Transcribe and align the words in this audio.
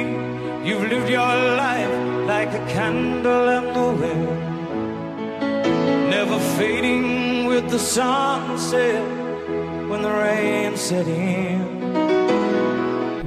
You've 0.00 0.88
lived 0.88 1.10
your 1.10 1.20
life 1.20 2.26
like 2.26 2.48
a 2.48 2.66
candle 2.72 3.48
in 3.48 3.64
the 3.74 3.92
wind, 4.00 4.40
never 6.08 6.38
fading 6.56 7.46
with 7.46 7.68
the 7.70 7.78
sunset 7.78 9.02
when 9.88 10.02
the 10.02 10.10
rain 10.10 10.76
set 10.76 11.06
in. 11.06 11.80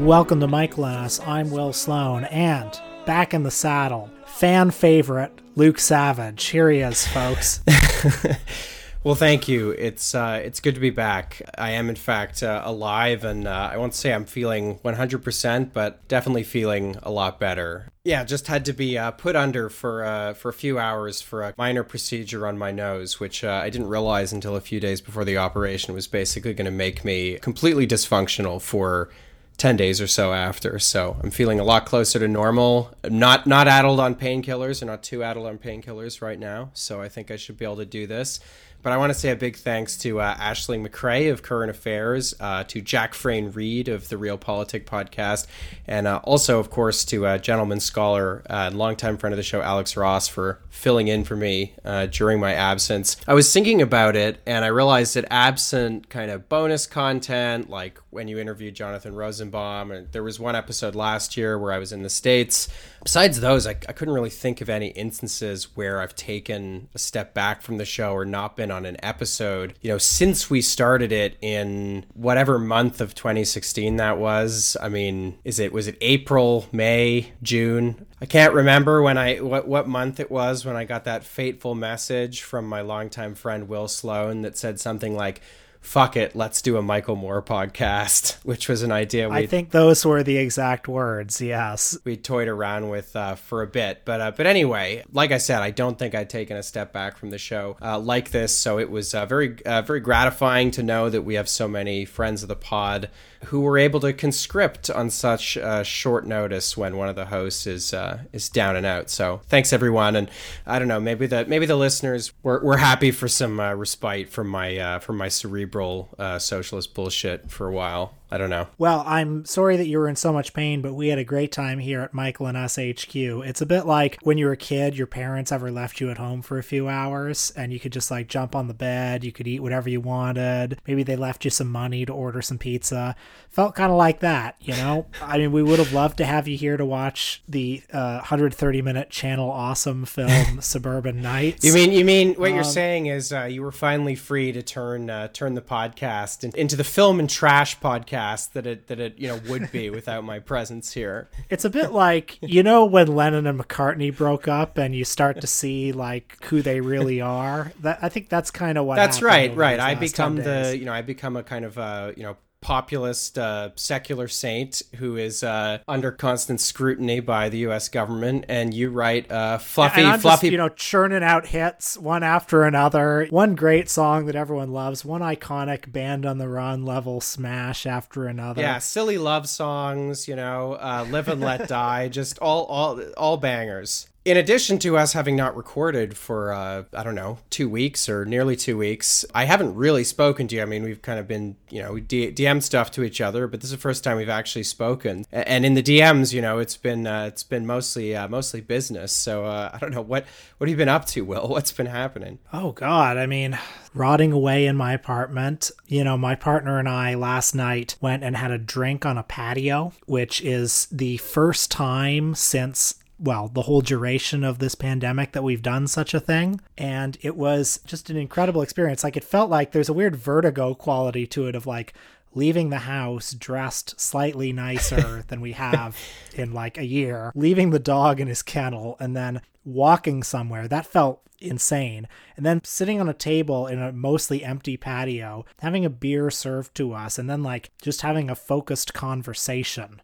Welcome 0.03 0.39
to 0.39 0.47
Michael 0.47 0.85
and 0.85 1.05
Us. 1.05 1.19
I'm 1.27 1.51
Will 1.51 1.73
Sloan, 1.73 2.23
and 2.25 2.79
back 3.05 3.33
in 3.33 3.43
the 3.43 3.51
saddle, 3.51 4.09
fan 4.25 4.71
favorite 4.71 5.31
Luke 5.55 5.77
Savage. 5.77 6.45
Here 6.45 6.71
he 6.71 6.79
is, 6.79 7.07
folks. 7.07 7.61
Well, 9.03 9.15
thank 9.15 9.49
you. 9.49 9.71
It's 9.71 10.15
uh, 10.15 10.41
it's 10.41 10.61
good 10.61 10.75
to 10.75 10.81
be 10.81 10.89
back. 10.89 11.41
I 11.57 11.71
am, 11.71 11.89
in 11.89 11.97
fact, 11.97 12.41
uh, 12.41 12.61
alive, 12.63 13.25
and 13.25 13.45
uh, 13.45 13.69
I 13.73 13.75
won't 13.75 13.93
say 13.93 14.13
I'm 14.13 14.23
feeling 14.23 14.79
100%, 14.79 15.73
but 15.73 16.07
definitely 16.07 16.43
feeling 16.43 16.95
a 17.03 17.11
lot 17.11 17.37
better. 17.37 17.89
Yeah, 18.05 18.23
just 18.23 18.47
had 18.47 18.63
to 18.63 18.71
be 18.71 18.97
uh, 18.97 19.11
put 19.11 19.35
under 19.35 19.69
for 19.69 20.05
uh, 20.05 20.33
for 20.35 20.47
a 20.47 20.53
few 20.53 20.79
hours 20.79 21.19
for 21.19 21.43
a 21.43 21.53
minor 21.57 21.83
procedure 21.83 22.47
on 22.47 22.57
my 22.57 22.71
nose, 22.71 23.19
which 23.19 23.43
uh, 23.43 23.59
I 23.61 23.69
didn't 23.69 23.89
realize 23.89 24.31
until 24.31 24.55
a 24.55 24.61
few 24.61 24.79
days 24.79 25.01
before 25.01 25.25
the 25.25 25.37
operation 25.37 25.93
was 25.93 26.07
basically 26.07 26.53
going 26.53 26.65
to 26.65 26.71
make 26.71 27.03
me 27.03 27.39
completely 27.39 27.85
dysfunctional 27.85 28.61
for 28.61 29.09
10 29.57 29.75
days 29.75 30.01
or 30.01 30.07
so 30.07 30.33
after. 30.33 30.79
So 30.79 31.17
I'm 31.21 31.31
feeling 31.31 31.59
a 31.59 31.63
lot 31.63 31.85
closer 31.85 32.19
to 32.19 32.27
normal. 32.27 32.93
I'm 33.03 33.19
not 33.19 33.47
not 33.47 33.67
addled 33.67 33.99
on 33.99 34.15
painkillers 34.15 34.81
or 34.81 34.85
not 34.85 35.03
too 35.03 35.23
addled 35.23 35.47
on 35.47 35.57
painkillers 35.57 36.21
right 36.21 36.39
now. 36.39 36.71
So 36.73 37.01
I 37.01 37.09
think 37.09 37.31
I 37.31 37.35
should 37.35 37.57
be 37.57 37.65
able 37.65 37.77
to 37.77 37.85
do 37.85 38.07
this. 38.07 38.39
But 38.83 38.91
I 38.91 38.97
want 38.97 39.13
to 39.13 39.17
say 39.17 39.31
a 39.31 39.35
big 39.35 39.55
thanks 39.55 39.97
to 39.99 40.19
uh, 40.19 40.35
Ashley 40.37 40.77
McCrae 40.77 41.31
of 41.31 41.41
Current 41.41 41.69
Affairs, 41.69 42.33
uh, 42.39 42.65
to 42.65 42.81
Jack 42.81 43.13
Frayne 43.13 43.51
Reed 43.51 43.87
of 43.87 44.09
the 44.09 44.17
Real 44.17 44.37
Politic 44.37 44.85
podcast, 44.85 45.47
and 45.87 46.05
uh, 46.05 46.19
also, 46.23 46.59
of 46.59 46.69
course, 46.69 47.05
to 47.05 47.25
uh, 47.25 47.37
gentleman 47.37 47.79
scholar 47.79 48.43
uh, 48.49 48.67
and 48.67 48.77
longtime 48.77 49.17
friend 49.17 49.33
of 49.33 49.37
the 49.37 49.43
show, 49.43 49.61
Alex 49.61 49.95
Ross, 49.95 50.27
for 50.27 50.59
filling 50.69 51.07
in 51.07 51.23
for 51.23 51.37
me 51.37 51.73
uh, 51.85 52.07
during 52.07 52.41
my 52.41 52.53
absence. 52.53 53.15
I 53.25 53.33
was 53.33 53.51
thinking 53.53 53.81
about 53.81 54.17
it, 54.17 54.41
and 54.45 54.65
I 54.65 54.67
realized 54.67 55.15
that 55.15 55.25
absent 55.31 56.09
kind 56.09 56.29
of 56.29 56.49
bonus 56.49 56.85
content, 56.85 57.69
like 57.69 57.99
when 58.09 58.27
you 58.27 58.37
interviewed 58.37 58.75
Jonathan 58.75 59.15
Rosenbaum, 59.15 59.91
and 59.91 60.11
there 60.11 60.23
was 60.23 60.41
one 60.41 60.57
episode 60.57 60.93
last 60.93 61.37
year 61.37 61.57
where 61.57 61.71
I 61.71 61.79
was 61.79 61.93
in 61.93 62.03
the 62.03 62.09
States. 62.09 62.67
Besides 63.03 63.41
those, 63.41 63.67
I, 63.67 63.71
I 63.71 63.91
couldn't 63.91 64.13
really 64.13 64.29
think 64.29 64.61
of 64.61 64.69
any 64.69 64.87
instances 64.87 65.75
where 65.75 65.99
I've 65.99 66.15
taken 66.15 66.87
a 66.95 66.99
step 66.99 67.33
back 67.33 67.61
from 67.61 67.77
the 67.77 67.85
show 67.85 68.13
or 68.13 68.23
not 68.23 68.55
been 68.55 68.71
on 68.71 68.85
an 68.85 68.95
episode, 69.03 69.73
you 69.81 69.91
know, 69.91 69.97
since 69.97 70.49
we 70.49 70.61
started 70.61 71.11
it 71.11 71.37
in 71.41 72.05
whatever 72.13 72.57
month 72.57 73.01
of 73.01 73.13
2016 73.13 73.97
that 73.97 74.17
was. 74.17 74.77
I 74.81 74.87
mean, 74.87 75.37
is 75.43 75.59
it 75.59 75.73
was 75.73 75.87
it 75.87 75.97
April, 75.99 76.67
May, 76.71 77.33
June? 77.43 78.05
I 78.21 78.25
can't 78.25 78.53
remember 78.53 79.01
when 79.01 79.17
I 79.17 79.41
what 79.41 79.67
what 79.67 79.85
month 79.85 80.21
it 80.21 80.31
was 80.31 80.63
when 80.63 80.77
I 80.77 80.85
got 80.85 81.03
that 81.03 81.25
fateful 81.25 81.75
message 81.75 82.41
from 82.41 82.65
my 82.65 82.79
longtime 82.79 83.35
friend 83.35 83.67
Will 83.67 83.89
Sloan 83.89 84.43
that 84.43 84.57
said 84.57 84.79
something 84.79 85.13
like 85.13 85.41
fuck 85.83 86.15
it, 86.15 86.35
let's 86.35 86.61
do 86.61 86.77
a 86.77 86.81
Michael 86.81 87.15
Moore 87.15 87.43
podcast, 87.43 88.37
which 88.43 88.67
was 88.67 88.81
an 88.81 88.91
idea 88.91 89.29
I 89.29 89.45
think 89.45 89.71
those 89.71 90.05
were 90.05 90.23
the 90.23 90.37
exact 90.37 90.87
words. 90.87 91.39
Yes, 91.41 91.97
we 92.03 92.17
toyed 92.17 92.47
around 92.47 92.89
with 92.89 93.15
uh, 93.15 93.35
for 93.35 93.61
a 93.61 93.67
bit. 93.67 94.01
But 94.05 94.21
uh, 94.21 94.31
but 94.31 94.47
anyway, 94.47 95.03
like 95.11 95.31
I 95.31 95.37
said, 95.37 95.61
I 95.61 95.69
don't 95.69 95.99
think 95.99 96.15
I'd 96.15 96.29
taken 96.29 96.57
a 96.57 96.63
step 96.63 96.93
back 96.93 97.17
from 97.17 97.29
the 97.29 97.37
show 97.37 97.77
uh, 97.81 97.99
like 97.99 98.31
this, 98.31 98.55
so 98.57 98.79
it 98.79 98.89
was 98.89 99.13
uh, 99.13 99.25
very 99.25 99.63
uh, 99.65 99.81
very 99.81 99.99
gratifying 99.99 100.71
to 100.71 100.83
know 100.83 101.09
that 101.09 101.21
we 101.21 101.35
have 101.35 101.49
so 101.49 101.67
many 101.67 102.05
friends 102.05 102.41
of 102.41 102.49
the 102.49 102.55
pod 102.55 103.09
who 103.45 103.59
were 103.59 103.77
able 103.77 103.99
to 103.99 104.13
conscript 104.13 104.89
on 104.89 105.09
such 105.09 105.57
uh, 105.57 105.83
short 105.83 106.25
notice 106.25 106.77
when 106.77 106.95
one 106.95 107.09
of 107.09 107.15
the 107.15 107.25
hosts 107.25 107.67
is 107.67 107.93
uh, 107.93 108.19
is 108.31 108.47
down 108.49 108.75
and 108.75 108.85
out. 108.85 109.09
So 109.09 109.41
thanks 109.47 109.73
everyone, 109.73 110.15
and 110.15 110.31
I 110.65 110.79
don't 110.79 110.87
know 110.87 111.01
maybe 111.01 111.27
the 111.27 111.45
maybe 111.45 111.65
the 111.65 111.75
listeners 111.75 112.31
were, 112.41 112.63
were 112.63 112.77
happy 112.77 113.11
for 113.11 113.27
some 113.27 113.59
uh, 113.59 113.73
respite 113.73 114.29
from 114.29 114.47
my 114.47 114.77
uh, 114.77 114.99
from 114.99 115.17
my 115.17 115.27
cerebral 115.27 115.72
uh, 116.19 116.39
socialist 116.39 116.93
bullshit 116.93 117.49
for 117.49 117.67
a 117.67 117.71
while. 117.71 118.13
I 118.33 118.39
don't 118.39 118.49
know. 118.49 118.65
Well, 118.79 119.03
I'm 119.05 119.45
sorry 119.45 119.77
that 119.77 119.85
you 119.85 119.99
were 119.99 120.07
in 120.07 120.15
so 120.15 120.33
much 120.33 120.55
pain, 120.55 120.81
but 120.81 120.95
we 120.95 121.09
had 121.09 121.19
a 121.19 121.23
great 121.23 121.51
time 121.51 121.77
here 121.77 122.01
at 122.01 122.15
Michael 122.15 122.47
and 122.47 122.57
Us 122.57 122.77
HQ. 122.77 123.15
It's 123.15 123.61
a 123.61 123.65
bit 123.67 123.85
like 123.85 124.17
when 124.23 124.39
you 124.39 124.47
were 124.47 124.53
a 124.53 124.57
kid, 124.57 124.97
your 124.97 125.05
parents 125.05 125.51
ever 125.51 125.69
left 125.69 126.01
you 126.01 126.09
at 126.09 126.17
home 126.17 126.41
for 126.41 126.57
a 126.57 126.63
few 126.63 126.89
hours 126.89 127.53
and 127.55 127.71
you 127.71 127.79
could 127.79 127.91
just 127.91 128.09
like 128.09 128.27
jump 128.27 128.55
on 128.55 128.67
the 128.67 128.73
bed, 128.73 129.23
you 129.23 129.31
could 129.31 129.47
eat 129.47 129.59
whatever 129.59 129.87
you 129.87 130.01
wanted. 130.01 130.81
Maybe 130.87 131.03
they 131.03 131.15
left 131.15 131.45
you 131.45 131.51
some 131.51 131.69
money 131.69 132.07
to 132.07 132.11
order 132.11 132.41
some 132.41 132.57
pizza. 132.57 133.15
Felt 133.51 133.75
kind 133.75 133.91
of 133.91 133.99
like 133.99 134.19
that, 134.21 134.55
you 134.59 134.73
know? 134.77 135.05
I 135.21 135.37
mean, 135.37 135.51
we 135.51 135.61
would 135.61 135.77
have 135.77 135.93
loved 135.93 136.17
to 136.17 136.25
have 136.25 136.47
you 136.47 136.57
here 136.57 136.75
to 136.75 136.85
watch 136.85 137.43
the 137.47 137.83
uh, 137.93 138.15
130 138.15 138.81
minute 138.81 139.11
channel 139.11 139.51
awesome 139.51 140.05
film 140.05 140.59
Suburban 140.59 141.21
Knights. 141.21 141.63
You 141.63 141.71
mean 141.71 141.91
you 141.91 142.03
mean 142.03 142.33
what 142.33 142.49
um, 142.49 142.55
you're 142.55 142.63
saying 142.63 143.05
is 143.05 143.31
uh, 143.31 143.43
you 143.43 143.61
were 143.61 143.71
finally 143.71 144.15
free 144.15 144.51
to 144.53 144.63
turn 144.63 145.11
uh, 145.11 145.27
turn 145.27 145.53
the 145.53 145.61
podcast 145.61 146.51
into 146.55 146.75
the 146.75 146.83
film 146.83 147.19
and 147.19 147.29
trash 147.29 147.79
podcast 147.79 148.22
that 148.53 148.65
it 148.65 148.87
that 148.87 148.99
it 148.99 149.17
you 149.17 149.27
know 149.27 149.39
would 149.49 149.71
be 149.71 149.89
without 149.99 150.23
my 150.23 150.39
presence 150.39 150.93
here. 150.93 151.29
It's 151.49 151.65
a 151.65 151.69
bit 151.69 151.91
like 151.91 152.37
you 152.41 152.63
know 152.63 152.85
when 152.85 153.07
Lennon 153.07 153.47
and 153.47 153.59
McCartney 153.59 154.15
broke 154.15 154.47
up, 154.47 154.77
and 154.77 154.95
you 154.95 155.05
start 155.05 155.41
to 155.41 155.47
see 155.47 155.91
like 155.91 156.43
who 156.45 156.61
they 156.61 156.81
really 156.81 157.21
are. 157.21 157.71
That 157.81 157.99
I 158.01 158.09
think 158.09 158.29
that's 158.29 158.51
kind 158.51 158.77
of 158.77 158.85
what. 158.85 158.95
That's 158.95 159.21
right, 159.21 159.55
right. 159.55 159.79
I 159.79 159.95
become 159.95 160.35
the 160.37 160.75
you 160.77 160.85
know 160.85 160.93
I 160.93 161.01
become 161.01 161.35
a 161.35 161.43
kind 161.43 161.65
of 161.65 161.77
uh 161.77 162.11
you 162.15 162.23
know 162.23 162.37
populist 162.63 163.37
uh, 163.37 163.69
secular 163.75 164.27
saint 164.27 164.81
who 164.95 165.17
is 165.17 165.43
uh, 165.43 165.79
under 165.87 166.11
constant 166.11 166.61
scrutiny 166.61 167.19
by 167.19 167.49
the 167.49 167.59
U.S. 167.59 167.89
government, 167.89 168.45
and 168.47 168.73
you 168.73 168.89
write 168.89 169.31
uh, 169.31 169.57
fluffy, 169.57 170.01
fluffy, 170.17 170.47
just, 170.47 170.51
you 170.51 170.57
know, 170.57 170.69
churning 170.69 171.23
out 171.23 171.47
hits 171.47 171.97
one 171.97 172.23
after 172.23 172.63
another. 172.63 173.27
One 173.29 173.55
great 173.55 173.89
song 173.89 174.25
that 174.27 174.35
everyone 174.35 174.71
loves, 174.71 175.03
one 175.03 175.21
iconic 175.21 175.91
band 175.91 176.25
on 176.25 176.37
the 176.37 176.47
run 176.47 176.85
level 176.85 177.21
smash 177.21 177.85
after 177.85 178.25
another. 178.25 178.61
Yeah, 178.61 178.79
silly 178.79 179.17
love 179.17 179.47
songs, 179.47 180.27
you 180.27 180.35
know, 180.35 180.73
uh, 180.73 181.05
live 181.09 181.27
and 181.27 181.41
let 181.41 181.67
die, 181.67 182.07
just 182.07 182.39
all 182.39 182.63
all 182.65 183.01
all 183.17 183.37
bangers 183.37 184.07
in 184.25 184.37
addition 184.37 184.79
to 184.79 184.97
us 184.97 185.13
having 185.13 185.35
not 185.35 185.55
recorded 185.55 186.15
for 186.17 186.53
uh, 186.53 186.83
i 186.93 187.03
don't 187.03 187.15
know 187.15 187.39
two 187.49 187.67
weeks 187.67 188.07
or 188.07 188.25
nearly 188.25 188.55
two 188.55 188.77
weeks 188.77 189.25
i 189.35 189.45
haven't 189.45 189.75
really 189.75 190.03
spoken 190.03 190.47
to 190.47 190.55
you. 190.55 190.61
I 190.61 190.65
mean 190.65 190.83
we've 190.83 191.01
kind 191.01 191.19
of 191.19 191.27
been 191.27 191.55
you 191.69 191.81
know 191.81 191.93
dm 191.93 192.61
stuff 192.61 192.91
to 192.91 193.03
each 193.03 193.19
other 193.21 193.47
but 193.47 193.61
this 193.61 193.69
is 193.69 193.75
the 193.75 193.81
first 193.81 194.03
time 194.03 194.17
we've 194.17 194.29
actually 194.29 194.63
spoken. 194.63 195.25
And 195.31 195.65
in 195.65 195.73
the 195.73 195.83
dms 195.83 196.33
you 196.33 196.41
know 196.41 196.59
it's 196.59 196.77
been 196.77 197.05
uh, 197.05 197.25
it's 197.25 197.43
been 197.43 197.65
mostly 197.65 198.15
uh, 198.15 198.27
mostly 198.27 198.61
business. 198.61 199.11
So 199.11 199.45
uh, 199.45 199.71
i 199.73 199.77
don't 199.77 199.91
know 199.91 200.01
what 200.01 200.25
what 200.57 200.69
have 200.69 200.71
you 200.71 200.77
been 200.77 200.89
up 200.89 201.05
to 201.07 201.25
will? 201.25 201.47
What's 201.53 201.71
been 201.71 201.87
happening? 201.87 202.39
Oh 202.51 202.71
god. 202.71 203.17
I 203.17 203.25
mean 203.25 203.57
rotting 203.93 204.31
away 204.31 204.65
in 204.65 204.75
my 204.75 204.93
apartment. 204.93 205.69
You 205.87 206.03
know 206.03 206.17
my 206.17 206.35
partner 206.35 206.79
and 206.79 206.87
i 206.87 207.13
last 207.15 207.53
night 207.53 207.95
went 208.01 208.23
and 208.23 208.37
had 208.37 208.51
a 208.51 208.57
drink 208.57 209.05
on 209.05 209.17
a 209.17 209.23
patio 209.23 209.93
which 210.05 210.41
is 210.41 210.87
the 210.91 211.17
first 211.17 211.71
time 211.71 212.35
since 212.35 212.95
well, 213.23 213.47
the 213.47 213.61
whole 213.61 213.79
duration 213.79 214.43
of 214.43 214.59
this 214.59 214.75
pandemic 214.75 215.31
that 215.31 215.43
we've 215.43 215.61
done 215.61 215.87
such 215.87 216.13
a 216.13 216.19
thing. 216.19 216.59
And 216.77 217.17
it 217.21 217.37
was 217.37 217.79
just 217.85 218.09
an 218.09 218.17
incredible 218.17 218.61
experience. 218.61 219.01
Like, 219.01 219.15
it 219.15 219.23
felt 219.23 219.49
like 219.49 219.71
there's 219.71 219.87
a 219.87 219.93
weird 219.93 220.17
vertigo 220.17 220.73
quality 220.73 221.25
to 221.27 221.47
it 221.47 221.55
of 221.55 221.65
like 221.65 221.93
leaving 222.35 222.69
the 222.69 222.79
house 222.79 223.31
dressed 223.31 223.99
slightly 223.99 224.51
nicer 224.51 225.23
than 225.29 225.39
we 225.39 225.53
have 225.53 225.97
in 226.35 226.51
like 226.51 226.77
a 226.77 226.85
year, 226.85 227.31
leaving 227.33 227.69
the 227.69 227.79
dog 227.79 228.19
in 228.19 228.27
his 228.27 228.41
kennel, 228.41 228.97
and 228.99 229.15
then 229.15 229.41
walking 229.63 230.21
somewhere. 230.21 230.67
That 230.67 230.85
felt 230.85 231.21
insane. 231.39 232.09
And 232.35 232.45
then 232.45 232.61
sitting 232.65 232.99
on 232.99 233.07
a 233.07 233.13
table 233.13 233.67
in 233.67 233.81
a 233.81 233.93
mostly 233.93 234.43
empty 234.43 234.75
patio, 234.75 235.45
having 235.59 235.85
a 235.85 235.89
beer 235.89 236.29
served 236.29 236.75
to 236.75 236.93
us, 236.93 237.17
and 237.17 237.29
then 237.29 237.41
like 237.41 237.71
just 237.81 238.01
having 238.01 238.29
a 238.29 238.35
focused 238.35 238.93
conversation 238.93 240.01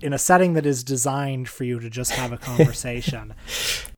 in 0.00 0.12
a 0.12 0.18
setting 0.18 0.54
that 0.54 0.66
is 0.66 0.82
designed 0.82 1.48
for 1.48 1.64
you 1.64 1.78
to 1.80 1.90
just 1.90 2.12
have 2.12 2.32
a 2.32 2.36
conversation. 2.50 3.34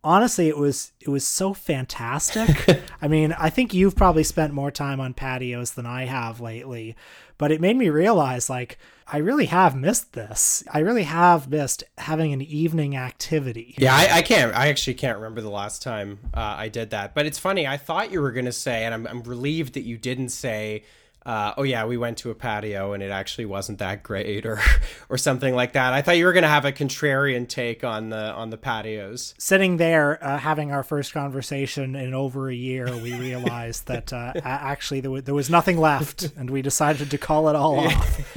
Honestly, 0.05 0.49
it 0.49 0.59
was 0.59 0.93
it 1.01 1.09
was 1.09 1.27
so 1.27 1.55
fantastic. 1.55 2.83
I 3.01 3.09
mean, 3.09 3.33
I 3.33 3.51
think 3.51 3.75
you've 3.75 3.97
probably 3.97 4.25
spent 4.25 4.53
more 4.53 4.71
time 4.71 5.01
on 5.01 5.15
patios 5.15 5.73
than 5.73 5.87
I 5.87 6.05
have 6.07 6.41
lately, 6.41 6.97
but 7.39 7.53
it 7.53 7.61
made 7.61 7.77
me 7.77 7.89
realize 7.89 8.51
like 8.51 8.79
I 9.07 9.19
really 9.19 9.47
have 9.47 9.77
missed 9.77 10.15
this. 10.15 10.65
I 10.73 10.79
really 10.79 11.03
have 11.03 11.51
missed 11.51 11.85
having 11.99 12.33
an 12.33 12.41
evening 12.41 12.97
activity. 12.97 13.75
Yeah, 13.77 13.95
I, 13.95 14.19
I 14.19 14.23
can't. 14.23 14.55
I 14.55 14.69
actually 14.69 14.95
can't 14.95 15.19
remember 15.19 15.41
the 15.41 15.51
last 15.51 15.83
time 15.83 16.19
uh, 16.33 16.41
I 16.41 16.69
did 16.69 16.91
that. 16.91 17.15
But 17.15 17.27
it's 17.27 17.39
funny. 17.39 17.67
I 17.67 17.77
thought 17.77 18.11
you 18.11 18.23
were 18.23 18.33
going 18.33 18.47
to 18.47 18.53
say, 18.53 18.85
and 18.85 18.95
I'm, 18.95 19.07
I'm 19.07 19.23
relieved 19.25 19.75
that 19.75 19.83
you 19.83 19.99
didn't 19.99 20.31
say 20.31 20.85
uh, 21.25 21.55
oh 21.57 21.63
yeah, 21.63 21.85
we 21.85 21.97
went 21.97 22.19
to 22.19 22.31
a 22.31 22.35
patio 22.35 22.93
and 22.93 23.03
it 23.03 23.11
actually 23.11 23.45
wasn't 23.45 23.79
that 23.79 24.03
great, 24.03 24.45
or 24.45 24.61
or 25.09 25.17
something 25.17 25.55
like 25.55 25.75
that. 25.75 25.93
I 25.93 26.03
thought 26.03 26.17
you 26.17 26.25
were 26.25 26.33
going 26.33 26.43
to 26.43 26.49
have 26.49 26.65
a 26.65 26.73
contrarian 26.73 27.49
take 27.49 27.85
on 27.85 28.11
the 28.11 28.33
on 28.33 28.51
the 28.51 28.59
patios. 28.59 29.35
Sitting 29.39 29.77
there 29.77 30.23
uh, 30.23 30.39
having 30.39 30.73
our 30.73 30.83
first 30.83 31.13
conversation 31.13 31.95
in 31.95 32.13
over 32.13 32.51
a 32.51 32.55
year, 32.55 32.87
we 32.97 33.15
realized 33.15 33.87
that 33.87 34.13
uh, 34.13 34.33
actually 34.45 35.01
there, 35.01 35.11
w- 35.11 35.23
there 35.23 35.35
was 35.35 35.49
nothing 35.49 35.79
left, 35.79 36.33
and 36.37 36.51
we 36.51 36.61
decided 36.61 37.11
to 37.11 37.19
call 37.19 37.49
it 37.49 37.55
all 37.55 37.79
off. 37.79 38.37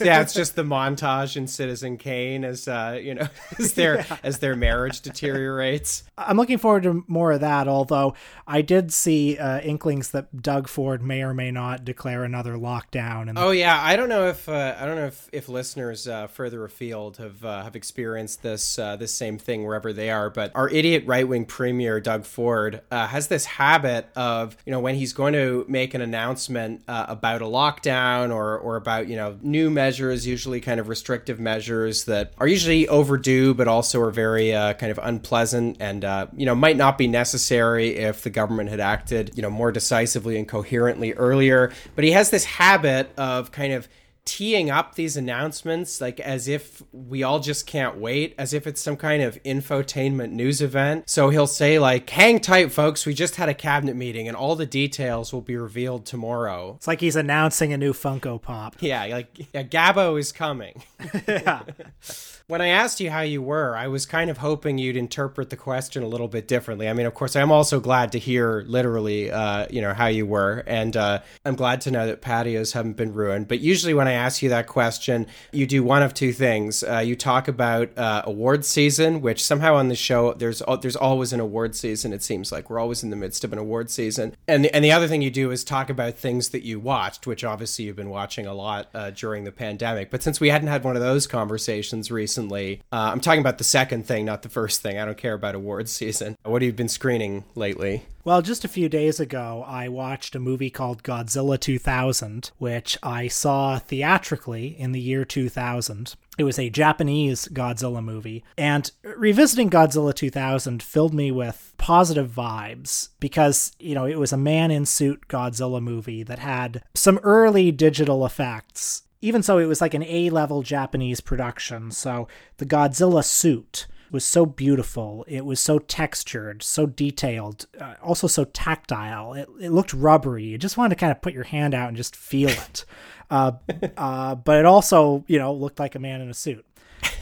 yeah, 0.00 0.20
it's 0.20 0.34
just 0.34 0.56
the 0.56 0.62
montage 0.62 1.36
in 1.36 1.46
Citizen 1.46 1.96
Kane 1.96 2.44
as 2.44 2.68
uh, 2.68 2.98
you 3.02 3.14
know 3.14 3.28
as 3.58 3.72
their 3.72 3.96
yeah. 3.96 4.16
as 4.22 4.38
their 4.40 4.56
marriage 4.56 5.00
deteriorates. 5.00 6.04
I'm 6.18 6.36
looking 6.36 6.58
forward 6.58 6.82
to 6.82 7.02
more 7.08 7.32
of 7.32 7.40
that. 7.40 7.66
Although 7.66 8.14
I 8.46 8.60
did 8.60 8.92
see 8.92 9.38
uh, 9.38 9.60
inklings 9.60 10.10
that 10.10 10.42
Doug 10.42 10.68
Ford 10.68 11.02
may 11.02 11.22
or 11.22 11.32
may 11.32 11.50
not 11.50 11.84
declare 11.84 12.25
another 12.26 12.54
lockdown. 12.54 13.30
And 13.30 13.38
oh 13.38 13.50
yeah, 13.50 13.80
I 13.82 13.96
don't 13.96 14.10
know 14.10 14.28
if 14.28 14.48
uh, 14.48 14.76
I 14.78 14.84
don't 14.84 14.96
know 14.96 15.06
if, 15.06 15.28
if 15.32 15.48
listeners 15.48 16.06
uh, 16.06 16.26
further 16.26 16.64
afield 16.64 17.16
have 17.16 17.42
uh, 17.44 17.62
have 17.62 17.74
experienced 17.74 18.42
this 18.42 18.78
uh, 18.78 18.96
this 18.96 19.12
same 19.14 19.38
thing 19.38 19.64
wherever 19.64 19.92
they 19.92 20.10
are. 20.10 20.28
But 20.28 20.52
our 20.54 20.68
idiot 20.68 21.04
right 21.06 21.26
wing 21.26 21.46
premier 21.46 22.00
Doug 22.00 22.26
Ford 22.26 22.82
uh, 22.90 23.06
has 23.06 23.28
this 23.28 23.46
habit 23.46 24.08
of 24.14 24.56
you 24.66 24.72
know 24.72 24.80
when 24.80 24.96
he's 24.96 25.14
going 25.14 25.32
to 25.32 25.64
make 25.68 25.94
an 25.94 26.02
announcement 26.02 26.82
uh, 26.86 27.06
about 27.08 27.40
a 27.40 27.46
lockdown 27.46 28.34
or 28.34 28.58
or 28.58 28.76
about 28.76 29.08
you 29.08 29.16
know 29.16 29.38
new 29.40 29.70
measures, 29.70 30.26
usually 30.26 30.60
kind 30.60 30.80
of 30.80 30.88
restrictive 30.88 31.40
measures 31.40 32.04
that 32.04 32.34
are 32.38 32.48
usually 32.48 32.86
overdue 32.88 33.54
but 33.54 33.68
also 33.68 34.00
are 34.02 34.10
very 34.10 34.50
kind 34.50 34.90
of 34.90 34.98
unpleasant 35.02 35.78
and 35.80 36.04
you 36.36 36.44
know 36.44 36.54
might 36.54 36.76
not 36.76 36.98
be 36.98 37.06
necessary 37.06 37.96
if 37.96 38.22
the 38.22 38.30
government 38.30 38.68
had 38.68 38.80
acted 38.80 39.32
you 39.36 39.42
know 39.42 39.50
more 39.50 39.72
decisively 39.72 40.36
and 40.36 40.48
coherently 40.48 41.12
earlier. 41.14 41.72
But 41.94 42.04
he 42.04 42.10
has 42.16 42.30
this 42.30 42.44
habit 42.44 43.10
of 43.16 43.52
kind 43.52 43.72
of 43.72 43.88
teeing 44.26 44.70
up 44.70 44.96
these 44.96 45.16
announcements 45.16 46.00
like 46.00 46.18
as 46.18 46.48
if 46.48 46.82
we 46.92 47.22
all 47.22 47.38
just 47.38 47.64
can't 47.64 47.96
wait 47.96 48.34
as 48.36 48.52
if 48.52 48.66
it's 48.66 48.82
some 48.82 48.96
kind 48.96 49.22
of 49.22 49.40
infotainment 49.44 50.32
news 50.32 50.60
event. 50.60 51.08
So 51.08 51.30
he'll 51.30 51.46
say 51.46 51.78
like 51.78 52.10
hang 52.10 52.40
tight 52.40 52.72
folks. 52.72 53.06
We 53.06 53.14
just 53.14 53.36
had 53.36 53.48
a 53.48 53.54
cabinet 53.54 53.94
meeting 53.94 54.26
and 54.26 54.36
all 54.36 54.56
the 54.56 54.66
details 54.66 55.32
will 55.32 55.42
be 55.42 55.56
revealed 55.56 56.06
tomorrow. 56.06 56.74
It's 56.76 56.88
like 56.88 57.00
he's 57.00 57.14
announcing 57.14 57.72
a 57.72 57.78
new 57.78 57.92
funko 57.92 58.42
pop. 58.42 58.74
Yeah 58.80 59.04
like 59.04 59.54
yeah, 59.54 59.62
gabo 59.62 60.18
is 60.18 60.32
coming. 60.32 60.82
Yeah 61.28 61.62
when 62.48 62.60
I 62.60 62.68
asked 62.68 63.00
you 63.00 63.10
how 63.10 63.22
you 63.22 63.42
were, 63.42 63.76
I 63.76 63.88
was 63.88 64.06
kind 64.06 64.30
of 64.30 64.38
hoping 64.38 64.78
you'd 64.78 64.96
interpret 64.96 65.50
the 65.50 65.56
question 65.56 66.04
a 66.04 66.06
little 66.06 66.28
bit 66.28 66.46
differently. 66.46 66.88
I 66.88 66.92
mean, 66.92 67.04
of 67.04 67.12
course, 67.12 67.34
I'm 67.34 67.50
also 67.50 67.80
glad 67.80 68.12
to 68.12 68.20
hear 68.20 68.62
literally, 68.68 69.32
uh, 69.32 69.66
you 69.68 69.82
know, 69.82 69.92
how 69.92 70.06
you 70.06 70.26
were, 70.26 70.62
and 70.64 70.96
uh, 70.96 71.22
I'm 71.44 71.56
glad 71.56 71.80
to 71.82 71.90
know 71.90 72.06
that 72.06 72.22
patios 72.22 72.72
haven't 72.72 72.96
been 72.96 73.12
ruined. 73.12 73.48
But 73.48 73.58
usually, 73.58 73.94
when 73.94 74.06
I 74.06 74.12
ask 74.12 74.42
you 74.42 74.48
that 74.50 74.68
question, 74.68 75.26
you 75.50 75.66
do 75.66 75.82
one 75.82 76.04
of 76.04 76.14
two 76.14 76.32
things. 76.32 76.84
Uh, 76.84 76.98
you 76.98 77.16
talk 77.16 77.48
about 77.48 77.96
uh, 77.98 78.22
award 78.24 78.64
season, 78.64 79.22
which 79.22 79.44
somehow 79.44 79.74
on 79.74 79.88
the 79.88 79.96
show 79.96 80.32
there's 80.34 80.62
there's 80.82 80.96
always 80.96 81.32
an 81.32 81.40
award 81.40 81.74
season. 81.74 82.12
It 82.12 82.22
seems 82.22 82.52
like 82.52 82.70
we're 82.70 82.78
always 82.78 83.02
in 83.02 83.10
the 83.10 83.16
midst 83.16 83.42
of 83.42 83.52
an 83.52 83.58
award 83.58 83.90
season, 83.90 84.36
and 84.46 84.66
the, 84.66 84.74
and 84.74 84.84
the 84.84 84.92
other 84.92 85.08
thing 85.08 85.20
you 85.20 85.32
do 85.32 85.50
is 85.50 85.64
talk 85.64 85.90
about 85.90 86.14
things 86.14 86.50
that 86.50 86.62
you 86.62 86.78
watched, 86.78 87.26
which 87.26 87.42
obviously 87.42 87.86
you've 87.86 87.96
been 87.96 88.08
watching 88.08 88.46
a 88.46 88.54
lot 88.54 88.88
uh, 88.94 89.10
during 89.10 89.42
the 89.42 89.50
pandemic. 89.50 90.12
But 90.12 90.22
since 90.22 90.38
we 90.38 90.50
hadn't 90.50 90.68
had 90.68 90.84
one 90.84 90.94
of 90.94 91.02
those 91.02 91.26
conversations 91.26 92.08
recently 92.08 92.35
recently. 92.36 92.82
Uh, 92.92 93.10
I'm 93.12 93.20
talking 93.20 93.40
about 93.40 93.58
the 93.58 93.64
second 93.64 94.06
thing, 94.06 94.26
not 94.26 94.42
the 94.42 94.48
first 94.48 94.82
thing. 94.82 94.98
I 94.98 95.04
don't 95.04 95.16
care 95.16 95.34
about 95.34 95.54
awards 95.54 95.90
season. 95.96 96.36
What 96.44 96.62
have 96.62 96.66
you 96.66 96.72
been 96.72 96.88
screening 96.88 97.44
lately? 97.54 98.04
Well, 98.24 98.42
just 98.42 98.64
a 98.64 98.68
few 98.68 98.88
days 98.88 99.20
ago, 99.20 99.64
I 99.66 99.88
watched 99.88 100.34
a 100.34 100.40
movie 100.40 100.68
called 100.68 101.04
Godzilla 101.04 101.60
2000, 101.60 102.50
which 102.58 102.98
I 103.02 103.28
saw 103.28 103.78
theatrically 103.78 104.76
in 104.78 104.90
the 104.92 105.00
year 105.00 105.24
2000. 105.24 106.16
It 106.36 106.42
was 106.42 106.58
a 106.58 106.68
Japanese 106.68 107.48
Godzilla 107.48 108.02
movie. 108.02 108.44
And 108.58 108.90
revisiting 109.02 109.70
Godzilla 109.70 110.12
2000 110.12 110.82
filled 110.82 111.14
me 111.14 111.30
with 111.30 111.72
positive 111.78 112.30
vibes 112.30 113.10
because, 113.20 113.72
you 113.78 113.94
know, 113.94 114.06
it 114.06 114.18
was 114.18 114.32
a 114.32 114.36
man 114.36 114.72
in 114.72 114.86
suit 114.86 115.28
Godzilla 115.28 115.80
movie 115.80 116.24
that 116.24 116.40
had 116.40 116.82
some 116.94 117.18
early 117.22 117.70
digital 117.70 118.26
effects 118.26 119.04
even 119.26 119.42
so, 119.42 119.58
it 119.58 119.66
was 119.66 119.80
like 119.80 119.94
an 119.94 120.04
A 120.04 120.30
level 120.30 120.62
Japanese 120.62 121.20
production. 121.20 121.90
So 121.90 122.28
the 122.58 122.66
Godzilla 122.66 123.24
suit 123.24 123.88
was 124.12 124.24
so 124.24 124.46
beautiful. 124.46 125.24
It 125.26 125.44
was 125.44 125.58
so 125.58 125.80
textured, 125.80 126.62
so 126.62 126.86
detailed, 126.86 127.66
uh, 127.80 127.94
also 128.00 128.28
so 128.28 128.44
tactile. 128.44 129.34
It, 129.34 129.48
it 129.60 129.70
looked 129.70 129.92
rubbery. 129.92 130.44
You 130.44 130.58
just 130.58 130.76
wanted 130.76 130.94
to 130.94 131.00
kind 131.00 131.10
of 131.10 131.20
put 131.20 131.34
your 131.34 131.44
hand 131.44 131.74
out 131.74 131.88
and 131.88 131.96
just 131.96 132.14
feel 132.16 132.50
it. 132.50 132.84
Uh, 133.28 133.50
uh, 133.96 134.36
but 134.36 134.60
it 134.60 134.64
also, 134.64 135.24
you 135.26 135.36
know, 135.36 135.52
looked 135.52 135.80
like 135.80 135.96
a 135.96 135.98
man 135.98 136.20
in 136.20 136.30
a 136.30 136.34
suit. 136.34 136.64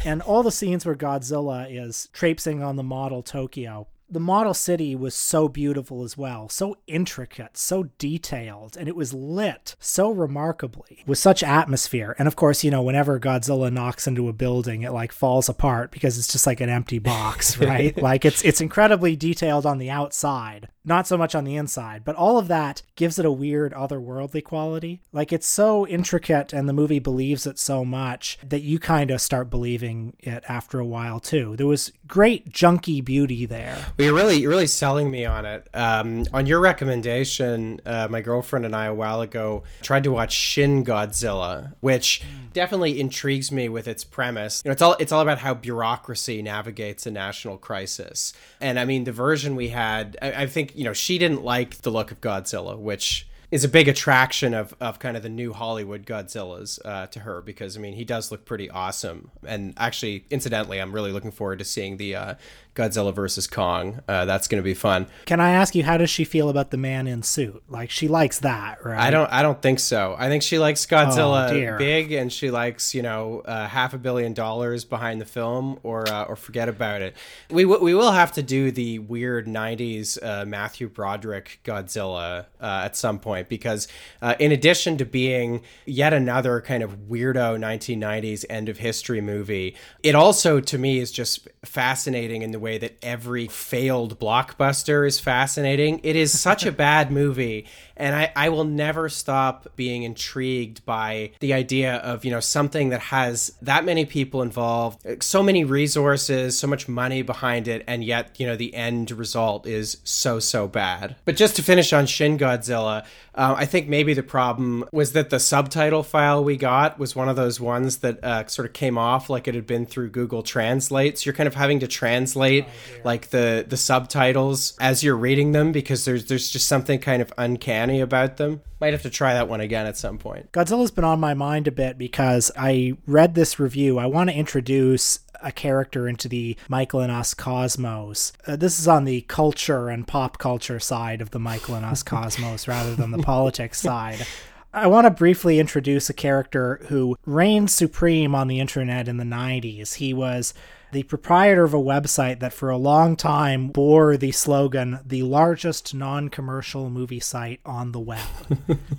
And 0.04 0.20
all 0.20 0.42
the 0.42 0.52
scenes 0.52 0.84
where 0.84 0.94
Godzilla 0.94 1.66
is 1.70 2.10
traipsing 2.12 2.62
on 2.62 2.76
the 2.76 2.82
model 2.82 3.22
Tokyo 3.22 3.86
the 4.08 4.20
model 4.20 4.54
city 4.54 4.94
was 4.94 5.14
so 5.14 5.48
beautiful 5.48 6.02
as 6.02 6.16
well, 6.16 6.48
so 6.48 6.76
intricate, 6.86 7.56
so 7.56 7.84
detailed, 7.98 8.76
and 8.76 8.88
it 8.88 8.96
was 8.96 9.14
lit 9.14 9.76
so 9.78 10.10
remarkably 10.10 11.02
with 11.06 11.18
such 11.18 11.42
atmosphere. 11.42 12.14
And 12.18 12.28
of 12.28 12.36
course, 12.36 12.62
you 12.62 12.70
know, 12.70 12.82
whenever 12.82 13.18
Godzilla 13.18 13.72
knocks 13.72 14.06
into 14.06 14.28
a 14.28 14.32
building, 14.32 14.82
it 14.82 14.92
like 14.92 15.12
falls 15.12 15.48
apart 15.48 15.90
because 15.90 16.18
it's 16.18 16.30
just 16.30 16.46
like 16.46 16.60
an 16.60 16.68
empty 16.68 16.98
box, 16.98 17.58
right? 17.58 17.96
like 18.00 18.24
it's 18.24 18.42
it's 18.42 18.60
incredibly 18.60 19.16
detailed 19.16 19.66
on 19.66 19.78
the 19.78 19.90
outside, 19.90 20.68
not 20.84 21.06
so 21.06 21.16
much 21.16 21.34
on 21.34 21.44
the 21.44 21.56
inside, 21.56 22.04
but 22.04 22.16
all 22.16 22.38
of 22.38 22.48
that 22.48 22.82
gives 22.96 23.18
it 23.18 23.24
a 23.24 23.32
weird 23.32 23.72
otherworldly 23.72 24.44
quality. 24.44 25.00
Like 25.12 25.32
it's 25.32 25.46
so 25.46 25.86
intricate 25.86 26.52
and 26.52 26.68
the 26.68 26.72
movie 26.72 26.98
believes 26.98 27.46
it 27.46 27.58
so 27.58 27.84
much 27.84 28.38
that 28.46 28.62
you 28.62 28.78
kind 28.78 29.10
of 29.10 29.20
start 29.20 29.50
believing 29.50 30.14
it 30.20 30.44
after 30.48 30.78
a 30.78 30.84
while 30.84 31.20
too. 31.20 31.56
There 31.56 31.66
was 31.66 31.92
great 32.06 32.50
junky 32.50 33.04
beauty 33.04 33.46
there. 33.46 33.76
Well, 33.98 34.06
you're 34.06 34.14
really 34.14 34.36
you're 34.36 34.50
really 34.50 34.66
selling 34.66 35.10
me 35.10 35.24
on 35.24 35.46
it. 35.46 35.68
Um, 35.72 36.26
on 36.32 36.46
your 36.46 36.60
recommendation, 36.60 37.80
uh, 37.86 38.08
my 38.10 38.20
girlfriend 38.20 38.66
and 38.66 38.76
I 38.76 38.86
a 38.86 38.94
while 38.94 39.20
ago 39.20 39.62
tried 39.82 40.04
to 40.04 40.12
watch 40.12 40.32
Shin 40.32 40.84
Godzilla, 40.84 41.72
which 41.80 42.22
definitely 42.52 43.00
intrigues 43.00 43.50
me 43.50 43.68
with 43.68 43.88
its 43.88 44.04
premise. 44.04 44.62
You 44.64 44.68
know, 44.68 44.72
it's 44.72 44.82
all 44.82 44.96
it's 44.98 45.12
all 45.12 45.20
about 45.20 45.38
how 45.38 45.54
bureaucracy 45.54 46.42
navigates 46.42 47.06
a 47.06 47.10
national 47.10 47.58
crisis. 47.58 48.32
And 48.60 48.78
I 48.78 48.84
mean, 48.84 49.04
the 49.04 49.12
version 49.12 49.56
we 49.56 49.68
had, 49.68 50.16
I, 50.22 50.32
I 50.42 50.46
think 50.46 50.73
you 50.74 50.84
know, 50.84 50.92
she 50.92 51.18
didn't 51.18 51.44
like 51.44 51.82
the 51.82 51.90
look 51.90 52.10
of 52.10 52.20
Godzilla, 52.20 52.78
which 52.78 53.26
is 53.54 53.62
a 53.62 53.68
big 53.68 53.86
attraction 53.86 54.52
of, 54.52 54.74
of 54.80 54.98
kind 54.98 55.16
of 55.16 55.22
the 55.22 55.28
new 55.28 55.52
Hollywood 55.52 56.04
Godzillas 56.04 56.80
uh, 56.84 57.06
to 57.06 57.20
her 57.20 57.40
because 57.40 57.76
I 57.76 57.80
mean 57.80 57.92
he 57.92 58.04
does 58.04 58.32
look 58.32 58.44
pretty 58.44 58.68
awesome 58.68 59.30
and 59.46 59.74
actually 59.76 60.24
incidentally 60.28 60.80
I'm 60.80 60.92
really 60.92 61.12
looking 61.12 61.30
forward 61.30 61.60
to 61.60 61.64
seeing 61.64 61.96
the 61.96 62.16
uh, 62.16 62.34
Godzilla 62.74 63.14
versus 63.14 63.46
Kong. 63.46 64.00
Uh, 64.08 64.24
that's 64.24 64.48
going 64.48 64.60
to 64.60 64.64
be 64.64 64.74
fun. 64.74 65.06
Can 65.26 65.40
I 65.40 65.50
ask 65.50 65.74
you 65.74 65.84
how 65.84 65.96
does 65.96 66.10
she 66.10 66.24
feel 66.24 66.48
about 66.48 66.70
the 66.70 66.76
man 66.76 67.06
in 67.06 67.22
suit? 67.22 67.62
Like 67.68 67.90
she 67.90 68.08
likes 68.08 68.40
that, 68.40 68.84
right? 68.84 68.98
I 68.98 69.10
don't. 69.10 69.30
I 69.32 69.42
don't 69.42 69.60
think 69.62 69.78
so. 69.78 70.16
I 70.18 70.28
think 70.28 70.42
she 70.42 70.58
likes 70.58 70.84
Godzilla 70.84 71.50
oh, 71.50 71.78
big, 71.78 72.12
and 72.12 72.32
she 72.32 72.50
likes 72.50 72.94
you 72.94 73.02
know 73.02 73.40
uh, 73.40 73.68
half 73.68 73.94
a 73.94 73.98
billion 73.98 74.34
dollars 74.34 74.84
behind 74.84 75.20
the 75.20 75.24
film, 75.24 75.78
or 75.82 76.08
uh, 76.08 76.24
or 76.24 76.36
forget 76.36 76.68
about 76.68 77.00
it. 77.00 77.14
We 77.48 77.62
w- 77.62 77.82
we 77.82 77.94
will 77.94 78.12
have 78.12 78.32
to 78.32 78.42
do 78.42 78.70
the 78.70 78.98
weird 78.98 79.46
'90s 79.46 80.18
uh, 80.22 80.44
Matthew 80.44 80.88
Broderick 80.88 81.60
Godzilla 81.64 82.46
uh, 82.60 82.82
at 82.84 82.96
some 82.96 83.20
point 83.20 83.43
because 83.48 83.88
uh, 84.22 84.34
in 84.38 84.52
addition 84.52 84.96
to 84.98 85.04
being 85.04 85.62
yet 85.86 86.12
another 86.12 86.60
kind 86.60 86.82
of 86.82 87.08
weirdo 87.08 87.58
1990s 87.58 88.44
end 88.50 88.68
of 88.68 88.78
history 88.78 89.20
movie, 89.20 89.76
it 90.02 90.14
also 90.14 90.60
to 90.60 90.78
me 90.78 90.98
is 90.98 91.10
just 91.10 91.48
fascinating 91.64 92.42
in 92.42 92.50
the 92.50 92.58
way 92.58 92.78
that 92.78 92.96
every 93.02 93.46
failed 93.46 94.18
blockbuster 94.18 95.06
is 95.06 95.20
fascinating. 95.20 96.00
It 96.02 96.16
is 96.16 96.38
such 96.38 96.66
a 96.66 96.72
bad 96.72 97.10
movie, 97.10 97.66
and 97.96 98.14
I, 98.14 98.32
I 98.34 98.48
will 98.48 98.64
never 98.64 99.08
stop 99.08 99.68
being 99.76 100.02
intrigued 100.02 100.84
by 100.84 101.32
the 101.40 101.52
idea 101.52 101.96
of 101.96 102.24
you 102.24 102.30
know 102.30 102.40
something 102.40 102.90
that 102.90 103.00
has 103.00 103.52
that 103.62 103.84
many 103.84 104.04
people 104.04 104.42
involved, 104.42 105.22
so 105.22 105.42
many 105.42 105.64
resources, 105.64 106.58
so 106.58 106.66
much 106.66 106.88
money 106.88 107.22
behind 107.22 107.68
it, 107.68 107.84
and 107.86 108.04
yet 108.04 108.38
you 108.38 108.46
know 108.46 108.56
the 108.56 108.74
end 108.74 109.10
result 109.10 109.66
is 109.66 109.98
so 110.04 110.38
so 110.38 110.66
bad. 110.66 111.16
But 111.24 111.36
just 111.36 111.56
to 111.56 111.62
finish 111.62 111.92
on 111.92 112.06
Shin 112.06 112.38
Godzilla, 112.38 113.04
uh, 113.34 113.54
I 113.56 113.66
think 113.66 113.88
maybe 113.88 114.14
the 114.14 114.22
problem 114.22 114.84
was 114.92 115.12
that 115.12 115.30
the 115.30 115.40
subtitle 115.40 116.02
file 116.02 116.44
we 116.44 116.56
got 116.56 116.98
was 116.98 117.16
one 117.16 117.28
of 117.28 117.36
those 117.36 117.60
ones 117.60 117.98
that 117.98 118.22
uh, 118.22 118.46
sort 118.46 118.66
of 118.66 118.72
came 118.72 118.98
off 118.98 119.28
like 119.28 119.48
it 119.48 119.54
had 119.54 119.66
been 119.66 119.86
through 119.86 120.10
Google 120.10 120.42
Translate. 120.42 121.18
So 121.18 121.26
you're 121.26 121.34
kind 121.34 121.46
of 121.46 121.54
having 121.54 121.80
to 121.80 121.88
translate 121.88 122.64
oh, 122.66 123.00
like 123.04 123.30
the 123.30 123.64
the 123.66 123.76
subtitles 123.76 124.76
as 124.80 125.02
you're 125.02 125.16
reading 125.16 125.52
them 125.52 125.72
because 125.72 126.04
there's 126.04 126.26
there's 126.26 126.50
just 126.50 126.68
something 126.68 126.98
kind 126.98 127.22
of 127.22 127.32
uncanny 127.38 127.83
about 127.90 128.36
them. 128.36 128.60
Might 128.80 128.92
have 128.92 129.02
to 129.02 129.10
try 129.10 129.34
that 129.34 129.48
one 129.48 129.60
again 129.60 129.86
at 129.86 129.96
some 129.96 130.18
point. 130.18 130.52
Godzilla's 130.52 130.90
been 130.90 131.04
on 131.04 131.20
my 131.20 131.34
mind 131.34 131.68
a 131.68 131.72
bit 131.72 131.98
because 131.98 132.50
I 132.56 132.96
read 133.06 133.34
this 133.34 133.58
review. 133.58 133.98
I 133.98 134.06
want 134.06 134.30
to 134.30 134.36
introduce 134.36 135.20
a 135.42 135.52
character 135.52 136.08
into 136.08 136.28
the 136.28 136.56
Michael 136.68 137.00
and 137.00 137.12
Us 137.12 137.34
cosmos. 137.34 138.32
Uh, 138.46 138.56
this 138.56 138.80
is 138.80 138.88
on 138.88 139.04
the 139.04 139.22
culture 139.22 139.88
and 139.88 140.06
pop 140.06 140.38
culture 140.38 140.80
side 140.80 141.20
of 141.20 141.30
the 141.30 141.38
Michael 141.38 141.74
and 141.74 141.84
Us 141.84 142.02
cosmos 142.04 142.66
rather 142.66 142.94
than 142.94 143.10
the 143.10 143.18
politics 143.18 143.80
side. 143.80 144.26
I 144.72 144.88
want 144.88 145.04
to 145.04 145.10
briefly 145.10 145.60
introduce 145.60 146.10
a 146.10 146.14
character 146.14 146.80
who 146.88 147.16
reigned 147.24 147.70
supreme 147.70 148.34
on 148.34 148.48
the 148.48 148.58
internet 148.58 149.06
in 149.06 149.18
the 149.18 149.24
90s. 149.24 149.94
He 149.94 150.12
was 150.12 150.52
the 150.94 151.02
proprietor 151.02 151.64
of 151.64 151.74
a 151.74 151.78
website 151.78 152.38
that 152.38 152.52
for 152.52 152.70
a 152.70 152.76
long 152.76 153.16
time 153.16 153.68
bore 153.68 154.16
the 154.16 154.30
slogan, 154.30 155.00
the 155.04 155.24
largest 155.24 155.92
non 155.92 156.28
commercial 156.28 156.88
movie 156.88 157.20
site 157.20 157.60
on 157.66 157.90
the 157.90 158.00
web. 158.00 158.26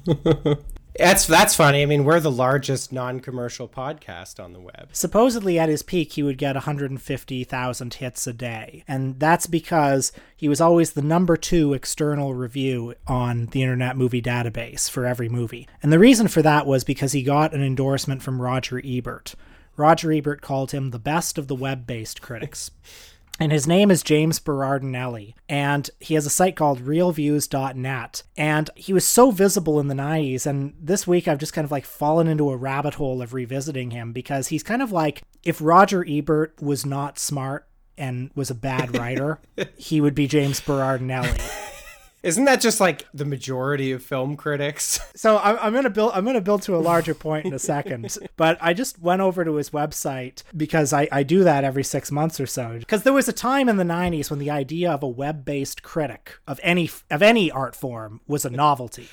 That's 0.97 1.27
that's 1.27 1.55
funny. 1.55 1.81
I 1.81 1.85
mean, 1.87 2.05
we're 2.05 2.21
the 2.21 2.31
largest 2.31 2.93
non-commercial 2.93 3.67
podcast 3.67 4.41
on 4.41 4.53
the 4.53 4.61
web. 4.61 4.87
Supposedly 4.93 5.59
at 5.59 5.67
his 5.67 5.83
peak 5.83 6.13
he 6.13 6.23
would 6.23 6.37
get 6.37 6.55
150,000 6.55 7.93
hits 7.95 8.27
a 8.27 8.31
day. 8.31 8.85
And 8.87 9.19
that's 9.19 9.45
because 9.45 10.13
he 10.37 10.47
was 10.47 10.61
always 10.61 10.93
the 10.93 11.01
number 11.01 11.35
2 11.35 11.73
external 11.73 12.33
review 12.33 12.95
on 13.07 13.47
the 13.47 13.61
Internet 13.61 13.97
Movie 13.97 14.21
Database 14.21 14.89
for 14.89 15.05
every 15.05 15.27
movie. 15.27 15.67
And 15.83 15.91
the 15.91 15.99
reason 15.99 16.29
for 16.29 16.41
that 16.43 16.65
was 16.65 16.85
because 16.85 17.11
he 17.11 17.23
got 17.23 17.53
an 17.53 17.61
endorsement 17.61 18.23
from 18.23 18.41
Roger 18.41 18.81
Ebert. 18.81 19.35
Roger 19.77 20.11
Ebert 20.11 20.41
called 20.41 20.71
him 20.71 20.91
the 20.91 20.99
best 20.99 21.37
of 21.37 21.47
the 21.47 21.55
web-based 21.55 22.21
critics. 22.21 22.71
and 23.39 23.51
his 23.51 23.67
name 23.67 23.91
is 23.91 24.01
James 24.01 24.39
Berardinelli, 24.39 25.33
and 25.49 25.89
he 25.99 26.13
has 26.13 26.25
a 26.25 26.29
site 26.29 26.55
called 26.55 26.85
reelviews.net. 26.85 28.23
And 28.37 28.69
he 28.75 28.93
was 28.93 29.05
so 29.05 29.31
visible 29.31 29.79
in 29.79 29.87
the 29.87 29.95
90s, 29.95 30.45
and 30.45 30.73
this 30.79 31.05
week 31.05 31.27
I've 31.27 31.39
just 31.39 31.53
kind 31.53 31.65
of 31.65 31.71
like 31.71 31.85
fallen 31.85 32.27
into 32.27 32.49
a 32.49 32.57
rabbit 32.57 32.95
hole 32.95 33.21
of 33.21 33.33
revisiting 33.33 33.91
him 33.91 34.13
because 34.13 34.47
he's 34.47 34.63
kind 34.63 34.81
of 34.81 34.91
like 34.91 35.23
if 35.43 35.59
Roger 35.61 36.05
Ebert 36.07 36.61
was 36.61 36.85
not 36.85 37.19
smart 37.19 37.67
and 37.97 38.29
was 38.35 38.49
a 38.49 38.55
bad 38.55 38.97
writer, 38.97 39.39
he 39.77 39.99
would 39.99 40.15
be 40.15 40.27
James 40.27 40.61
Berardinelli. 40.61 41.64
Isn't 42.25 42.45
that 42.45 42.59
just 42.59 42.79
like 42.79 43.05
the 43.13 43.23
majority 43.23 43.91
of 43.91 44.03
film 44.03 44.35
critics? 44.35 44.99
So 45.15 45.37
I'm, 45.37 45.57
I'm 45.59 45.73
gonna 45.73 45.89
build. 45.89 46.11
I'm 46.13 46.25
gonna 46.25 46.41
build 46.41 46.61
to 46.63 46.75
a 46.75 46.77
larger 46.77 47.15
point 47.15 47.45
in 47.45 47.53
a 47.53 47.59
second. 47.59 48.15
but 48.35 48.57
I 48.59 48.73
just 48.73 49.01
went 49.01 49.21
over 49.21 49.45
to 49.45 49.55
his 49.55 49.69
website 49.69 50.43
because 50.55 50.93
I, 50.93 51.07
I 51.11 51.23
do 51.23 51.43
that 51.45 51.63
every 51.63 51.83
six 51.83 52.11
months 52.11 52.39
or 52.39 52.45
so. 52.45 52.77
Because 52.77 53.03
there 53.03 53.13
was 53.13 53.27
a 53.27 53.33
time 53.33 53.69
in 53.69 53.77
the 53.77 53.83
'90s 53.83 54.29
when 54.29 54.39
the 54.39 54.51
idea 54.51 54.91
of 54.91 55.01
a 55.01 55.07
web-based 55.07 55.83
critic 55.83 56.37
of 56.47 56.59
any 56.61 56.91
of 57.09 57.23
any 57.23 57.49
art 57.49 57.75
form 57.75 58.19
was 58.27 58.45
a 58.45 58.49
novelty. 58.49 59.07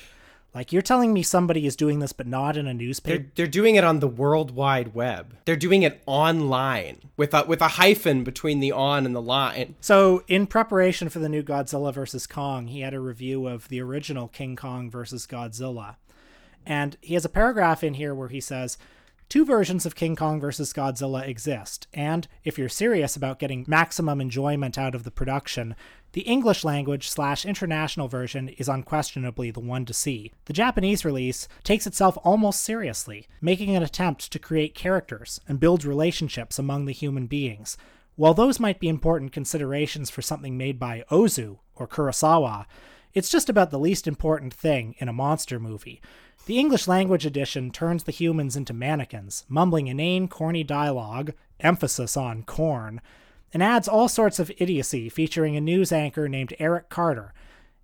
Like 0.53 0.71
you're 0.71 0.83
telling 0.83 1.13
me 1.13 1.23
somebody 1.23 1.65
is 1.65 1.75
doing 1.75 1.99
this, 1.99 2.13
but 2.13 2.27
not 2.27 2.57
in 2.57 2.67
a 2.67 2.73
newspaper. 2.73 3.17
They're, 3.17 3.31
they're 3.35 3.47
doing 3.47 3.75
it 3.75 3.83
on 3.83 3.99
the 3.99 4.07
World 4.07 4.51
Wide 4.51 4.93
Web. 4.93 5.37
They're 5.45 5.55
doing 5.55 5.81
it 5.81 6.01
online 6.05 7.09
with 7.17 7.33
a 7.33 7.43
with 7.45 7.61
a 7.61 7.69
hyphen 7.69 8.23
between 8.23 8.59
the 8.59 8.71
on 8.71 9.05
and 9.05 9.15
the 9.15 9.21
line. 9.21 9.75
So, 9.81 10.23
in 10.27 10.45
preparation 10.45 11.09
for 11.09 11.19
the 11.19 11.29
new 11.29 11.41
Godzilla 11.41 11.91
versus 11.93 12.27
Kong, 12.27 12.67
he 12.67 12.81
had 12.81 12.93
a 12.93 12.99
review 12.99 13.47
of 13.47 13.67
the 13.69 13.81
original 13.81 14.27
King 14.27 14.55
Kong 14.55 14.91
versus 14.91 15.25
Godzilla, 15.25 15.95
and 16.65 16.97
he 17.01 17.15
has 17.15 17.25
a 17.25 17.29
paragraph 17.29 17.83
in 17.83 17.95
here 17.95 18.13
where 18.13 18.29
he 18.29 18.41
says. 18.41 18.77
Two 19.29 19.45
versions 19.45 19.87
of 19.87 19.95
King 19.95 20.15
Kong 20.15 20.39
vs. 20.39 20.73
Godzilla 20.73 21.27
exist, 21.27 21.87
and 21.91 22.27
if 22.43 22.59
you're 22.59 22.69
serious 22.69 23.15
about 23.15 23.39
getting 23.39 23.65
maximum 23.67 24.21
enjoyment 24.21 24.77
out 24.77 24.93
of 24.93 25.05
the 25.05 25.11
production, 25.11 25.75
the 26.13 26.21
English 26.21 26.63
language 26.63 27.09
slash 27.09 27.43
international 27.43 28.07
version 28.07 28.49
is 28.49 28.69
unquestionably 28.69 29.49
the 29.49 29.59
one 29.59 29.83
to 29.85 29.93
see. 29.93 30.31
The 30.45 30.53
Japanese 30.53 31.03
release 31.03 31.47
takes 31.63 31.87
itself 31.87 32.17
almost 32.23 32.63
seriously, 32.63 33.27
making 33.41 33.75
an 33.75 33.81
attempt 33.81 34.31
to 34.31 34.39
create 34.39 34.75
characters 34.75 35.41
and 35.47 35.59
build 35.59 35.83
relationships 35.83 36.59
among 36.59 36.85
the 36.85 36.93
human 36.93 37.25
beings. 37.25 37.77
While 38.15 38.35
those 38.35 38.59
might 38.59 38.79
be 38.79 38.89
important 38.89 39.31
considerations 39.31 40.11
for 40.11 40.21
something 40.21 40.55
made 40.55 40.77
by 40.77 41.03
Ozu 41.09 41.57
or 41.75 41.87
Kurosawa, 41.87 42.67
it's 43.15 43.29
just 43.29 43.49
about 43.49 43.71
the 43.71 43.79
least 43.79 44.07
important 44.07 44.53
thing 44.53 44.93
in 44.99 45.07
a 45.07 45.13
monster 45.13 45.59
movie. 45.59 45.99
The 46.45 46.59
English 46.59 46.87
language 46.87 47.25
edition 47.25 47.71
turns 47.71 48.03
the 48.03 48.11
humans 48.11 48.55
into 48.55 48.73
mannequins, 48.73 49.45
mumbling 49.49 49.87
inane, 49.87 50.27
corny 50.27 50.63
dialogue, 50.63 51.33
emphasis 51.59 52.15
on 52.15 52.43
corn, 52.43 53.01
and 53.53 53.61
adds 53.61 53.87
all 53.87 54.07
sorts 54.07 54.39
of 54.39 54.51
idiocy, 54.57 55.09
featuring 55.09 55.55
a 55.55 55.61
news 55.61 55.91
anchor 55.91 56.27
named 56.27 56.55
Eric 56.59 56.89
Carter. 56.89 57.33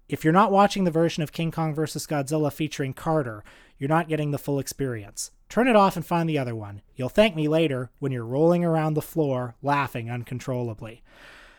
If 0.08 0.24
you're 0.24 0.34
not 0.34 0.52
watching 0.52 0.86
the 0.86 0.92
version 0.92 1.22
of 1.22 1.32
King 1.32 1.52
Kong 1.52 1.76
vs. 1.76 2.08
Godzilla 2.08 2.52
featuring 2.52 2.94
Carter, 2.94 3.44
you're 3.78 3.88
not 3.88 4.10
getting 4.10 4.32
the 4.32 4.40
full 4.40 4.58
experience. 4.58 5.32
Turn 5.50 5.68
it 5.68 5.76
off 5.76 5.96
and 5.96 6.06
find 6.06 6.28
the 6.28 6.38
other 6.38 6.56
one. 6.56 6.82
You'll 6.96 7.10
thank 7.10 7.36
me 7.36 7.48
later 7.48 7.92
when 8.00 8.12
you're 8.12 8.26
rolling 8.26 8.66
around 8.66 8.96
the 8.96 9.02
floor 9.02 9.56
laughing 9.62 10.10
uncontrollably. 10.10 11.04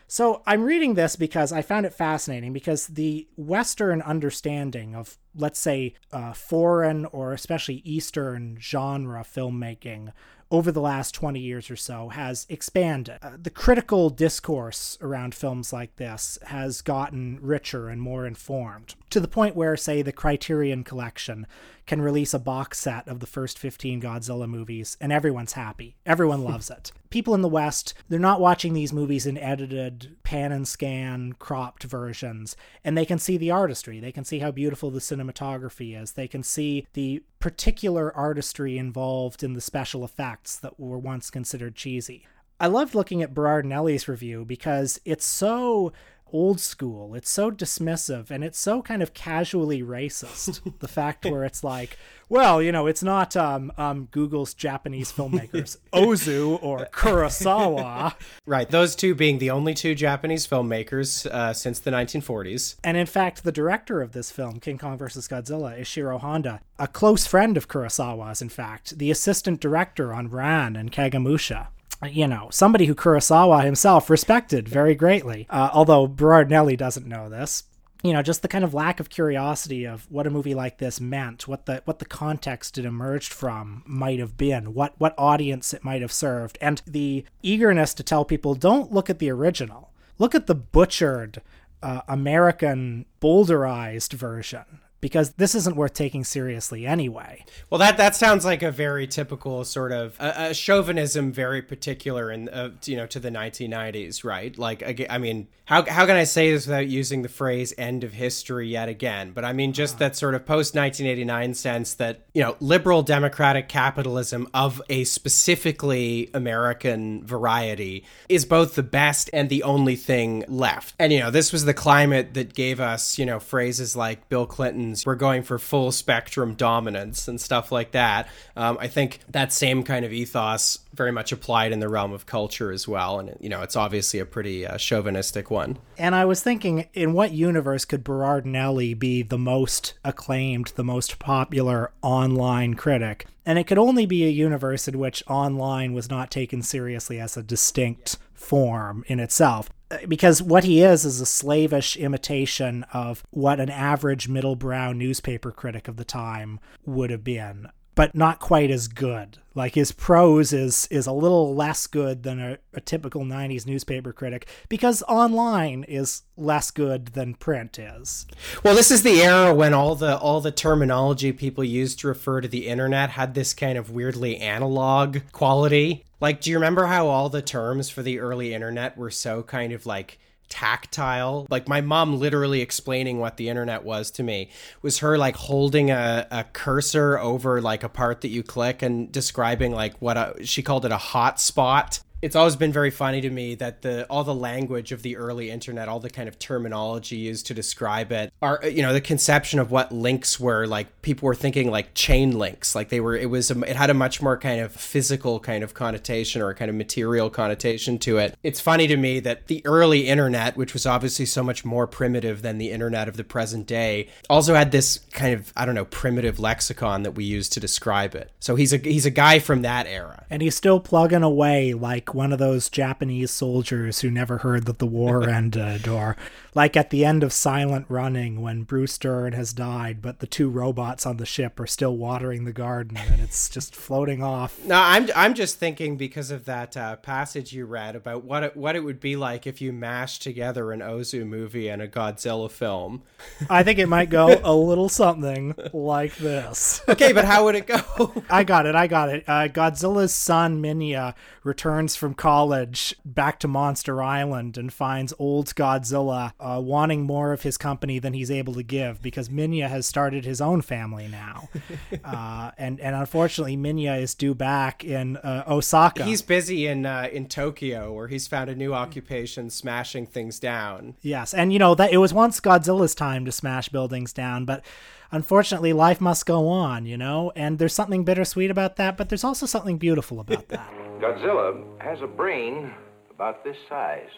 So 0.08 0.42
I'm 0.44 0.64
reading 0.64 0.94
this 0.94 1.14
because 1.14 1.52
I 1.52 1.62
found 1.62 1.86
it 1.86 1.94
fascinating 1.94 2.52
because 2.52 2.88
the 2.88 3.28
Western 3.36 4.02
understanding 4.02 4.96
of, 4.96 5.16
let's 5.36 5.60
say, 5.60 5.94
uh, 6.12 6.32
foreign 6.32 7.04
or 7.06 7.32
especially 7.32 7.76
Eastern 7.84 8.58
genre 8.60 9.22
filmmaking 9.22 10.12
over 10.50 10.72
the 10.72 10.80
last 10.80 11.14
20 11.14 11.38
years 11.38 11.70
or 11.70 11.76
so 11.76 12.08
has 12.08 12.46
expanded. 12.48 13.18
Uh, 13.22 13.32
the 13.40 13.50
critical 13.50 14.10
discourse 14.10 14.98
around 15.00 15.34
films 15.34 15.72
like 15.72 15.96
this 15.96 16.38
has 16.46 16.82
gotten 16.82 17.38
richer 17.40 17.88
and 17.88 18.02
more 18.02 18.26
informed 18.26 18.94
to 19.10 19.20
the 19.20 19.28
point 19.28 19.54
where, 19.54 19.76
say, 19.76 20.02
the 20.02 20.12
Criterion 20.12 20.82
Collection 20.82 21.46
can 21.90 22.00
release 22.00 22.32
a 22.32 22.38
box 22.38 22.78
set 22.78 23.08
of 23.08 23.18
the 23.18 23.26
first 23.26 23.58
15 23.58 24.00
Godzilla 24.00 24.48
movies 24.48 24.96
and 25.00 25.12
everyone's 25.12 25.54
happy. 25.54 25.96
Everyone 26.06 26.44
loves 26.44 26.70
it. 26.70 26.92
People 27.10 27.34
in 27.34 27.42
the 27.42 27.48
West, 27.48 27.94
they're 28.08 28.20
not 28.20 28.40
watching 28.40 28.74
these 28.74 28.92
movies 28.92 29.26
in 29.26 29.36
edited, 29.36 30.14
pan 30.22 30.52
and 30.52 30.68
scan, 30.68 31.32
cropped 31.40 31.82
versions, 31.82 32.54
and 32.84 32.96
they 32.96 33.04
can 33.04 33.18
see 33.18 33.36
the 33.36 33.50
artistry. 33.50 33.98
They 33.98 34.12
can 34.12 34.24
see 34.24 34.38
how 34.38 34.52
beautiful 34.52 34.92
the 34.92 35.00
cinematography 35.00 36.00
is. 36.00 36.12
They 36.12 36.28
can 36.28 36.44
see 36.44 36.86
the 36.92 37.24
particular 37.40 38.16
artistry 38.16 38.78
involved 38.78 39.42
in 39.42 39.54
the 39.54 39.60
special 39.60 40.04
effects 40.04 40.54
that 40.58 40.78
were 40.78 40.96
once 40.96 41.28
considered 41.28 41.74
cheesy. 41.74 42.24
I 42.60 42.68
loved 42.68 42.94
looking 42.94 43.20
at 43.20 43.34
Berardinelli's 43.34 44.06
review 44.06 44.44
because 44.44 45.00
it's 45.04 45.24
so 45.24 45.92
old 46.32 46.60
school. 46.60 47.14
It's 47.14 47.30
so 47.30 47.50
dismissive 47.50 48.30
and 48.30 48.42
it's 48.44 48.58
so 48.58 48.82
kind 48.82 49.02
of 49.02 49.14
casually 49.14 49.82
racist. 49.82 50.60
the 50.80 50.88
fact 50.88 51.24
where 51.24 51.44
it's 51.44 51.62
like, 51.62 51.98
well, 52.28 52.62
you 52.62 52.70
know, 52.70 52.86
it's 52.86 53.02
not 53.02 53.36
um, 53.36 53.72
um, 53.76 54.08
Google's 54.10 54.54
Japanese 54.54 55.12
filmmakers, 55.12 55.76
Ozu 55.92 56.62
or 56.62 56.86
Kurosawa. 56.92 58.14
Right, 58.46 58.70
those 58.70 58.94
two 58.94 59.14
being 59.14 59.38
the 59.38 59.50
only 59.50 59.74
two 59.74 59.94
Japanese 59.94 60.46
filmmakers 60.46 61.26
uh, 61.26 61.52
since 61.52 61.80
the 61.80 61.90
1940s. 61.90 62.76
And 62.84 62.96
in 62.96 63.06
fact, 63.06 63.42
the 63.42 63.52
director 63.52 64.00
of 64.00 64.12
this 64.12 64.30
film, 64.30 64.60
King 64.60 64.78
Kong 64.78 64.96
vs. 64.96 65.26
Godzilla, 65.26 65.78
Ishiro 65.78 66.20
Honda, 66.20 66.60
a 66.78 66.86
close 66.86 67.26
friend 67.26 67.56
of 67.56 67.68
Kurosawa's, 67.68 68.40
in 68.40 68.48
fact, 68.48 68.98
the 68.98 69.10
assistant 69.10 69.60
director 69.60 70.14
on 70.14 70.28
Ran 70.28 70.76
and 70.76 70.92
Kagemusha 70.92 71.68
you 72.08 72.26
know, 72.26 72.48
somebody 72.50 72.86
who 72.86 72.94
Kurosawa 72.94 73.64
himself 73.64 74.08
respected 74.08 74.68
very 74.68 74.94
greatly. 74.94 75.46
Uh, 75.50 75.70
although 75.72 76.08
Berardinelli 76.08 76.76
doesn't 76.76 77.06
know 77.06 77.28
this. 77.28 77.64
You 78.02 78.14
know, 78.14 78.22
just 78.22 78.40
the 78.40 78.48
kind 78.48 78.64
of 78.64 78.72
lack 78.72 78.98
of 78.98 79.10
curiosity 79.10 79.84
of 79.84 80.10
what 80.10 80.26
a 80.26 80.30
movie 80.30 80.54
like 80.54 80.78
this 80.78 81.02
meant, 81.02 81.46
what 81.46 81.66
the 81.66 81.82
what 81.84 81.98
the 81.98 82.06
context 82.06 82.78
it 82.78 82.86
emerged 82.86 83.30
from 83.30 83.82
might 83.86 84.18
have 84.18 84.38
been, 84.38 84.72
what 84.72 84.94
what 84.96 85.14
audience 85.18 85.74
it 85.74 85.84
might 85.84 86.00
have 86.00 86.12
served, 86.12 86.56
and 86.62 86.80
the 86.86 87.26
eagerness 87.42 87.92
to 87.92 88.02
tell 88.02 88.24
people 88.24 88.54
don't 88.54 88.90
look 88.90 89.10
at 89.10 89.18
the 89.18 89.30
original, 89.30 89.92
look 90.18 90.34
at 90.34 90.46
the 90.46 90.54
butchered 90.54 91.42
uh, 91.82 92.00
American 92.08 93.04
bowdlerized 93.20 94.14
version 94.14 94.80
because 95.00 95.32
this 95.32 95.54
isn't 95.54 95.76
worth 95.76 95.94
taking 95.94 96.24
seriously 96.24 96.86
anyway. 96.86 97.44
Well, 97.70 97.78
that 97.78 97.96
that 97.96 98.14
sounds 98.14 98.44
like 98.44 98.62
a 98.62 98.70
very 98.70 99.06
typical 99.06 99.64
sort 99.64 99.92
of 99.92 100.16
a, 100.20 100.52
chauvinism, 100.54 101.32
very 101.32 101.62
particular 101.62 102.30
in 102.30 102.48
uh, 102.48 102.70
you 102.84 102.96
know 102.96 103.06
to 103.06 103.18
the 103.18 103.30
1990s, 103.30 104.24
right? 104.24 104.56
Like, 104.58 105.06
I 105.08 105.18
mean, 105.18 105.48
how 105.64 105.84
how 105.88 106.06
can 106.06 106.16
I 106.16 106.24
say 106.24 106.52
this 106.52 106.66
without 106.66 106.88
using 106.88 107.22
the 107.22 107.28
phrase 107.28 107.72
"end 107.78 108.04
of 108.04 108.12
history" 108.12 108.68
yet 108.68 108.88
again? 108.88 109.32
But 109.32 109.44
I 109.44 109.52
mean, 109.52 109.72
just 109.72 109.98
that 109.98 110.16
sort 110.16 110.34
of 110.34 110.44
post 110.44 110.74
1989 110.74 111.54
sense 111.54 111.94
that 111.94 112.26
you 112.34 112.42
know 112.42 112.56
liberal 112.60 113.02
democratic 113.02 113.68
capitalism 113.68 114.48
of 114.52 114.82
a 114.90 115.04
specifically 115.04 116.30
American 116.34 117.24
variety 117.24 118.04
is 118.28 118.44
both 118.44 118.74
the 118.74 118.82
best 118.82 119.30
and 119.32 119.48
the 119.48 119.62
only 119.62 119.96
thing 119.96 120.44
left. 120.48 120.94
And 120.98 121.12
you 121.12 121.20
know, 121.20 121.30
this 121.30 121.52
was 121.52 121.64
the 121.64 121.74
climate 121.74 122.34
that 122.34 122.54
gave 122.54 122.80
us 122.80 123.18
you 123.18 123.24
know 123.24 123.40
phrases 123.40 123.96
like 123.96 124.28
Bill 124.28 124.46
Clinton 124.46 124.89
we're 125.06 125.14
going 125.14 125.42
for 125.42 125.58
full 125.58 125.92
spectrum 125.92 126.54
dominance 126.54 127.28
and 127.28 127.40
stuff 127.40 127.72
like 127.72 127.92
that. 127.92 128.28
Um, 128.56 128.78
I 128.80 128.88
think 128.88 129.20
that 129.28 129.52
same 129.52 129.82
kind 129.82 130.04
of 130.04 130.12
ethos 130.12 130.80
very 130.94 131.12
much 131.12 131.32
applied 131.32 131.72
in 131.72 131.80
the 131.80 131.88
realm 131.88 132.12
of 132.12 132.26
culture 132.26 132.72
as 132.72 132.86
well. 132.86 133.18
And, 133.18 133.36
you 133.40 133.48
know, 133.48 133.62
it's 133.62 133.76
obviously 133.76 134.20
a 134.20 134.26
pretty 134.26 134.66
uh, 134.66 134.76
chauvinistic 134.76 135.50
one. 135.50 135.78
And 135.98 136.14
I 136.14 136.24
was 136.24 136.42
thinking, 136.42 136.88
in 136.94 137.12
what 137.12 137.32
universe 137.32 137.84
could 137.84 138.04
Berardinelli 138.04 138.98
be 138.98 139.22
the 139.22 139.38
most 139.38 139.94
acclaimed, 140.04 140.72
the 140.76 140.84
most 140.84 141.18
popular 141.18 141.92
online 142.02 142.74
critic? 142.74 143.26
And 143.46 143.58
it 143.58 143.66
could 143.66 143.78
only 143.78 144.06
be 144.06 144.24
a 144.24 144.30
universe 144.30 144.86
in 144.86 144.98
which 144.98 145.22
online 145.26 145.92
was 145.92 146.10
not 146.10 146.30
taken 146.30 146.62
seriously 146.62 147.18
as 147.18 147.36
a 147.36 147.42
distinct 147.42 148.18
form 148.34 149.04
in 149.06 149.20
itself 149.20 149.70
because 150.08 150.42
what 150.42 150.64
he 150.64 150.82
is 150.82 151.04
is 151.04 151.20
a 151.20 151.26
slavish 151.26 151.96
imitation 151.96 152.84
of 152.92 153.24
what 153.30 153.60
an 153.60 153.70
average 153.70 154.28
middle-brow 154.28 154.92
newspaper 154.92 155.50
critic 155.50 155.88
of 155.88 155.96
the 155.96 156.04
time 156.04 156.60
would 156.84 157.10
have 157.10 157.24
been 157.24 157.68
but 158.00 158.14
not 158.14 158.38
quite 158.40 158.70
as 158.70 158.88
good. 158.88 159.39
Like 159.54 159.74
his 159.74 159.90
prose 159.90 160.52
is 160.52 160.86
is 160.90 161.06
a 161.06 161.12
little 161.12 161.54
less 161.54 161.86
good 161.86 162.22
than 162.22 162.38
a, 162.40 162.58
a, 162.72 162.80
typical 162.80 163.22
90s 163.22 163.66
newspaper 163.66 164.12
critic 164.12 164.48
because 164.68 165.02
online 165.08 165.84
is 165.84 166.22
less 166.36 166.70
good 166.70 167.08
than 167.08 167.34
print 167.34 167.78
is. 167.78 168.26
Well, 168.62 168.76
this 168.76 168.90
is 168.90 169.02
the 169.02 169.22
era 169.22 169.52
when 169.52 169.74
all 169.74 169.96
the 169.96 170.16
all 170.18 170.40
the 170.40 170.52
terminology 170.52 171.32
people 171.32 171.64
used 171.64 171.98
to 172.00 172.08
refer 172.08 172.40
to 172.40 172.48
the 172.48 172.68
internet 172.68 173.10
had 173.10 173.34
this 173.34 173.52
kind 173.52 173.76
of 173.76 173.90
weirdly 173.90 174.36
analog 174.36 175.18
quality. 175.32 176.04
Like 176.20 176.40
do 176.40 176.50
you 176.50 176.56
remember 176.56 176.86
how 176.86 177.08
all 177.08 177.28
the 177.28 177.42
terms 177.42 177.90
for 177.90 178.02
the 178.02 178.20
early 178.20 178.54
internet 178.54 178.96
were 178.96 179.10
so 179.10 179.42
kind 179.42 179.72
of 179.72 179.84
like 179.84 180.18
tactile. 180.50 181.46
Like 181.48 181.66
my 181.68 181.80
mom 181.80 182.18
literally 182.18 182.60
explaining 182.60 183.18
what 183.18 183.38
the 183.38 183.48
internet 183.48 183.84
was 183.84 184.10
to 184.12 184.22
me 184.22 184.50
was 184.82 184.98
her 184.98 185.16
like 185.16 185.36
holding 185.36 185.90
a, 185.90 186.26
a 186.30 186.44
cursor 186.44 187.18
over 187.18 187.62
like 187.62 187.82
a 187.82 187.88
part 187.88 188.20
that 188.20 188.28
you 188.28 188.42
click 188.42 188.82
and 188.82 189.10
describing 189.10 189.72
like 189.72 189.96
what 190.02 190.18
a, 190.18 190.34
she 190.44 190.62
called 190.62 190.84
it 190.84 190.92
a 190.92 190.98
hot 190.98 191.40
spot 191.40 192.00
it's 192.22 192.36
always 192.36 192.56
been 192.56 192.72
very 192.72 192.90
funny 192.90 193.20
to 193.20 193.30
me 193.30 193.54
that 193.56 193.82
the 193.82 194.06
all 194.08 194.24
the 194.24 194.34
language 194.34 194.92
of 194.92 195.02
the 195.02 195.16
early 195.16 195.50
internet, 195.50 195.88
all 195.88 196.00
the 196.00 196.10
kind 196.10 196.28
of 196.28 196.38
terminology 196.38 197.16
used 197.16 197.46
to 197.46 197.54
describe 197.54 198.12
it, 198.12 198.32
are 198.42 198.60
you 198.64 198.82
know 198.82 198.92
the 198.92 199.00
conception 199.00 199.58
of 199.58 199.70
what 199.70 199.92
links 199.92 200.38
were 200.38 200.66
like. 200.66 201.02
People 201.02 201.26
were 201.26 201.34
thinking 201.34 201.70
like 201.70 201.94
chain 201.94 202.38
links, 202.38 202.74
like 202.74 202.90
they 202.90 203.00
were. 203.00 203.16
It 203.16 203.30
was 203.30 203.50
a, 203.50 203.58
it 203.62 203.76
had 203.76 203.90
a 203.90 203.94
much 203.94 204.20
more 204.20 204.36
kind 204.36 204.60
of 204.60 204.72
physical 204.72 205.40
kind 205.40 205.64
of 205.64 205.74
connotation 205.74 206.42
or 206.42 206.50
a 206.50 206.54
kind 206.54 206.68
of 206.68 206.74
material 206.74 207.30
connotation 207.30 207.98
to 208.00 208.18
it. 208.18 208.36
It's 208.42 208.60
funny 208.60 208.86
to 208.86 208.96
me 208.96 209.20
that 209.20 209.46
the 209.46 209.62
early 209.64 210.08
internet, 210.08 210.56
which 210.56 210.74
was 210.74 210.86
obviously 210.86 211.26
so 211.26 211.42
much 211.42 211.64
more 211.64 211.86
primitive 211.86 212.42
than 212.42 212.58
the 212.58 212.70
internet 212.70 213.08
of 213.08 213.16
the 213.16 213.24
present 213.24 213.66
day, 213.66 214.08
also 214.28 214.54
had 214.54 214.72
this 214.72 214.98
kind 215.12 215.34
of 215.34 215.52
I 215.56 215.64
don't 215.64 215.74
know 215.74 215.86
primitive 215.86 216.38
lexicon 216.38 217.02
that 217.04 217.12
we 217.12 217.24
use 217.24 217.48
to 217.50 217.60
describe 217.60 218.14
it. 218.14 218.30
So 218.40 218.56
he's 218.56 218.72
a 218.72 218.76
he's 218.76 219.06
a 219.06 219.10
guy 219.10 219.38
from 219.38 219.62
that 219.62 219.86
era, 219.86 220.26
and 220.28 220.42
he's 220.42 220.54
still 220.54 220.80
plugging 220.80 221.22
away 221.22 221.72
like 221.72 222.09
one 222.14 222.32
of 222.32 222.38
those 222.38 222.68
Japanese 222.68 223.30
soldiers 223.30 224.00
who 224.00 224.10
never 224.10 224.38
heard 224.38 224.66
that 224.66 224.78
the 224.78 224.86
war 224.86 225.28
ended, 225.28 225.88
or 225.88 226.16
like 226.54 226.76
at 226.76 226.90
the 226.90 227.04
end 227.04 227.22
of 227.22 227.32
Silent 227.32 227.86
Running 227.88 228.40
when 228.40 228.62
Bruce 228.62 228.98
Dern 228.98 229.32
has 229.32 229.52
died, 229.52 230.02
but 230.02 230.18
the 230.18 230.26
two 230.26 230.48
robots 230.48 231.06
on 231.06 231.16
the 231.16 231.26
ship 231.26 231.58
are 231.60 231.66
still 231.66 231.96
watering 231.96 232.44
the 232.44 232.52
garden 232.52 232.96
and 232.96 233.20
it's 233.20 233.48
just 233.48 233.74
floating 233.74 234.22
off. 234.22 234.58
No, 234.70 234.76
I'm 234.76 235.08
I'm 235.16 235.34
just 235.34 235.58
thinking 235.58 235.96
because 235.96 236.30
of 236.30 236.44
that 236.44 236.76
uh, 236.76 236.94
passage 236.96 237.52
you 237.52 237.64
read 237.66 237.96
about 237.96 238.22
what 238.24 238.44
it, 238.44 238.56
what 238.56 238.76
it 238.76 238.84
would 238.84 239.00
be 239.00 239.16
like 239.16 239.46
if 239.46 239.60
you 239.60 239.72
mashed 239.72 240.22
together 240.22 240.70
an 240.70 240.78
Ozu 240.80 241.26
movie 241.26 241.68
and 241.68 241.82
a 241.82 241.88
Godzilla 241.88 242.48
film. 242.48 243.02
I 243.50 243.64
think 243.64 243.80
it 243.80 243.88
might 243.88 244.10
go 244.10 244.40
a 244.44 244.54
little 244.54 244.88
something 244.88 245.56
like 245.72 246.14
this. 246.16 246.82
okay, 246.88 247.12
but 247.12 247.24
how 247.24 247.44
would 247.46 247.56
it 247.56 247.66
go? 247.66 248.22
I 248.30 248.44
got 248.44 248.66
it. 248.66 248.76
I 248.76 248.86
got 248.86 249.08
it. 249.08 249.24
Uh, 249.26 249.48
Godzilla's 249.48 250.14
son 250.14 250.62
Minya 250.62 251.14
returns 251.42 251.96
from 252.00 252.14
college 252.14 252.96
back 253.04 253.38
to 253.38 253.46
Monster 253.46 254.02
Island 254.02 254.56
and 254.56 254.72
finds 254.72 255.12
old 255.18 255.54
Godzilla 255.54 256.32
uh, 256.40 256.58
wanting 256.60 257.02
more 257.02 257.32
of 257.32 257.42
his 257.42 257.58
company 257.58 257.98
than 257.98 258.14
he's 258.14 258.30
able 258.30 258.54
to 258.54 258.62
give 258.62 259.02
because 259.02 259.28
Minya 259.28 259.68
has 259.68 259.86
started 259.86 260.24
his 260.24 260.40
own 260.40 260.62
family 260.62 261.06
now, 261.06 261.50
uh, 262.04 262.50
and 262.56 262.80
and 262.80 262.96
unfortunately 262.96 263.56
Minya 263.56 264.00
is 264.00 264.14
due 264.14 264.34
back 264.34 264.82
in 264.82 265.18
uh, 265.18 265.44
Osaka. 265.46 266.02
He's 266.04 266.22
busy 266.22 266.66
in 266.66 266.86
uh, 266.86 267.08
in 267.12 267.28
Tokyo 267.28 267.92
where 267.92 268.08
he's 268.08 268.26
found 268.26 268.48
a 268.48 268.56
new 268.56 268.72
occupation, 268.72 269.50
smashing 269.50 270.06
things 270.06 270.40
down. 270.40 270.94
Yes, 271.02 271.34
and 271.34 271.52
you 271.52 271.58
know 271.58 271.74
that 271.74 271.92
it 271.92 271.98
was 271.98 272.14
once 272.14 272.40
Godzilla's 272.40 272.94
time 272.94 273.26
to 273.26 273.32
smash 273.32 273.68
buildings 273.68 274.14
down, 274.14 274.46
but 274.46 274.64
unfortunately 275.12 275.72
life 275.74 276.00
must 276.00 276.24
go 276.24 276.48
on, 276.48 276.86
you 276.86 276.96
know, 276.96 277.30
and 277.36 277.58
there's 277.58 277.74
something 277.74 278.04
bittersweet 278.04 278.50
about 278.50 278.76
that, 278.76 278.96
but 278.96 279.10
there's 279.10 279.24
also 279.24 279.44
something 279.44 279.76
beautiful 279.76 280.20
about 280.20 280.48
that. 280.48 280.72
Godzilla 281.00 281.64
has 281.90 282.02
a 282.02 282.06
brain 282.06 282.72
about 283.12 283.42
this 283.42 283.56
size. 283.68 284.10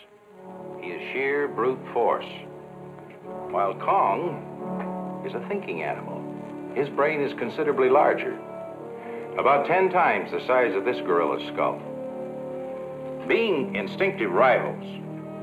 He 0.83 0.89
is 0.89 1.01
sheer 1.11 1.49
brute 1.49 1.81
force. 1.95 2.27
While 3.49 3.73
Kong 3.77 5.25
is 5.27 5.33
a 5.33 5.41
thinking 5.49 5.83
animal. 5.83 6.23
His 6.75 6.91
brain 6.91 7.23
is 7.23 7.33
considerably 7.39 7.89
larger, 7.89 8.39
about 9.39 9.67
10 9.67 9.89
times 9.89 10.33
the 10.33 10.47
size 10.47 10.75
of 10.75 10.85
this 10.85 10.99
gorilla's 11.07 11.49
skull. 11.49 11.81
Being 13.27 13.75
instinctive 13.75 14.33
rivals, 14.33 14.85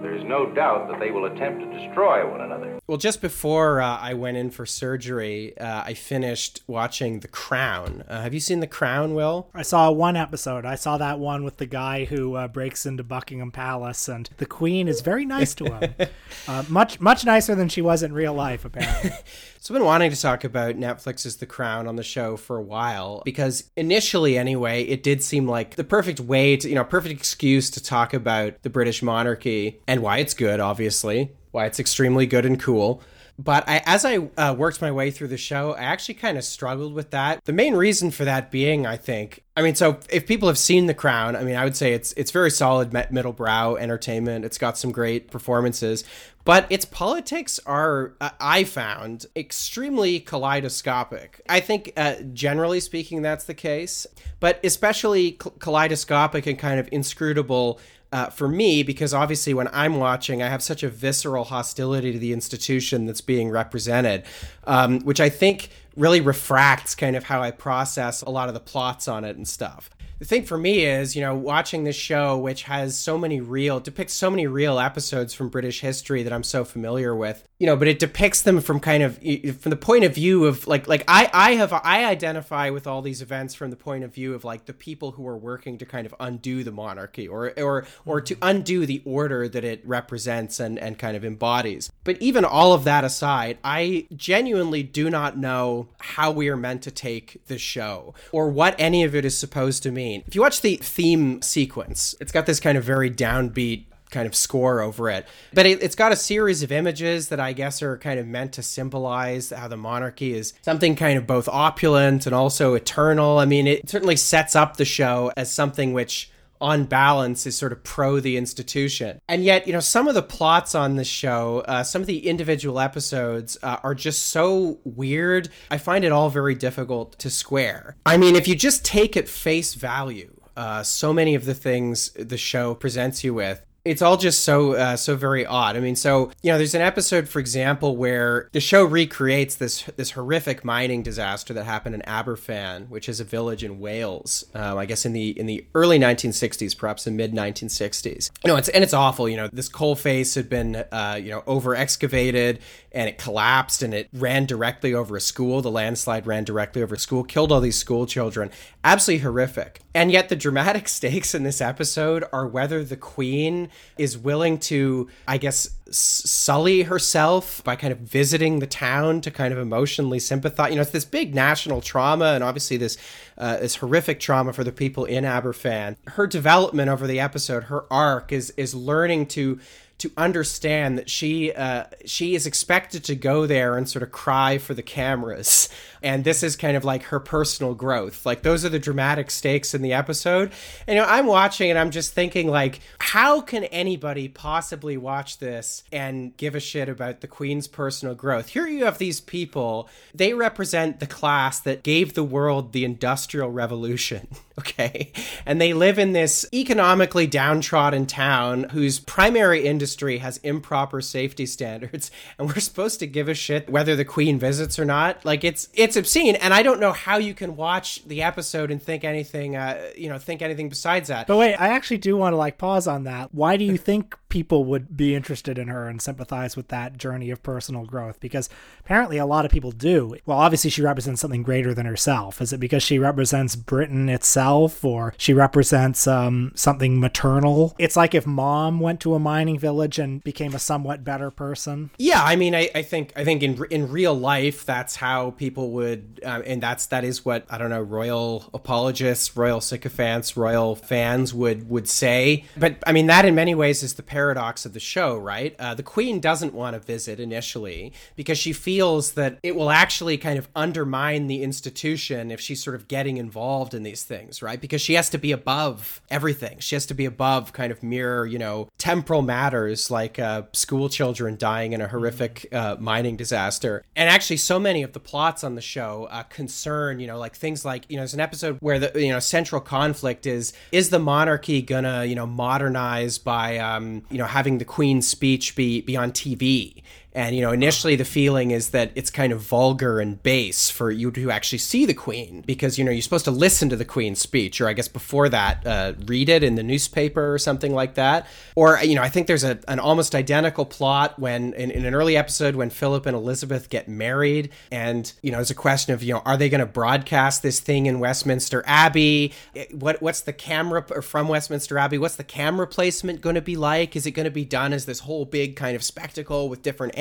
there 0.01 0.15
is 0.15 0.24
no 0.24 0.46
doubt 0.53 0.88
that 0.90 1.00
they 1.00 1.12
will 1.12 1.25
attempt 1.25 1.62
to 1.62 1.77
destroy 1.77 2.29
one 2.29 2.42
another. 2.42 2.79
Well, 2.88 2.98
just 2.98 3.22
before 3.22 3.81
uh, 3.81 3.98
I 3.98 4.14
went 4.14 4.38
in 4.38 4.50
for 4.50 4.66
surgery, 4.66 5.57
uh, 5.57 5.83
I 5.85 5.94
finished 5.94 6.62
watching 6.68 7.20
The 7.20 7.27
Crown. 7.27 8.03
Uh, 8.07 8.22
have 8.22 8.33
you 8.33 8.40
seen 8.40 8.62
The 8.62 8.68
Crown, 8.68 9.14
Will? 9.14 9.50
I 9.53 9.62
saw 9.62 9.92
one 9.92 10.16
episode. 10.16 10.66
I 10.66 10.75
saw 10.75 10.98
that 10.98 11.20
one 11.20 11.44
with 11.44 11.57
the 11.57 11.66
guy 11.66 12.05
who 12.05 12.35
uh, 12.35 12.48
breaks 12.48 12.85
into 12.85 13.03
Buckingham 13.03 13.51
Palace, 13.51 14.07
and 14.07 14.29
the 14.38 14.46
Queen 14.46 14.88
is 14.88 15.01
very 15.01 15.25
nice 15.25 15.53
to 15.55 15.66
him. 15.66 15.94
Uh, 16.48 16.64
much, 16.68 17.00
much 17.00 17.25
nicer 17.25 17.53
than 17.53 17.70
she 17.70 17.81
was 17.81 18.01
in 18.01 18.14
real 18.14 18.33
life, 18.33 18.66
apparently. 18.66 19.12
So 19.61 19.74
I've 19.74 19.79
been 19.79 19.85
wanting 19.85 20.09
to 20.09 20.19
talk 20.19 20.45
about 20.45 20.75
Netflix's 20.75 21.35
The 21.35 21.45
Crown 21.45 21.85
on 21.85 21.98
the 21.98 22.03
show 22.03 22.37
for 22.37 22.55
a 22.55 22.61
while 22.61 23.22
because 23.25 23.69
initially 23.75 24.37
anyway, 24.37 24.83
it 24.83 25.03
did 25.03 25.22
seem 25.22 25.50
like 25.50 25.75
the 25.75 25.83
perfect 25.83 26.22
way 26.22 26.55
to, 26.55 26.69
you 26.69 26.75
know, 26.75 26.85
perfect 26.85 27.19
excuse 27.19 27.69
to 27.72 27.83
talk 27.83 28.13
about 28.13 28.63
the 28.63 28.69
British 28.69 29.03
monarchy 29.03 29.81
and 29.85 30.01
why 30.01 30.19
it's 30.19 30.33
good, 30.33 30.61
obviously, 30.61 31.33
why 31.51 31.65
it's 31.65 31.77
extremely 31.77 32.25
good 32.25 32.45
and 32.45 32.57
cool. 32.57 33.03
But 33.41 33.63
I, 33.69 33.81
as 33.85 34.03
I 34.03 34.17
uh, 34.17 34.53
worked 34.53 34.81
my 34.81 34.91
way 34.91 35.11
through 35.11 35.29
the 35.29 35.37
show, 35.37 35.71
I 35.71 35.83
actually 35.83 36.15
kind 36.15 36.37
of 36.37 36.43
struggled 36.43 36.93
with 36.93 37.11
that. 37.11 37.39
The 37.45 37.53
main 37.53 37.73
reason 37.73 38.11
for 38.11 38.25
that 38.25 38.51
being, 38.51 38.85
I 38.85 38.97
think, 38.97 39.45
I 39.55 39.61
mean, 39.61 39.75
so 39.75 39.97
if 40.09 40.27
people 40.27 40.49
have 40.49 40.57
seen 40.57 40.87
The 40.87 40.93
Crown, 40.93 41.37
I 41.37 41.43
mean, 41.45 41.55
I 41.55 41.63
would 41.63 41.77
say 41.77 41.93
it's 41.93 42.11
it's 42.17 42.31
very 42.31 42.51
solid 42.51 42.91
middle 42.91 43.31
brow 43.31 43.75
entertainment. 43.75 44.43
It's 44.43 44.57
got 44.57 44.77
some 44.77 44.91
great 44.91 45.31
performances, 45.31 46.03
but 46.43 46.67
its 46.69 46.83
politics 46.83 47.61
are, 47.65 48.13
uh, 48.19 48.31
I 48.41 48.65
found, 48.65 49.25
extremely 49.37 50.19
kaleidoscopic. 50.19 51.41
I 51.47 51.61
think, 51.61 51.93
uh, 51.95 52.15
generally 52.33 52.81
speaking, 52.81 53.21
that's 53.21 53.45
the 53.45 53.53
case, 53.53 54.05
but 54.41 54.59
especially 54.65 55.39
kaleidoscopic 55.59 56.45
and 56.45 56.59
kind 56.59 56.77
of 56.77 56.89
inscrutable 56.91 57.79
uh, 58.11 58.27
for 58.27 58.48
me 58.48 58.83
because 58.83 59.13
obviously 59.13 59.53
when 59.53 59.67
I'm 59.72 59.98
watching, 59.98 60.41
I 60.41 60.50
have 60.50 60.63
such 60.63 60.83
a 60.83 60.89
visceral 60.89 61.45
hostility 61.45 62.11
to 62.11 62.19
the 62.19 62.33
institution 62.33 63.05
that's 63.05 63.22
being 63.22 63.50
represented, 63.50 64.24
um, 64.65 65.01
which 65.01 65.19
I 65.19 65.29
think 65.29 65.69
really 65.95 66.22
refracts 66.22 66.95
kind 66.95 67.15
of 67.15 67.25
how 67.25 67.41
I 67.41 67.51
process 67.51 68.22
a 68.22 68.29
lot 68.29 68.48
of 68.48 68.53
the 68.53 68.59
plots 68.59 69.07
on 69.07 69.24
it 69.24 69.35
and 69.35 69.48
stuff 69.48 69.89
the 70.20 70.25
thing 70.25 70.44
for 70.44 70.58
me 70.58 70.84
is, 70.84 71.16
you 71.16 71.22
know, 71.22 71.34
watching 71.34 71.86
this 71.86 71.96
show, 71.96 72.38
which 72.38 72.64
has 72.64 72.98
so 72.98 73.18
many 73.18 73.40
real, 73.40 73.79
depicts 73.79 74.14
so 74.14 74.29
many 74.29 74.48
real 74.48 74.77
episodes 74.77 75.34
from 75.34 75.48
British 75.48 75.79
history 75.79 76.24
that 76.24 76.34
I'm 76.34 76.44
so 76.44 76.66
familiar 76.66 77.16
with, 77.16 77.48
you 77.58 77.66
know, 77.66 77.77
but 77.77 77.88
it 77.88 78.00
depicts 78.00 78.42
them 78.42 78.60
from 78.60 78.82
kind 78.82 79.01
of, 79.01 79.18
from 79.62 79.70
the 79.70 79.77
point 79.77 80.03
of 80.03 80.14
view 80.14 80.46
of 80.46 80.68
like, 80.68 80.90
like 80.90 81.05
I, 81.08 81.29
I 81.34 81.51
have, 81.55 81.72
I 81.72 82.03
identify 82.03 82.70
with 82.70 82.86
all 82.86 83.01
these 83.01 83.22
events 83.22 83.55
from 83.55 83.70
the 83.70 83.77
point 83.77 84.03
of 84.03 84.14
view 84.14 84.34
of 84.34 84.44
like 84.44 84.66
the 84.66 84.74
people 84.74 85.12
who 85.12 85.25
are 85.25 85.38
working 85.38 85.77
to 85.77 85.86
kind 85.86 86.05
of 86.05 86.14
undo 86.20 86.66
the 86.66 86.72
monarchy 86.72 87.25
or, 87.25 87.53
or, 87.58 87.86
or 88.05 88.20
to 88.20 88.36
mm-hmm. 88.36 88.50
undo 88.50 88.86
the 88.86 89.01
order 89.05 89.48
that 89.48 89.64
it 89.64 89.82
represents 89.88 90.60
and, 90.60 90.77
and 90.77 91.00
kind 91.00 91.16
of 91.16 91.24
embodies. 91.24 91.92
But 92.03 92.22
even 92.22 92.44
all 92.44 92.74
of 92.74 92.84
that 92.84 93.05
aside, 93.05 93.58
I 93.64 94.05
genuinely 94.14 94.84
do 94.84 95.10
not 95.10 95.38
know 95.38 95.88
how 96.00 96.32
we 96.32 96.50
are 96.50 96.58
meant 96.58 96.82
to 96.84 96.92
take 96.92 97.46
the 97.48 97.58
show 97.58 98.14
or 98.34 98.50
what 98.50 98.75
any 98.77 99.05
of 99.05 99.16
it 99.16 99.24
is 99.24 99.38
supposed 99.38 99.82
to 99.84 99.92
mean 99.92 100.08
if 100.15 100.35
you 100.35 100.41
watch 100.41 100.61
the 100.61 100.75
theme 100.77 101.41
sequence, 101.41 102.15
it's 102.19 102.31
got 102.31 102.45
this 102.45 102.59
kind 102.59 102.77
of 102.77 102.83
very 102.83 103.09
downbeat 103.11 103.85
kind 104.09 104.25
of 104.25 104.35
score 104.35 104.81
over 104.81 105.09
it. 105.09 105.27
But 105.53 105.65
it, 105.65 105.81
has 105.81 105.95
got 105.95 106.11
a 106.11 106.15
series 106.15 106.63
of 106.63 106.72
images 106.72 107.29
that 107.29 107.39
I 107.39 107.53
guess 107.53 107.81
are 107.81 107.98
kind 107.98 108.19
of 108.19 108.27
meant 108.27 108.53
to 108.53 108.63
symbolize 108.63 109.51
how 109.51 109.67
the 109.67 109.77
monarchy 109.77 110.33
is 110.33 110.53
something 110.61 110.95
kind 110.95 111.17
of 111.17 111.27
both 111.27 111.48
opulent 111.48 112.25
and 112.25 112.35
also 112.35 112.74
eternal. 112.74 113.37
I 113.37 113.45
mean, 113.45 113.67
it 113.67 113.89
certainly 113.89 114.15
sets 114.15 114.55
up 114.55 114.77
the 114.77 114.85
show 114.85 115.31
as 115.37 115.51
something 115.51 115.93
which 115.93 116.31
on 116.61 116.85
balance 116.85 117.45
is 117.45 117.57
sort 117.57 117.72
of 117.72 117.83
pro 117.83 118.19
the 118.19 118.37
institution. 118.37 119.22
And 119.27 119.43
yet, 119.43 119.67
you 119.67 119.74
know, 119.74 119.79
some 119.79 120.07
of 120.07 120.15
the 120.15 120.22
plots 120.22 120.75
on 120.75 120.95
this 120.95 121.07
show, 121.07 121.63
uh, 121.67 121.83
some 121.83 122.01
of 122.01 122.07
the 122.07 122.27
individual 122.27 122.79
episodes 122.79 123.57
uh, 123.63 123.77
are 123.83 123.95
just 123.95 124.27
so 124.27 124.79
weird. 124.83 125.50
I 125.72 125.77
find 125.77 126.03
it 126.03 126.11
all 126.11 126.29
very 126.29 126.55
difficult 126.55 127.17
to 127.19 127.29
square. 127.29 127.95
I 128.05 128.17
mean, 128.17 128.35
if 128.35 128.48
you 128.48 128.55
just 128.55 128.83
take 128.85 129.15
at 129.15 129.27
face 129.27 129.74
value, 129.74 130.35
uh, 130.57 130.83
so 130.83 131.13
many 131.13 131.35
of 131.35 131.45
the 131.45 131.53
things 131.53 132.09
the 132.11 132.37
show 132.37 132.75
presents 132.75 133.24
you 133.24 133.33
with 133.33 133.65
it's 133.85 134.01
all 134.01 134.18
just 134.18 134.44
so 134.44 134.74
uh, 134.74 134.96
so 134.96 135.15
very 135.15 135.46
odd. 135.46 135.75
I 135.75 135.79
mean, 135.79 135.96
so 135.96 136.31
you 136.42 136.51
know, 136.51 136.57
there's 136.57 136.75
an 136.75 136.81
episode, 136.81 137.29
for 137.29 137.39
example, 137.39 137.96
where 137.96 138.50
the 138.51 138.59
show 138.59 138.83
recreates 138.83 139.55
this 139.55 139.83
this 139.96 140.11
horrific 140.11 140.65
mining 140.65 141.03
disaster 141.03 141.53
that 141.53 141.63
happened 141.63 141.96
in 141.96 142.01
Aberfan, 142.01 142.89
which 142.89 143.07
is 143.07 143.20
a 143.20 143.24
village 143.24 143.63
in 143.63 143.79
Wales. 143.79 144.44
Um, 144.53 144.77
I 144.77 144.85
guess 144.85 145.05
in 145.05 145.13
the 145.13 145.37
in 145.39 145.46
the 145.46 145.65
early 145.74 145.98
1960s, 145.98 146.77
perhaps 146.77 147.05
the 147.05 147.11
mid 147.11 147.33
1960s. 147.33 148.31
You 148.44 148.50
know, 148.50 148.57
it's 148.57 148.70
and 148.70 148.83
it's 148.83 148.94
awful. 148.94 149.29
You 149.29 149.37
know, 149.37 149.48
this 149.48 149.70
coal 149.70 149.96
face 149.96 150.35
had 150.35 150.50
been 150.50 150.83
uh, 150.92 151.20
you 151.22 151.31
know 151.31 151.44
over 151.48 151.75
excavated 151.75 152.59
and 152.91 153.07
it 153.07 153.17
collapsed 153.17 153.83
and 153.83 153.93
it 153.93 154.09
ran 154.13 154.45
directly 154.45 154.93
over 154.93 155.15
a 155.15 155.21
school. 155.21 155.61
The 155.61 155.71
landslide 155.71 156.25
ran 156.25 156.43
directly 156.43 156.81
over 156.81 156.95
a 156.95 156.99
school, 156.99 157.23
killed 157.23 157.51
all 157.51 157.61
these 157.61 157.77
school 157.77 158.05
children. 158.05 158.49
Absolutely 158.83 159.23
horrific. 159.23 159.81
And 159.93 160.11
yet, 160.11 160.29
the 160.29 160.35
dramatic 160.35 160.87
stakes 160.99 161.35
in 161.35 161.43
this 161.43 161.61
episode 161.61 162.23
are 162.31 162.47
whether 162.47 162.83
the 162.83 162.97
queen 162.97 163.69
is 163.97 164.17
willing 164.17 164.57
to, 164.59 165.07
I 165.27 165.37
guess, 165.37 165.69
sully 165.91 166.83
herself 166.83 167.63
by 167.63 167.75
kind 167.75 167.91
of 167.91 167.99
visiting 167.99 168.59
the 168.59 168.67
town 168.67 169.21
to 169.21 169.31
kind 169.31 169.53
of 169.53 169.59
emotionally 169.59 170.19
sympathize. 170.19 170.69
You 170.69 170.75
know, 170.75 170.81
it's 170.81 170.91
this 170.91 171.05
big 171.05 171.35
national 171.35 171.81
trauma, 171.81 172.33
and 172.33 172.43
obviously 172.43 172.77
this 172.77 172.97
uh, 173.37 173.57
this 173.57 173.75
horrific 173.75 174.19
trauma 174.19 174.53
for 174.53 174.63
the 174.63 174.71
people 174.71 175.05
in 175.05 175.23
Aberfan. 175.23 175.95
Her 176.07 176.27
development 176.27 176.89
over 176.89 177.07
the 177.07 177.19
episode, 177.19 177.65
her 177.65 177.91
arc 177.91 178.31
is 178.31 178.51
is 178.51 178.73
learning 178.73 179.27
to 179.27 179.59
to 180.00 180.12
understand 180.16 180.98
that 180.98 181.09
she 181.09 181.53
uh, 181.53 181.83
she 182.05 182.33
is 182.33 182.48
expected 182.48 183.03
to 183.03 183.16
go 183.16 183.46
there 183.46 183.77
and 183.77 183.88
sort 183.88 184.01
of 184.01 184.12
cry 184.12 184.57
for 184.57 184.74
the 184.74 184.81
cameras, 184.81 185.70
and 186.01 186.24
this 186.24 186.42
is 186.42 186.55
kind 186.55 186.75
of 186.75 186.85
like 186.85 187.03
her 187.03 187.20
personal 187.20 187.75
growth. 187.75 188.25
Like 188.25 188.42
those 188.42 188.64
are 188.66 188.70
the 188.70 188.79
dramatic 188.79 189.29
stakes 189.29 189.74
in 189.74 189.81
the 189.81 189.94
episode. 189.94 190.51
And 190.88 190.96
you 190.96 191.01
know, 191.01 191.07
I'm 191.07 191.25
watching 191.25 191.70
and 191.70 191.77
I'm 191.77 191.92
just 191.92 192.14
thinking 192.14 192.48
like, 192.48 192.79
how 193.00 193.42
can 193.42 193.66
anybody 193.66 194.29
possibly 194.29 194.96
watch 194.98 195.38
this 195.38 195.83
and 195.92 196.35
give 196.38 196.55
a 196.55 196.59
shit 196.59 196.88
about 196.88 197.20
the 197.20 197.27
Queen's 197.27 197.68
personal 197.68 198.16
growth? 198.16 198.50
Here 198.50 198.68
you 198.68 198.85
have 198.85 198.98
these 198.98 199.20
people; 199.20 199.90
they 200.16 200.33
represent 200.33 201.00
the 201.00 201.07
class 201.07 201.59
that 201.59 201.83
gave 201.83 202.14
the 202.14 202.24
world 202.24 202.72
the 202.72 202.85
Industrial 202.85 203.51
Revolution. 203.51 204.27
Okay, 204.59 205.13
and 205.45 205.61
they 205.61 205.74
live 205.74 205.98
in 205.98 206.11
this 206.11 206.45
economically 206.53 207.25
downtrodden 207.27 208.05
town 208.05 208.63
whose 208.63 209.00
primary 209.00 209.65
industry 209.65 210.17
has 210.17 210.37
improper 210.39 211.00
safety 211.00 211.45
standards 211.45 212.11
and 212.37 212.50
we're 212.50 212.59
supposed 212.59 213.00
to 213.00 213.07
give 213.07 213.29
a 213.29 213.33
shit 213.33 213.69
whether 213.69 213.95
the 213.95 214.03
queen 214.03 214.37
visits 214.37 214.77
or 214.77 214.83
not. 214.83 215.24
Like 215.24 215.45
it's 215.45 215.69
it's 215.74 215.95
obscene 215.95 216.35
and 216.35 216.53
i 216.53 216.61
don't 216.61 216.81
know 216.81 216.91
how 216.91 217.17
you 217.17 217.33
can 217.33 217.55
watch 217.55 218.03
the 218.05 218.22
episode 218.22 218.69
and 218.69 218.83
think 218.83 219.05
anything 219.05 219.55
uh, 219.55 219.91
you 219.95 220.09
know 220.09 220.17
think 220.17 220.41
anything 220.41 220.67
besides 220.67 221.07
that. 221.07 221.27
But 221.27 221.37
wait 221.37 221.55
i 221.55 221.69
actually 221.69 222.00
do 222.00 222.17
want 222.17 222.33
to 222.33 222.37
like 222.37 222.57
pause 222.57 222.85
on 222.85 223.05
that. 223.05 223.33
Why 223.33 223.55
do 223.55 223.63
you 223.63 223.77
think 223.77 224.15
people 224.29 224.63
would 224.65 224.96
be 224.96 225.15
interested 225.15 225.57
in 225.57 225.68
her 225.68 225.87
and 225.87 226.01
sympathize 226.01 226.55
with 226.55 226.68
that 226.70 226.98
journey 226.98 227.31
of 227.31 227.42
personal 227.44 227.85
growth 227.85 228.20
because 228.20 228.50
apparently 228.79 229.18
a 229.18 229.25
lot 229.25 229.46
of 229.46 229.51
people 229.51 229.72
do. 229.72 230.15
Well, 230.25 230.37
obviously 230.37 230.70
she 230.70 230.81
represents 230.81 231.20
something 231.22 231.44
greater 231.44 231.74
than 231.74 231.85
herself. 231.85 232.42
Is 232.42 232.53
it 232.53 232.59
because 232.59 232.83
she 232.83 233.00
represents 233.00 233.55
Britain 233.55 234.07
itself 234.07 234.85
or 234.85 235.13
she 235.18 235.33
represents 235.33 236.07
um, 236.07 236.51
something 236.55 237.00
maternal? 237.00 237.75
It's 237.79 237.96
like 237.96 238.13
if 238.13 238.27
mom 238.27 238.79
went 238.79 239.00
to 239.01 239.15
a 239.15 239.20
mining 239.20 239.57
village 239.57 240.00
and 240.00 240.24
became 240.24 240.53
a 240.53 240.59
somewhat 240.59 241.03
better 241.03 241.31
person. 241.31 241.89
Yeah, 241.98 242.24
I 242.24 242.35
mean, 242.35 242.53
I, 242.55 242.70
I 242.75 242.83
think 242.83 243.11
I 243.15 243.24
think 243.24 243.42
in 243.44 243.63
in 243.72 243.92
real 243.92 244.13
life 244.13 244.65
that's 244.65 244.96
how 244.96 245.31
people 245.31 245.72
would, 245.72 246.22
uh, 246.24 246.42
and 246.46 246.61
that's 246.61 246.85
that 246.87 247.03
is 247.03 247.25
what 247.25 247.46
I 247.50 247.57
don't 247.57 247.70
know, 247.70 247.81
royal 247.81 248.50
apologists, 248.53 249.35
royal 249.35 249.61
sycophants, 249.61 250.37
royal 250.37 250.75
fans 250.75 251.33
would 251.33 251.70
would 251.70 251.89
say. 251.89 252.46
But 252.55 252.77
I 252.85 252.92
mean, 252.92 253.07
that 253.07 253.25
in 253.25 253.35
many 253.35 253.55
ways 253.55 253.83
is 253.83 253.96
the 253.96 254.03
paradox 254.20 254.66
of 254.66 254.74
the 254.74 254.79
show, 254.82 255.18
right? 255.18 255.55
Uh, 255.58 255.74
the 255.74 255.82
queen 255.96 256.20
doesn't 256.20 256.53
want 256.53 256.74
to 256.74 256.79
visit 256.79 257.22
initially 257.22 257.94
because 258.18 258.38
she 258.38 258.51
feels 258.51 259.14
that 259.14 259.40
it 259.44 259.55
will 259.55 259.70
actually 259.70 260.18
kind 260.18 260.38
of 260.38 260.50
undermine 260.58 261.27
the 261.27 261.42
institution 261.42 262.29
if 262.29 262.42
she's 262.42 262.62
sort 262.62 262.75
of 262.75 262.90
getting 262.90 263.16
involved 263.16 263.74
in 263.74 263.84
these 263.84 264.03
things, 264.03 264.42
right? 264.42 264.60
Because 264.60 264.82
she 264.82 264.96
has 264.96 265.10
to 265.12 265.18
be 265.18 265.32
above 265.32 266.01
everything. 266.10 266.60
She 266.60 266.75
has 266.75 266.86
to 266.88 266.94
be 266.94 267.05
above 267.05 267.53
kind 267.53 267.72
of 267.72 267.82
mere, 267.82 268.25
you 268.25 268.38
know, 268.38 268.68
temporal 268.77 269.22
matters 269.22 269.90
like 269.90 270.20
uh, 270.20 270.42
school 270.51 270.90
children 270.90 271.38
dying 271.38 271.72
in 271.72 271.79
a 271.79 271.88
horrific 271.88 272.34
uh, 272.51 272.75
mining 272.77 273.16
disaster. 273.16 273.86
And 273.96 274.10
actually, 274.10 274.36
so 274.38 274.60
many 274.60 274.84
of 274.84 274.92
the 274.92 275.00
plots 275.00 275.46
on 275.46 275.55
the 275.55 275.62
show 275.62 276.10
uh, 276.12 276.24
concern, 276.24 277.00
you 277.00 277.08
know, 277.08 277.18
like 277.18 277.38
things 277.38 277.64
like, 277.64 277.86
you 277.88 277.96
know, 277.96 278.01
there's 278.01 278.14
an 278.14 278.20
episode 278.20 278.58
where 278.60 278.79
the, 278.79 278.92
you 279.01 279.14
know, 279.14 279.20
central 279.20 279.62
conflict 279.62 280.25
is, 280.25 280.51
is 280.74 280.90
the 280.90 281.00
monarchy 281.00 281.62
gonna, 281.62 282.03
you 282.03 282.16
know, 282.16 282.27
modernize 282.27 283.18
by, 283.18 283.58
um, 283.60 284.03
you 284.09 284.17
know 284.17 284.25
having 284.25 284.57
the 284.57 284.65
queen's 284.65 285.07
speech 285.07 285.55
be 285.55 285.81
be 285.81 285.95
on 285.95 286.11
TV 286.11 286.81
and, 287.13 287.35
you 287.35 287.41
know, 287.41 287.51
initially 287.51 287.95
the 287.95 288.05
feeling 288.05 288.51
is 288.51 288.69
that 288.69 288.91
it's 288.95 289.09
kind 289.09 289.33
of 289.33 289.41
vulgar 289.41 290.00
and 290.00 290.22
base 290.22 290.69
for 290.69 290.91
you 290.91 291.09
to 291.11 291.31
actually 291.31 291.57
see 291.57 291.85
the 291.85 291.93
Queen 291.93 292.43
because, 292.45 292.77
you 292.77 292.83
know, 292.83 292.91
you're 292.91 293.01
supposed 293.01 293.25
to 293.25 293.31
listen 293.31 293.69
to 293.69 293.75
the 293.75 293.85
Queen's 293.85 294.19
speech, 294.19 294.61
or 294.61 294.67
I 294.67 294.74
guess 294.74 294.87
before 294.87 295.27
that, 295.29 295.65
uh, 295.65 295.93
read 296.05 296.29
it 296.29 296.43
in 296.43 296.55
the 296.55 296.63
newspaper 296.63 297.33
or 297.33 297.39
something 297.39 297.74
like 297.74 297.95
that. 297.95 298.27
Or, 298.55 298.79
you 298.83 298.93
know, 298.93 299.01
I 299.01 299.09
think 299.09 299.27
there's 299.27 299.43
a, 299.43 299.59
an 299.67 299.79
almost 299.79 300.13
identical 300.13 300.65
plot 300.65 301.17
when, 301.17 301.53
in, 301.53 301.72
in 301.72 301.85
an 301.85 301.95
early 301.95 302.15
episode, 302.15 302.55
when 302.55 302.69
Philip 302.69 303.05
and 303.05 303.15
Elizabeth 303.15 303.69
get 303.69 303.87
married. 303.87 304.51
And, 304.72 305.11
you 305.24 305.31
know, 305.31 305.37
there's 305.37 305.51
a 305.51 305.55
question 305.55 305.93
of, 305.93 306.03
you 306.03 306.13
know, 306.13 306.22
are 306.25 306.37
they 306.37 306.50
going 306.50 306.59
to 306.59 306.67
broadcast 306.67 307.41
this 307.41 307.59
thing 307.59 307.87
in 307.87 308.00
Westminster 308.00 308.63
Abbey? 308.67 309.33
What 309.72 310.01
What's 310.01 310.22
the 310.22 310.33
camera, 310.33 310.85
or 310.91 311.01
from 311.01 311.27
Westminster 311.27 311.77
Abbey, 311.77 311.98
what's 311.98 312.15
the 312.15 312.24
camera 312.24 312.67
placement 312.67 313.22
going 313.22 313.35
to 313.35 313.41
be 313.41 313.55
like? 313.55 313.95
Is 313.95 314.05
it 314.05 314.11
going 314.11 314.25
to 314.25 314.31
be 314.31 314.45
done 314.45 314.74
as 314.74 314.85
this 314.85 315.00
whole 315.00 315.25
big 315.25 315.55
kind 315.55 315.75
of 315.75 315.83
spectacle 315.83 316.50
with 316.50 316.61
different? 316.61 316.93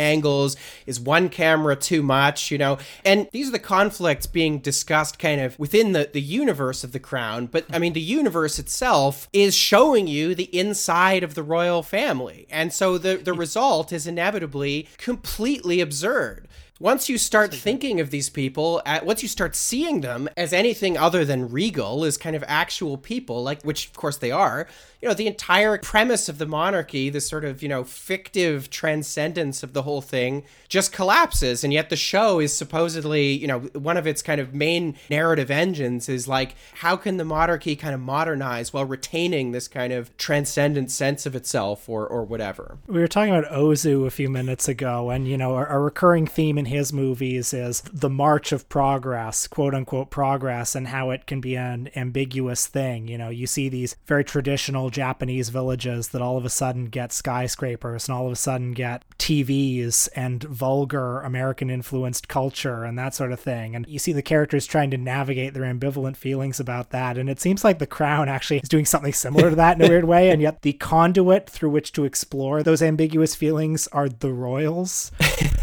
Is 0.87 1.01
one 1.01 1.29
camera 1.29 1.77
too 1.77 2.03
much? 2.03 2.51
You 2.51 2.59
know, 2.59 2.79
and 3.05 3.29
these 3.33 3.49
are 3.49 3.53
the 3.53 3.59
conflicts 3.59 4.27
being 4.27 4.59
discussed 4.59 5.19
kind 5.19 5.41
of 5.41 5.59
within 5.59 5.93
the, 5.93 6.11
the 6.13 6.21
universe 6.21 6.85
of 6.85 6.93
the 6.93 7.01
crown. 7.01 7.47
But 7.47 7.67
I 7.73 7.79
mean, 7.79 7.93
the 7.93 8.01
universe 8.01 8.59
itself 8.59 9.29
is 9.33 9.55
showing 9.55 10.07
you 10.07 10.35
the 10.35 10.57
inside 10.57 11.23
of 11.23 11.35
the 11.35 11.43
royal 11.43 11.83
family. 11.83 12.47
And 12.51 12.73
so 12.73 12.99
the, 12.99 13.17
the 13.17 13.33
result 13.33 13.93
is 13.93 14.07
inevitably 14.07 14.89
completely 14.99 15.81
absurd 15.81 16.49
once 16.81 17.09
you 17.09 17.19
start 17.19 17.53
thinking 17.53 18.01
of 18.01 18.11
these 18.11 18.31
people 18.31 18.81
at, 18.87 19.05
once 19.05 19.23
you 19.23 19.29
start 19.29 19.57
seeing 19.57 20.01
them 20.01 20.29
as 20.37 20.53
anything 20.53 20.97
other 20.97 21.25
than 21.25 21.51
regal 21.51 22.05
as 22.05 22.17
kind 22.17 22.37
of 22.37 22.45
actual 22.47 22.97
people 22.97 23.43
like 23.43 23.63
which 23.63 23.89
of 23.89 23.95
course 23.95 24.17
they 24.19 24.31
are 24.31 24.67
you 25.01 25.09
know, 25.09 25.15
the 25.15 25.29
entire 25.29 25.79
premise 25.79 26.29
of 26.29 26.39
the 26.39 26.47
monarchy, 26.47 27.09
the 27.09 27.21
sort 27.21 27.45
of, 27.45 27.63
you 27.63 27.69
know, 27.69 27.85
fictive 27.85 28.69
transcendence 28.69 29.63
of 29.63 29.73
the 29.73 29.83
whole 29.83 30.01
thing 30.01 30.43
just 30.69 30.93
collapses. 30.93 31.63
And 31.63 31.73
yet 31.73 31.89
the 31.89 31.97
show 31.97 32.41
is 32.41 32.53
supposedly, 32.53 33.31
you 33.31 33.47
know, 33.47 33.61
one 33.75 33.97
of 33.97 34.09
its 34.09 34.23
kind 34.23 34.41
of 34.41 34.55
main 34.55 34.97
narrative 35.09 35.53
engines 35.53 36.09
is 36.09 36.27
like, 36.27 36.57
how 36.75 36.97
can 36.97 37.17
the 37.17 37.25
monarchy 37.25 37.77
kind 37.77 37.95
of 37.95 38.01
modernize 38.01 38.73
while 38.73 38.85
retaining 38.85 39.53
this 39.53 39.69
kind 39.69 39.93
of 39.93 40.17
transcendent 40.17 40.91
sense 40.91 41.27
of 41.27 41.37
itself 41.37 41.89
or, 41.89 42.05
or 42.05 42.25
whatever? 42.25 42.79
We 42.89 42.99
were 42.99 43.09
talking 43.09 43.35
about 43.35 43.53
Ozu 43.53 44.05
a 44.05 44.11
few 44.11 44.29
minutes 44.29 44.67
ago, 44.67 45.11
and, 45.11 45.29
you 45.29 45.37
know, 45.37 45.57
a, 45.57 45.65
a 45.67 45.79
recurring 45.79 46.27
theme 46.27 46.59
in 46.59 46.65
his 46.69 46.93
movies 46.93 47.53
is 47.53 47.83
the 47.93 48.11
march 48.11 48.53
of 48.53 48.69
progress, 48.69 49.47
quote 49.47 49.75
unquote 49.75 50.11
progress, 50.11 50.75
and 50.75 50.89
how 50.89 51.11
it 51.11 51.27
can 51.27 51.41
be 51.41 51.57
an 51.57 51.91
ambiguous 51.97 52.67
thing. 52.67 53.09
You 53.09 53.19
know, 53.19 53.29
you 53.29 53.47
see 53.47 53.69
these 53.69 53.97
very 54.07 54.25
traditional 54.25 54.91
Japanese 54.91 55.49
villages 55.49 56.09
that 56.09 56.23
all 56.23 56.37
of 56.37 56.45
a 56.45 56.51
sudden 56.51 56.87
get 56.87 57.13
skyscrapers 57.13 58.09
and 58.09 58.17
all 58.17 58.27
of 58.27 58.33
a 58.33 58.37
sudden 58.37 58.73
get 58.73 59.05
TVs 59.19 60.09
and 60.15 60.43
vulgar 60.45 61.21
American 61.21 61.71
influenced 61.71 62.29
culture 62.29 62.85
and 62.85 62.99
that 62.99 63.15
sort 63.15 63.33
of 63.33 63.41
thing. 63.41 63.75
And 63.75 63.87
you 63.89 63.99
see 63.99 64.13
the 64.13 64.23
characters 64.23 64.67
trying 64.67 64.91
to 64.91 64.97
navigate 64.97 65.55
their 65.55 65.63
ambivalent 65.63 66.17
feelings 66.17 66.61
about 66.61 66.91
that. 66.91 67.19
And 67.19 67.29
it 67.29 67.41
seems 67.41 67.65
like 67.65 67.79
The 67.79 67.87
Crown 67.87 68.29
actually 68.29 68.59
is 68.59 68.69
doing 68.69 68.85
something 68.85 69.13
similar 69.13 69.51
to 69.51 69.57
that 69.57 69.79
in 69.79 69.85
a 69.85 69.89
weird 69.91 70.05
way. 70.05 70.31
And 70.31 70.43
yet 70.43 70.63
the 70.63 70.75
conduit 70.75 71.49
through 71.49 71.71
which 71.71 71.93
to 71.93 72.05
explore 72.05 72.63
those 72.63 72.83
ambiguous 72.83 73.35
feelings 73.35 73.87
are 73.89 74.09
the 74.09 74.33
royals. 74.33 75.13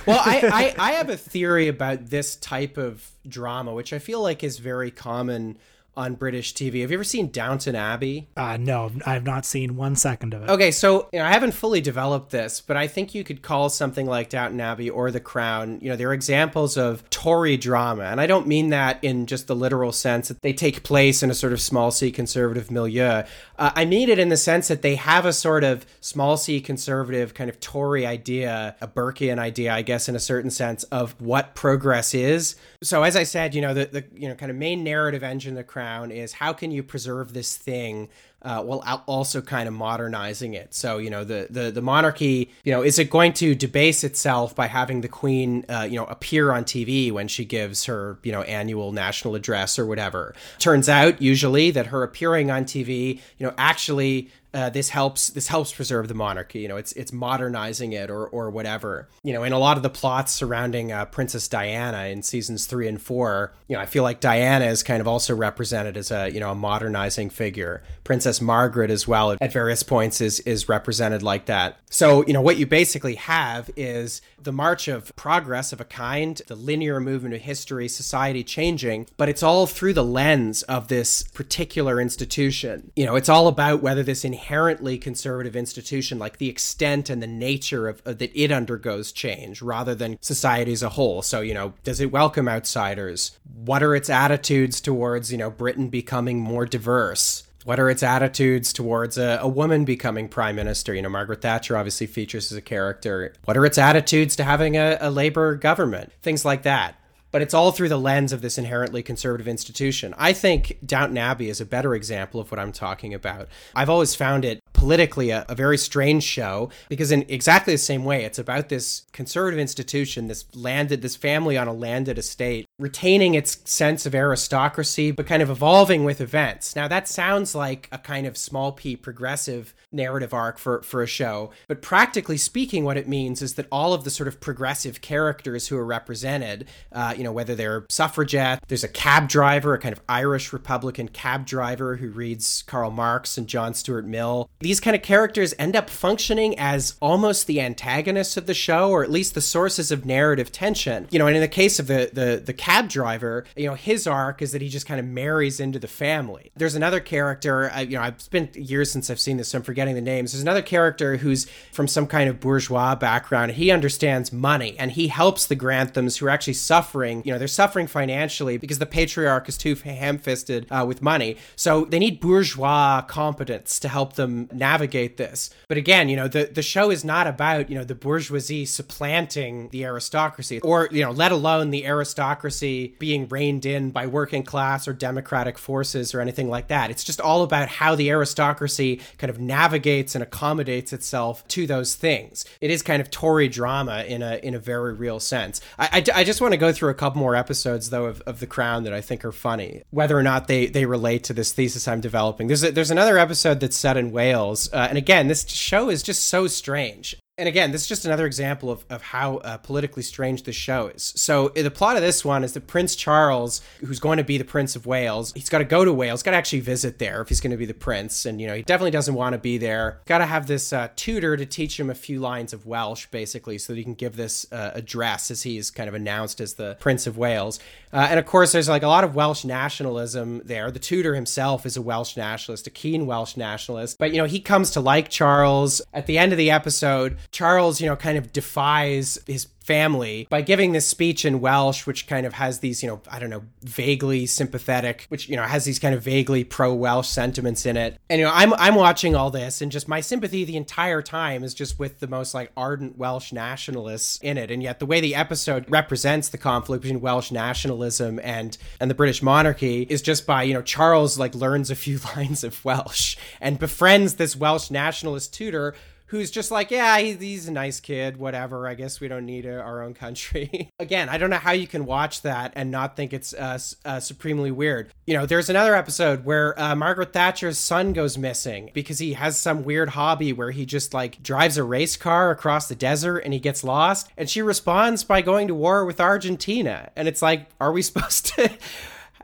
well, 0.05 0.21
I, 0.25 0.73
I, 0.79 0.89
I 0.89 0.91
have 0.93 1.09
a 1.09 1.17
theory 1.17 1.67
about 1.67 2.07
this 2.07 2.35
type 2.35 2.77
of 2.77 3.09
drama, 3.27 3.73
which 3.73 3.93
I 3.93 3.99
feel 3.99 4.21
like 4.21 4.43
is 4.43 4.59
very 4.59 4.91
common 4.91 5.57
on 5.97 6.15
British 6.15 6.53
TV. 6.53 6.81
Have 6.81 6.91
you 6.91 6.97
ever 6.97 7.03
seen 7.03 7.29
Downton 7.29 7.75
Abbey? 7.75 8.27
Uh, 8.35 8.57
no, 8.57 8.91
I've 9.05 9.23
not 9.23 9.45
seen 9.45 9.75
one 9.75 9.95
second 9.95 10.33
of 10.33 10.43
it. 10.43 10.49
Okay, 10.49 10.71
so 10.71 11.07
you 11.13 11.19
know, 11.19 11.25
I 11.25 11.31
haven't 11.31 11.53
fully 11.53 11.79
developed 11.79 12.31
this, 12.31 12.59
but 12.59 12.75
I 12.75 12.87
think 12.87 13.15
you 13.15 13.23
could 13.23 13.41
call 13.41 13.69
something 13.69 14.05
like 14.05 14.29
Downton 14.29 14.59
Abbey 14.59 14.89
or 14.89 15.11
The 15.11 15.19
Crown, 15.19 15.79
you 15.81 15.89
know, 15.89 15.95
they're 15.95 16.13
examples 16.13 16.77
of 16.77 17.09
Tory 17.09 17.57
drama. 17.57 18.03
And 18.03 18.19
I 18.19 18.27
don't 18.27 18.47
mean 18.47 18.69
that 18.69 19.01
in 19.03 19.25
just 19.25 19.47
the 19.47 19.55
literal 19.55 19.91
sense 19.91 20.27
that 20.27 20.41
they 20.41 20.53
take 20.53 20.83
place 20.83 21.23
in 21.23 21.31
a 21.31 21.33
sort 21.33 21.53
of 21.53 21.61
small 21.61 21.91
c 21.91 22.11
conservative 22.11 22.69
milieu. 22.69 23.23
Uh, 23.57 23.71
I 23.75 23.85
mean 23.85 24.09
it 24.09 24.19
in 24.19 24.29
the 24.29 24.37
sense 24.37 24.67
that 24.67 24.81
they 24.81 24.95
have 24.95 25.25
a 25.25 25.33
sort 25.33 25.63
of 25.63 25.85
small 26.01 26.35
c 26.35 26.59
conservative 26.59 27.33
kind 27.33 27.49
of 27.49 27.59
Tory 27.59 28.05
idea, 28.05 28.75
a 28.81 28.87
Burkean 28.87 29.39
idea, 29.39 29.73
I 29.73 29.81
guess, 29.81 30.09
in 30.09 30.15
a 30.15 30.19
certain 30.19 30.51
sense, 30.51 30.83
of 30.85 31.19
what 31.21 31.55
progress 31.55 32.13
is. 32.13 32.55
So 32.83 33.03
as 33.03 33.15
I 33.15 33.23
said, 33.23 33.55
you 33.55 33.61
know, 33.61 33.73
the, 33.73 33.85
the 33.85 34.05
you 34.13 34.27
know 34.27 34.35
kind 34.35 34.51
of 34.51 34.57
main 34.57 34.83
narrative 34.83 35.23
engine 35.23 35.55
The 35.55 35.63
Crown 35.63 35.84
is 36.11 36.33
how 36.33 36.53
can 36.53 36.71
you 36.71 36.83
preserve 36.83 37.33
this 37.33 37.57
thing 37.57 38.09
uh, 38.45 38.61
while 38.61 39.03
also 39.07 39.41
kind 39.41 39.67
of 39.67 39.73
modernizing 39.73 40.53
it. 40.53 40.73
So 40.73 40.99
you 40.99 41.09
know 41.09 41.23
the 41.23 41.47
the 41.49 41.71
the 41.71 41.81
monarchy, 41.81 42.51
you 42.63 42.71
know, 42.71 42.83
is 42.83 42.99
it 42.99 43.09
going 43.09 43.33
to 43.33 43.55
debase 43.55 44.03
itself 44.03 44.55
by 44.55 44.67
having 44.67 45.01
the 45.01 45.07
queen, 45.07 45.65
uh, 45.67 45.87
you 45.89 45.95
know, 45.95 46.05
appear 46.05 46.51
on 46.51 46.63
TV 46.63 47.11
when 47.11 47.27
she 47.27 47.43
gives 47.43 47.85
her 47.85 48.19
you 48.21 48.31
know 48.31 48.43
annual 48.43 48.91
national 48.91 49.33
address 49.33 49.79
or 49.79 49.85
whatever? 49.87 50.35
Turns 50.59 50.87
out 50.87 51.21
usually 51.21 51.71
that 51.71 51.87
her 51.87 52.03
appearing 52.03 52.51
on 52.51 52.65
TV, 52.65 53.19
you 53.39 53.47
know, 53.47 53.53
actually 53.57 54.29
uh, 54.55 54.69
this 54.69 54.87
helps 54.87 55.27
this 55.31 55.49
helps 55.49 55.73
preserve 55.73 56.07
the 56.07 56.13
monarchy. 56.13 56.59
You 56.59 56.69
know, 56.69 56.77
it's 56.77 56.93
it's 56.93 57.11
modernizing 57.11 57.91
it 57.91 58.09
or 58.09 58.25
or 58.25 58.49
whatever. 58.49 59.09
You 59.21 59.33
know, 59.33 59.43
in 59.43 59.51
a 59.51 59.59
lot 59.59 59.75
of 59.75 59.83
the 59.83 59.89
plots 59.89 60.31
surrounding 60.31 60.93
uh, 60.93 61.03
Princess 61.05 61.49
Diana 61.49 62.05
in 62.05 62.23
seasons 62.23 62.65
three 62.65 62.87
and 62.87 63.01
four, 63.01 63.53
you 63.67 63.75
know, 63.75 63.81
I 63.81 63.85
feel 63.85 64.03
like 64.03 64.21
Diana 64.21 64.65
is 64.65 64.81
kind 64.81 65.01
of 65.01 65.09
also 65.09 65.35
represented 65.35 65.97
as 65.97 66.09
a 66.09 66.29
you 66.29 66.39
know 66.39 66.51
a 66.51 66.55
modernizing 66.55 67.31
figure. 67.31 67.83
Princess 68.05 68.34
Margaret 68.41 68.91
as 68.91 69.07
well 69.07 69.35
at 69.39 69.53
various 69.53 69.83
points 69.83 70.21
is 70.21 70.39
is 70.41 70.69
represented 70.69 71.23
like 71.23 71.45
that. 71.45 71.77
So 71.89 72.25
you 72.27 72.33
know 72.33 72.41
what 72.41 72.57
you 72.57 72.65
basically 72.65 73.15
have 73.15 73.69
is 73.75 74.21
the 74.41 74.51
march 74.51 74.87
of 74.87 75.15
progress 75.15 75.73
of 75.73 75.81
a 75.81 75.85
kind, 75.85 76.39
the 76.47 76.55
linear 76.55 76.99
movement 76.99 77.33
of 77.33 77.41
history, 77.41 77.87
society 77.87 78.43
changing, 78.43 79.07
but 79.17 79.27
it's 79.27 79.43
all 79.43 79.65
through 79.65 79.93
the 79.93 80.03
lens 80.03 80.61
of 80.63 80.87
this 80.87 81.23
particular 81.23 81.99
institution. 81.99 82.91
You 82.95 83.05
know, 83.05 83.15
it's 83.15 83.29
all 83.29 83.47
about 83.47 83.81
whether 83.81 84.03
this 84.03 84.23
inherently 84.23 84.97
conservative 84.97 85.55
institution, 85.55 86.19
like 86.19 86.37
the 86.37 86.49
extent 86.49 87.09
and 87.09 87.21
the 87.21 87.27
nature 87.27 87.87
of, 87.87 88.01
of 88.05 88.19
that 88.19 88.31
it 88.39 88.51
undergoes 88.51 89.11
change 89.11 89.61
rather 89.61 89.95
than 89.95 90.17
society 90.21 90.73
as 90.73 90.83
a 90.83 90.89
whole. 90.89 91.21
So, 91.21 91.41
you 91.41 91.53
know, 91.53 91.73
does 91.83 91.99
it 91.99 92.11
welcome 92.11 92.47
outsiders? 92.47 93.37
What 93.55 93.81
are 93.81 93.95
its 93.95 94.09
attitudes 94.09 94.79
towards, 94.79 95.31
you 95.31 95.37
know, 95.37 95.49
Britain 95.49 95.89
becoming 95.89 96.39
more 96.39 96.65
diverse? 96.65 97.43
What 97.65 97.79
are 97.79 97.89
its 97.89 98.03
attitudes 98.03 98.71
towards 98.71 99.17
a, 99.17 99.39
a, 99.41 99.47
woman 99.47 99.85
becoming 99.85 100.29
prime 100.29 100.55
minister? 100.55 100.93
You 100.93 101.01
know, 101.01 101.09
Margaret 101.09 101.41
Thatcher 101.41 101.75
obviously 101.75 102.05
features 102.05 102.51
as 102.51 102.57
a 102.57 102.61
character. 102.61 103.33
What 103.45 103.57
are 103.57 103.65
its 103.65 103.79
attitudes 103.79 104.35
to 104.37 104.43
having 104.43 104.77
a, 104.77 104.97
a 105.01 105.09
Labour 105.09 105.55
government? 105.55 106.13
Things 106.21 106.45
like 106.45 106.61
that. 106.61 106.95
But 107.31 107.41
it's 107.41 107.55
all 107.55 107.71
through 107.71 107.89
the 107.89 107.97
lens 107.97 108.31
of 108.31 108.41
this 108.41 108.57
inherently 108.57 109.01
conservative 109.03 109.47
institution. 109.47 110.13
I 110.17 110.31
think 110.31 110.77
Downton 110.85 111.17
Abbey 111.17 111.49
is 111.49 111.59
a 111.59 111.65
better 111.65 111.95
example 111.95 112.39
of 112.39 112.49
what 112.51 112.59
I'm 112.59 112.71
talking 112.71 113.13
about. 113.13 113.49
I've 113.75 113.89
always 113.89 114.15
found 114.15 114.45
it 114.45 114.61
politically 114.75 115.29
a, 115.29 115.45
a, 115.47 115.55
very 115.55 115.77
strange 115.77 116.23
show 116.23 116.69
because 116.89 117.11
in 117.11 117.25
exactly 117.29 117.73
the 117.73 117.77
same 117.77 118.03
way 118.03 118.25
it's 118.25 118.37
about 118.37 118.69
this 118.69 119.03
conservative 119.13 119.59
institution 119.59 120.27
this 120.27 120.45
landed 120.53 121.01
this 121.01 121.15
family 121.15 121.57
on 121.57 121.67
a 121.67 121.73
landed 121.73 122.17
estate 122.17 122.67
retaining 122.77 123.33
its 123.35 123.57
sense 123.63 124.05
of 124.05 124.13
aristocracy 124.13 125.11
but 125.11 125.25
kind 125.25 125.41
of 125.41 125.49
evolving 125.49 126.03
with 126.03 126.19
events. 126.19 126.75
Now 126.75 126.87
that 126.89 127.07
sounds 127.07 127.55
like 127.55 127.87
a 127.91 127.97
kind 127.97 128.27
of 128.27 128.37
small 128.37 128.73
p 128.73 128.95
progressive 128.97 129.73
narrative 129.91 130.33
arc 130.33 130.57
for 130.57 130.81
for 130.81 131.01
a 131.01 131.07
show 131.07 131.51
but 131.67 131.81
practically 131.81 132.37
speaking 132.37 132.83
what 132.83 132.97
it 132.97 133.07
means 133.07 133.41
is 133.41 133.55
that 133.55 133.67
all 133.71 133.93
of 133.93 134.03
the 134.03 134.09
sort 134.09 134.27
of 134.27 134.41
progressive 134.41 134.99
characters 135.01 135.67
who 135.69 135.77
are 135.77 135.85
represented 135.85 136.67
uh, 136.91 137.13
you 137.17 137.23
know 137.23 137.31
whether 137.31 137.55
they're 137.55 137.85
suffragette 137.89 138.61
there's 138.67 138.83
a 138.83 138.89
cab 138.89 139.29
driver 139.29 139.73
a 139.73 139.79
kind 139.79 139.93
of 139.93 140.01
irish 140.09 140.51
republican 140.51 141.07
cab 141.07 141.45
driver 141.45 141.95
who 141.95 142.09
reads 142.09 142.63
karl 142.63 142.91
marx 142.91 143.37
and 143.37 143.47
john 143.47 143.73
stuart 143.73 144.05
mill 144.05 144.49
these 144.65 144.79
kind 144.79 144.95
of 144.95 145.03
characters 145.03 145.53
end 145.59 145.75
up 145.75 145.91
functioning 145.91 146.57
as 146.57 146.95
almost 146.99 147.45
the 147.45 147.61
antagonists 147.61 148.35
of 148.35 148.47
the 148.47 148.53
show, 148.55 148.89
or 148.89 149.03
at 149.03 149.11
least 149.11 149.35
the 149.35 149.41
sources 149.41 149.91
of 149.91 150.07
narrative 150.07 150.51
tension. 150.51 151.07
You 151.11 151.19
know, 151.19 151.27
and 151.27 151.35
in 151.35 151.41
the 151.41 151.47
case 151.47 151.77
of 151.77 151.85
the 151.85 152.09
the 152.11 152.41
the 152.43 152.51
cab 152.53 152.89
driver, 152.89 153.45
you 153.55 153.67
know, 153.67 153.75
his 153.75 154.07
arc 154.07 154.41
is 154.41 154.53
that 154.53 154.63
he 154.63 154.69
just 154.69 154.87
kind 154.87 154.99
of 154.99 155.05
marries 155.05 155.59
into 155.59 155.77
the 155.77 155.87
family. 155.87 156.51
There's 156.55 156.73
another 156.73 156.99
character, 156.99 157.71
you 157.77 157.97
know, 157.97 158.01
I've 158.01 158.19
spent 158.19 158.55
years 158.55 158.91
since 158.91 159.11
I've 159.11 159.19
seen 159.19 159.37
this, 159.37 159.49
so 159.49 159.59
I'm 159.59 159.63
forgetting 159.63 159.93
the 159.93 160.01
names. 160.01 160.31
There's 160.31 160.41
another 160.41 160.63
character 160.63 161.17
who's 161.17 161.45
from 161.71 161.87
some 161.87 162.07
kind 162.07 162.27
of 162.27 162.39
bourgeois 162.39 162.95
background. 162.95 163.51
He 163.51 163.69
understands 163.69 164.33
money 164.33 164.75
and 164.79 164.89
he 164.91 165.09
helps 165.09 165.45
the 165.45 165.55
Granthams 165.55 166.17
who 166.17 166.25
are 166.25 166.31
actually 166.31 166.53
suffering. 166.53 167.21
You 167.23 167.33
know, 167.33 167.37
they're 167.37 167.47
suffering 167.47 167.85
financially 167.85 168.57
because 168.57 168.79
the 168.79 168.87
patriarch 168.87 169.47
is 169.47 169.57
too 169.57 169.75
ham-fisted 169.75 170.65
uh, 170.71 170.85
with 170.87 171.03
money. 171.03 171.37
So 171.55 171.85
they 171.85 171.99
need 171.99 172.19
bourgeois 172.19 173.03
competence 173.03 173.79
to 173.81 173.89
help 173.89 174.13
them 174.13 174.49
navigate 174.55 175.17
this. 175.17 175.49
But 175.67 175.77
again, 175.77 176.09
you 176.09 176.15
know, 176.15 176.27
the, 176.27 176.45
the 176.45 176.61
show 176.61 176.91
is 176.91 177.03
not 177.03 177.27
about, 177.27 177.69
you 177.69 177.75
know, 177.75 177.83
the 177.83 177.95
bourgeoisie 177.95 178.65
supplanting 178.65 179.69
the 179.69 179.85
aristocracy 179.85 180.59
or, 180.61 180.89
you 180.91 181.03
know, 181.03 181.11
let 181.11 181.31
alone 181.31 181.71
the 181.71 181.85
aristocracy 181.85 182.95
being 182.99 183.27
reined 183.27 183.65
in 183.65 183.91
by 183.91 184.07
working 184.07 184.43
class 184.43 184.87
or 184.87 184.93
democratic 184.93 185.57
forces 185.57 186.13
or 186.13 186.21
anything 186.21 186.49
like 186.49 186.67
that. 186.67 186.89
It's 186.89 187.03
just 187.03 187.21
all 187.21 187.43
about 187.43 187.67
how 187.67 187.95
the 187.95 188.09
aristocracy 188.09 189.01
kind 189.17 189.29
of 189.29 189.39
navigates 189.39 190.15
and 190.15 190.23
accommodates 190.23 190.93
itself 190.93 191.47
to 191.49 191.67
those 191.67 191.95
things. 191.95 192.45
It 192.61 192.71
is 192.71 192.81
kind 192.81 193.01
of 193.01 193.09
Tory 193.11 193.47
drama 193.47 194.03
in 194.03 194.21
a 194.21 194.39
in 194.43 194.53
a 194.53 194.59
very 194.59 194.93
real 194.93 195.19
sense. 195.19 195.61
I, 195.79 196.03
I, 196.13 196.19
I 196.19 196.23
just 196.23 196.41
want 196.41 196.53
to 196.53 196.57
go 196.57 196.71
through 196.71 196.89
a 196.89 196.93
couple 196.93 197.19
more 197.19 197.35
episodes 197.35 197.89
though 197.89 198.05
of, 198.05 198.21
of 198.21 198.39
The 198.39 198.47
Crown 198.47 198.83
that 198.83 198.93
I 198.93 199.01
think 199.01 199.25
are 199.25 199.31
funny, 199.31 199.83
whether 199.89 200.17
or 200.17 200.23
not 200.23 200.47
they 200.47 200.67
they 200.67 200.85
relate 200.85 201.23
to 201.25 201.33
this 201.33 201.51
thesis 201.53 201.87
I'm 201.87 202.01
developing. 202.01 202.47
There's 202.47 202.63
a, 202.63 202.71
there's 202.71 202.91
another 202.91 203.17
episode 203.17 203.59
that's 203.59 203.75
set 203.75 203.97
in 203.97 204.11
Wales 204.11 204.44
uh, 204.53 204.87
and 204.89 204.97
again, 204.97 205.27
this 205.27 205.47
show 205.49 205.89
is 205.89 206.03
just 206.03 206.25
so 206.25 206.47
strange 206.47 207.15
and 207.37 207.49
again, 207.49 207.73
this 207.73 207.81
is 207.81 207.87
just 207.87 208.05
another 208.05 208.25
example 208.25 208.71
of, 208.71 208.85
of 208.89 209.01
how 209.01 209.37
uh, 209.37 209.57
politically 209.57 210.03
strange 210.03 210.43
the 210.43 210.53
show 210.53 210.87
is. 210.87 211.11
So, 211.17 211.49
the 211.49 211.69
plot 211.69 211.97
of 211.97 212.01
this 212.01 212.23
one 212.23 212.45
is 212.45 212.53
that 212.53 212.65
Prince 212.65 212.95
Charles, 212.95 213.61
who's 213.81 213.99
going 213.99 214.19
to 214.19 214.23
be 214.23 214.37
the 214.37 214.45
Prince 214.45 214.77
of 214.77 214.85
Wales, 214.85 215.33
he's 215.35 215.49
got 215.49 215.57
to 215.57 215.65
go 215.65 215.83
to 215.83 215.91
Wales, 215.91 216.23
got 216.23 216.31
to 216.31 216.37
actually 216.37 216.61
visit 216.61 216.97
there 216.97 217.21
if 217.21 217.27
he's 217.27 217.41
going 217.41 217.51
to 217.51 217.57
be 217.57 217.65
the 217.65 217.73
prince. 217.73 218.25
And, 218.25 218.39
you 218.39 218.47
know, 218.47 218.55
he 218.55 218.61
definitely 218.61 218.91
doesn't 218.91 219.15
want 219.15 219.33
to 219.33 219.37
be 219.37 219.57
there. 219.57 219.99
Got 220.05 220.19
to 220.19 220.25
have 220.25 220.47
this 220.47 220.71
uh, 220.71 220.87
tutor 220.95 221.35
to 221.35 221.45
teach 221.45 221.77
him 221.77 221.89
a 221.89 221.95
few 221.95 222.21
lines 222.21 222.53
of 222.53 222.65
Welsh, 222.65 223.07
basically, 223.07 223.57
so 223.57 223.73
that 223.73 223.77
he 223.77 223.83
can 223.83 223.95
give 223.95 224.15
this 224.15 224.49
uh, 224.53 224.71
address 224.73 225.29
as 225.29 225.43
he's 225.43 225.71
kind 225.71 225.89
of 225.89 225.93
announced 225.93 226.39
as 226.39 226.53
the 226.53 226.77
Prince 226.79 227.05
of 227.05 227.17
Wales. 227.17 227.59
Uh, 227.91 228.07
and 228.09 228.17
of 228.17 228.25
course, 228.25 228.53
there's 228.53 228.69
like 228.69 228.83
a 228.83 228.87
lot 228.87 229.03
of 229.03 229.13
Welsh 229.13 229.43
nationalism 229.43 230.41
there. 230.45 230.71
The 230.71 230.79
tutor 230.79 231.15
himself 231.15 231.65
is 231.65 231.75
a 231.75 231.81
Welsh 231.81 232.15
nationalist, 232.15 232.65
a 232.67 232.69
keen 232.69 233.05
Welsh 233.05 233.35
nationalist. 233.35 233.97
But, 233.97 234.11
you 234.11 234.19
know, 234.19 234.25
he 234.25 234.39
comes 234.39 234.71
to 234.71 234.79
like 234.79 235.09
Charles. 235.09 235.81
At 235.93 236.07
the 236.07 236.17
end 236.17 236.31
of 236.31 236.37
the 236.37 236.51
episode, 236.51 237.17
Charles, 237.31 237.81
you 237.81 237.87
know, 237.87 237.95
kind 237.95 238.17
of 238.17 238.31
defies 238.33 239.17
his 239.27 239.47
family 239.65 240.27
by 240.29 240.41
giving 240.41 240.73
this 240.73 240.85
speech 240.85 241.25
in 241.25 241.41
Welsh, 241.41 241.87
which 241.87 242.05
kind 242.05 242.27
of 242.27 242.33
has 242.33 242.59
these, 242.59 242.83
you 242.83 242.89
know, 242.89 243.01
I 243.09 243.17
don't 243.17 243.31
know, 243.31 243.43
vaguely 243.63 244.27
sympathetic, 244.27 245.07
which, 245.09 245.27
you 245.27 245.35
know, 245.35 245.41
has 245.41 245.65
these 245.65 245.79
kind 245.79 245.95
of 245.95 246.03
vaguely 246.03 246.43
pro 246.43 246.71
Welsh 246.71 247.07
sentiments 247.07 247.65
in 247.65 247.75
it. 247.75 247.99
And, 248.07 248.19
you 248.19 248.25
know, 248.25 248.31
I'm, 248.33 248.53
I'm 248.53 248.75
watching 248.75 249.15
all 249.15 249.31
this 249.31 249.61
and 249.61 249.71
just 249.71 249.87
my 249.87 250.01
sympathy 250.01 250.43
the 250.43 250.55
entire 250.55 251.01
time 251.01 251.43
is 251.43 251.55
just 251.55 251.79
with 251.79 251.99
the 251.99 252.07
most 252.07 252.35
like 252.35 252.51
ardent 252.55 252.97
Welsh 252.99 253.33
nationalists 253.33 254.19
in 254.21 254.37
it. 254.37 254.51
And 254.51 254.61
yet 254.61 254.77
the 254.77 254.85
way 254.85 255.01
the 255.01 255.15
episode 255.15 255.65
represents 255.67 256.29
the 256.29 256.37
conflict 256.37 256.83
between 256.83 257.01
Welsh 257.01 257.31
nationalism 257.31 258.19
and, 258.23 258.55
and 258.79 258.91
the 258.91 258.95
British 258.95 259.23
monarchy 259.23 259.87
is 259.89 260.03
just 260.03 260.27
by, 260.27 260.43
you 260.43 260.53
know, 260.53 260.61
Charles 260.61 261.17
like 261.17 261.33
learns 261.33 261.71
a 261.71 261.75
few 261.75 261.99
lines 262.15 262.43
of 262.43 262.63
Welsh 262.63 263.17
and 263.41 263.57
befriends 263.57 264.15
this 264.15 264.35
Welsh 264.35 264.69
nationalist 264.69 265.33
tutor 265.33 265.73
who's 266.07 266.29
just 266.31 266.51
like, 266.51 266.71
yeah, 266.71 266.97
he, 266.99 267.13
he's 267.13 267.47
a 267.47 267.51
nice 267.51 267.79
kid, 267.79 268.17
whatever. 268.17 268.67
I 268.67 268.75
guess 268.75 268.99
we 268.99 269.07
don't 269.07 269.25
need 269.25 269.45
a, 269.45 269.59
our 269.59 269.81
own 269.81 269.93
country. 269.93 270.69
Again, 270.79 271.09
I 271.09 271.17
don't 271.17 271.29
know 271.29 271.37
how 271.37 271.51
you 271.51 271.67
can 271.67 271.85
watch 271.85 272.21
that 272.21 272.53
and 272.55 272.71
not 272.71 272.95
think 272.95 273.13
it's 273.13 273.33
uh, 273.33 273.59
uh, 273.83 273.99
supremely 273.99 274.51
weird. 274.51 274.91
You 275.07 275.15
know, 275.15 275.25
there's 275.25 275.49
another 275.49 275.75
episode 275.75 276.25
where 276.25 276.59
uh, 276.59 276.75
Margaret 276.75 277.13
Thatcher's 277.13 277.57
son 277.57 277.93
goes 277.93 278.17
missing 278.17 278.71
because 278.73 278.99
he 278.99 279.13
has 279.13 279.37
some 279.37 279.63
weird 279.63 279.89
hobby 279.89 280.33
where 280.33 280.51
he 280.51 280.65
just 280.65 280.93
like 280.93 281.21
drives 281.23 281.57
a 281.57 281.63
race 281.63 281.97
car 281.97 282.31
across 282.31 282.67
the 282.67 282.75
desert 282.75 283.19
and 283.19 283.33
he 283.33 283.39
gets 283.39 283.63
lost. 283.63 284.09
And 284.17 284.29
she 284.29 284.41
responds 284.41 285.03
by 285.03 285.21
going 285.21 285.47
to 285.47 285.55
war 285.55 285.85
with 285.85 285.99
Argentina. 285.99 286.91
And 286.95 287.07
it's 287.07 287.21
like, 287.21 287.49
are 287.59 287.71
we 287.71 287.81
supposed 287.81 288.25
to? 288.35 288.51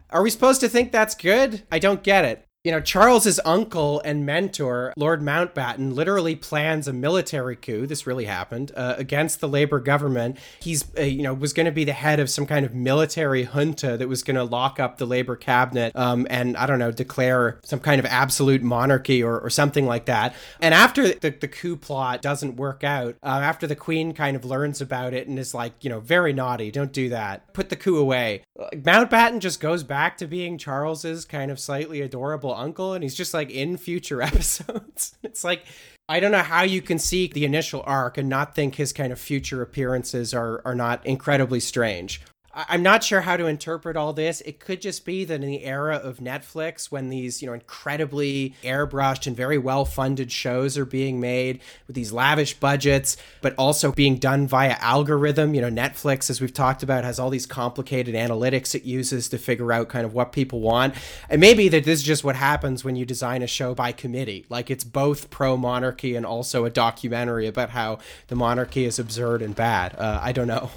Are 0.10 0.22
we 0.22 0.30
supposed 0.30 0.60
to 0.62 0.70
think 0.70 0.92
that's 0.92 1.16
good? 1.16 1.64
I 1.72 1.80
don't 1.80 2.04
get 2.04 2.26
it. 2.26 2.46
You 2.64 2.72
know, 2.72 2.80
Charles's 2.80 3.40
uncle 3.44 4.02
and 4.06 4.24
mentor, 4.24 4.94
Lord 4.96 5.20
Mountbatten, 5.24 5.96
literally 5.96 6.36
plans 6.36 6.88
a 6.88 6.94
military 6.94 7.56
coup. 7.56 7.88
This 7.88 8.06
really 8.06 8.26
happened 8.26 8.72
uh, 8.78 8.94
against 9.00 9.42
the 9.42 9.48
Labor 9.48 9.80
government. 9.80 10.38
He's, 10.62 10.86
uh, 10.96 11.02
you 11.02 11.24
know, 11.24 11.34
was 11.34 11.54
going 11.54 11.66
to 11.66 11.72
be 11.72 11.86
the 11.86 11.94
head 11.94 12.20
of 12.20 12.30
some 12.30 12.46
kind 12.46 12.64
of 12.64 12.76
military 12.76 13.46
junta 13.46 13.98
that 13.98 14.08
was 14.08 14.22
going 14.22 14.36
to 14.36 14.44
lock 14.44 14.80
up 14.80 15.00
the 15.00 15.08
Labor 15.08 15.36
cabinet 15.36 15.96
um, 15.96 16.28
and, 16.30 16.56
I 16.56 16.68
don't 16.68 16.78
know, 16.78 16.92
declare 16.92 17.60
some 17.64 17.80
kind 17.80 17.98
of 17.98 18.06
absolute 18.06 18.62
monarchy 18.62 19.24
or, 19.24 19.40
or 19.40 19.50
something 19.50 19.88
like 19.88 20.06
that. 20.06 20.36
And 20.60 20.76
after 20.76 21.16
the, 21.16 21.32
the 21.32 21.48
coup 21.48 21.78
plot 21.78 22.22
doesn't 22.22 22.58
work 22.58 22.84
out, 22.84 23.16
uh, 23.24 23.42
after 23.42 23.66
the 23.66 23.76
Queen 23.76 24.14
kind 24.14 24.36
of 24.36 24.46
learns 24.46 24.82
about 24.82 25.16
it 25.16 25.28
and 25.28 25.40
is 25.40 25.56
like, 25.56 25.84
you 25.84 25.90
know, 25.90 26.00
very 26.00 26.32
naughty, 26.32 26.70
don't 26.70 26.94
do 26.94 27.10
that, 27.10 27.56
put 27.56 27.70
the 27.70 27.76
coup 27.76 27.98
away. 27.98 28.44
Mountbatten 28.76 29.40
just 29.40 29.60
goes 29.60 29.82
back 29.82 30.16
to 30.18 30.28
being 30.28 30.60
Charles's 30.60 31.26
kind 31.26 31.50
of 31.50 31.60
slightly 31.60 32.02
adorable 32.02 32.51
uncle 32.54 32.94
and 32.94 33.04
he's 33.04 33.16
just 33.16 33.34
like 33.34 33.50
in 33.50 33.78
future 33.78 34.22
episodes. 34.22 35.16
it's 35.24 35.44
like 35.44 35.66
I 36.10 36.20
don't 36.20 36.32
know 36.32 36.40
how 36.40 36.64
you 36.64 36.82
can 36.82 37.00
see 37.00 37.28
the 37.28 37.46
initial 37.46 37.84
arc 37.86 38.18
and 38.18 38.28
not 38.28 38.56
think 38.56 38.76
his 38.76 38.92
kind 38.92 39.14
of 39.14 39.20
future 39.20 39.62
appearances 39.62 40.34
are 40.34 40.62
are 40.66 40.76
not 40.76 41.06
incredibly 41.06 41.60
strange. 41.60 42.22
I'm 42.54 42.84
not 42.84 43.04
sure 43.04 43.22
how 43.22 43.38
to 43.38 43.46
interpret 43.46 43.96
all 43.96 44.12
this. 44.12 44.42
It 44.42 44.60
could 44.60 44.82
just 44.82 45.06
be 45.06 45.24
that 45.24 45.36
in 45.36 45.42
the 45.42 45.64
era 45.64 45.96
of 45.96 46.18
Netflix, 46.18 46.92
when 46.92 47.08
these, 47.08 47.42
you 47.42 47.48
know, 47.48 47.54
incredibly 47.54 48.56
airbrushed 48.62 49.26
and 49.26 49.36
very 49.36 49.58
well 49.58 49.86
funded 49.86 50.32
shows 50.32 50.78
are 50.78 50.86
being 50.86 51.22
made 51.22 51.62
with 51.88 51.96
these 51.96 52.12
lavish 52.12 52.56
budgets, 52.56 53.16
but 53.42 53.56
also 53.58 53.94
being 53.94 54.18
done 54.18 54.48
via 54.48 54.76
algorithm, 54.80 55.54
you 55.54 55.62
know, 55.62 55.70
Netflix, 55.70 56.30
as 56.30 56.42
we've 56.42 56.54
talked 56.54 56.84
about, 56.84 57.06
has 57.06 57.20
all 57.20 57.30
these 57.30 57.46
complicated 57.46 58.16
analytics 58.16 58.76
it 58.76 58.84
uses 58.84 59.30
to 59.30 59.38
figure 59.38 59.72
out 59.72 59.88
kind 59.88 60.06
of 60.06 60.14
what 60.14 60.34
people 60.34 60.60
want. 60.60 60.94
And 61.30 61.40
maybe 61.40 61.70
that 61.70 61.86
this 61.86 62.00
is 62.00 62.06
just 62.06 62.26
what 62.26 62.36
happens 62.36 62.84
when 62.84 62.98
you 62.98 63.06
design 63.06 63.42
a 63.44 63.48
show 63.48 63.74
by 63.74 63.94
committee. 63.94 64.46
Like 64.50 64.70
it's 64.70 64.84
both 64.84 65.30
pro 65.30 65.56
monarchy 65.56 66.16
and 66.18 66.26
also 66.26 66.66
a 66.66 66.70
documentary 66.70 67.48
about 67.48 67.70
how 67.70 68.00
the 68.28 68.36
monarchy 68.36 68.84
is 68.84 69.00
absurd 69.00 69.42
and 69.42 69.56
bad. 69.56 69.96
Uh, 69.98 70.20
I 70.22 70.34
don't 70.34 70.48
know 70.48 70.70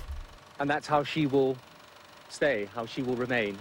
and 0.58 0.68
that's 0.68 0.86
how 0.86 1.02
she 1.04 1.26
will 1.26 1.56
stay, 2.28 2.68
how 2.74 2.86
she 2.86 3.02
will 3.02 3.16
remain. 3.16 3.58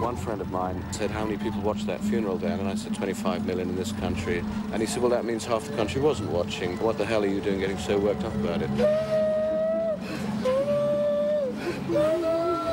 One 0.00 0.16
friend 0.16 0.40
of 0.40 0.50
mine 0.50 0.82
said, 0.92 1.10
how 1.10 1.24
many 1.24 1.36
people 1.36 1.60
watched 1.60 1.86
that 1.86 2.00
funeral, 2.00 2.38
Dan? 2.38 2.58
And 2.58 2.68
I 2.68 2.74
said, 2.74 2.94
25 2.94 3.44
million 3.44 3.68
in 3.68 3.76
this 3.76 3.92
country. 3.92 4.38
And 4.72 4.80
he 4.80 4.86
said, 4.86 5.02
well, 5.02 5.10
that 5.10 5.26
means 5.26 5.44
half 5.44 5.66
the 5.66 5.76
country 5.76 6.00
wasn't 6.00 6.30
watching. 6.30 6.78
What 6.78 6.96
the 6.96 7.04
hell 7.04 7.22
are 7.22 7.26
you 7.26 7.40
doing 7.40 7.60
getting 7.60 7.76
so 7.76 7.98
worked 7.98 8.24
up 8.24 8.34
about 8.36 8.62
it? 8.62 8.70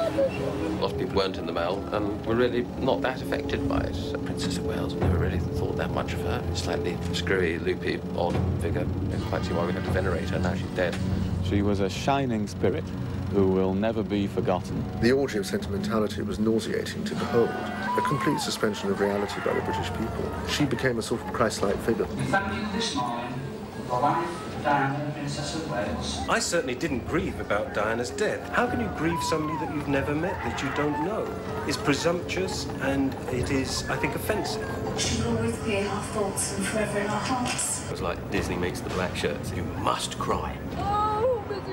A 0.07 0.79
lot 0.79 0.93
of 0.93 0.97
people 0.97 1.15
weren't 1.17 1.37
in 1.37 1.45
the 1.45 1.51
mail 1.51 1.83
and 1.91 2.25
were 2.25 2.35
really 2.35 2.65
not 2.79 3.01
that 3.01 3.21
affected 3.21 3.67
by 3.67 3.81
it. 3.81 4.25
Princess 4.25 4.57
of 4.57 4.65
Wales 4.65 4.93
never 4.93 5.17
really 5.17 5.39
thought 5.39 5.75
that 5.75 5.91
much 5.91 6.13
of 6.13 6.21
her. 6.21 6.41
Slightly 6.55 6.97
screwy, 7.11 7.59
loopy, 7.59 7.99
odd 8.15 8.33
figure. 8.61 8.85
Didn't 8.85 9.25
quite 9.25 9.43
see 9.43 9.53
why 9.53 9.65
we 9.65 9.73
had 9.73 9.83
to 9.83 9.91
venerate 9.91 10.29
her. 10.29 10.39
Now 10.39 10.55
she's 10.55 10.65
dead. 10.67 10.95
She 11.43 11.61
was 11.61 11.81
a 11.81 11.89
shining 11.89 12.47
spirit 12.47 12.85
who 13.31 13.49
will 13.49 13.73
never 13.73 14.01
be 14.01 14.27
forgotten. 14.27 14.81
The 15.01 15.11
orgy 15.11 15.39
of 15.39 15.45
sentimentality 15.45 16.21
was 16.21 16.39
nauseating 16.39 17.03
to 17.03 17.13
behold. 17.13 17.49
A 17.49 18.01
complete 18.07 18.39
suspension 18.39 18.89
of 18.89 19.01
reality 19.01 19.41
by 19.43 19.53
the 19.53 19.61
British 19.61 19.89
people. 19.89 20.31
She 20.47 20.63
became 20.63 20.99
a 20.99 21.01
sort 21.01 21.19
of 21.19 21.33
Christ-like 21.33 21.77
figure. 21.79 22.07
We 24.67 24.73
thank 24.73 25.17
you 25.17 25.23
this 25.23 25.45
morning 25.47 25.47
for 25.47 25.47
the 25.47 25.47
life 25.47 25.47
of 25.47 25.47
Diana, 25.47 25.47
Princess 25.47 25.55
of 25.55 25.71
Wales. 25.71 26.29
I 26.29 26.39
certainly 26.39 26.75
didn't 26.75 27.07
grieve 27.07 27.39
about 27.39 27.73
Diana's 27.73 28.09
death. 28.09 28.49
How 28.49 28.67
can 28.67 28.81
you 28.81 28.89
grieve 28.97 29.23
somebody 29.23 29.57
that 29.65 29.73
you've 29.73 29.87
never 29.87 30.13
met, 30.13 30.33
that 30.43 30.61
you 30.61 30.69
don't 30.75 31.05
know? 31.05 31.25
It's 31.67 31.77
presumptuous 31.77 32.67
and 32.81 33.13
it 33.31 33.49
is, 33.49 33.89
I 33.89 33.95
think, 33.95 34.15
offensive. 34.15 34.67
She 34.97 35.21
will 35.21 35.37
always 35.37 35.55
be 35.59 35.77
in 35.77 35.87
our 35.87 36.03
thoughts 36.03 36.57
and 36.57 36.65
forever 36.65 36.99
in 36.99 37.07
our 37.07 37.19
hearts. 37.19 37.85
It 37.85 37.91
was 37.91 38.01
like 38.01 38.19
Disney 38.29 38.57
makes 38.57 38.81
the 38.81 38.89
black 38.89 39.15
shirts. 39.15 39.53
You 39.55 39.63
must 39.63 40.19
cry. 40.19 40.57
Oh, 40.77 41.16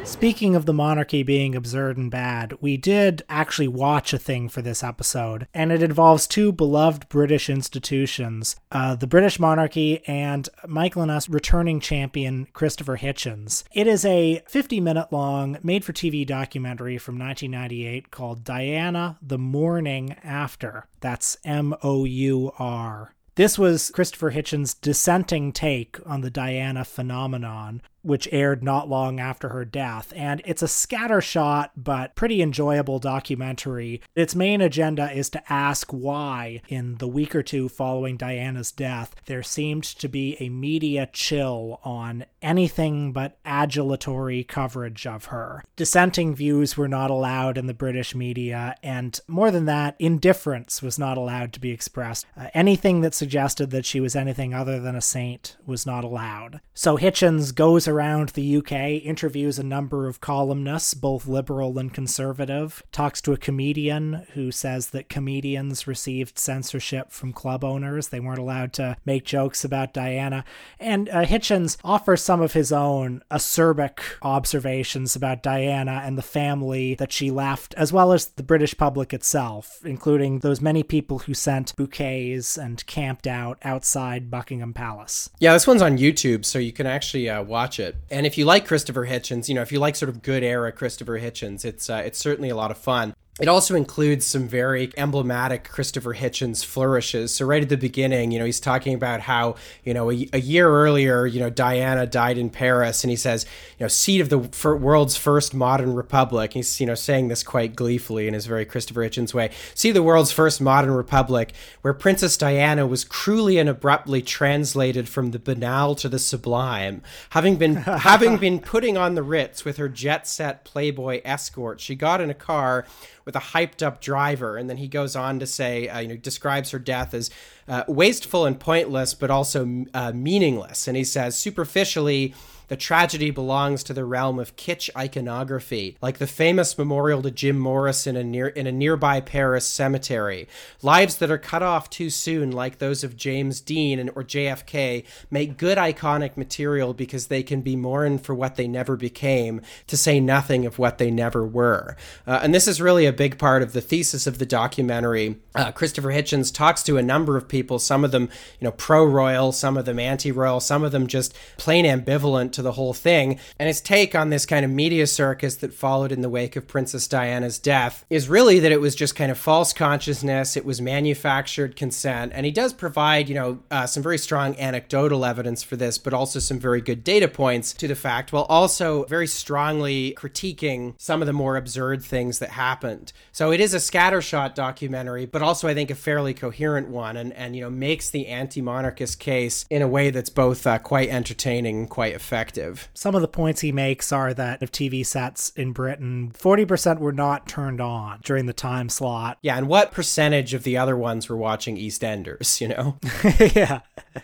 Speaking 0.04 0.54
of 0.54 0.66
the 0.66 0.74
monarchy 0.74 1.22
being 1.22 1.54
absurd 1.54 1.96
and 1.96 2.10
bad, 2.10 2.54
we 2.60 2.76
did 2.76 3.22
actually 3.28 3.68
watch 3.68 4.12
a 4.12 4.18
thing 4.18 4.48
for 4.50 4.60
this 4.60 4.82
episode, 4.82 5.48
and 5.54 5.72
it 5.72 5.82
involves 5.82 6.26
two 6.26 6.52
beloved 6.52 7.08
British 7.08 7.48
institutions 7.48 8.56
uh, 8.70 8.94
the 8.94 9.06
British 9.06 9.40
monarchy 9.40 10.06
and 10.06 10.48
Michael 10.66 11.02
and 11.02 11.10
us 11.10 11.28
returning 11.28 11.80
champion 11.80 12.46
Christopher 12.52 12.98
Hitchens. 12.98 13.64
It 13.72 13.86
is 13.86 14.04
a 14.04 14.42
50 14.46 14.80
minute 14.80 15.10
long, 15.10 15.58
made 15.62 15.84
for 15.84 15.92
TV 15.92 16.26
documentary 16.26 16.98
from 16.98 17.18
1998 17.18 18.10
called 18.10 18.44
Diana 18.44 19.18
the 19.22 19.38
Mourning 19.38 20.16
After. 20.22 20.86
That's 21.00 21.38
M 21.44 21.74
O 21.82 22.04
U 22.04 22.52
R. 22.58 23.14
This 23.36 23.58
was 23.58 23.90
Christopher 23.90 24.30
Hitchens' 24.30 24.80
dissenting 24.80 25.50
take 25.50 25.98
on 26.06 26.20
the 26.20 26.30
Diana 26.30 26.84
phenomenon, 26.84 27.82
which 28.04 28.28
aired 28.30 28.62
not 28.62 28.88
long 28.88 29.18
after 29.18 29.48
her 29.48 29.64
death. 29.64 30.12
And 30.14 30.42
it's 30.44 30.62
a 30.62 30.66
scattershot 30.66 31.70
but 31.76 32.14
pretty 32.14 32.42
enjoyable 32.42 32.98
documentary. 32.98 34.02
Its 34.14 34.34
main 34.34 34.60
agenda 34.60 35.10
is 35.10 35.30
to 35.30 35.52
ask 35.52 35.90
why, 35.90 36.60
in 36.68 36.96
the 36.98 37.08
week 37.08 37.34
or 37.34 37.42
two 37.42 37.68
following 37.68 38.16
Diana's 38.16 38.70
death, 38.70 39.14
there 39.26 39.42
seemed 39.42 39.84
to 39.84 40.08
be 40.08 40.36
a 40.38 40.48
media 40.50 41.08
chill 41.12 41.80
on 41.82 42.26
anything 42.42 43.12
but 43.12 43.38
adulatory 43.44 44.46
coverage 44.46 45.06
of 45.06 45.26
her. 45.26 45.64
Dissenting 45.76 46.34
views 46.34 46.76
were 46.76 46.88
not 46.88 47.10
allowed 47.10 47.56
in 47.56 47.66
the 47.66 47.74
British 47.74 48.14
media, 48.14 48.76
and 48.82 49.18
more 49.26 49.50
than 49.50 49.64
that, 49.64 49.96
indifference 49.98 50.82
was 50.82 50.98
not 50.98 51.16
allowed 51.16 51.52
to 51.54 51.60
be 51.60 51.70
expressed. 51.70 52.26
Uh, 52.36 52.48
anything 52.52 53.00
that 53.00 53.14
suggested 53.14 53.70
that 53.70 53.86
she 53.86 54.00
was 54.00 54.14
anything 54.14 54.52
other 54.52 54.78
than 54.78 54.94
a 54.94 55.00
saint 55.00 55.56
was 55.64 55.86
not 55.86 56.04
allowed. 56.04 56.60
So 56.74 56.98
Hitchens 56.98 57.54
goes 57.54 57.88
around 57.88 57.93
the 57.94 58.56
UK, 58.56 58.72
interviews 59.04 59.58
a 59.58 59.62
number 59.62 60.08
of 60.08 60.20
columnists, 60.20 60.94
both 60.94 61.26
liberal 61.26 61.78
and 61.78 61.92
conservative, 61.92 62.82
talks 62.92 63.20
to 63.22 63.32
a 63.32 63.36
comedian 63.36 64.26
who 64.34 64.50
says 64.50 64.90
that 64.90 65.08
comedians 65.08 65.86
received 65.86 66.38
censorship 66.38 67.12
from 67.12 67.32
club 67.32 67.62
owners. 67.64 68.08
They 68.08 68.20
weren't 68.20 68.38
allowed 68.38 68.72
to 68.74 68.96
make 69.04 69.24
jokes 69.24 69.64
about 69.64 69.94
Diana. 69.94 70.44
And 70.80 71.08
uh, 71.08 71.24
Hitchens 71.24 71.76
offers 71.84 72.22
some 72.22 72.40
of 72.40 72.52
his 72.52 72.72
own 72.72 73.22
acerbic 73.30 74.00
observations 74.22 75.14
about 75.14 75.42
Diana 75.42 76.02
and 76.04 76.18
the 76.18 76.22
family 76.22 76.94
that 76.96 77.12
she 77.12 77.30
left, 77.30 77.74
as 77.74 77.92
well 77.92 78.12
as 78.12 78.26
the 78.26 78.42
British 78.42 78.76
public 78.76 79.12
itself, 79.12 79.80
including 79.84 80.40
those 80.40 80.60
many 80.60 80.82
people 80.82 81.20
who 81.20 81.34
sent 81.34 81.76
bouquets 81.76 82.56
and 82.56 82.84
camped 82.86 83.26
out 83.26 83.58
outside 83.62 84.30
Buckingham 84.30 84.72
Palace. 84.72 85.30
Yeah, 85.38 85.52
this 85.52 85.66
one's 85.66 85.82
on 85.82 85.98
YouTube, 85.98 86.44
so 86.44 86.58
you 86.58 86.72
can 86.72 86.86
actually 86.86 87.28
uh, 87.28 87.42
watch 87.42 87.78
it 87.78 87.83
it. 87.84 87.96
And 88.10 88.26
if 88.26 88.36
you 88.36 88.44
like 88.44 88.66
Christopher 88.66 89.06
Hitchens, 89.06 89.48
you 89.48 89.54
know, 89.54 89.62
if 89.62 89.70
you 89.70 89.78
like 89.78 89.94
sort 89.94 90.08
of 90.08 90.22
good 90.22 90.42
era 90.42 90.72
Christopher 90.72 91.20
Hitchens, 91.20 91.64
it's 91.64 91.88
uh, 91.88 92.02
it's 92.04 92.18
certainly 92.18 92.50
a 92.50 92.56
lot 92.56 92.70
of 92.70 92.78
fun. 92.78 93.14
It 93.40 93.48
also 93.48 93.74
includes 93.74 94.24
some 94.24 94.46
very 94.46 94.92
emblematic 94.96 95.68
Christopher 95.68 96.14
Hitchens 96.14 96.64
flourishes. 96.64 97.34
So 97.34 97.44
right 97.44 97.60
at 97.60 97.68
the 97.68 97.76
beginning, 97.76 98.30
you 98.30 98.38
know, 98.38 98.44
he's 98.44 98.60
talking 98.60 98.94
about 98.94 99.22
how, 99.22 99.56
you 99.82 99.92
know, 99.92 100.08
a, 100.12 100.28
a, 100.32 100.40
year 100.40 100.70
earlier, 100.70 101.26
you 101.26 101.40
know, 101.40 101.50
Diana 101.50 102.06
died 102.06 102.38
in 102.38 102.48
Paris, 102.48 103.02
and 103.02 103.10
he 103.10 103.16
says, 103.16 103.44
you 103.76 103.84
know, 103.84 103.88
seat 103.88 104.20
of 104.20 104.28
the 104.28 104.38
world's 104.76 105.16
first 105.16 105.52
modern 105.52 105.94
republic. 105.94 106.52
He's, 106.52 106.78
you 106.78 106.86
know, 106.86 106.94
saying 106.94 107.26
this 107.26 107.42
quite 107.42 107.74
gleefully 107.74 108.28
in 108.28 108.34
his 108.34 108.46
very 108.46 108.64
Christopher 108.64 109.00
Hitchens 109.00 109.34
way. 109.34 109.50
See 109.74 109.90
the 109.90 110.00
world's 110.00 110.30
first 110.30 110.60
modern 110.60 110.92
republic, 110.92 111.54
where 111.82 111.92
Princess 111.92 112.36
Diana 112.36 112.86
was 112.86 113.02
cruelly 113.02 113.58
and 113.58 113.68
abruptly 113.68 114.22
translated 114.22 115.08
from 115.08 115.32
the 115.32 115.40
banal 115.40 115.96
to 115.96 116.08
the 116.08 116.20
sublime. 116.20 117.02
Having 117.30 117.56
been 117.56 117.74
having 117.74 118.36
been 118.36 118.60
putting 118.60 118.96
on 118.96 119.16
the 119.16 119.24
Ritz 119.24 119.64
with 119.64 119.76
her 119.78 119.88
jet 119.88 120.28
set 120.28 120.64
Playboy 120.64 121.20
escort, 121.24 121.80
she 121.80 121.96
got 121.96 122.20
in 122.20 122.30
a 122.30 122.34
car 122.34 122.86
with 123.24 123.36
a 123.36 123.40
hyped 123.40 123.82
up 123.82 124.00
driver. 124.00 124.56
And 124.56 124.68
then 124.68 124.76
he 124.76 124.88
goes 124.88 125.16
on 125.16 125.38
to 125.38 125.46
say, 125.46 125.88
uh, 125.88 126.00
you 126.00 126.08
know, 126.08 126.16
describes 126.16 126.70
her 126.70 126.78
death 126.78 127.14
as 127.14 127.30
uh, 127.68 127.84
wasteful 127.88 128.46
and 128.46 128.58
pointless, 128.58 129.14
but 129.14 129.30
also 129.30 129.84
uh, 129.94 130.12
meaningless. 130.12 130.86
And 130.86 130.96
he 130.96 131.04
says, 131.04 131.36
superficially, 131.36 132.34
the 132.68 132.76
tragedy 132.76 133.30
belongs 133.30 133.82
to 133.84 133.92
the 133.92 134.04
realm 134.04 134.38
of 134.38 134.56
kitsch 134.56 134.90
iconography, 134.96 135.96
like 136.00 136.18
the 136.18 136.26
famous 136.26 136.78
memorial 136.78 137.22
to 137.22 137.30
Jim 137.30 137.58
Morrison 137.58 138.16
in, 138.16 138.30
near, 138.30 138.48
in 138.48 138.66
a 138.66 138.72
nearby 138.72 139.20
Paris 139.20 139.66
cemetery. 139.66 140.48
Lives 140.82 141.16
that 141.18 141.30
are 141.30 141.38
cut 141.38 141.62
off 141.62 141.90
too 141.90 142.10
soon, 142.10 142.50
like 142.50 142.78
those 142.78 143.04
of 143.04 143.16
James 143.16 143.60
Dean 143.60 143.98
and, 143.98 144.10
or 144.14 144.24
JFK, 144.24 145.04
make 145.30 145.58
good 145.58 145.78
iconic 145.78 146.36
material 146.36 146.94
because 146.94 147.26
they 147.26 147.42
can 147.42 147.60
be 147.60 147.76
mourned 147.76 148.24
for 148.24 148.34
what 148.34 148.56
they 148.56 148.66
never 148.66 148.96
became, 148.96 149.60
to 149.86 149.96
say 149.96 150.20
nothing 150.20 150.66
of 150.66 150.78
what 150.78 150.98
they 150.98 151.10
never 151.10 151.44
were. 151.46 151.96
Uh, 152.26 152.40
and 152.42 152.54
this 152.54 152.66
is 152.66 152.80
really 152.80 153.06
a 153.06 153.12
big 153.12 153.38
part 153.38 153.62
of 153.62 153.72
the 153.72 153.80
thesis 153.80 154.26
of 154.26 154.38
the 154.38 154.46
documentary. 154.46 155.36
Uh, 155.54 155.70
Christopher 155.72 156.08
Hitchens 156.08 156.52
talks 156.52 156.82
to 156.84 156.96
a 156.96 157.02
number 157.02 157.36
of 157.36 157.48
people, 157.48 157.78
some 157.78 158.04
of 158.04 158.10
them, 158.10 158.24
you 158.58 158.64
know, 158.64 158.72
pro-royal, 158.72 159.52
some 159.52 159.76
of 159.76 159.84
them 159.84 159.98
anti-royal, 159.98 160.60
some 160.60 160.82
of 160.82 160.92
them 160.92 161.06
just 161.06 161.34
plain 161.58 161.84
ambivalent 161.84 162.53
to 162.54 162.62
the 162.62 162.72
whole 162.72 162.94
thing. 162.94 163.38
And 163.58 163.66
his 163.66 163.80
take 163.80 164.14
on 164.14 164.30
this 164.30 164.46
kind 164.46 164.64
of 164.64 164.70
media 164.70 165.06
circus 165.06 165.56
that 165.56 165.74
followed 165.74 166.12
in 166.12 166.22
the 166.22 166.28
wake 166.28 166.56
of 166.56 166.66
Princess 166.66 167.06
Diana's 167.06 167.58
death 167.58 168.04
is 168.08 168.28
really 168.28 168.58
that 168.60 168.72
it 168.72 168.80
was 168.80 168.94
just 168.94 169.14
kind 169.16 169.30
of 169.30 169.38
false 169.38 169.72
consciousness, 169.72 170.56
it 170.56 170.64
was 170.64 170.80
manufactured 170.80 171.76
consent. 171.76 172.32
And 172.34 172.46
he 172.46 172.52
does 172.52 172.72
provide, 172.72 173.28
you 173.28 173.34
know, 173.34 173.58
uh, 173.70 173.86
some 173.86 174.02
very 174.02 174.18
strong 174.18 174.56
anecdotal 174.56 175.24
evidence 175.24 175.62
for 175.62 175.76
this, 175.76 175.98
but 175.98 176.14
also 176.14 176.38
some 176.38 176.58
very 176.58 176.80
good 176.80 177.04
data 177.04 177.28
points 177.28 177.72
to 177.74 177.88
the 177.88 177.94
fact, 177.94 178.32
while 178.32 178.44
also 178.44 179.04
very 179.04 179.26
strongly 179.26 180.14
critiquing 180.16 180.94
some 180.98 181.20
of 181.20 181.26
the 181.26 181.32
more 181.32 181.56
absurd 181.56 182.02
things 182.02 182.38
that 182.38 182.50
happened. 182.50 183.12
So 183.32 183.50
it 183.50 183.60
is 183.60 183.74
a 183.74 183.78
scattershot 183.78 184.54
documentary, 184.54 185.26
but 185.26 185.42
also 185.42 185.68
I 185.68 185.74
think 185.74 185.90
a 185.90 185.94
fairly 185.94 186.34
coherent 186.34 186.88
one 186.88 187.16
and, 187.16 187.32
and 187.32 187.54
you 187.56 187.62
know, 187.62 187.70
makes 187.70 188.10
the 188.10 188.28
anti 188.28 188.60
monarchist 188.60 189.18
case 189.18 189.66
in 189.70 189.82
a 189.82 189.88
way 189.88 190.10
that's 190.10 190.30
both 190.30 190.66
uh, 190.66 190.78
quite 190.78 191.08
entertaining 191.08 191.78
and 191.78 191.90
quite 191.90 192.14
effective 192.14 192.43
perspective. 192.44 192.88
Some 192.94 193.14
of 193.14 193.22
the 193.22 193.28
points 193.28 193.60
he 193.60 193.72
makes 193.72 194.12
are 194.12 194.34
that 194.34 194.62
of 194.62 194.70
TV 194.70 195.04
sets 195.04 195.50
in 195.50 195.72
Britain, 195.72 196.32
40% 196.34 196.98
were 196.98 197.12
not 197.12 197.48
turned 197.48 197.80
on 197.80 198.20
during 198.22 198.46
the 198.46 198.52
time 198.52 198.88
slot. 198.88 199.38
Yeah, 199.42 199.56
and 199.56 199.68
what 199.68 199.92
percentage 199.92 200.54
of 200.54 200.62
the 200.62 200.76
other 200.76 200.96
ones 200.96 201.28
were 201.28 201.36
watching 201.36 201.76
EastEnders, 201.76 202.60
you 202.60 202.68
know? 202.68 202.98
yeah. 203.54 203.80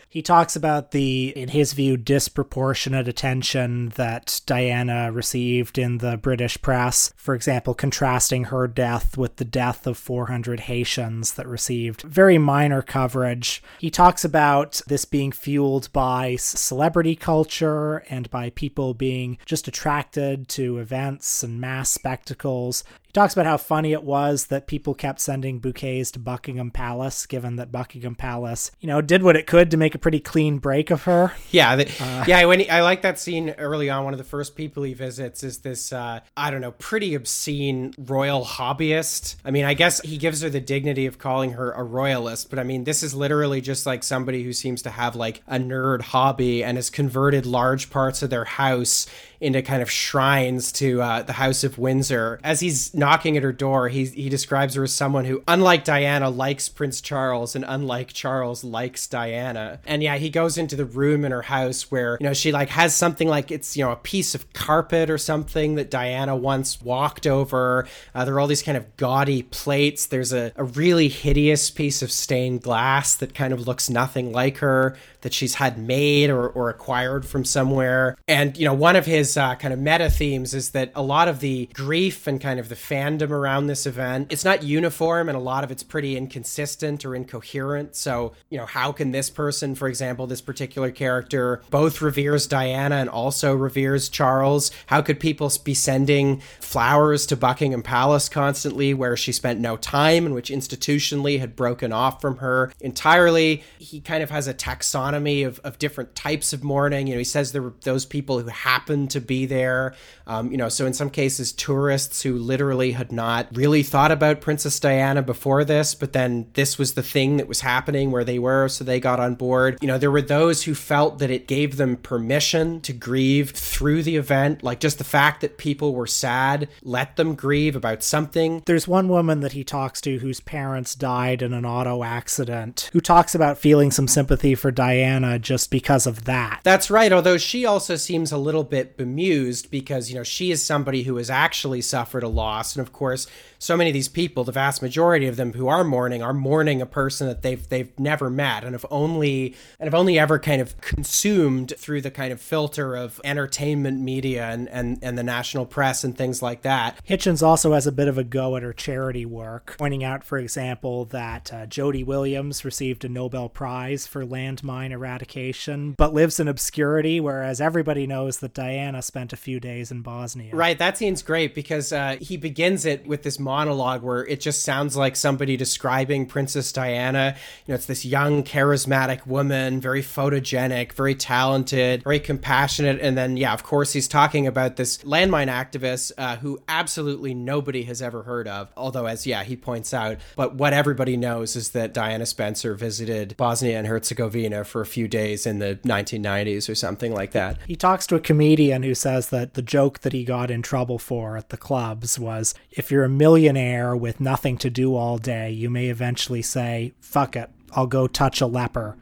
He 0.09 0.23
talks 0.23 0.57
about 0.57 0.91
the, 0.91 1.33
in 1.37 1.49
his 1.49 1.73
view, 1.73 1.97
disproportionate 1.97 3.09
attention 3.09 3.91
that 3.91 4.41
Diana 4.47 5.11
received 5.13 5.79
in 5.79 5.99
the 5.99 6.17
British 6.17 6.61
press. 6.61 7.13
For 7.17 7.35
example, 7.35 7.75
contrasting 7.75 8.45
her 8.45 8.69
death 8.69 9.17
with 9.17 9.37
the 9.37 9.45
death 9.45 9.87
of 9.87 9.97
400 9.97 10.61
Haitians 10.61 11.35
that 11.35 11.47
received 11.47 12.03
very 12.03 12.39
minor 12.39 12.83
coverage. 12.83 13.63
He 13.79 13.91
talks 13.91 14.25
about 14.25 14.81
this 14.87 15.05
being 15.05 15.33
fueled 15.33 15.93
by 15.93 16.37
celebrity 16.37 17.17
culture 17.17 18.05
and 18.11 18.31
by 18.31 18.51
people 18.51 18.93
being 18.93 19.39
just 19.47 19.69
attracted 19.69 20.49
to 20.49 20.79
events 20.79 21.43
and 21.43 21.61
mass 21.61 21.91
spectacles. 21.91 22.85
He 23.11 23.13
talks 23.13 23.33
about 23.33 23.47
how 23.47 23.57
funny 23.57 23.91
it 23.91 24.05
was 24.05 24.47
that 24.47 24.69
people 24.69 24.95
kept 24.95 25.19
sending 25.19 25.59
bouquets 25.59 26.13
to 26.13 26.21
Buckingham 26.21 26.71
Palace, 26.71 27.27
given 27.27 27.57
that 27.57 27.73
Buckingham 27.73 28.15
Palace, 28.15 28.71
you 28.79 28.87
know, 28.87 29.01
did 29.01 29.25
what 29.25 29.35
it 29.35 29.49
could 29.49 29.73
to 29.73 29.77
make 29.77 29.97
a 29.97 29.99
pretty 29.99 30.21
clean 30.21 30.59
break 30.59 30.93
of 30.93 31.03
her. 31.03 31.33
Yeah, 31.51 31.75
the, 31.75 31.91
uh, 31.99 32.25
yeah. 32.29 32.45
When 32.45 32.61
he, 32.61 32.71
I 32.71 32.83
like 32.83 33.03
that 33.03 33.19
scene 33.19 33.51
early 33.59 33.91
on, 33.91 34.05
one 34.05 34.15
of 34.15 34.19
the 34.19 34.23
first 34.23 34.55
people 34.55 34.85
he 34.85 34.95
visits 34.95 35.43
is 35.43 35.59
this, 35.59 35.93
uh, 35.93 36.21
I 36.37 36.53
don't 36.53 36.61
know, 36.61 36.71
pretty 36.71 37.17
obscene 37.17 37.95
royal 37.99 38.45
hobbyist. 38.45 39.35
I 39.45 39.51
mean, 39.51 39.65
I 39.65 39.75
guess 39.75 40.01
he 40.03 40.17
gives 40.17 40.43
her 40.43 40.49
the 40.49 40.61
dignity 40.61 41.07
of 41.07 41.19
calling 41.19 41.55
her 41.55 41.73
a 41.73 41.83
royalist, 41.83 42.49
but 42.49 42.61
I 42.61 42.63
mean, 42.63 42.85
this 42.85 43.03
is 43.03 43.13
literally 43.13 43.61
just 43.61 43.87
like 43.87 44.05
somebody 44.05 44.45
who 44.45 44.53
seems 44.53 44.83
to 44.83 44.91
have 44.91 45.17
like 45.17 45.43
a 45.49 45.59
nerd 45.59 46.03
hobby 46.03 46.63
and 46.63 46.79
has 46.79 46.91
converted 46.91 47.45
large 47.45 47.91
parts 47.91 48.23
of 48.23 48.31
their 48.31 48.45
house 48.45 49.09
into 49.41 49.63
kind 49.63 49.83
of 49.83 49.91
shrines 49.91 50.71
to 50.73 51.01
uh, 51.01 51.23
the 51.23 51.33
House 51.35 51.65
of 51.65 51.79
Windsor. 51.79 52.39
As 52.45 52.61
he's 52.61 52.95
knocking 52.95 53.37
at 53.37 53.43
her 53.43 53.53
door, 53.53 53.89
he, 53.89 54.05
he 54.05 54.29
describes 54.29 54.75
her 54.75 54.85
as 54.85 54.93
someone 54.93 55.25
who, 55.25 55.43
unlike 55.49 55.85
Diana, 55.85 56.29
likes 56.29 56.69
Prince 56.69 57.01
Charles, 57.01 57.57
and 57.57 57.65
unlike 57.67 58.13
Charles, 58.13 58.63
likes 58.65 59.07
Diana. 59.07 59.81
And 59.87 60.03
yeah, 60.03 60.17
he 60.17 60.31
goes 60.31 60.59
into 60.59 60.77
the 60.77 60.85
room 60.85 61.25
in 61.25 61.33
her 61.33 61.43
house 61.43 61.91
where, 61.91 62.19
you 62.21 62.27
know, 62.27 62.35
she 62.35 62.53
like 62.53 62.69
has 62.71 62.95
something 62.95 63.29
like 63.29 63.51
it's, 63.51 63.77
you 63.77 63.85
know, 63.85 63.93
a 63.93 63.97
piece 63.97 64.35
of 64.35 64.53
carpet 64.53 65.09
or 65.09 65.19
something 65.19 65.77
that 65.77 65.91
Diana 65.91 66.37
once 66.37 66.81
walked 66.83 67.27
over. 67.27 67.87
Uh, 68.15 68.25
there 68.25 68.35
are 68.35 68.41
all 68.41 68.47
these 68.47 68.63
kind 68.63 68.77
of 68.77 68.97
gaudy 68.97 69.43
plates. 69.43 70.07
There's 70.07 70.33
a, 70.33 70.53
a 70.57 70.65
really 70.65 71.09
hideous 71.09 71.71
piece 71.71 72.03
of 72.03 72.13
stained 72.13 72.63
glass 72.63 73.17
that 73.17 73.35
kind 73.35 73.53
of 73.53 73.67
looks 73.67 73.89
nothing 73.89 74.33
like 74.33 74.59
her 74.59 74.97
that 75.23 75.33
she's 75.33 75.55
had 75.55 75.79
made 75.79 76.31
or, 76.31 76.49
or 76.49 76.71
acquired 76.71 77.27
from 77.27 77.45
somewhere. 77.45 78.17
And, 78.27 78.57
you 78.57 78.65
know, 78.65 78.75
one 78.75 78.97
of 78.97 79.07
his 79.07 79.30
uh, 79.37 79.55
kind 79.57 79.73
of 79.73 79.81
meta 79.81 80.11
themes 80.11 80.55
is 80.55 80.71
that 80.71 80.93
a 80.95 81.03
lot 81.03 81.29
of 81.29 81.41
the 81.41 81.69
grief 81.73 82.27
and 82.27 82.41
kind 82.41 82.61
of 82.61 82.69
the 82.69 82.75
fandom 82.75 83.31
around 83.31 83.67
this 83.67 83.87
event, 83.87 84.33
it's 84.33 84.45
not 84.45 84.63
uniform 84.63 85.29
and 85.29 85.37
a 85.37 85.41
lot 85.41 85.65
of 85.65 85.71
it's 85.71 85.83
pretty 85.83 86.17
inconsistent 86.17 87.05
or 87.05 87.15
incoherent. 87.15 87.97
So, 87.97 88.33
you 88.49 88.59
know, 88.59 88.67
how 88.67 88.93
can 88.93 89.13
this 89.13 89.31
person, 89.31 89.75
for 89.75 89.89
example, 89.89 90.27
this 90.27 90.41
particular 90.41 90.91
character, 90.91 91.63
both 91.71 92.01
reveres 92.01 92.47
Diana 92.47 92.97
and 92.97 93.09
also 93.09 93.55
reveres 93.55 94.09
Charles? 94.09 94.71
How 94.87 95.03
could 95.03 95.21
people 95.21 95.51
be 95.65 95.75
sending 95.75 96.41
flowers 96.61 97.27
to 97.27 97.37
Buckingham 97.37 97.83
Palace 97.83 98.29
constantly 98.29 98.95
where 98.95 99.17
she 99.17 99.33
spent 99.33 99.61
no 99.61 99.77
time 99.77 100.27
and 100.27 100.35
which 100.35 100.51
institutionally 100.51 101.39
had 101.41 101.57
broken 101.57 101.93
off 101.93 102.21
from 102.21 102.39
her 102.39 102.73
entirely? 102.81 103.63
He 103.79 104.01
kind 104.01 104.23
of 104.23 104.31
has 104.31 104.47
a 104.47 104.55
taxonomy 104.55 105.47
of, 105.47 105.61
of 105.61 105.79
different 105.79 106.15
types 106.15 106.53
of 106.53 106.63
mourning. 106.65 107.07
You 107.07 107.15
know, 107.15 107.19
he 107.19 107.25
says 107.25 107.53
there 107.53 107.63
were 107.63 107.75
those 107.83 108.05
people 108.05 108.41
who 108.41 108.49
happen 108.49 109.09
to 109.09 109.20
be 109.21 109.47
there. 109.47 109.95
Um, 110.27 110.51
you 110.51 110.57
know, 110.57 110.69
so 110.69 110.87
in 110.87 110.95
some 110.95 111.11
cases, 111.11 111.53
tourists 111.53 112.23
who 112.23 112.39
literally 112.39 112.93
had 112.93 113.13
not 113.13 113.49
really 113.53 113.83
thought 113.83 114.13
about 114.13 114.41
Princess 114.41 114.79
Diana 114.79 115.23
before 115.23 115.65
this, 115.65 115.95
but 115.95 116.13
then 116.13 116.47
this 116.55 116.79
was 116.79 116.95
the 116.95 117.03
thing 117.03 117.37
that 117.37 117.49
was 117.49 117.61
happening 117.61 118.11
where 118.11 118.25
they 118.25 118.39
were, 118.39 118.69
so 118.69 118.85
they 118.85 119.01
got 119.01 119.21
on 119.21 119.35
board. 119.35 119.79
You 119.81 119.89
know, 119.89 119.99
there 119.99 120.11
were 120.11 120.23
those 120.23 120.65
who 120.65 120.75
felt 120.75 121.19
that 121.19 121.31
it 121.31 121.49
gave 121.49 121.77
them 121.77 121.97
permission 121.97 122.81
to 122.83 122.93
grieve 122.93 123.51
through 123.51 124.03
the 124.03 124.17
event, 124.17 124.63
like 124.63 124.81
just 124.81 124.99
the 124.99 125.05
fact 125.05 125.41
that 125.41 125.59
people 125.59 125.95
were 125.95 126.07
sad 126.07 126.69
let 126.83 127.17
them 127.17 127.35
grieve 127.35 127.77
about 127.77 128.03
something. 128.03 128.63
There's 128.67 128.89
one 128.89 129.09
woman 129.09 129.41
that 129.41 129.53
he 129.53 129.65
talks 129.65 130.01
to 130.03 130.19
whose 130.19 130.41
parents 130.41 130.95
died 130.95 131.43
in 131.43 131.53
an 131.53 131.65
auto 131.65 132.03
accident, 132.03 132.91
who 132.93 133.01
talks 133.01 133.35
about 133.35 133.59
feeling 133.59 133.91
some 133.91 134.09
sympathy 134.09 134.55
for 134.55 134.71
Diana 134.71 135.39
just 135.39 135.71
because 135.71 136.07
of 136.07 136.25
that. 136.25 136.61
That's 136.63 136.91
right, 136.91 137.13
although 137.13 137.39
she 137.39 137.65
also 137.65 137.97
seems 137.97 138.33
a 138.33 138.39
little 138.39 138.65
bit 138.65 138.97
bemused 139.11 139.71
because, 139.71 140.11
you 140.11 140.17
know, 140.17 140.23
she 140.23 140.51
is 140.51 140.63
somebody 140.63 141.03
who 141.03 141.17
has 141.17 141.31
actually 141.31 141.81
suffered 141.81 142.23
a 142.23 142.29
loss. 142.29 142.77
And 142.77 142.87
of 142.87 142.93
course, 142.93 143.27
so 143.59 143.77
many 143.77 143.91
of 143.91 143.95
these 143.95 144.09
people, 144.09 144.45
the 144.45 144.53
vast 144.53 144.81
majority 144.81 145.27
of 145.27 145.37
them 145.37 145.53
who 145.53 145.69
are 145.69 145.85
mourning, 145.85 146.23
are 146.23 146.33
mourning 146.33 146.81
a 146.81 146.87
person 146.87 147.27
that 147.27 147.43
they've 147.43 147.69
they've 147.69 147.99
never 147.99 148.31
met 148.31 148.65
and 148.65 148.73
have 148.73 148.87
only 148.91 149.55
and 149.79 149.87
have 149.87 149.95
only 149.95 150.19
ever 150.19 150.39
kind 150.39 150.63
of 150.63 150.81
consumed 150.81 151.75
through 151.77 152.01
the 152.01 152.11
kind 152.11 152.33
of 152.33 152.41
filter 152.41 152.97
of 152.97 153.21
entertainment 153.23 154.01
media 154.01 154.49
and, 154.49 154.69
and, 154.71 154.99
and 155.03 155.19
the 155.19 155.23
national 155.23 155.67
press 155.67 156.05
and 156.05 156.17
things 156.17 156.41
like 156.41 156.63
that. 156.63 156.99
Hitchens 157.07 157.43
also 157.43 157.75
has 157.75 157.87
a 157.87 157.93
bit 157.93 158.09
of 158.09 158.17
a 158.17 158.25
go 158.25 158.57
at 158.57 158.63
her 158.63 158.73
charity 158.73 159.27
work, 159.27 159.75
pointing 159.79 160.05
out, 160.05 160.25
for 160.25 160.39
example, 160.39 161.05
that 161.07 161.53
uh, 161.53 161.67
Jody 161.67 162.03
Williams 162.03 162.65
received 162.65 163.05
a 163.05 163.09
Nobel 163.09 163.49
Prize 163.49 164.07
for 164.07 164.25
landmine 164.25 164.91
eradication, 164.91 165.93
but 165.99 166.15
lives 166.15 166.41
in 166.41 166.49
obscurity, 166.49 167.21
whereas 167.21 167.61
everybody 167.61 168.07
knows 168.07 168.39
that 168.39 168.55
Diana 168.55 169.00
spent 169.01 169.33
a 169.33 169.37
few 169.37 169.61
days 169.61 169.91
in 169.91 170.03
Bosnia. 170.03 170.55
Right, 170.55 170.79
that 170.79 170.99
scene's 170.99 171.23
great 171.23 171.55
because 171.55 171.93
uh, 171.93 172.17
he 172.21 172.37
begins 172.37 172.85
it 172.85 173.07
with 173.07 173.23
this 173.23 173.39
monologue 173.39 174.03
where 174.03 174.27
it 174.27 174.41
just 174.41 174.63
sounds 174.63 174.97
like 174.97 175.17
somebody 175.17 175.57
describing 175.57 176.27
Princess 176.27 176.73
Diana. 176.73 177.37
You 177.67 177.73
know, 177.73 177.75
it's 177.77 177.87
this 177.87 178.05
young, 178.05 178.43
charismatic 178.43 179.27
woman, 179.27 179.81
very 179.81 180.03
photogenic, 180.03 180.93
very 180.93 181.15
talented, 181.15 182.03
very 182.03 182.21
compassionate. 182.21 183.01
And 183.01 183.17
then, 183.17 183.37
yeah, 183.37 183.53
of 183.53 183.63
course, 183.63 183.93
he's 183.93 184.09
talking 184.09 184.47
about 184.47 184.77
this 184.77 184.99
landmine 184.99 185.49
activist 185.49 186.13
uh, 186.19 186.37
who 186.37 186.61
absolutely 186.69 187.35
nobody 187.35 187.85
has 187.85 188.03
ever 188.03 188.23
heard 188.23 188.49
of. 188.49 188.69
Although, 188.77 189.07
as 189.07 189.27
yeah, 189.27 189.45
he 189.45 189.57
points 189.57 189.93
out, 189.95 190.19
but 190.37 190.55
what 190.55 190.73
everybody 190.73 191.17
knows 191.17 191.57
is 191.57 191.71
that 191.71 191.95
Diana 191.95 192.27
Spencer 192.27 192.75
visited 192.75 193.37
Bosnia 193.37 193.79
and 193.79 193.87
Herzegovina 193.87 194.65
for 194.65 194.81
a 194.81 194.87
few 194.87 195.09
days 195.09 195.47
in 195.47 195.59
the 195.59 195.79
1990s 195.85 196.69
or 196.69 196.75
something 196.75 197.13
like 197.13 197.33
that. 197.33 197.59
He 197.67 197.77
talks 197.77 198.07
to 198.09 198.15
a 198.17 198.21
comedian 198.21 198.83
who 198.83 198.90
says 198.95 199.31
that 199.31 199.55
the 199.55 199.63
joke 199.63 200.01
that 200.01 200.13
he 200.13 200.25
got 200.25 200.51
in 200.51 200.63
trouble 200.63 200.99
for 200.99 201.37
at 201.37 201.51
the 201.51 201.57
clubs 201.57 202.19
was 202.19 202.55
if 202.71 202.91
you're 202.91 203.05
a 203.05 203.09
millionaire 203.09 203.97
with 203.97 204.21
nothing 204.21 204.57
to 204.59 204.71
do 204.71 204.95
all 204.95 205.19
day, 205.19 205.51
you 205.51 205.71
may 205.71 205.89
eventually 205.89 206.43
say, 206.43 206.93
fuck 207.01 207.37
it, 207.37 207.51
I'll 207.73 207.87
go 207.87 208.07
touch 208.07 208.41
a 208.41 208.47
leper 208.47 208.97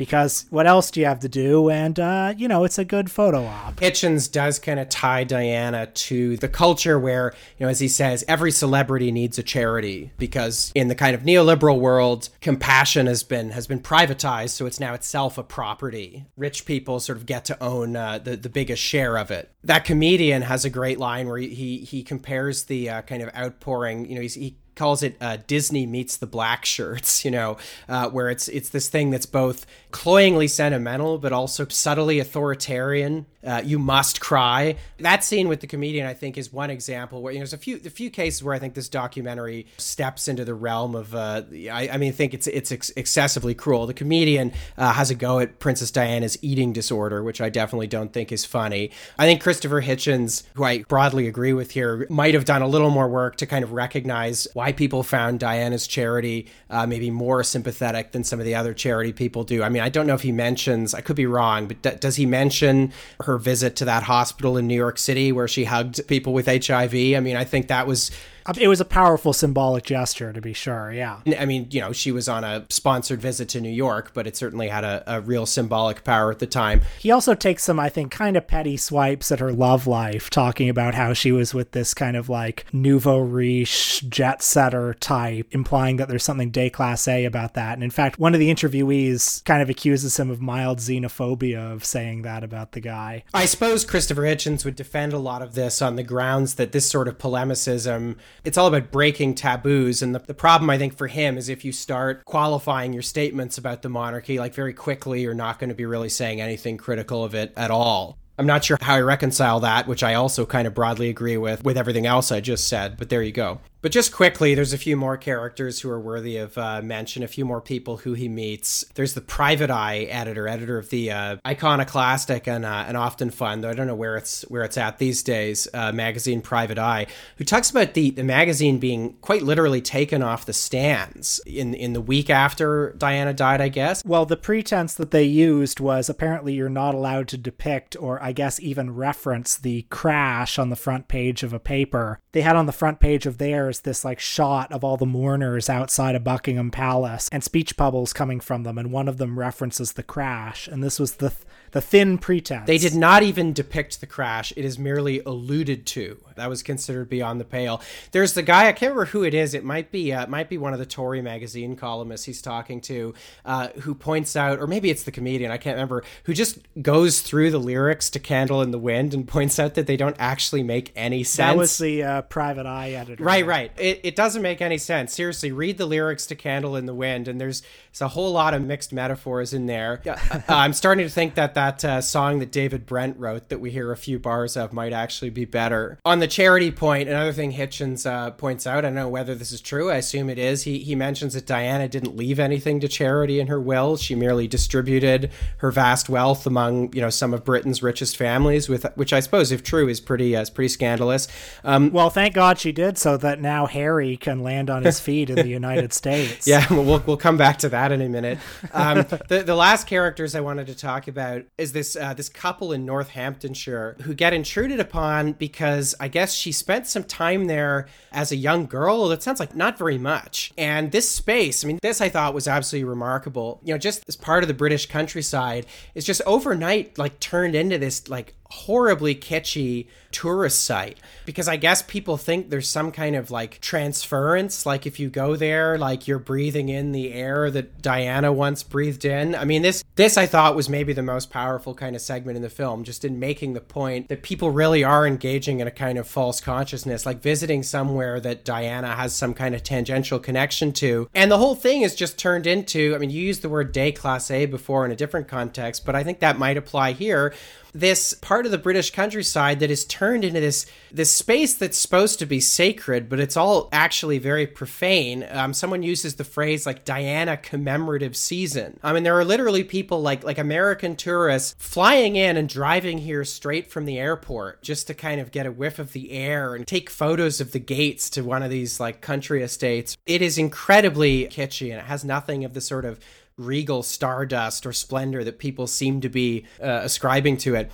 because 0.00 0.46
what 0.48 0.66
else 0.66 0.90
do 0.90 0.98
you 0.98 1.04
have 1.04 1.20
to 1.20 1.28
do? 1.28 1.68
And, 1.68 2.00
uh, 2.00 2.32
you 2.34 2.48
know, 2.48 2.64
it's 2.64 2.78
a 2.78 2.86
good 2.86 3.10
photo 3.10 3.44
op. 3.44 3.76
Hitchens 3.76 4.32
does 4.32 4.58
kind 4.58 4.80
of 4.80 4.88
tie 4.88 5.24
Diana 5.24 5.88
to 5.88 6.38
the 6.38 6.48
culture 6.48 6.98
where, 6.98 7.34
you 7.58 7.66
know, 7.66 7.70
as 7.70 7.80
he 7.80 7.88
says, 7.88 8.24
every 8.26 8.50
celebrity 8.50 9.12
needs 9.12 9.38
a 9.38 9.42
charity 9.42 10.10
because 10.16 10.72
in 10.74 10.88
the 10.88 10.94
kind 10.94 11.14
of 11.14 11.24
neoliberal 11.24 11.78
world, 11.78 12.30
compassion 12.40 13.08
has 13.08 13.22
been 13.22 13.50
has 13.50 13.66
been 13.66 13.78
privatized, 13.78 14.50
so 14.50 14.64
it's 14.64 14.80
now 14.80 14.94
itself 14.94 15.36
a 15.36 15.42
property. 15.42 16.24
Rich 16.34 16.64
people 16.64 16.98
sort 16.98 17.18
of 17.18 17.26
get 17.26 17.44
to 17.44 17.62
own 17.62 17.94
uh, 17.94 18.20
the 18.20 18.38
the 18.38 18.48
biggest 18.48 18.82
share 18.82 19.18
of 19.18 19.30
it. 19.30 19.52
That 19.64 19.84
comedian 19.84 20.40
has 20.40 20.64
a 20.64 20.70
great 20.70 20.98
line 20.98 21.28
where 21.28 21.36
he 21.36 21.80
he 21.80 22.02
compares 22.02 22.64
the 22.64 22.88
uh, 22.88 23.02
kind 23.02 23.22
of 23.22 23.28
outpouring. 23.36 24.08
You 24.08 24.14
know, 24.14 24.22
he's, 24.22 24.34
he 24.34 24.56
calls 24.80 25.02
it 25.02 25.14
uh, 25.20 25.36
Disney 25.46 25.84
meets 25.84 26.16
the 26.16 26.26
black 26.26 26.64
shirts, 26.64 27.22
you 27.24 27.30
know, 27.30 27.58
uh, 27.86 28.08
where 28.08 28.30
it's 28.30 28.48
it's 28.48 28.70
this 28.70 28.88
thing 28.88 29.10
that's 29.10 29.26
both 29.26 29.66
cloyingly 29.90 30.48
sentimental 30.48 31.18
but 31.18 31.32
also 31.32 31.66
subtly 31.68 32.18
authoritarian. 32.18 33.26
Uh, 33.44 33.62
you 33.64 33.78
must 33.78 34.20
cry. 34.20 34.76
That 34.98 35.24
scene 35.24 35.48
with 35.48 35.60
the 35.60 35.66
comedian, 35.66 36.06
I 36.06 36.12
think, 36.12 36.36
is 36.36 36.52
one 36.52 36.68
example 36.68 37.22
where 37.22 37.32
you 37.32 37.38
know, 37.38 37.42
there's 37.42 37.54
a 37.54 37.58
few 37.58 37.80
a 37.84 37.90
few 37.90 38.10
cases 38.10 38.42
where 38.42 38.54
I 38.54 38.58
think 38.58 38.74
this 38.74 38.88
documentary 38.88 39.66
steps 39.78 40.28
into 40.28 40.44
the 40.44 40.54
realm 40.54 40.94
of. 40.94 41.14
Uh, 41.14 41.42
I, 41.52 41.90
I, 41.92 41.96
mean, 41.96 42.10
I 42.10 42.12
think 42.12 42.34
it's 42.34 42.46
it's 42.46 42.72
ex- 42.72 42.90
excessively 42.96 43.54
cruel. 43.54 43.86
The 43.86 43.94
comedian 43.94 44.52
uh, 44.76 44.92
has 44.92 45.10
a 45.10 45.14
go 45.14 45.38
at 45.38 45.58
Princess 45.58 45.90
Diana's 45.90 46.38
eating 46.42 46.72
disorder, 46.72 47.22
which 47.22 47.40
I 47.40 47.48
definitely 47.48 47.86
don't 47.86 48.12
think 48.12 48.30
is 48.30 48.44
funny. 48.44 48.90
I 49.18 49.26
think 49.26 49.42
Christopher 49.42 49.82
Hitchens, 49.82 50.42
who 50.54 50.64
I 50.64 50.82
broadly 50.82 51.26
agree 51.26 51.54
with 51.54 51.70
here, 51.70 52.06
might 52.10 52.34
have 52.34 52.44
done 52.44 52.62
a 52.62 52.68
little 52.68 52.90
more 52.90 53.08
work 53.08 53.36
to 53.36 53.46
kind 53.46 53.64
of 53.64 53.72
recognize 53.72 54.46
why 54.52 54.69
people 54.76 55.02
found 55.02 55.40
Diana's 55.40 55.86
charity 55.86 56.48
uh, 56.68 56.86
maybe 56.86 57.10
more 57.10 57.42
sympathetic 57.44 58.12
than 58.12 58.24
some 58.24 58.38
of 58.38 58.46
the 58.46 58.54
other 58.54 58.74
charity 58.74 59.12
people 59.12 59.44
do. 59.44 59.62
I 59.62 59.68
mean, 59.68 59.82
I 59.82 59.88
don't 59.88 60.06
know 60.06 60.14
if 60.14 60.22
he 60.22 60.32
mentions. 60.32 60.94
I 60.94 61.00
could 61.00 61.16
be 61.16 61.26
wrong, 61.26 61.68
but 61.68 61.82
d- 61.82 61.96
does 61.98 62.16
he 62.16 62.26
mention 62.26 62.92
her 63.20 63.38
visit 63.38 63.76
to 63.76 63.84
that 63.86 64.02
hospital 64.02 64.56
in 64.56 64.66
New 64.66 64.74
York 64.74 64.98
City 64.98 65.32
where 65.32 65.48
she 65.48 65.64
hugged 65.64 66.06
people 66.06 66.32
with 66.32 66.46
HIV. 66.46 66.94
I 66.94 67.20
mean, 67.20 67.36
I 67.36 67.44
think 67.44 67.68
that 67.68 67.86
was 67.86 68.10
It 68.58 68.68
was 68.68 68.80
a 68.80 68.84
powerful 68.84 69.32
symbolic 69.32 69.84
gesture, 69.84 70.32
to 70.32 70.40
be 70.40 70.52
sure. 70.52 70.92
Yeah. 70.92 71.20
I 71.38 71.44
mean, 71.44 71.68
you 71.70 71.80
know, 71.80 71.92
she 71.92 72.12
was 72.12 72.28
on 72.28 72.44
a 72.44 72.66
sponsored 72.68 73.20
visit 73.20 73.48
to 73.50 73.60
New 73.60 73.70
York, 73.70 74.12
but 74.14 74.26
it 74.26 74.36
certainly 74.36 74.68
had 74.68 74.84
a, 74.84 75.02
a 75.06 75.20
real 75.20 75.46
symbolic 75.46 76.04
power 76.04 76.30
at 76.30 76.38
the 76.38 76.46
time. 76.46 76.82
He 76.98 77.10
also 77.10 77.34
takes 77.34 77.64
some, 77.64 77.78
I 77.78 77.88
think, 77.88 78.12
kind 78.12 78.36
of 78.36 78.46
petty 78.46 78.76
swipes 78.76 79.30
at 79.32 79.40
her 79.40 79.52
love 79.52 79.86
life, 79.86 80.30
talking 80.30 80.68
about 80.68 80.94
how 80.94 81.12
she 81.12 81.32
was 81.32 81.54
with 81.54 81.72
this 81.72 81.94
kind 81.94 82.16
of 82.16 82.28
like 82.28 82.66
nouveau 82.72 83.18
riche 83.18 84.04
jet 84.08 84.42
setter 84.42 84.94
type, 84.94 85.46
implying 85.50 85.96
that 85.96 86.08
there's 86.08 86.24
something 86.24 86.50
déclassé 86.50 87.26
about 87.26 87.54
that. 87.54 87.74
And 87.74 87.84
in 87.84 87.90
fact, 87.90 88.18
one 88.18 88.34
of 88.34 88.40
the 88.40 88.52
interviewees 88.52 89.44
kind 89.44 89.62
of 89.62 89.70
accuses 89.70 90.18
him 90.18 90.30
of 90.30 90.40
mild 90.40 90.78
xenophobia 90.78 91.72
of 91.72 91.84
saying 91.84 92.22
that 92.22 92.44
about 92.44 92.72
the 92.72 92.80
guy. 92.80 93.24
I 93.34 93.46
suppose 93.46 93.84
Christopher 93.84 94.22
Hitchens 94.22 94.64
would 94.64 94.76
defend 94.76 95.12
a 95.12 95.18
lot 95.18 95.42
of 95.42 95.54
this 95.54 95.80
on 95.82 95.96
the 95.96 96.02
grounds 96.02 96.54
that 96.54 96.72
this 96.72 96.88
sort 96.88 97.08
of 97.08 97.18
polemicism, 97.18 98.16
it's 98.44 98.58
all 98.58 98.66
about 98.66 98.90
breaking 98.90 99.34
taboos. 99.34 100.02
And 100.02 100.14
the, 100.14 100.18
the 100.20 100.34
problem, 100.34 100.70
I 100.70 100.78
think, 100.78 100.96
for 100.96 101.06
him 101.06 101.36
is 101.36 101.48
if 101.48 101.64
you 101.64 101.72
start 101.72 102.24
qualifying 102.24 102.92
your 102.92 103.02
statements 103.02 103.58
about 103.58 103.82
the 103.82 103.88
monarchy, 103.88 104.38
like 104.38 104.54
very 104.54 104.72
quickly, 104.72 105.22
you're 105.22 105.34
not 105.34 105.58
going 105.58 105.68
to 105.68 105.74
be 105.74 105.86
really 105.86 106.08
saying 106.08 106.40
anything 106.40 106.76
critical 106.76 107.24
of 107.24 107.34
it 107.34 107.52
at 107.56 107.70
all. 107.70 108.18
I'm 108.38 108.46
not 108.46 108.64
sure 108.64 108.78
how 108.80 108.94
I 108.94 109.00
reconcile 109.02 109.60
that, 109.60 109.86
which 109.86 110.02
I 110.02 110.14
also 110.14 110.46
kind 110.46 110.66
of 110.66 110.72
broadly 110.72 111.10
agree 111.10 111.36
with, 111.36 111.62
with 111.62 111.76
everything 111.76 112.06
else 112.06 112.32
I 112.32 112.40
just 112.40 112.68
said, 112.68 112.96
but 112.96 113.10
there 113.10 113.22
you 113.22 113.32
go. 113.32 113.60
But 113.82 113.92
just 113.92 114.12
quickly, 114.12 114.54
there's 114.54 114.74
a 114.74 114.78
few 114.78 114.94
more 114.94 115.16
characters 115.16 115.80
who 115.80 115.88
are 115.88 116.00
worthy 116.00 116.36
of 116.36 116.58
uh, 116.58 116.82
mention, 116.82 117.22
a 117.22 117.28
few 117.28 117.46
more 117.46 117.62
people 117.62 117.98
who 117.98 118.12
he 118.12 118.28
meets. 118.28 118.84
There's 118.94 119.14
the 119.14 119.22
Private 119.22 119.70
Eye 119.70 120.00
editor, 120.10 120.46
editor 120.46 120.76
of 120.76 120.90
the 120.90 121.10
uh, 121.10 121.36
iconoclastic 121.46 122.46
and, 122.46 122.66
uh, 122.66 122.84
and 122.86 122.96
often 122.96 123.30
fun, 123.30 123.62
though 123.62 123.70
I 123.70 123.74
don't 123.74 123.86
know 123.86 123.94
where 123.94 124.16
it's 124.16 124.42
where 124.42 124.62
it's 124.64 124.76
at 124.76 124.98
these 124.98 125.22
days, 125.22 125.66
uh, 125.72 125.92
magazine 125.92 126.42
Private 126.42 126.78
Eye, 126.78 127.06
who 127.36 127.44
talks 127.44 127.70
about 127.70 127.94
the, 127.94 128.10
the 128.10 128.22
magazine 128.22 128.78
being 128.78 129.14
quite 129.22 129.42
literally 129.42 129.80
taken 129.80 130.22
off 130.22 130.44
the 130.44 130.52
stands 130.52 131.40
in, 131.46 131.72
in 131.72 131.94
the 131.94 132.00
week 132.02 132.28
after 132.28 132.94
Diana 132.98 133.32
died, 133.32 133.62
I 133.62 133.68
guess. 133.68 134.04
Well, 134.04 134.26
the 134.26 134.36
pretense 134.36 134.92
that 134.94 135.10
they 135.10 135.24
used 135.24 135.80
was 135.80 136.10
apparently 136.10 136.52
you're 136.52 136.68
not 136.68 136.94
allowed 136.94 137.28
to 137.28 137.38
depict 137.38 137.96
or 137.98 138.22
I 138.22 138.32
guess 138.32 138.60
even 138.60 138.94
reference 138.94 139.56
the 139.56 139.86
crash 139.88 140.58
on 140.58 140.68
the 140.68 140.76
front 140.76 141.08
page 141.08 141.42
of 141.42 141.54
a 141.54 141.58
paper. 141.58 142.20
They 142.32 142.42
had 142.42 142.56
on 142.56 142.66
the 142.66 142.72
front 142.72 143.00
page 143.00 143.24
of 143.24 143.38
theirs 143.38 143.69
this 143.78 144.04
like 144.04 144.18
shot 144.18 144.72
of 144.72 144.82
all 144.82 144.96
the 144.96 145.06
mourners 145.06 145.70
outside 145.70 146.16
of 146.16 146.24
Buckingham 146.24 146.72
Palace 146.72 147.28
and 147.30 147.44
speech 147.44 147.76
bubbles 147.76 148.12
coming 148.12 148.40
from 148.40 148.64
them, 148.64 148.76
and 148.76 148.90
one 148.90 149.06
of 149.06 149.18
them 149.18 149.38
references 149.38 149.92
the 149.92 150.02
crash, 150.02 150.66
and 150.66 150.82
this 150.82 150.98
was 150.98 151.14
the 151.14 151.28
th- 151.30 151.42
the 151.72 151.80
thin 151.80 152.18
pretense. 152.18 152.66
They 152.66 152.78
did 152.78 152.94
not 152.94 153.22
even 153.22 153.52
depict 153.52 154.00
the 154.00 154.06
crash; 154.06 154.52
it 154.56 154.64
is 154.64 154.78
merely 154.78 155.20
alluded 155.20 155.86
to. 155.86 156.18
That 156.36 156.48
was 156.48 156.62
considered 156.62 157.10
beyond 157.10 157.38
the 157.38 157.44
pale. 157.44 157.82
There's 158.12 158.32
the 158.32 158.42
guy 158.42 158.68
I 158.68 158.72
can't 158.72 158.92
remember 158.92 159.06
who 159.06 159.24
it 159.24 159.34
is. 159.34 159.52
It 159.52 159.62
might 159.62 159.92
be 159.92 160.12
uh, 160.12 160.22
it 160.22 160.28
might 160.28 160.48
be 160.48 160.56
one 160.56 160.72
of 160.72 160.78
the 160.78 160.86
Tory 160.86 161.20
magazine 161.20 161.76
columnists 161.76 162.24
he's 162.24 162.40
talking 162.40 162.80
to, 162.82 163.14
uh, 163.44 163.68
who 163.80 163.94
points 163.94 164.36
out, 164.36 164.58
or 164.58 164.66
maybe 164.66 164.90
it's 164.90 165.02
the 165.02 165.12
comedian 165.12 165.50
I 165.50 165.58
can't 165.58 165.74
remember, 165.74 166.02
who 166.24 166.32
just 166.32 166.58
goes 166.80 167.20
through 167.20 167.50
the 167.50 167.58
lyrics 167.58 168.08
to 168.10 168.18
"Candle 168.18 168.62
in 168.62 168.70
the 168.70 168.78
Wind" 168.78 169.12
and 169.12 169.28
points 169.28 169.58
out 169.58 169.74
that 169.74 169.86
they 169.86 169.98
don't 169.98 170.16
actually 170.18 170.62
make 170.62 170.92
any 170.96 171.24
sense. 171.24 171.50
That 171.50 171.56
was 171.58 171.76
the 171.76 172.02
uh, 172.02 172.22
Private 172.22 172.64
Eye 172.66 172.92
editor. 172.92 173.22
Right, 173.22 173.44
right. 173.44 173.70
It, 173.76 174.00
it 174.02 174.16
doesn't 174.16 174.40
make 174.40 174.62
any 174.62 174.78
sense. 174.78 175.12
Seriously, 175.12 175.52
read 175.52 175.76
the 175.76 175.86
lyrics 175.86 176.26
to 176.26 176.34
Candle 176.34 176.74
in 176.74 176.86
the 176.86 176.94
Wind, 176.94 177.28
and 177.28 177.38
there's, 177.38 177.62
there's 177.92 178.00
a 178.00 178.08
whole 178.08 178.32
lot 178.32 178.54
of 178.54 178.62
mixed 178.62 178.94
metaphors 178.94 179.52
in 179.52 179.66
there. 179.66 180.00
uh, 180.06 180.40
I'm 180.48 180.72
starting 180.72 181.04
to 181.04 181.10
think 181.12 181.34
that 181.34 181.52
that 181.54 181.59
uh, 181.84 182.00
song 182.00 182.38
that 182.38 182.50
David 182.50 182.86
Brent 182.86 183.16
wrote, 183.18 183.48
that 183.48 183.60
we 183.60 183.70
hear 183.70 183.92
a 183.92 183.96
few 183.96 184.18
bars 184.18 184.56
of, 184.56 184.72
might 184.72 184.92
actually 184.92 185.30
be 185.30 185.44
better. 185.44 185.98
On 186.04 186.18
the 186.18 186.26
charity 186.26 186.70
point, 186.70 187.08
another 187.08 187.32
thing 187.32 187.52
Hitchens 187.52 188.10
uh, 188.10 188.30
points 188.30 188.66
out, 188.66 188.78
I 188.78 188.80
don't 188.82 188.94
know 188.94 189.08
whether 189.08 189.34
this 189.34 189.52
is 189.52 189.60
true, 189.60 189.90
I 189.90 189.96
assume 189.96 190.30
it 190.30 190.38
is, 190.38 190.62
he, 190.62 190.78
he 190.78 190.94
mentions 190.94 191.34
that 191.34 191.46
Diana 191.46 191.88
didn't 191.88 192.16
leave 192.16 192.38
anything 192.38 192.80
to 192.80 192.88
charity 192.88 193.40
in 193.40 193.48
her 193.48 193.60
will. 193.60 193.96
She 193.96 194.14
merely 194.14 194.48
distributed 194.48 195.30
her 195.58 195.70
vast 195.70 196.08
wealth 196.08 196.46
among, 196.46 196.92
you 196.94 197.00
know, 197.00 197.10
some 197.10 197.34
of 197.34 197.44
Britain's 197.44 197.82
richest 197.82 198.16
families, 198.16 198.68
with 198.68 198.86
which 198.94 199.12
I 199.12 199.20
suppose, 199.20 199.52
if 199.52 199.62
true, 199.62 199.88
is 199.88 200.00
pretty, 200.00 200.34
uh, 200.34 200.40
is 200.40 200.50
pretty 200.50 200.68
scandalous. 200.68 201.28
Um, 201.64 201.92
well, 201.92 202.10
thank 202.10 202.34
God 202.34 202.58
she 202.58 202.72
did, 202.72 202.98
so 202.98 203.16
that 203.18 203.40
now 203.40 203.66
Harry 203.66 204.16
can 204.16 204.42
land 204.42 204.70
on 204.70 204.84
his 204.84 204.98
feet 205.10 205.30
in 205.30 205.36
the 205.36 205.48
United 205.48 205.92
States. 205.92 206.46
Yeah, 206.46 206.66
we'll, 206.70 207.02
we'll 207.06 207.16
come 207.16 207.36
back 207.36 207.58
to 207.58 207.68
that 207.68 207.92
in 207.92 208.00
a 208.00 208.08
minute. 208.08 208.38
Um, 208.72 209.04
the, 209.28 209.42
the 209.44 209.54
last 209.54 209.86
characters 209.86 210.34
I 210.34 210.40
wanted 210.40 210.66
to 210.68 210.74
talk 210.74 211.08
about 211.08 211.42
is 211.58 211.72
this 211.72 211.94
uh, 211.94 212.14
this 212.14 212.28
couple 212.28 212.72
in 212.72 212.86
Northamptonshire 212.86 213.96
who 214.02 214.14
get 214.14 214.32
intruded 214.32 214.80
upon 214.80 215.32
because 215.32 215.94
I 216.00 216.08
guess 216.08 216.34
she 216.34 216.52
spent 216.52 216.86
some 216.86 217.04
time 217.04 217.46
there 217.46 217.86
as 218.12 218.32
a 218.32 218.36
young 218.36 218.66
girl. 218.66 219.08
That 219.08 219.22
sounds 219.22 219.40
like 219.40 219.54
not 219.54 219.76
very 219.76 219.98
much. 219.98 220.52
And 220.56 220.90
this 220.90 221.10
space, 221.10 221.64
I 221.64 221.68
mean, 221.68 221.78
this 221.82 222.00
I 222.00 222.08
thought 222.08 222.34
was 222.34 222.48
absolutely 222.48 222.88
remarkable. 222.88 223.60
You 223.62 223.74
know, 223.74 223.78
just 223.78 224.04
as 224.08 224.16
part 224.16 224.42
of 224.42 224.48
the 224.48 224.54
British 224.54 224.86
countryside, 224.86 225.66
is 225.94 226.04
just 226.04 226.22
overnight 226.26 226.96
like 226.98 227.20
turned 227.20 227.54
into 227.54 227.78
this 227.78 228.08
like 228.08 228.34
horribly 228.50 229.14
kitschy 229.14 229.86
tourist 230.10 230.64
site 230.64 230.98
because 231.24 231.46
I 231.46 231.56
guess 231.56 231.82
people 231.82 232.16
think 232.16 232.50
there's 232.50 232.68
some 232.68 232.90
kind 232.90 233.14
of 233.14 233.30
like 233.30 233.60
transference 233.60 234.66
like 234.66 234.86
if 234.86 234.98
you 234.98 235.08
go 235.08 235.36
there 235.36 235.78
like 235.78 236.08
you're 236.08 236.18
breathing 236.18 236.68
in 236.68 236.90
the 236.90 237.12
air 237.12 237.48
that 237.50 237.80
Diana 237.80 238.32
once 238.32 238.64
breathed 238.64 239.04
in. 239.04 239.36
I 239.36 239.44
mean 239.44 239.62
this 239.62 239.84
this 239.94 240.16
I 240.16 240.26
thought 240.26 240.56
was 240.56 240.68
maybe 240.68 240.92
the 240.92 241.02
most 241.02 241.30
powerful 241.30 241.74
kind 241.74 241.94
of 241.94 242.02
segment 242.02 242.36
in 242.36 242.42
the 242.42 242.50
film 242.50 242.82
just 242.82 243.04
in 243.04 243.20
making 243.20 243.52
the 243.52 243.60
point 243.60 244.08
that 244.08 244.24
people 244.24 244.50
really 244.50 244.82
are 244.82 245.06
engaging 245.06 245.60
in 245.60 245.68
a 245.68 245.72
kind 245.72 245.96
of 245.96 246.08
false 246.08 246.40
consciousness 246.40 247.06
like 247.06 247.22
visiting 247.22 247.62
somewhere 247.62 248.18
that 248.18 248.44
Diana 248.44 248.96
has 248.96 249.14
some 249.14 249.32
kind 249.32 249.54
of 249.54 249.62
tangential 249.62 250.18
connection 250.18 250.72
to. 250.72 251.08
And 251.14 251.30
the 251.30 251.38
whole 251.38 251.54
thing 251.54 251.82
is 251.82 251.94
just 251.94 252.18
turned 252.18 252.48
into 252.48 252.96
I 252.96 252.98
mean 252.98 253.10
you 253.10 253.22
used 253.22 253.42
the 253.42 253.48
word 253.48 253.72
déclassé 253.72 254.50
before 254.50 254.84
in 254.84 254.90
a 254.90 254.96
different 254.96 255.28
context 255.28 255.86
but 255.86 255.94
I 255.94 256.02
think 256.02 256.18
that 256.18 256.36
might 256.36 256.56
apply 256.56 256.92
here 256.92 257.32
this 257.72 258.14
part 258.14 258.46
of 258.46 258.52
the 258.52 258.58
British 258.58 258.90
countryside 258.90 259.60
that 259.60 259.70
is 259.70 259.84
turned 259.84 260.24
into 260.24 260.40
this 260.40 260.66
this 260.92 261.10
space 261.10 261.54
that's 261.54 261.78
supposed 261.78 262.18
to 262.18 262.26
be 262.26 262.40
sacred, 262.40 263.08
but 263.08 263.20
it's 263.20 263.36
all 263.36 263.68
actually 263.72 264.18
very 264.18 264.46
profane. 264.46 265.26
Um, 265.30 265.54
someone 265.54 265.82
uses 265.82 266.16
the 266.16 266.24
phrase 266.24 266.66
like 266.66 266.84
Diana 266.84 267.36
commemorative 267.36 268.16
season. 268.16 268.78
I 268.82 268.92
mean, 268.92 269.04
there 269.04 269.18
are 269.18 269.24
literally 269.24 269.64
people 269.64 270.02
like 270.02 270.24
like 270.24 270.38
American 270.38 270.96
tourists 270.96 271.54
flying 271.58 272.16
in 272.16 272.36
and 272.36 272.48
driving 272.48 272.98
here 272.98 273.24
straight 273.24 273.70
from 273.70 273.84
the 273.84 273.98
airport 273.98 274.62
just 274.62 274.86
to 274.88 274.94
kind 274.94 275.20
of 275.20 275.30
get 275.30 275.46
a 275.46 275.52
whiff 275.52 275.78
of 275.78 275.92
the 275.92 276.12
air 276.12 276.54
and 276.54 276.66
take 276.66 276.90
photos 276.90 277.40
of 277.40 277.52
the 277.52 277.58
gates 277.58 278.10
to 278.10 278.22
one 278.22 278.42
of 278.42 278.50
these 278.50 278.80
like 278.80 279.00
country 279.00 279.42
estates. 279.42 279.96
It 280.06 280.22
is 280.22 280.38
incredibly 280.38 281.26
kitschy 281.26 281.70
and 281.70 281.80
it 281.80 281.86
has 281.86 282.04
nothing 282.04 282.44
of 282.44 282.54
the 282.54 282.60
sort 282.60 282.84
of 282.84 282.98
regal 283.40 283.82
stardust 283.82 284.66
or 284.66 284.72
splendor 284.72 285.24
that 285.24 285.38
people 285.38 285.66
seem 285.66 286.00
to 286.00 286.08
be 286.08 286.44
uh, 286.62 286.80
ascribing 286.82 287.36
to 287.38 287.54
it. 287.54 287.70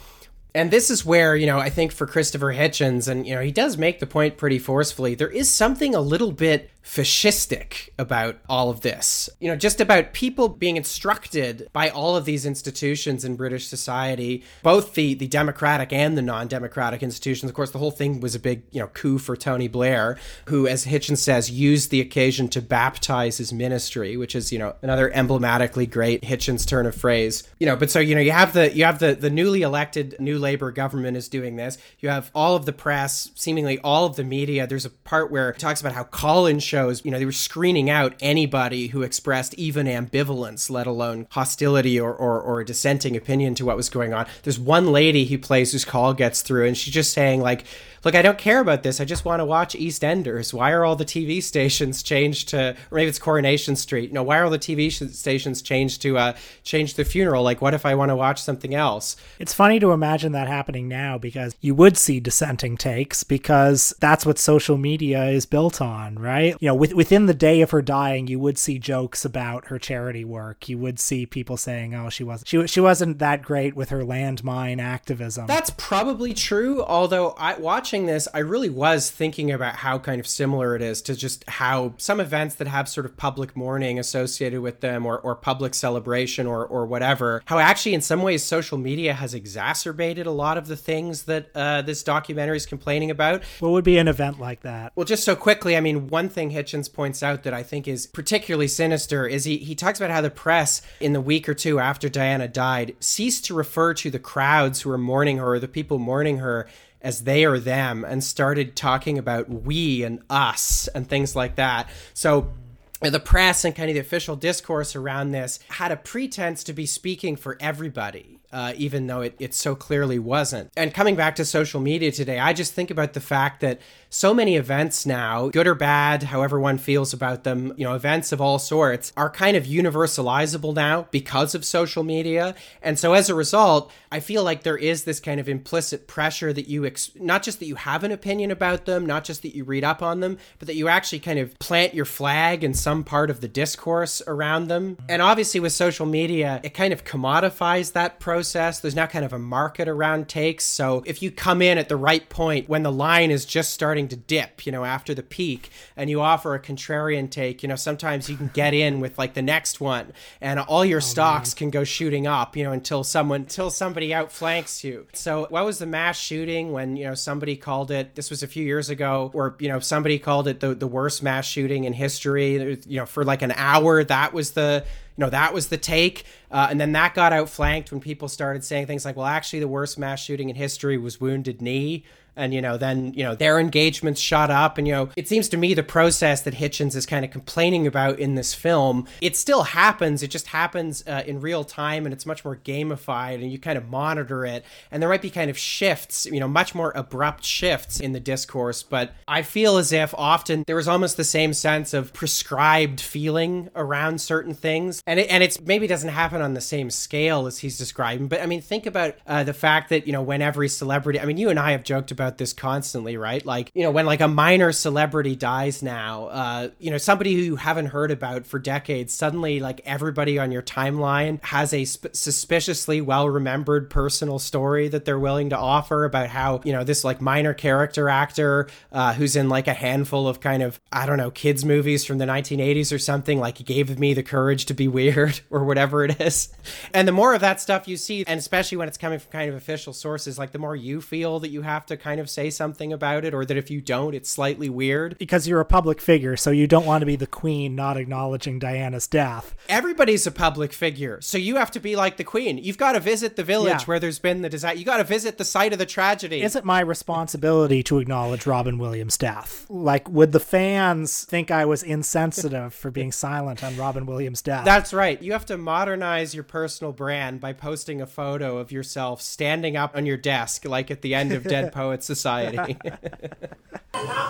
And 0.56 0.70
this 0.70 0.90
is 0.90 1.04
where, 1.04 1.36
you 1.36 1.46
know, 1.46 1.58
I 1.58 1.68
think 1.68 1.92
for 1.92 2.06
Christopher 2.06 2.54
Hitchens, 2.54 3.08
and, 3.08 3.26
you 3.26 3.34
know, 3.34 3.42
he 3.42 3.52
does 3.52 3.76
make 3.76 4.00
the 4.00 4.06
point 4.06 4.38
pretty 4.38 4.58
forcefully, 4.58 5.14
there 5.14 5.28
is 5.28 5.50
something 5.50 5.94
a 5.94 6.00
little 6.00 6.32
bit 6.32 6.70
fascistic 6.86 7.88
about 7.98 8.38
all 8.48 8.70
of 8.70 8.80
this. 8.80 9.28
You 9.40 9.48
know, 9.48 9.56
just 9.56 9.80
about 9.80 10.12
people 10.12 10.48
being 10.48 10.76
instructed 10.76 11.68
by 11.72 11.90
all 11.90 12.16
of 12.16 12.24
these 12.24 12.46
institutions 12.46 13.24
in 13.24 13.34
British 13.34 13.66
society, 13.66 14.44
both 14.62 14.94
the, 14.94 15.14
the 15.14 15.26
democratic 15.26 15.92
and 15.92 16.16
the 16.16 16.22
non 16.22 16.46
democratic 16.46 17.02
institutions. 17.02 17.50
Of 17.50 17.56
course, 17.56 17.72
the 17.72 17.78
whole 17.78 17.90
thing 17.90 18.20
was 18.20 18.34
a 18.34 18.38
big, 18.38 18.62
you 18.70 18.80
know, 18.80 18.86
coup 18.86 19.18
for 19.18 19.36
Tony 19.36 19.66
Blair, 19.66 20.16
who, 20.46 20.68
as 20.68 20.86
Hitchens 20.86 21.18
says, 21.18 21.50
used 21.50 21.90
the 21.90 22.00
occasion 22.00 22.48
to 22.48 22.62
baptize 22.62 23.38
his 23.38 23.52
ministry, 23.52 24.16
which 24.16 24.36
is, 24.36 24.52
you 24.52 24.58
know, 24.58 24.76
another 24.80 25.10
emblematically 25.10 25.86
great 25.86 26.22
Hitchens 26.22 26.66
turn 26.66 26.86
of 26.86 26.94
phrase. 26.94 27.42
You 27.58 27.66
know, 27.66 27.76
but 27.76 27.90
so, 27.90 27.98
you 27.98 28.14
know, 28.14 28.20
you 28.20 28.32
have 28.32 28.52
the 28.52 28.74
you 28.74 28.84
have 28.84 29.00
the 29.00 29.14
the 29.16 29.30
newly 29.30 29.62
elected 29.62 30.14
new 30.20 30.38
Labour 30.46 30.70
government 30.70 31.16
is 31.16 31.28
doing 31.28 31.56
this. 31.56 31.76
You 31.98 32.08
have 32.08 32.30
all 32.32 32.54
of 32.54 32.66
the 32.66 32.72
press, 32.72 33.32
seemingly 33.34 33.80
all 33.80 34.06
of 34.06 34.14
the 34.14 34.22
media. 34.22 34.68
There's 34.68 34.84
a 34.84 34.90
part 34.90 35.32
where 35.32 35.50
it 35.50 35.58
talks 35.58 35.80
about 35.80 35.92
how 35.92 36.04
call-in 36.04 36.60
shows, 36.60 37.04
you 37.04 37.10
know, 37.10 37.18
they 37.18 37.24
were 37.24 37.32
screening 37.32 37.90
out 37.90 38.14
anybody 38.20 38.86
who 38.86 39.02
expressed 39.02 39.54
even 39.54 39.86
ambivalence, 39.86 40.70
let 40.70 40.86
alone 40.86 41.26
hostility 41.30 41.98
or, 41.98 42.14
or, 42.14 42.40
or 42.40 42.60
a 42.60 42.64
dissenting 42.64 43.16
opinion 43.16 43.56
to 43.56 43.64
what 43.64 43.76
was 43.76 43.88
going 43.88 44.14
on. 44.14 44.24
There's 44.44 44.58
one 44.58 44.92
lady 44.92 45.24
he 45.24 45.36
plays 45.36 45.72
whose 45.72 45.84
call 45.84 46.14
gets 46.14 46.42
through, 46.42 46.66
and 46.66 46.78
she's 46.78 46.94
just 46.94 47.12
saying, 47.12 47.40
like, 47.40 47.64
look, 48.04 48.14
I 48.14 48.22
don't 48.22 48.38
care 48.38 48.60
about 48.60 48.82
this. 48.82 49.00
I 49.00 49.04
just 49.04 49.24
want 49.24 49.40
to 49.40 49.44
watch 49.44 49.74
EastEnders. 49.74 50.52
Why 50.52 50.72
are 50.72 50.84
all 50.84 50.96
the 50.96 51.04
TV 51.04 51.42
stations 51.42 52.02
changed 52.02 52.48
to, 52.50 52.76
or 52.90 52.96
maybe 52.96 53.08
it's 53.08 53.18
Coronation 53.18 53.76
Street? 53.76 54.12
No, 54.12 54.22
why 54.22 54.38
are 54.38 54.44
all 54.44 54.50
the 54.50 54.58
TV 54.58 54.90
stations 55.12 55.62
changed 55.62 56.02
to 56.02 56.18
uh, 56.18 56.36
change 56.64 56.94
the 56.94 57.04
funeral? 57.04 57.42
Like, 57.42 57.62
what 57.62 57.74
if 57.74 57.86
I 57.86 57.94
want 57.94 58.10
to 58.10 58.16
watch 58.16 58.42
something 58.42 58.74
else? 58.74 59.16
It's 59.38 59.54
funny 59.54 59.78
to 59.80 59.92
imagine 59.92 60.32
that 60.32 60.48
happening 60.48 60.88
now 60.88 61.16
because 61.18 61.54
you 61.60 61.74
would 61.74 61.96
see 61.96 62.20
dissenting 62.20 62.76
takes 62.76 63.22
because 63.24 63.94
that's 64.00 64.26
what 64.26 64.38
social 64.38 64.76
media 64.76 65.26
is 65.26 65.46
built 65.46 65.80
on, 65.80 66.16
right? 66.16 66.56
you 66.60 66.68
know, 66.68 66.74
with, 66.74 66.94
within 66.94 67.26
the 67.26 67.34
day 67.34 67.60
of 67.60 67.70
her 67.70 67.82
dying, 67.82 68.26
you 68.26 68.38
would 68.38 68.58
see 68.58 68.78
jokes 68.78 69.24
about 69.24 69.66
her 69.66 69.78
charity 69.78 70.24
work. 70.24 70.68
You 70.68 70.78
would 70.78 70.98
see 70.98 71.26
people 71.26 71.56
saying, 71.56 71.94
"Oh, 71.94 72.10
she 72.10 72.24
wasn't 72.24 72.48
she 72.48 72.66
she 72.66 72.80
wasn't 72.80 73.18
that 73.18 73.42
great 73.42 73.76
with 73.76 73.90
her 73.90 74.02
landmine 74.02 74.80
activism." 74.80 75.46
That's 75.46 75.70
probably 75.70 76.34
true. 76.34 76.82
Although 76.82 77.30
I, 77.38 77.54
watching 77.86 78.06
this, 78.06 78.26
I 78.34 78.40
really 78.40 78.68
was 78.68 79.12
thinking 79.12 79.52
about 79.52 79.76
how 79.76 79.96
kind 80.00 80.18
of 80.18 80.26
similar 80.26 80.74
it 80.74 80.82
is 80.82 81.00
to 81.02 81.14
just 81.14 81.48
how 81.48 81.94
some 81.98 82.18
events 82.18 82.56
that 82.56 82.66
have 82.66 82.88
sort 82.88 83.06
of 83.06 83.16
public 83.16 83.54
mourning 83.54 83.96
associated 84.00 84.60
with 84.60 84.80
them, 84.80 85.06
or 85.06 85.20
or 85.20 85.36
public 85.36 85.72
celebration, 85.72 86.48
or 86.48 86.66
or 86.66 86.84
whatever. 86.84 87.44
How 87.44 87.60
actually, 87.60 87.94
in 87.94 88.00
some 88.00 88.22
ways, 88.22 88.42
social 88.42 88.76
media 88.76 89.14
has 89.14 89.34
exacerbated 89.34 90.26
a 90.26 90.32
lot 90.32 90.58
of 90.58 90.66
the 90.66 90.74
things 90.74 91.22
that 91.24 91.50
uh, 91.54 91.82
this 91.82 92.02
documentary 92.02 92.56
is 92.56 92.66
complaining 92.66 93.12
about. 93.12 93.44
What 93.60 93.70
would 93.70 93.84
be 93.84 93.98
an 93.98 94.08
event 94.08 94.40
like 94.40 94.62
that? 94.62 94.90
Well, 94.96 95.04
just 95.04 95.22
so 95.22 95.36
quickly, 95.36 95.76
I 95.76 95.80
mean, 95.80 96.08
one 96.08 96.28
thing 96.28 96.50
Hitchens 96.50 96.92
points 96.92 97.22
out 97.22 97.44
that 97.44 97.54
I 97.54 97.62
think 97.62 97.86
is 97.86 98.08
particularly 98.08 98.66
sinister 98.66 99.28
is 99.28 99.44
he, 99.44 99.58
he 99.58 99.76
talks 99.76 100.00
about 100.00 100.10
how 100.10 100.22
the 100.22 100.30
press, 100.30 100.82
in 100.98 101.12
the 101.12 101.20
week 101.20 101.48
or 101.48 101.54
two 101.54 101.78
after 101.78 102.08
Diana 102.08 102.48
died, 102.48 102.96
ceased 102.98 103.44
to 103.44 103.54
refer 103.54 103.94
to 103.94 104.10
the 104.10 104.18
crowds 104.18 104.80
who 104.80 104.90
were 104.90 104.98
mourning 104.98 105.36
her 105.36 105.52
or 105.54 105.60
the 105.60 105.68
people 105.68 106.00
mourning 106.00 106.38
her 106.38 106.66
as 107.06 107.22
they 107.22 107.44
or 107.44 107.60
them 107.60 108.04
and 108.04 108.24
started 108.24 108.74
talking 108.74 109.16
about 109.16 109.48
we 109.48 110.02
and 110.02 110.20
us 110.28 110.88
and 110.88 111.08
things 111.08 111.36
like 111.36 111.54
that. 111.54 111.88
So 112.14 112.52
the 113.00 113.20
press 113.20 113.64
and 113.64 113.76
kind 113.76 113.88
of 113.88 113.94
the 113.94 114.00
official 114.00 114.34
discourse 114.34 114.96
around 114.96 115.30
this 115.30 115.60
had 115.68 115.92
a 115.92 115.96
pretense 115.96 116.64
to 116.64 116.72
be 116.72 116.84
speaking 116.84 117.36
for 117.36 117.56
everybody. 117.60 118.35
Uh, 118.52 118.72
even 118.76 119.06
though 119.08 119.22
it, 119.22 119.34
it 119.38 119.52
so 119.52 119.74
clearly 119.74 120.18
wasn't. 120.18 120.70
And 120.76 120.94
coming 120.94 121.16
back 121.16 121.34
to 121.36 121.44
social 121.44 121.80
media 121.80 122.12
today, 122.12 122.38
I 122.38 122.52
just 122.52 122.72
think 122.72 122.92
about 122.92 123.12
the 123.12 123.20
fact 123.20 123.60
that 123.60 123.80
so 124.08 124.32
many 124.32 124.54
events 124.54 125.04
now, 125.04 125.48
good 125.48 125.66
or 125.66 125.74
bad, 125.74 126.22
however 126.22 126.60
one 126.60 126.78
feels 126.78 127.12
about 127.12 127.42
them, 127.42 127.74
you 127.76 127.84
know, 127.84 127.96
events 127.96 128.30
of 128.30 128.40
all 128.40 128.60
sorts 128.60 129.12
are 129.16 129.28
kind 129.28 129.56
of 129.56 129.64
universalizable 129.64 130.74
now 130.74 131.08
because 131.10 131.56
of 131.56 131.64
social 131.64 132.04
media. 132.04 132.54
And 132.80 132.98
so 132.98 133.14
as 133.14 133.28
a 133.28 133.34
result, 133.34 133.90
I 134.12 134.20
feel 134.20 134.44
like 134.44 134.62
there 134.62 134.78
is 134.78 135.04
this 135.04 135.18
kind 135.18 135.40
of 135.40 135.48
implicit 135.48 136.06
pressure 136.06 136.52
that 136.52 136.68
you, 136.68 136.86
ex- 136.86 137.10
not 137.16 137.42
just 137.42 137.58
that 137.58 137.66
you 137.66 137.74
have 137.74 138.04
an 138.04 138.12
opinion 138.12 138.52
about 138.52 138.86
them, 138.86 139.04
not 139.04 139.24
just 139.24 139.42
that 139.42 139.56
you 139.56 139.64
read 139.64 139.82
up 139.82 140.02
on 140.02 140.20
them, 140.20 140.38
but 140.60 140.66
that 140.68 140.76
you 140.76 140.86
actually 140.86 141.18
kind 141.18 141.40
of 141.40 141.58
plant 141.58 141.94
your 141.94 142.04
flag 142.04 142.62
in 142.62 142.74
some 142.74 143.02
part 143.02 143.28
of 143.28 143.40
the 143.40 143.48
discourse 143.48 144.22
around 144.28 144.68
them. 144.68 144.96
And 145.08 145.20
obviously 145.20 145.58
with 145.58 145.72
social 145.72 146.06
media, 146.06 146.60
it 146.62 146.74
kind 146.74 146.92
of 146.92 147.04
commodifies 147.04 147.92
that 147.92 148.20
process. 148.20 148.35
There's 148.42 148.94
now 148.94 149.06
kind 149.06 149.24
of 149.24 149.32
a 149.32 149.38
market 149.38 149.88
around 149.88 150.28
takes. 150.28 150.64
So 150.64 151.02
if 151.06 151.22
you 151.22 151.30
come 151.30 151.62
in 151.62 151.78
at 151.78 151.88
the 151.88 151.96
right 151.96 152.28
point 152.28 152.68
when 152.68 152.82
the 152.82 152.92
line 152.92 153.30
is 153.30 153.44
just 153.44 153.72
starting 153.72 154.08
to 154.08 154.16
dip, 154.16 154.66
you 154.66 154.72
know, 154.72 154.84
after 154.84 155.14
the 155.14 155.22
peak, 155.22 155.70
and 155.96 156.10
you 156.10 156.20
offer 156.20 156.54
a 156.54 156.60
contrarian 156.60 157.30
take, 157.30 157.62
you 157.62 157.68
know, 157.68 157.76
sometimes 157.76 158.28
you 158.28 158.36
can 158.36 158.48
get 158.48 158.74
in 158.74 159.00
with 159.00 159.18
like 159.18 159.34
the 159.34 159.42
next 159.42 159.80
one, 159.80 160.12
and 160.40 160.60
all 160.60 160.84
your 160.84 160.98
oh, 160.98 161.00
stocks 161.00 161.54
man. 161.54 161.56
can 161.56 161.70
go 161.70 161.84
shooting 161.84 162.26
up, 162.26 162.56
you 162.56 162.64
know, 162.64 162.72
until 162.72 163.04
someone, 163.04 163.42
until 163.42 163.70
somebody 163.70 164.12
outflanks 164.12 164.84
you. 164.84 165.06
So, 165.12 165.46
what 165.50 165.64
was 165.64 165.78
the 165.78 165.86
mass 165.86 166.18
shooting 166.18 166.72
when 166.72 166.96
you 166.96 167.04
know 167.04 167.14
somebody 167.14 167.56
called 167.56 167.90
it? 167.90 168.14
This 168.14 168.30
was 168.30 168.42
a 168.42 168.46
few 168.46 168.64
years 168.64 168.90
ago, 168.90 169.30
or 169.34 169.56
you 169.58 169.68
know 169.68 169.80
somebody 169.80 170.18
called 170.18 170.48
it 170.48 170.60
the 170.60 170.74
the 170.74 170.86
worst 170.86 171.22
mass 171.22 171.46
shooting 171.46 171.84
in 171.84 171.92
history. 171.92 172.78
You 172.86 173.00
know, 173.00 173.06
for 173.06 173.24
like 173.24 173.42
an 173.42 173.52
hour, 173.52 174.04
that 174.04 174.32
was 174.32 174.52
the 174.52 174.84
you 175.16 175.24
know 175.24 175.30
that 175.30 175.54
was 175.54 175.68
the 175.68 175.76
take. 175.76 176.24
Uh, 176.50 176.68
and 176.70 176.80
then 176.80 176.92
that 176.92 177.14
got 177.14 177.32
outflanked 177.32 177.90
when 177.90 178.00
people 178.00 178.28
started 178.28 178.64
saying 178.64 178.86
things 178.86 179.04
like 179.04 179.16
well 179.16 179.26
actually 179.26 179.60
the 179.60 179.68
worst 179.68 179.98
mass 179.98 180.20
shooting 180.20 180.48
in 180.48 180.56
history 180.56 180.98
was 180.98 181.20
wounded 181.20 181.60
knee 181.60 182.04
and 182.36 182.52
you 182.54 182.60
know 182.60 182.76
then 182.76 183.12
you 183.14 183.24
know 183.24 183.34
their 183.34 183.58
engagements 183.58 184.20
shot 184.20 184.50
up. 184.50 184.78
And 184.78 184.86
you 184.86 184.94
know 184.94 185.08
it 185.16 185.28
seems 185.28 185.48
to 185.50 185.56
me 185.56 185.74
the 185.74 185.82
process 185.82 186.42
that 186.42 186.54
hitchens 186.54 186.94
is 186.94 187.06
kind 187.06 187.24
of 187.24 187.30
complaining 187.30 187.86
about 187.86 188.18
in 188.18 188.34
this 188.34 188.54
film 188.54 189.06
it 189.20 189.36
still 189.36 189.62
happens. 189.62 190.22
It 190.22 190.30
just 190.30 190.48
happens 190.48 191.02
uh, 191.06 191.22
in 191.26 191.40
real 191.40 191.64
time 191.64 192.04
and 192.04 192.12
it's 192.12 192.26
much 192.26 192.44
more 192.44 192.56
gamified 192.56 193.34
and 193.36 193.50
you 193.50 193.58
kind 193.58 193.78
of 193.78 193.88
monitor 193.88 194.44
it. 194.44 194.64
And 194.90 195.02
there 195.02 195.08
might 195.08 195.22
be 195.22 195.30
kind 195.30 195.50
of 195.50 195.58
shifts 195.58 196.26
you 196.26 196.40
know 196.40 196.48
much 196.48 196.74
more 196.74 196.92
abrupt 196.94 197.44
shifts 197.44 198.00
in 198.00 198.12
the 198.12 198.20
discourse. 198.20 198.82
But 198.82 199.12
i 199.28 199.42
feel 199.42 199.76
as 199.76 199.92
if 199.92 200.14
often 200.16 200.64
there 200.66 200.76
was 200.76 200.88
almost 200.88 201.16
the 201.16 201.24
same 201.24 201.52
sense 201.52 201.94
of 201.94 202.12
prescribed 202.12 203.00
feeling 203.00 203.70
around 203.74 204.20
certain 204.20 204.54
things. 204.54 205.02
And 205.06 205.20
it, 205.20 205.30
and 205.30 205.42
it's 205.42 205.60
maybe 205.60 205.86
doesn't 205.86 206.10
happen 206.10 206.42
on 206.42 206.54
the 206.54 206.60
same 206.60 206.90
scale 206.90 207.46
as 207.46 207.58
he's 207.58 207.78
describing. 207.78 208.28
But 208.28 208.40
i 208.40 208.46
mean 208.46 208.60
think 208.60 208.86
about 208.86 209.14
uh, 209.26 209.44
the 209.44 209.54
fact 209.54 209.90
that 209.90 210.06
you 210.06 210.12
know 210.12 210.22
when 210.22 210.42
every 210.42 210.68
celebrity 210.68 211.20
i 211.20 211.24
mean 211.24 211.36
you 211.36 211.48
and 211.48 211.58
i 211.58 211.72
have 211.72 211.84
joked 211.84 212.10
about 212.10 212.25
about 212.26 212.38
this 212.38 212.52
constantly, 212.52 213.16
right? 213.16 213.44
Like, 213.46 213.70
you 213.74 213.82
know, 213.82 213.90
when 213.90 214.04
like 214.04 214.20
a 214.20 214.28
minor 214.28 214.72
celebrity 214.72 215.36
dies 215.36 215.82
now, 215.82 216.26
uh, 216.26 216.68
you 216.78 216.90
know, 216.90 216.98
somebody 216.98 217.34
who 217.34 217.42
you 217.42 217.56
haven't 217.56 217.86
heard 217.86 218.10
about 218.10 218.46
for 218.46 218.58
decades, 218.58 219.14
suddenly 219.14 219.60
like 219.60 219.80
everybody 219.84 220.38
on 220.38 220.50
your 220.50 220.62
timeline 220.62 221.42
has 221.44 221.72
a 221.72 221.84
sp- 221.86 222.12
suspiciously 222.12 223.00
well 223.00 223.28
remembered 223.28 223.90
personal 223.90 224.38
story 224.38 224.88
that 224.88 225.04
they're 225.04 225.18
willing 225.18 225.50
to 225.50 225.56
offer 225.56 226.04
about 226.04 226.28
how, 226.28 226.60
you 226.64 226.72
know, 226.72 226.82
this 226.82 227.04
like 227.04 227.20
minor 227.20 227.54
character 227.54 228.08
actor 228.08 228.66
uh, 228.90 229.12
who's 229.14 229.36
in 229.36 229.48
like 229.48 229.68
a 229.68 229.74
handful 229.74 230.26
of 230.26 230.40
kind 230.40 230.62
of, 230.62 230.80
I 230.90 231.06
don't 231.06 231.18
know, 231.18 231.30
kids' 231.30 231.64
movies 231.64 232.04
from 232.04 232.18
the 232.18 232.26
1980s 232.26 232.92
or 232.92 232.98
something, 232.98 233.38
like 233.38 233.64
gave 233.64 233.98
me 233.98 234.14
the 234.14 234.22
courage 234.22 234.66
to 234.66 234.74
be 234.74 234.88
weird 234.88 235.40
or 235.50 235.64
whatever 235.64 236.04
it 236.04 236.20
is. 236.20 236.48
And 236.92 237.06
the 237.06 237.12
more 237.12 237.34
of 237.34 237.40
that 237.42 237.60
stuff 237.60 237.86
you 237.86 237.96
see, 237.96 238.24
and 238.26 238.38
especially 238.38 238.78
when 238.78 238.88
it's 238.88 238.98
coming 238.98 239.20
from 239.20 239.30
kind 239.30 239.48
of 239.48 239.54
official 239.54 239.92
sources, 239.92 240.38
like 240.38 240.50
the 240.50 240.58
more 240.58 240.74
you 240.74 241.00
feel 241.00 241.38
that 241.40 241.50
you 241.50 241.62
have 241.62 241.86
to 241.86 241.96
kind 241.96 242.15
kind 242.16 242.20
of 242.22 242.30
say 242.30 242.48
something 242.48 242.94
about 242.94 243.26
it, 243.26 243.34
or 243.34 243.44
that 243.44 243.58
if 243.58 243.70
you 243.70 243.82
don't, 243.82 244.14
it's 244.14 244.30
slightly 244.30 244.70
weird. 244.70 245.18
Because 245.18 245.46
you're 245.46 245.60
a 245.60 245.66
public 245.66 246.00
figure, 246.00 246.34
so 246.34 246.50
you 246.50 246.66
don't 246.66 246.86
want 246.86 247.02
to 247.02 247.06
be 247.06 247.14
the 247.14 247.26
queen 247.26 247.74
not 247.74 247.98
acknowledging 247.98 248.58
Diana's 248.58 249.06
death. 249.06 249.54
Everybody's 249.68 250.26
a 250.26 250.30
public 250.30 250.72
figure, 250.72 251.20
so 251.20 251.36
you 251.36 251.56
have 251.56 251.70
to 251.72 251.80
be 251.80 251.94
like 251.94 252.16
the 252.16 252.24
queen. 252.24 252.56
You've 252.56 252.78
got 252.78 252.92
to 252.92 253.00
visit 253.00 253.36
the 253.36 253.44
village 253.44 253.80
yeah. 253.80 253.84
where 253.84 254.00
there's 254.00 254.18
been 254.18 254.40
the 254.40 254.48
disaster. 254.48 254.78
You 254.78 254.86
got 254.86 254.96
to 254.96 255.04
visit 255.04 255.36
the 255.36 255.44
site 255.44 255.74
of 255.74 255.78
the 255.78 255.84
tragedy. 255.84 256.40
Is 256.40 256.56
it 256.56 256.64
my 256.64 256.80
responsibility 256.80 257.82
to 257.82 257.98
acknowledge 257.98 258.46
Robin 258.46 258.78
Williams' 258.78 259.18
death? 259.18 259.66
Like, 259.68 260.08
would 260.08 260.32
the 260.32 260.40
fans 260.40 261.26
think 261.26 261.50
I 261.50 261.66
was 261.66 261.82
insensitive 261.82 262.72
for 262.72 262.90
being 262.90 263.12
silent 263.12 263.62
on 263.62 263.76
Robin 263.76 264.06
Williams' 264.06 264.40
death? 264.40 264.64
That's 264.64 264.94
right. 264.94 265.20
You 265.20 265.32
have 265.32 265.44
to 265.46 265.58
modernize 265.58 266.34
your 266.34 266.44
personal 266.44 266.94
brand 266.94 267.42
by 267.42 267.52
posting 267.52 268.00
a 268.00 268.06
photo 268.06 268.56
of 268.56 268.72
yourself 268.72 269.20
standing 269.20 269.76
up 269.76 269.94
on 269.94 270.06
your 270.06 270.16
desk, 270.16 270.64
like 270.64 270.90
at 270.90 271.02
the 271.02 271.14
end 271.14 271.32
of 271.32 271.44
Dead 271.44 271.72
Poets 271.74 272.05
Society. 272.06 272.58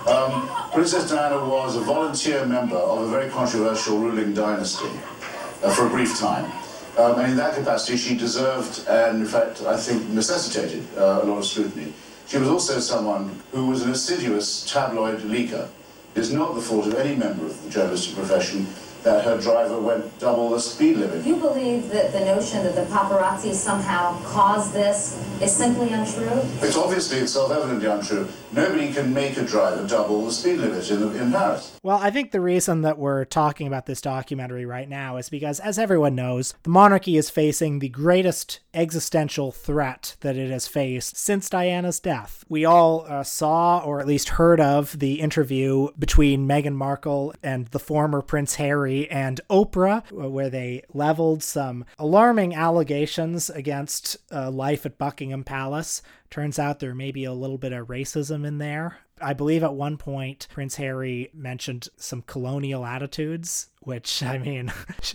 um, 0.08 0.48
Princess 0.72 1.10
Diana 1.10 1.38
was 1.46 1.76
a 1.76 1.80
volunteer 1.80 2.46
member 2.46 2.76
of 2.76 3.02
a 3.02 3.08
very 3.08 3.30
controversial 3.30 3.98
ruling 3.98 4.34
dynasty 4.34 4.88
uh, 5.62 5.70
for 5.74 5.86
a 5.86 5.90
brief 5.90 6.18
time. 6.18 6.50
Um, 6.98 7.20
and 7.20 7.32
in 7.32 7.36
that 7.36 7.54
capacity, 7.54 7.98
she 7.98 8.16
deserved, 8.16 8.88
and 8.88 9.20
in 9.20 9.26
fact, 9.26 9.60
I 9.62 9.76
think 9.76 10.08
necessitated 10.08 10.82
uh, 10.96 11.20
a 11.22 11.24
lot 11.24 11.38
of 11.38 11.44
scrutiny. 11.44 11.92
She 12.26 12.38
was 12.38 12.48
also 12.48 12.80
someone 12.80 13.38
who 13.52 13.66
was 13.66 13.82
an 13.82 13.90
assiduous 13.90 14.64
tabloid 14.64 15.20
leaker. 15.20 15.68
It 16.14 16.20
is 16.20 16.32
not 16.32 16.54
the 16.54 16.62
fault 16.62 16.86
of 16.86 16.94
any 16.94 17.14
member 17.14 17.44
of 17.44 17.62
the 17.62 17.70
journalistic 17.70 18.16
profession 18.16 18.66
that 19.06 19.24
her 19.24 19.40
driver 19.40 19.80
went 19.80 20.18
double 20.18 20.50
the 20.50 20.58
speed 20.58 20.96
limit. 20.96 21.24
You 21.24 21.36
believe 21.36 21.88
that 21.90 22.12
the 22.12 22.20
notion 22.20 22.64
that 22.64 22.74
the 22.74 22.86
paparazzi 22.92 23.54
somehow 23.54 24.20
caused 24.24 24.72
this 24.72 25.24
is 25.40 25.54
simply 25.54 25.92
untrue? 25.92 26.40
It's 26.60 26.76
obviously 26.76 27.18
it's 27.18 27.32
self-evidently 27.32 27.86
untrue. 27.86 28.28
Nobody 28.52 28.92
can 28.92 29.14
make 29.14 29.36
a 29.36 29.44
driver 29.44 29.86
double 29.86 30.24
the 30.24 30.32
speed 30.32 30.58
limit 30.58 30.90
in, 30.90 31.02
in 31.16 31.30
Paris. 31.30 31.78
Well, 31.82 31.98
I 31.98 32.10
think 32.10 32.32
the 32.32 32.40
reason 32.40 32.82
that 32.82 32.98
we're 32.98 33.24
talking 33.24 33.68
about 33.68 33.86
this 33.86 34.00
documentary 34.00 34.66
right 34.66 34.88
now 34.88 35.18
is 35.18 35.28
because, 35.28 35.60
as 35.60 35.78
everyone 35.78 36.16
knows, 36.16 36.54
the 36.64 36.70
monarchy 36.70 37.16
is 37.16 37.30
facing 37.30 37.78
the 37.78 37.88
greatest 37.88 38.60
existential 38.74 39.52
threat 39.52 40.16
that 40.20 40.36
it 40.36 40.50
has 40.50 40.66
faced 40.66 41.16
since 41.16 41.48
Diana's 41.48 42.00
death. 42.00 42.44
We 42.48 42.64
all 42.64 43.04
uh, 43.08 43.22
saw, 43.22 43.78
or 43.80 44.00
at 44.00 44.06
least 44.06 44.30
heard 44.30 44.60
of, 44.60 44.98
the 44.98 45.20
interview 45.20 45.88
between 45.98 46.48
Meghan 46.48 46.74
Markle 46.74 47.34
and 47.42 47.66
the 47.68 47.78
former 47.78 48.20
Prince 48.20 48.56
Harry 48.56 48.95
and 49.04 49.40
Oprah, 49.50 50.10
where 50.10 50.50
they 50.50 50.82
leveled 50.92 51.42
some 51.42 51.84
alarming 51.98 52.54
allegations 52.54 53.50
against 53.50 54.16
uh, 54.32 54.50
life 54.50 54.86
at 54.86 54.98
Buckingham 54.98 55.44
Palace. 55.44 56.02
Turns 56.30 56.58
out 56.58 56.80
there 56.80 56.94
may 56.94 57.12
be 57.12 57.24
a 57.24 57.32
little 57.32 57.58
bit 57.58 57.72
of 57.72 57.88
racism 57.88 58.46
in 58.46 58.58
there. 58.58 58.98
I 59.20 59.32
believe 59.32 59.62
at 59.62 59.74
one 59.74 59.96
point 59.96 60.46
Prince 60.50 60.76
Harry 60.76 61.30
mentioned 61.32 61.88
some 61.96 62.22
colonial 62.22 62.84
attitudes, 62.84 63.68
which 63.80 64.22
I 64.22 64.38
mean, 64.38 64.72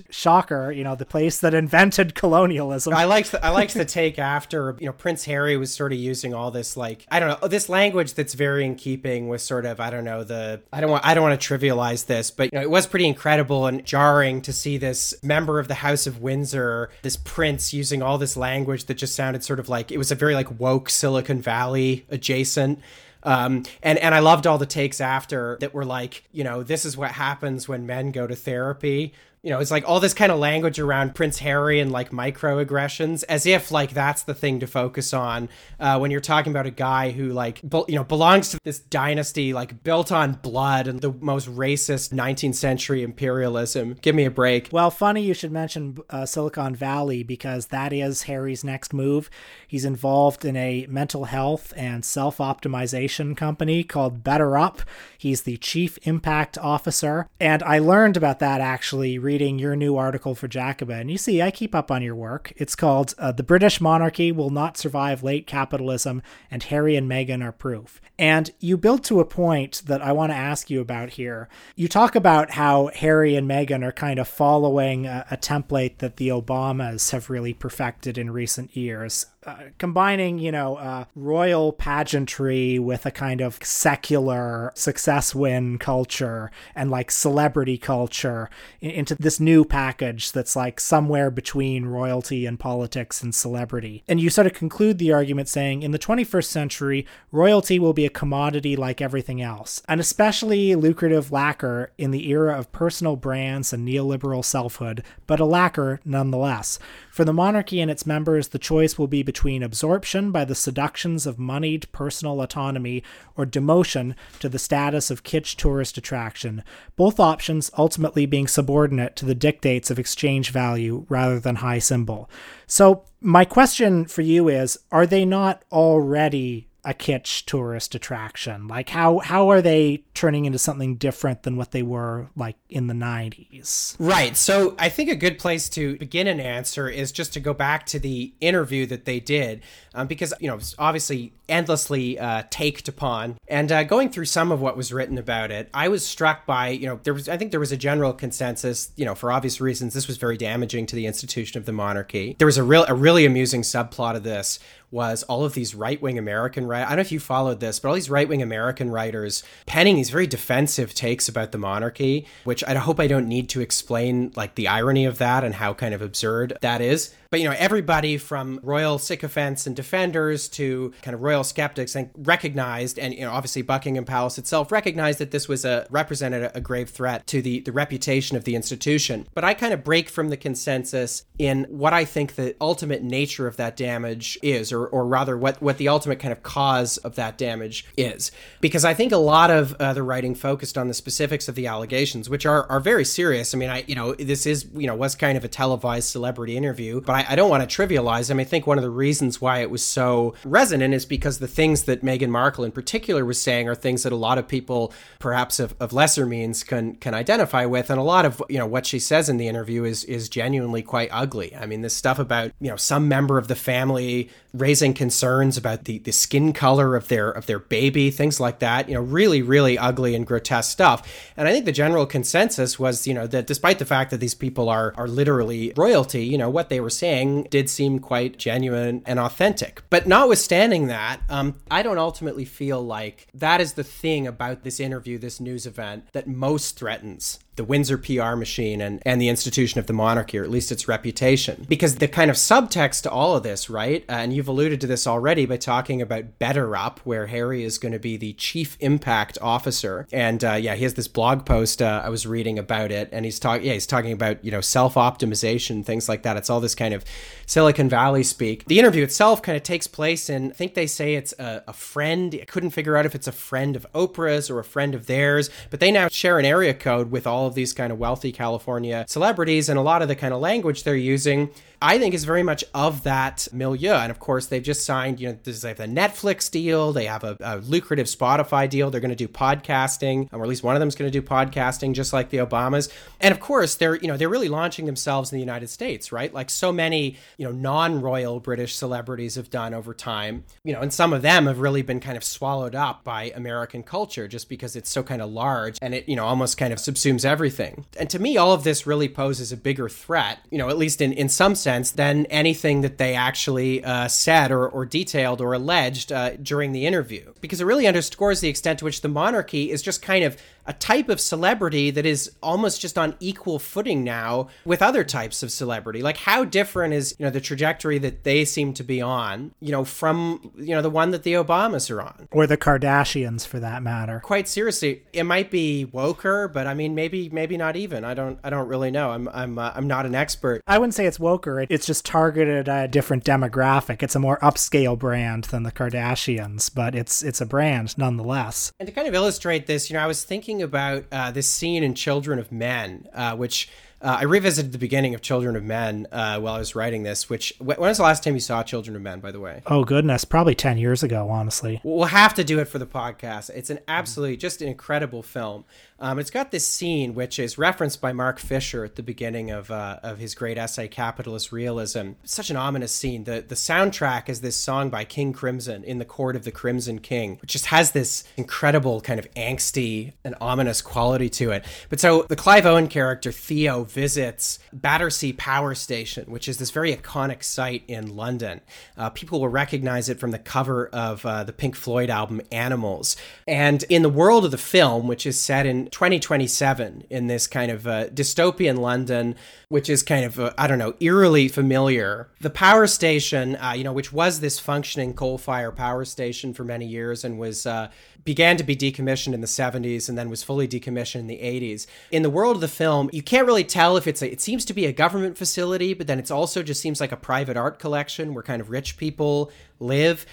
shocker, 0.10 0.72
you 0.72 0.84
know, 0.84 0.96
the 0.96 1.06
place 1.06 1.40
that 1.40 1.54
invented 1.54 2.16
colonialism. 2.16 2.94
I 2.94 3.04
liked 3.04 3.32
the, 3.32 3.46
I 3.46 3.50
liked 3.50 3.74
the 3.74 3.86
take 3.92 4.18
after, 4.18 4.76
you 4.80 4.88
know, 4.88 4.94
Prince 4.94 5.26
Harry 5.26 5.58
was 5.58 5.74
sort 5.74 5.92
of 5.92 6.00
using 6.00 6.34
all 6.34 6.52
this 6.52 6.76
like 6.76 7.06
I 7.12 7.20
don't 7.20 7.42
know, 7.42 7.48
this 7.48 7.70
language 7.70 8.14
that's 8.14 8.34
very 8.34 8.66
in 8.66 8.76
keeping 8.76 9.28
with 9.28 9.42
sort 9.42 9.66
of 9.66 9.80
I 9.80 9.90
don't 9.90 10.06
know, 10.06 10.24
the 10.24 10.62
I 10.74 10.82
don't 10.82 10.90
want 10.90 11.06
I 11.06 11.14
don't 11.14 11.24
want 11.24 11.40
to 11.40 11.48
trivialize 11.48 12.06
this, 12.06 12.32
but 12.32 12.52
you 12.52 12.58
know, 12.58 12.62
it 12.62 12.70
was 12.70 12.88
pretty 12.88 13.08
incredible 13.08 13.68
and 13.68 13.86
jarring 13.86 14.42
to 14.44 14.54
see 14.54 14.78
this 14.78 15.14
member 15.22 15.60
of 15.60 15.68
the 15.68 15.76
House 15.76 16.08
of 16.08 16.22
Windsor, 16.22 16.90
this 17.04 17.18
prince 17.18 17.74
using 17.74 18.02
all 18.02 18.18
this 18.18 18.36
language 18.36 18.86
that 18.86 18.96
just 18.96 19.16
sounded 19.16 19.44
sort 19.44 19.60
of 19.60 19.70
like 19.70 19.92
it 19.92 19.98
was 19.98 20.12
a 20.12 20.16
very 20.16 20.34
like 20.34 20.60
woke 20.60 20.90
Silicon 21.02 21.42
Valley 21.42 22.06
adjacent. 22.10 22.80
Um, 23.24 23.64
and 23.84 24.00
and 24.00 24.16
I 24.16 24.20
loved 24.20 24.48
all 24.48 24.58
the 24.58 24.66
takes 24.66 25.02
after 25.02 25.58
that 25.60 25.74
were 25.74 25.86
like, 25.86 26.24
you 26.32 26.44
know, 26.44 26.64
this 26.64 26.86
is 26.86 26.96
what 26.96 27.12
happens 27.12 27.68
when 27.68 27.86
men 27.86 28.12
go 28.12 28.26
to 28.26 28.36
therapy 28.36 29.14
you 29.44 29.50
know, 29.50 29.60
it's 29.60 29.72
like 29.72 29.90
all 29.90 30.00
this 30.00 30.14
kind 30.14 30.32
of 30.32 30.38
language 30.38 30.80
around 30.80 31.16
Prince 31.16 31.40
Harry 31.40 31.80
and 31.80 31.92
like 31.92 32.12
microaggressions, 32.12 33.24
as 33.28 33.48
if 33.48 33.72
like 33.72 33.92
that's 33.92 34.22
the 34.22 34.36
thing 34.36 34.60
to 34.60 34.68
focus 34.68 35.16
on 35.16 35.50
uh, 35.80 35.98
when 35.98 36.12
you're 36.12 36.22
talking 36.22 36.52
about 36.52 36.68
a 36.68 36.72
guy 36.72 37.10
who 37.10 37.30
like 37.30 37.60
be- 37.68 37.84
you 37.88 37.96
know 37.96 38.04
belongs 38.04 38.50
to 38.50 38.60
this 38.64 38.78
dynasty 38.78 39.52
like 39.52 39.84
built 39.84 40.12
on 40.12 40.34
blood 40.34 40.88
and 40.88 41.02
the 41.02 41.12
most 41.14 41.50
racist 41.50 42.14
19th 42.14 42.54
century 42.54 43.02
imperialism. 43.02 43.96
Give 44.02 44.14
me 44.14 44.26
a 44.26 44.32
break. 44.32 44.70
Well, 44.72 44.92
funny 44.92 45.24
you 45.24 45.34
should 45.34 45.52
mention 45.52 45.98
uh, 46.12 46.28
Silicon 46.28 46.76
Valley 46.76 47.24
because 47.24 47.68
that 47.68 47.92
is 47.92 48.24
Harry's 48.24 48.64
next 48.64 48.94
move. 48.94 49.28
He's 49.68 49.86
involved 49.86 50.46
in 50.46 50.56
a 50.56 50.86
mental 50.88 51.26
health 51.26 51.74
and 51.76 52.06
self 52.06 52.38
optimization 52.38 53.36
company 53.36 53.84
called 53.84 54.24
BetterUp. 54.24 54.82
He's 55.18 55.42
the 55.42 55.58
chief 55.58 55.98
impact 56.04 56.60
officer, 56.60 57.28
and 57.40 57.64
I 57.64 57.80
learned 57.80 58.18
about 58.18 58.38
that 58.38 58.62
actually 58.62 59.18
reading 59.32 59.58
your 59.58 59.78
new 59.78 59.96
article 59.96 60.36
for 60.36 60.50
Jacobin. 60.50 61.08
You 61.08 61.18
see, 61.18 61.42
I 61.42 61.52
keep 61.52 61.74
up 61.74 61.90
on 61.90 62.02
your 62.02 62.16
work. 62.16 62.52
It's 62.58 62.76
called 62.76 63.16
uh, 63.18 63.32
The 63.32 63.44
British 63.44 63.80
Monarchy 63.80 64.30
Will 64.30 64.50
Not 64.50 64.76
Survive 64.76 65.24
Late 65.24 65.48
Capitalism, 65.48 66.22
and 66.52 66.62
Harry 66.64 66.98
and 66.98 67.10
Meghan 67.10 67.42
Are 67.42 67.54
Proof. 67.54 68.02
And 68.20 68.52
you 68.60 68.76
build 68.76 69.06
to 69.06 69.22
a 69.22 69.26
point 69.26 69.84
that 69.86 70.02
I 70.02 70.12
want 70.12 70.34
to 70.34 70.38
ask 70.38 70.70
you 70.70 70.82
about 70.82 71.12
here. 71.12 71.48
You 71.78 71.88
talk 71.88 72.14
about 72.14 72.52
how 72.52 72.88
Harry 72.94 73.38
and 73.38 73.50
Meghan 73.50 73.86
are 73.86 73.94
kind 73.94 74.20
of 74.20 74.28
following 74.28 75.06
a, 75.06 75.26
a 75.32 75.38
template 75.38 76.00
that 76.00 76.18
the 76.18 76.28
Obamas 76.28 77.12
have 77.12 77.30
really 77.30 77.54
perfected 77.54 78.18
in 78.18 78.32
recent 78.32 78.76
years. 78.76 79.28
Uh, 79.44 79.64
combining, 79.80 80.38
you 80.38 80.52
know, 80.52 80.76
uh, 80.76 81.04
royal 81.16 81.74
pageantry 81.74 82.78
with 82.78 83.08
a 83.08 83.12
kind 83.12 83.42
of 83.42 83.58
secular 83.64 84.72
success 84.76 85.34
win 85.34 85.80
culture 85.80 86.52
and 86.76 86.92
like 86.92 87.10
celebrity 87.10 87.76
culture 87.76 88.52
into 88.82 89.16
this 89.16 89.40
new 89.40 89.66
package 89.66 90.32
that's 90.32 90.56
like 90.56 90.80
somewhere 90.80 91.32
between 91.32 91.88
royalty 91.88 92.46
and 92.46 92.60
politics 92.60 93.24
and 93.24 93.34
celebrity. 93.34 94.04
And 94.08 94.20
you 94.20 94.30
sort 94.30 94.46
of 94.46 94.54
conclude 94.54 95.00
the 95.00 95.12
argument 95.12 95.50
saying 95.50 95.82
in 95.82 95.90
the 95.90 95.98
21st 95.98 96.46
century, 96.46 97.08
royalty 97.32 97.80
will 97.80 97.94
be 97.94 98.06
a 98.06 98.12
commodity 98.12 98.76
like 98.76 99.02
everything 99.02 99.42
else, 99.42 99.82
an 99.90 100.00
especially 100.00 100.76
lucrative 100.76 101.32
lacquer 101.32 101.92
in 101.98 102.12
the 102.12 102.30
era 102.30 102.60
of 102.60 102.72
personal 102.72 103.16
brands 103.16 103.74
and 103.74 103.88
neoliberal 103.88 104.46
selfhood, 104.46 105.04
but 105.26 105.40
a 105.40 105.46
lacquer 105.46 106.00
nonetheless. 106.06 106.78
For 107.12 107.26
the 107.26 107.34
monarchy 107.34 107.82
and 107.82 107.92
its 107.92 108.06
members, 108.06 108.48
the 108.48 108.58
choice 108.58 108.98
will 108.98 109.08
be 109.08 109.22
between 109.22 109.64
absorption 109.64 110.32
by 110.32 110.46
the 110.46 110.56
seductions 110.56 111.28
of 111.28 111.38
moneyed 111.38 111.92
personal 111.92 112.42
autonomy 112.42 113.04
or 113.36 113.46
demotion 113.46 114.16
to 114.40 114.48
the 114.48 114.58
status 114.58 115.12
of 115.12 115.24
kitsch 115.24 115.58
tourist 115.58 115.98
attraction, 115.98 116.64
both 116.96 117.20
options 117.20 117.70
ultimately 117.78 118.26
being 118.26 118.48
subordinate 118.48 119.18
to 119.18 119.26
the 119.26 119.36
dictates 119.36 119.92
of 119.92 120.00
exchange 120.00 120.52
value 120.52 121.06
rather 121.10 121.38
than 121.38 121.58
high 121.58 121.80
symbol. 121.80 122.30
So, 122.66 123.04
my 123.20 123.44
question 123.44 124.06
for 124.06 124.22
you 124.22 124.48
is 124.48 124.80
are 124.90 125.06
they 125.06 125.26
not 125.26 125.64
already 125.70 126.70
a 126.84 126.94
kitsch 126.94 127.46
tourist 127.46 127.96
attraction? 127.96 128.68
Like 128.68 128.90
how 128.90 129.20
how 129.20 129.50
are 129.50 129.62
they 129.62 130.04
turning 130.14 130.46
into 130.46 130.60
something 130.60 130.96
different 130.96 131.44
than 131.44 131.56
what 131.56 131.72
they 131.72 131.84
were 131.84 132.30
like 132.36 132.58
in 132.70 132.88
the 132.88 132.94
90s? 132.94 133.96
Right. 134.00 134.36
So 134.36 134.76
I 134.80 134.90
think 134.90 135.10
a 135.10 135.16
good 135.16 135.40
place 135.40 135.70
to 135.70 135.98
begin 135.98 136.28
an 136.28 136.40
answer 136.40 136.88
is 136.88 137.12
just 137.12 137.34
to 137.34 137.40
go 137.40 137.54
back 137.54 137.86
to 137.88 138.00
the 138.00 138.34
interview 138.40 138.86
that 138.88 139.06
they 139.06 139.20
did 139.20 139.62
um, 139.94 140.08
because 140.08 140.34
you 140.40 140.48
know 140.48 140.60
obviously 140.78 141.34
endlessly 141.50 142.18
uh, 142.18 142.44
taked 142.50 142.88
upon 142.88 143.38
and 143.48 143.72
uh, 143.72 143.84
going 143.84 144.10
through 144.10 144.26
some 144.26 144.52
of 144.52 144.62
what 144.62 144.78
was 144.78 144.94
written 144.94 145.18
about 145.18 145.52
it 145.52 145.70
i 145.74 145.88
was 145.88 146.06
struck 146.06 146.46
by 146.46 146.70
you 146.70 146.86
know 146.86 147.00
there 147.04 147.14
was 147.14 147.28
i 147.28 147.38
think 147.38 147.52
there 147.52 147.60
was 147.60 147.72
a 147.72 147.78
general 147.78 148.14
consensus 148.14 148.92
you 148.96 149.06
know 149.06 149.16
for 149.16 149.32
obvious 149.32 149.60
reasons 149.60 149.94
this 149.94 150.08
was 150.08 150.18
very 150.18 150.38
damaging 150.38 150.86
to 150.86 150.96
the 150.96 151.06
institution 151.06 151.58
of 151.58 151.66
the 151.66 151.72
monarchy 151.72 152.36
there 152.40 152.46
was 152.46 152.58
a 152.58 152.64
real 152.64 152.86
a 152.88 152.96
really 152.96 153.26
amusing 153.26 153.62
subplot 153.62 154.16
of 154.16 154.24
this 154.24 154.60
was 154.92 155.24
all 155.24 155.46
of 155.46 155.54
these 155.54 155.74
right-wing 155.74 156.18
American 156.18 156.68
right 156.68 156.84
I 156.84 156.90
don't 156.90 156.98
know 156.98 157.02
if 157.02 157.12
you 157.12 157.20
followed 157.20 157.60
this, 157.60 157.80
but 157.80 157.90
all 157.90 157.96
these 157.96 158.10
right-wing 158.10 158.42
American 158.42 158.92
writers 158.92 159.44
penning 159.66 159.96
these 159.96 160.10
very 160.10 160.28
defensive 160.28 160.94
takes 160.94 161.30
about 161.30 161.52
the 161.52 161.58
monarchy, 161.58 162.28
which 162.44 162.64
I 162.64 162.76
hope 162.76 163.00
I 163.00 163.08
don't 163.08 163.28
need 163.28 163.50
to 163.50 163.62
explain 163.62 164.34
like 164.36 164.56
the 164.56 164.68
irony 164.68 165.06
of 165.06 165.18
that 165.20 165.44
and 165.44 165.56
how 165.56 165.74
kind 165.74 165.94
of 165.94 166.02
absurd 166.02 166.58
that 166.62 166.82
is. 166.82 167.14
But 167.32 167.40
you 167.40 167.48
know, 167.48 167.56
everybody 167.58 168.18
from 168.18 168.60
royal 168.62 169.00
sycophants 169.00 169.66
and 169.66 169.74
defenders 169.74 170.50
to 170.50 170.94
kind 171.02 171.16
of 171.16 171.22
royal 171.22 171.46
skeptics 171.46 171.96
and 171.96 172.10
recognized, 172.18 173.00
and 173.00 173.14
you 173.14 173.22
know, 173.22 173.32
obviously 173.32 173.62
Buckingham 173.62 174.04
Palace 174.04 174.38
itself 174.38 174.70
recognized 174.70 175.20
that 175.20 175.32
this 175.32 175.48
was 175.48 175.64
a 175.64 175.88
represented 175.90 176.52
a, 176.54 176.60
grave 176.60 176.90
threat 176.90 177.26
to 177.28 177.42
the 177.42 177.62
the 177.62 177.72
reputation 177.72 178.36
of 178.36 178.44
the 178.44 178.54
institution. 178.54 179.30
But 179.34 179.46
I 179.46 179.54
kind 179.54 179.74
of 179.74 179.82
break 179.82 180.10
from 180.10 180.28
the 180.28 180.36
consensus 180.36 181.24
in 181.40 181.64
what 181.70 181.94
I 181.94 182.04
think 182.04 182.36
the 182.36 182.54
ultimate 182.60 183.02
nature 183.02 183.48
of 183.48 183.56
that 183.56 183.78
damage 183.78 184.38
is, 184.44 184.74
or 184.74 184.86
or 184.88 185.06
rather 185.06 185.38
what 185.38 185.62
what 185.62 185.78
the 185.78 185.88
ultimate 185.88 186.20
kind 186.20 186.34
of 186.34 186.44
cause 186.44 186.98
of 186.98 187.16
that 187.16 187.38
damage 187.38 187.86
is, 187.96 188.34
because 188.60 188.84
I 188.84 188.94
think 188.94 189.14
a 189.14 189.18
lot 189.18 189.50
of 189.50 189.74
uh, 189.80 189.94
the 189.94 190.04
writing 190.04 190.36
focused 190.36 190.78
on 190.78 190.90
the 190.90 190.94
specifics 190.94 191.48
of 191.48 191.56
the 191.56 191.68
allegations, 191.68 192.30
which 192.30 192.46
are 192.46 192.70
are 192.70 192.82
very 192.82 193.06
serious. 193.06 193.54
I 193.54 193.58
mean, 193.58 193.70
I 193.70 193.86
you 193.88 193.96
know 193.96 194.16
this 194.16 194.46
is 194.46 194.68
you 194.74 194.86
know 194.86 194.96
was 194.96 195.16
kind 195.16 195.38
of 195.38 195.46
a 195.46 195.48
televised 195.48 196.10
celebrity 196.10 196.58
interview, 196.58 197.00
but 197.00 197.14
I 197.14 197.21
I, 197.22 197.34
I 197.34 197.36
don't 197.36 197.50
want 197.50 197.68
to 197.68 197.82
trivialize 197.82 198.28
them. 198.28 198.40
I 198.40 198.44
think 198.44 198.68
one 198.68 198.78
of 198.78 198.84
the 198.84 198.90
reasons 198.90 199.42
why 199.42 199.60
it 199.60 199.70
was 199.70 199.84
so 199.84 200.34
resonant 200.44 200.94
is 200.94 201.06
because 201.06 201.40
the 201.40 201.48
things 201.48 201.84
that 201.84 202.04
Meghan 202.04 202.30
Markle 202.30 202.64
in 202.64 202.72
particular 202.72 203.26
was 203.26 203.42
saying 203.42 203.68
are 203.68 203.76
things 203.76 204.04
that 204.04 204.12
a 204.12 204.18
lot 204.18 204.38
of 204.38 204.48
people, 204.48 204.94
perhaps 205.20 205.60
of, 205.60 205.76
of 205.80 205.94
lesser 205.94 206.26
means, 206.26 206.64
can 206.64 206.96
can 206.96 207.14
identify 207.14 207.66
with. 207.66 207.90
And 207.90 208.00
a 208.00 208.04
lot 208.04 208.26
of 208.26 208.42
you 208.50 208.58
know 208.58 208.68
what 208.68 208.86
she 208.86 209.00
says 209.00 209.30
in 209.30 209.38
the 209.38 209.48
interview 209.48 209.84
is 209.84 210.04
is 210.06 210.30
genuinely 210.30 210.82
quite 210.82 211.10
ugly. 211.12 211.56
I 211.56 211.66
mean, 211.66 211.82
this 211.82 211.96
stuff 211.96 212.20
about 212.20 212.52
you 212.60 212.70
know 212.70 212.76
some 212.76 213.08
member 213.08 213.38
of 213.38 213.48
the 213.48 213.56
family 213.56 214.30
raising 214.54 214.94
concerns 214.94 215.56
about 215.56 215.86
the, 215.86 216.00
the 216.00 216.12
skin 216.12 216.52
color 216.52 216.96
of 216.96 217.08
their 217.08 217.30
of 217.30 217.46
their 217.46 217.60
baby, 217.60 218.12
things 218.12 218.40
like 218.40 218.60
that. 218.60 218.90
You 218.90 218.96
know, 218.96 219.02
really, 219.02 219.42
really 219.42 219.78
ugly 219.78 220.16
and 220.16 220.26
grotesque 220.26 220.72
stuff. 220.72 221.32
And 221.38 221.48
I 221.48 221.52
think 221.52 221.66
the 221.66 221.72
general 221.72 222.06
consensus 222.06 222.78
was, 222.80 223.08
you 223.08 223.14
know, 223.14 223.28
that 223.28 223.48
despite 223.48 223.80
the 223.80 223.86
fact 223.86 224.12
that 224.12 224.20
these 224.20 224.36
people 224.36 224.70
are 224.70 224.94
are 224.98 225.08
literally 225.08 225.74
royalty, 225.76 226.26
you 226.26 226.38
know, 226.38 226.50
what 226.50 226.70
they 226.70 226.80
were 226.80 226.90
saying 226.90 227.11
did 227.50 227.70
seem 227.70 228.00
quite 228.00 228.38
genuine 228.38 229.04
and 229.06 229.20
authentic. 229.20 229.84
But 229.90 230.08
notwithstanding 230.08 230.88
that, 230.88 231.22
um, 231.30 231.56
I 231.70 231.84
don't 231.84 231.98
ultimately 231.98 232.46
feel 232.46 232.82
like 232.82 233.28
that 233.34 233.62
is 233.62 233.74
the 233.74 233.84
thing 233.84 234.28
about 234.28 234.64
this 234.64 234.80
interview, 234.80 235.18
this 235.18 235.40
news 235.40 235.66
event, 235.66 236.06
that 236.14 236.28
most 236.28 236.78
threatens 236.78 237.40
the 237.58 237.64
Windsor 237.64 237.98
PR 237.98 238.36
machine 238.36 238.80
and, 238.80 239.02
and 239.06 239.22
the 239.22 239.28
institution 239.28 239.80
of 239.80 239.88
the 239.88 239.94
monarchy, 239.94 240.38
or 240.38 240.44
at 240.44 240.50
least 240.50 240.72
its 240.72 240.88
reputation. 240.88 241.66
Because 241.68 241.96
the 241.96 242.08
kind 242.08 242.32
of 242.32 242.38
subtext 242.38 243.04
to 243.04 243.12
all 243.12 243.36
of 243.36 243.44
this, 243.44 243.70
right? 243.70 244.04
Uh, 244.08 244.14
and 244.14 244.34
you've 244.34 244.48
alluded 244.48 244.80
to 244.82 244.88
this 244.88 245.06
already 245.06 245.46
by 245.46 245.58
talking 245.58 246.02
about 246.02 246.40
Better 246.40 246.76
Up, 246.76 247.00
where 247.04 247.28
Harry 247.28 247.64
is 247.64 247.78
going 247.78 247.92
to 247.92 248.00
be 248.00 248.16
the 248.16 248.34
chief 248.34 248.78
impact 248.80 249.38
officer. 249.42 250.08
And 250.14 250.44
uh, 250.44 250.54
yeah, 250.54 250.76
he 250.76 250.84
has 250.84 250.94
this 250.94 251.08
blog 251.08 251.46
post 251.46 251.82
uh, 251.82 252.02
I 252.04 252.10
was 252.10 252.26
reading 252.26 252.58
about 252.58 252.92
it, 252.92 253.10
and 253.12 253.26
he's 253.26 253.40
talking, 253.40 253.68
yeah, 253.68 253.74
he's 253.74 253.88
talking 253.88 254.14
about 254.14 254.44
you 254.44 254.52
know 254.52 254.62
self 254.62 254.96
optimization, 254.96 255.86
things 255.86 256.08
like 256.08 256.24
that. 256.24 256.38
It's 256.38 256.50
all 256.50 256.62
this 256.62 256.76
kind 256.76 256.94
of 256.94 257.04
Silicon 257.46 257.90
Valley 257.90 258.24
speak. 258.24 258.66
The 258.66 258.80
interview 258.80 259.04
itself 259.04 259.42
kind 259.42 259.58
of 259.58 259.64
takes 259.64 259.88
place 259.88 260.30
in, 260.30 260.52
I 260.52 260.54
think 260.54 260.74
they 260.74 260.88
say 260.88 261.16
it's 261.16 261.34
a, 261.38 261.64
a 261.68 261.74
friend. 261.74 262.38
I 262.42 262.46
couldn't 262.46 262.70
figure 262.70 262.96
out 262.96 263.06
if 263.06 263.14
it's 263.14 263.28
a 263.28 263.34
friend 263.34 263.76
of 263.76 263.86
Oprah's 263.94 264.50
or 264.50 264.60
a 264.60 264.64
friend 264.64 264.96
of 264.96 265.06
theirs, 265.06 265.50
but 265.70 265.80
they 265.80 265.92
now 265.92 266.08
share 266.08 266.40
an 266.40 266.46
area 266.46 266.74
code 266.74 267.12
with 267.12 267.28
all 267.28 267.41
all 267.42 267.48
of 267.48 267.56
these 267.56 267.74
kind 267.74 267.92
of 267.92 267.98
wealthy 267.98 268.32
California 268.32 269.04
celebrities 269.08 269.68
and 269.68 269.80
a 269.80 269.82
lot 269.82 270.04
of 270.04 270.08
the 270.08 270.16
kind 270.16 270.32
of 270.32 270.40
language 270.40 270.84
they're 270.84 270.96
using 270.96 271.50
I 271.82 271.98
think 271.98 272.14
is 272.14 272.26
very 272.26 272.44
much 272.44 272.64
of 272.76 273.04
that 273.04 273.48
milieu. 273.52 273.94
And 273.94 274.12
of 274.12 274.20
course, 274.20 274.46
they've 274.46 274.62
just 274.62 274.86
signed, 274.86 275.20
you 275.20 275.30
know, 275.30 275.38
they 275.44 275.68
have 275.70 275.80
a 275.80 275.86
Netflix 275.86 276.52
deal, 276.52 276.94
they 276.94 277.06
have 277.06 277.24
a, 277.24 277.36
a 277.40 277.58
lucrative 277.58 278.06
Spotify 278.06 278.70
deal, 278.70 278.92
they're 278.92 279.02
going 279.02 279.10
to 279.10 279.16
do 279.16 279.28
podcasting, 279.28 280.30
or 280.32 280.44
at 280.44 280.48
least 280.48 280.64
one 280.64 280.76
of 280.76 280.80
them 280.80 280.88
is 280.88 280.96
going 280.96 281.12
to 281.12 281.22
do 281.22 281.26
podcasting, 281.26 281.94
just 281.94 282.14
like 282.14 282.30
the 282.30 282.38
Obamas. 282.38 282.94
And 283.20 283.32
of 283.32 283.40
course, 283.40 283.76
they're, 283.76 283.96
you 283.96 284.08
know, 284.08 284.16
they're 284.16 284.30
really 284.30 284.48
launching 284.48 284.86
themselves 284.86 285.32
in 285.32 285.38
the 285.38 285.42
United 285.42 285.70
States, 285.70 286.12
right? 286.12 286.32
Like 286.32 286.52
so 286.52 286.72
many, 286.72 287.18
you 287.38 287.46
know, 287.48 287.52
non-royal 287.52 288.40
British 288.42 288.76
celebrities 288.76 289.34
have 289.34 289.50
done 289.50 289.74
over 289.74 289.96
time, 289.96 290.44
you 290.64 290.74
know, 290.74 290.82
and 290.82 290.94
some 290.94 291.14
of 291.14 291.24
them 291.24 291.48
have 291.48 291.60
really 291.60 291.82
been 291.82 292.00
kind 292.00 292.16
of 292.16 292.24
swallowed 292.24 292.76
up 292.76 293.04
by 293.04 293.32
American 293.36 293.82
culture 293.82 294.28
just 294.28 294.50
because 294.50 294.76
it's 294.76 294.90
so 294.90 295.02
kind 295.02 295.22
of 295.22 295.32
large 295.32 295.80
and 295.82 295.96
it, 295.96 296.08
you 296.08 296.16
know, 296.16 296.26
almost 296.26 296.60
kind 296.60 296.74
of 296.74 296.78
subsumes 296.78 297.26
everything. 297.26 297.86
And 297.98 298.08
to 298.12 298.20
me, 298.20 298.38
all 298.38 298.54
of 298.54 298.64
this 298.64 298.86
really 298.86 299.10
poses 299.10 299.52
a 299.52 299.58
bigger 299.58 299.90
threat, 299.90 300.46
you 300.52 300.60
know, 300.60 300.70
at 300.70 300.78
least 300.78 301.02
in, 301.02 301.12
in 301.14 301.28
some 301.28 301.56
sense 301.56 301.71
nonsense 301.72 301.92
than 301.92 302.26
anything 302.28 302.82
that 302.82 302.98
they 302.98 303.16
actually 303.16 303.84
uh, 303.84 304.08
said 304.08 304.52
or, 304.52 304.68
or 304.68 304.86
detailed 304.86 305.42
or 305.42 305.54
alleged 305.54 306.12
uh, 306.12 306.32
during 306.38 306.72
the 306.72 306.86
interview. 306.86 307.34
Because 307.42 307.62
it 307.62 307.66
really 307.66 307.88
underscores 307.88 308.42
the 308.42 308.50
extent 308.50 308.80
to 308.80 308.86
which 308.86 309.02
the 309.02 309.08
monarchy 309.08 309.72
is 309.72 309.82
just 309.82 310.02
kind 310.02 310.24
of 310.24 310.38
a 310.66 310.74
type 310.74 311.10
of 311.10 311.20
celebrity 311.20 311.92
that 311.92 312.06
is 312.06 312.32
almost 312.42 312.82
just 312.82 312.98
on 312.98 313.16
equal 313.20 313.60
footing 313.60 314.04
now 314.04 314.48
with 314.66 314.82
other 314.82 315.04
types 315.04 315.44
of 315.44 315.52
celebrity. 315.52 316.02
Like 316.02 316.18
how 316.18 316.46
different 316.46 316.94
is, 316.94 317.16
you 317.18 317.26
know, 317.26 317.32
the 317.32 317.42
trajectory 317.42 317.98
that 318.00 318.24
they 318.24 318.46
seem 318.46 318.74
to 318.74 318.84
be 318.84 319.02
on, 319.02 319.52
you 319.60 319.72
know, 319.72 319.84
from, 319.84 320.52
you 320.56 320.76
know, 320.76 320.82
the 320.82 320.90
one 320.90 321.12
that 321.12 321.24
the 321.24 321.34
Obamas 321.34 321.90
are 321.90 322.02
on. 322.02 322.28
Or 322.32 322.48
the 322.48 322.58
Kardashians 322.58 323.46
for 323.46 323.60
that 323.60 323.84
matter. 323.84 324.20
Quite 324.24 324.48
seriously, 324.48 325.04
it 325.14 325.24
might 325.24 325.52
be 325.52 325.86
woker, 325.92 326.52
but 326.52 326.68
I 326.68 326.74
mean 326.74 326.96
maybe 326.96 327.30
maybe 327.30 327.58
not 327.58 327.76
even. 327.76 328.04
I 328.04 328.14
don't 328.14 328.40
I 328.44 328.50
don't 328.50 328.68
really 328.68 328.92
know. 328.92 329.12
I'm 329.12 329.28
I'm 329.30 329.58
uh, 329.58 329.72
I'm 329.76 329.88
not 329.88 330.06
an 330.06 330.16
expert. 330.16 330.62
I 330.68 330.78
wouldn't 330.78 330.94
say 330.94 331.06
it's 331.06 331.18
woker. 331.18 331.66
It's 331.70 331.86
just 331.86 332.06
targeted 332.06 332.70
at 332.70 332.86
a 332.86 332.88
different 332.88 333.24
demographic. 333.24 334.04
It's 334.04 334.16
a 334.16 334.20
more 334.20 334.38
upscale 334.40 334.98
brand 334.98 335.46
than 335.46 335.64
the 335.64 335.72
Kardashians, 335.72 336.74
but 336.74 336.96
it's 336.96 337.24
it's 337.24 337.42
a 337.42 337.46
brand 337.46 337.98
nonetheless. 337.98 338.72
And 338.80 338.88
to 338.88 338.94
kind 338.94 339.08
of 339.08 339.14
illustrate 339.14 339.68
this, 339.68 339.90
you 339.90 339.96
know, 339.96 340.04
I 340.04 340.08
was 340.08 340.24
thinking 340.24 340.51
about 340.60 341.04
uh, 341.12 341.30
this 341.30 341.46
scene 341.46 341.84
in 341.84 341.94
Children 341.94 342.40
of 342.40 342.52
Men, 342.52 343.08
uh, 343.14 343.36
which 343.36 343.70
uh, 344.02 344.18
I 344.22 344.24
revisited 344.24 344.72
the 344.72 344.80
beginning 344.80 345.14
of 345.14 345.22
Children 345.22 345.56
of 345.56 345.64
Men 345.64 346.08
uh, 346.12 346.40
while 346.40 346.56
I 346.56 346.58
was 346.58 346.74
writing 346.74 347.04
this. 347.04 347.30
Which 347.30 347.54
when 347.60 347.78
was 347.80 347.98
the 347.98 348.04
last 348.04 348.24
time 348.24 348.34
you 348.34 348.40
saw 348.40 348.64
Children 348.64 348.96
of 348.96 349.04
Men? 349.04 349.20
By 349.20 349.32
the 349.32 349.40
way. 349.40 349.62
Oh 349.68 349.84
goodness, 349.84 350.26
probably 350.26 350.56
ten 350.56 350.80
years 350.80 351.04
ago. 351.04 351.30
Honestly, 351.30 351.80
we'll 351.84 352.06
have 352.06 352.34
to 352.34 352.44
do 352.44 352.60
it 352.60 352.66
for 352.66 352.80
the 352.80 352.88
podcast. 352.88 353.52
It's 353.52 353.70
an 353.70 353.80
absolutely 353.88 354.38
just 354.38 354.62
an 354.62 354.68
incredible 354.68 355.22
film. 355.22 355.66
Um, 356.02 356.18
it's 356.18 356.32
got 356.32 356.50
this 356.50 356.66
scene 356.66 357.14
which 357.14 357.38
is 357.38 357.60
referenced 357.60 358.02
by 358.02 358.12
Mark 358.12 358.40
Fisher 358.40 358.84
at 358.84 358.96
the 358.96 359.04
beginning 359.04 359.52
of 359.52 359.70
uh, 359.70 360.00
of 360.02 360.18
his 360.18 360.34
great 360.34 360.58
essay 360.58 360.88
"Capitalist 360.88 361.52
Realism." 361.52 362.14
Such 362.24 362.50
an 362.50 362.58
ominous 362.58 362.92
scene. 362.92 363.26
the 363.26 363.46
The 363.48 363.54
soundtrack 363.54 364.28
is 364.28 364.42
this 364.42 364.56
song 364.56 364.90
by 364.90 365.06
King 365.06 365.32
Crimson 365.32 365.84
in 365.84 366.00
the 366.00 366.06
Court 366.06 366.36
of 366.36 366.44
the 366.44 366.52
Crimson 366.52 366.98
King, 366.98 367.38
which 367.40 367.52
just 367.52 367.68
has 367.68 367.92
this 367.92 368.24
incredible 368.36 369.00
kind 369.00 369.20
of 369.20 369.32
angsty 369.36 370.14
and 370.24 370.34
ominous 370.42 370.82
quality 370.82 371.30
to 371.30 371.52
it. 371.52 371.66
But 371.90 372.00
so 372.00 372.24
the 372.24 372.36
Clive 372.36 372.66
Owen 372.66 372.88
character 372.88 373.32
Theo 373.32 373.84
visits 373.84 374.58
Battersea 374.74 375.34
Power 375.34 375.76
Station, 375.76 376.32
which 376.32 376.48
is 376.48 376.58
this 376.58 376.72
very 376.72 376.96
iconic 376.96 377.44
site 377.44 377.84
in 377.88 378.16
London. 378.16 378.62
Uh, 378.98 379.12
people 379.12 379.40
will 379.40 379.50
recognize 379.50 380.10
it 380.10 380.20
from 380.20 380.32
the 380.32 380.40
cover 380.40 380.88
of 380.88 381.24
uh, 381.28 381.44
the 381.44 381.54
Pink 381.54 381.76
Floyd 381.76 382.10
album 382.10 382.42
Animals, 382.52 383.16
and 383.48 383.84
in 383.84 384.02
the 384.02 384.10
world 384.10 384.46
of 384.46 384.50
the 384.50 384.58
film, 384.58 385.08
which 385.08 385.28
is 385.28 385.40
set 385.40 385.68
in 385.68 385.91
2027 385.92 387.04
in 387.10 387.28
this 387.28 387.48
kind 387.48 387.70
of 387.70 387.86
uh, 387.86 388.08
dystopian 388.08 388.80
London, 388.80 389.36
which 389.68 389.90
is 389.90 390.02
kind 390.04 390.24
of, 390.24 390.40
uh, 390.40 390.54
I 390.58 390.66
don't 390.66 390.80
know, 390.80 390.96
eerily 391.02 391.50
familiar. 391.50 392.30
The 392.40 392.50
power 392.50 392.88
station, 392.88 393.58
uh, 393.58 393.74
you 393.76 393.84
know, 393.84 393.92
which 393.94 394.14
was 394.14 394.40
this 394.40 394.58
functioning 394.58 395.14
coal 395.14 395.38
fire 395.38 395.72
power 395.72 396.06
station 396.06 396.54
for 396.54 396.64
many 396.64 396.86
years 396.86 397.26
and 397.26 397.38
was 397.38 397.66
uh, 397.66 397.90
began 398.24 398.56
to 398.58 398.64
be 398.64 398.76
decommissioned 398.76 399.34
in 399.34 399.42
the 399.42 399.48
70s 399.48 400.08
and 400.08 400.18
then 400.18 400.30
was 400.30 400.44
fully 400.44 400.68
decommissioned 400.68 401.22
in 401.22 401.28
the 401.28 401.40
80s. 401.40 401.88
In 402.12 402.24
the 402.24 402.30
world 402.30 402.56
of 402.56 402.62
the 402.62 402.68
film, 402.68 403.10
you 403.12 403.22
can't 403.22 403.48
really 403.48 403.64
tell 403.64 403.98
if 403.98 404.08
it's 404.08 404.22
a, 404.22 404.32
it 404.32 404.42
seems 404.42 404.64
to 404.66 404.74
be 404.74 404.86
a 404.86 404.94
government 404.94 405.38
facility, 405.38 405.94
but 405.94 406.08
then 406.08 406.20
it's 406.20 406.32
also 406.32 406.64
just 406.64 406.82
seems 406.82 407.02
like 407.02 407.12
a 407.12 407.18
private 407.18 407.58
art 407.58 407.80
collection 407.80 408.34
where 408.34 408.44
kind 408.44 408.62
of 408.62 408.70
rich 408.70 408.98
people 408.98 409.52
live. 409.80 410.26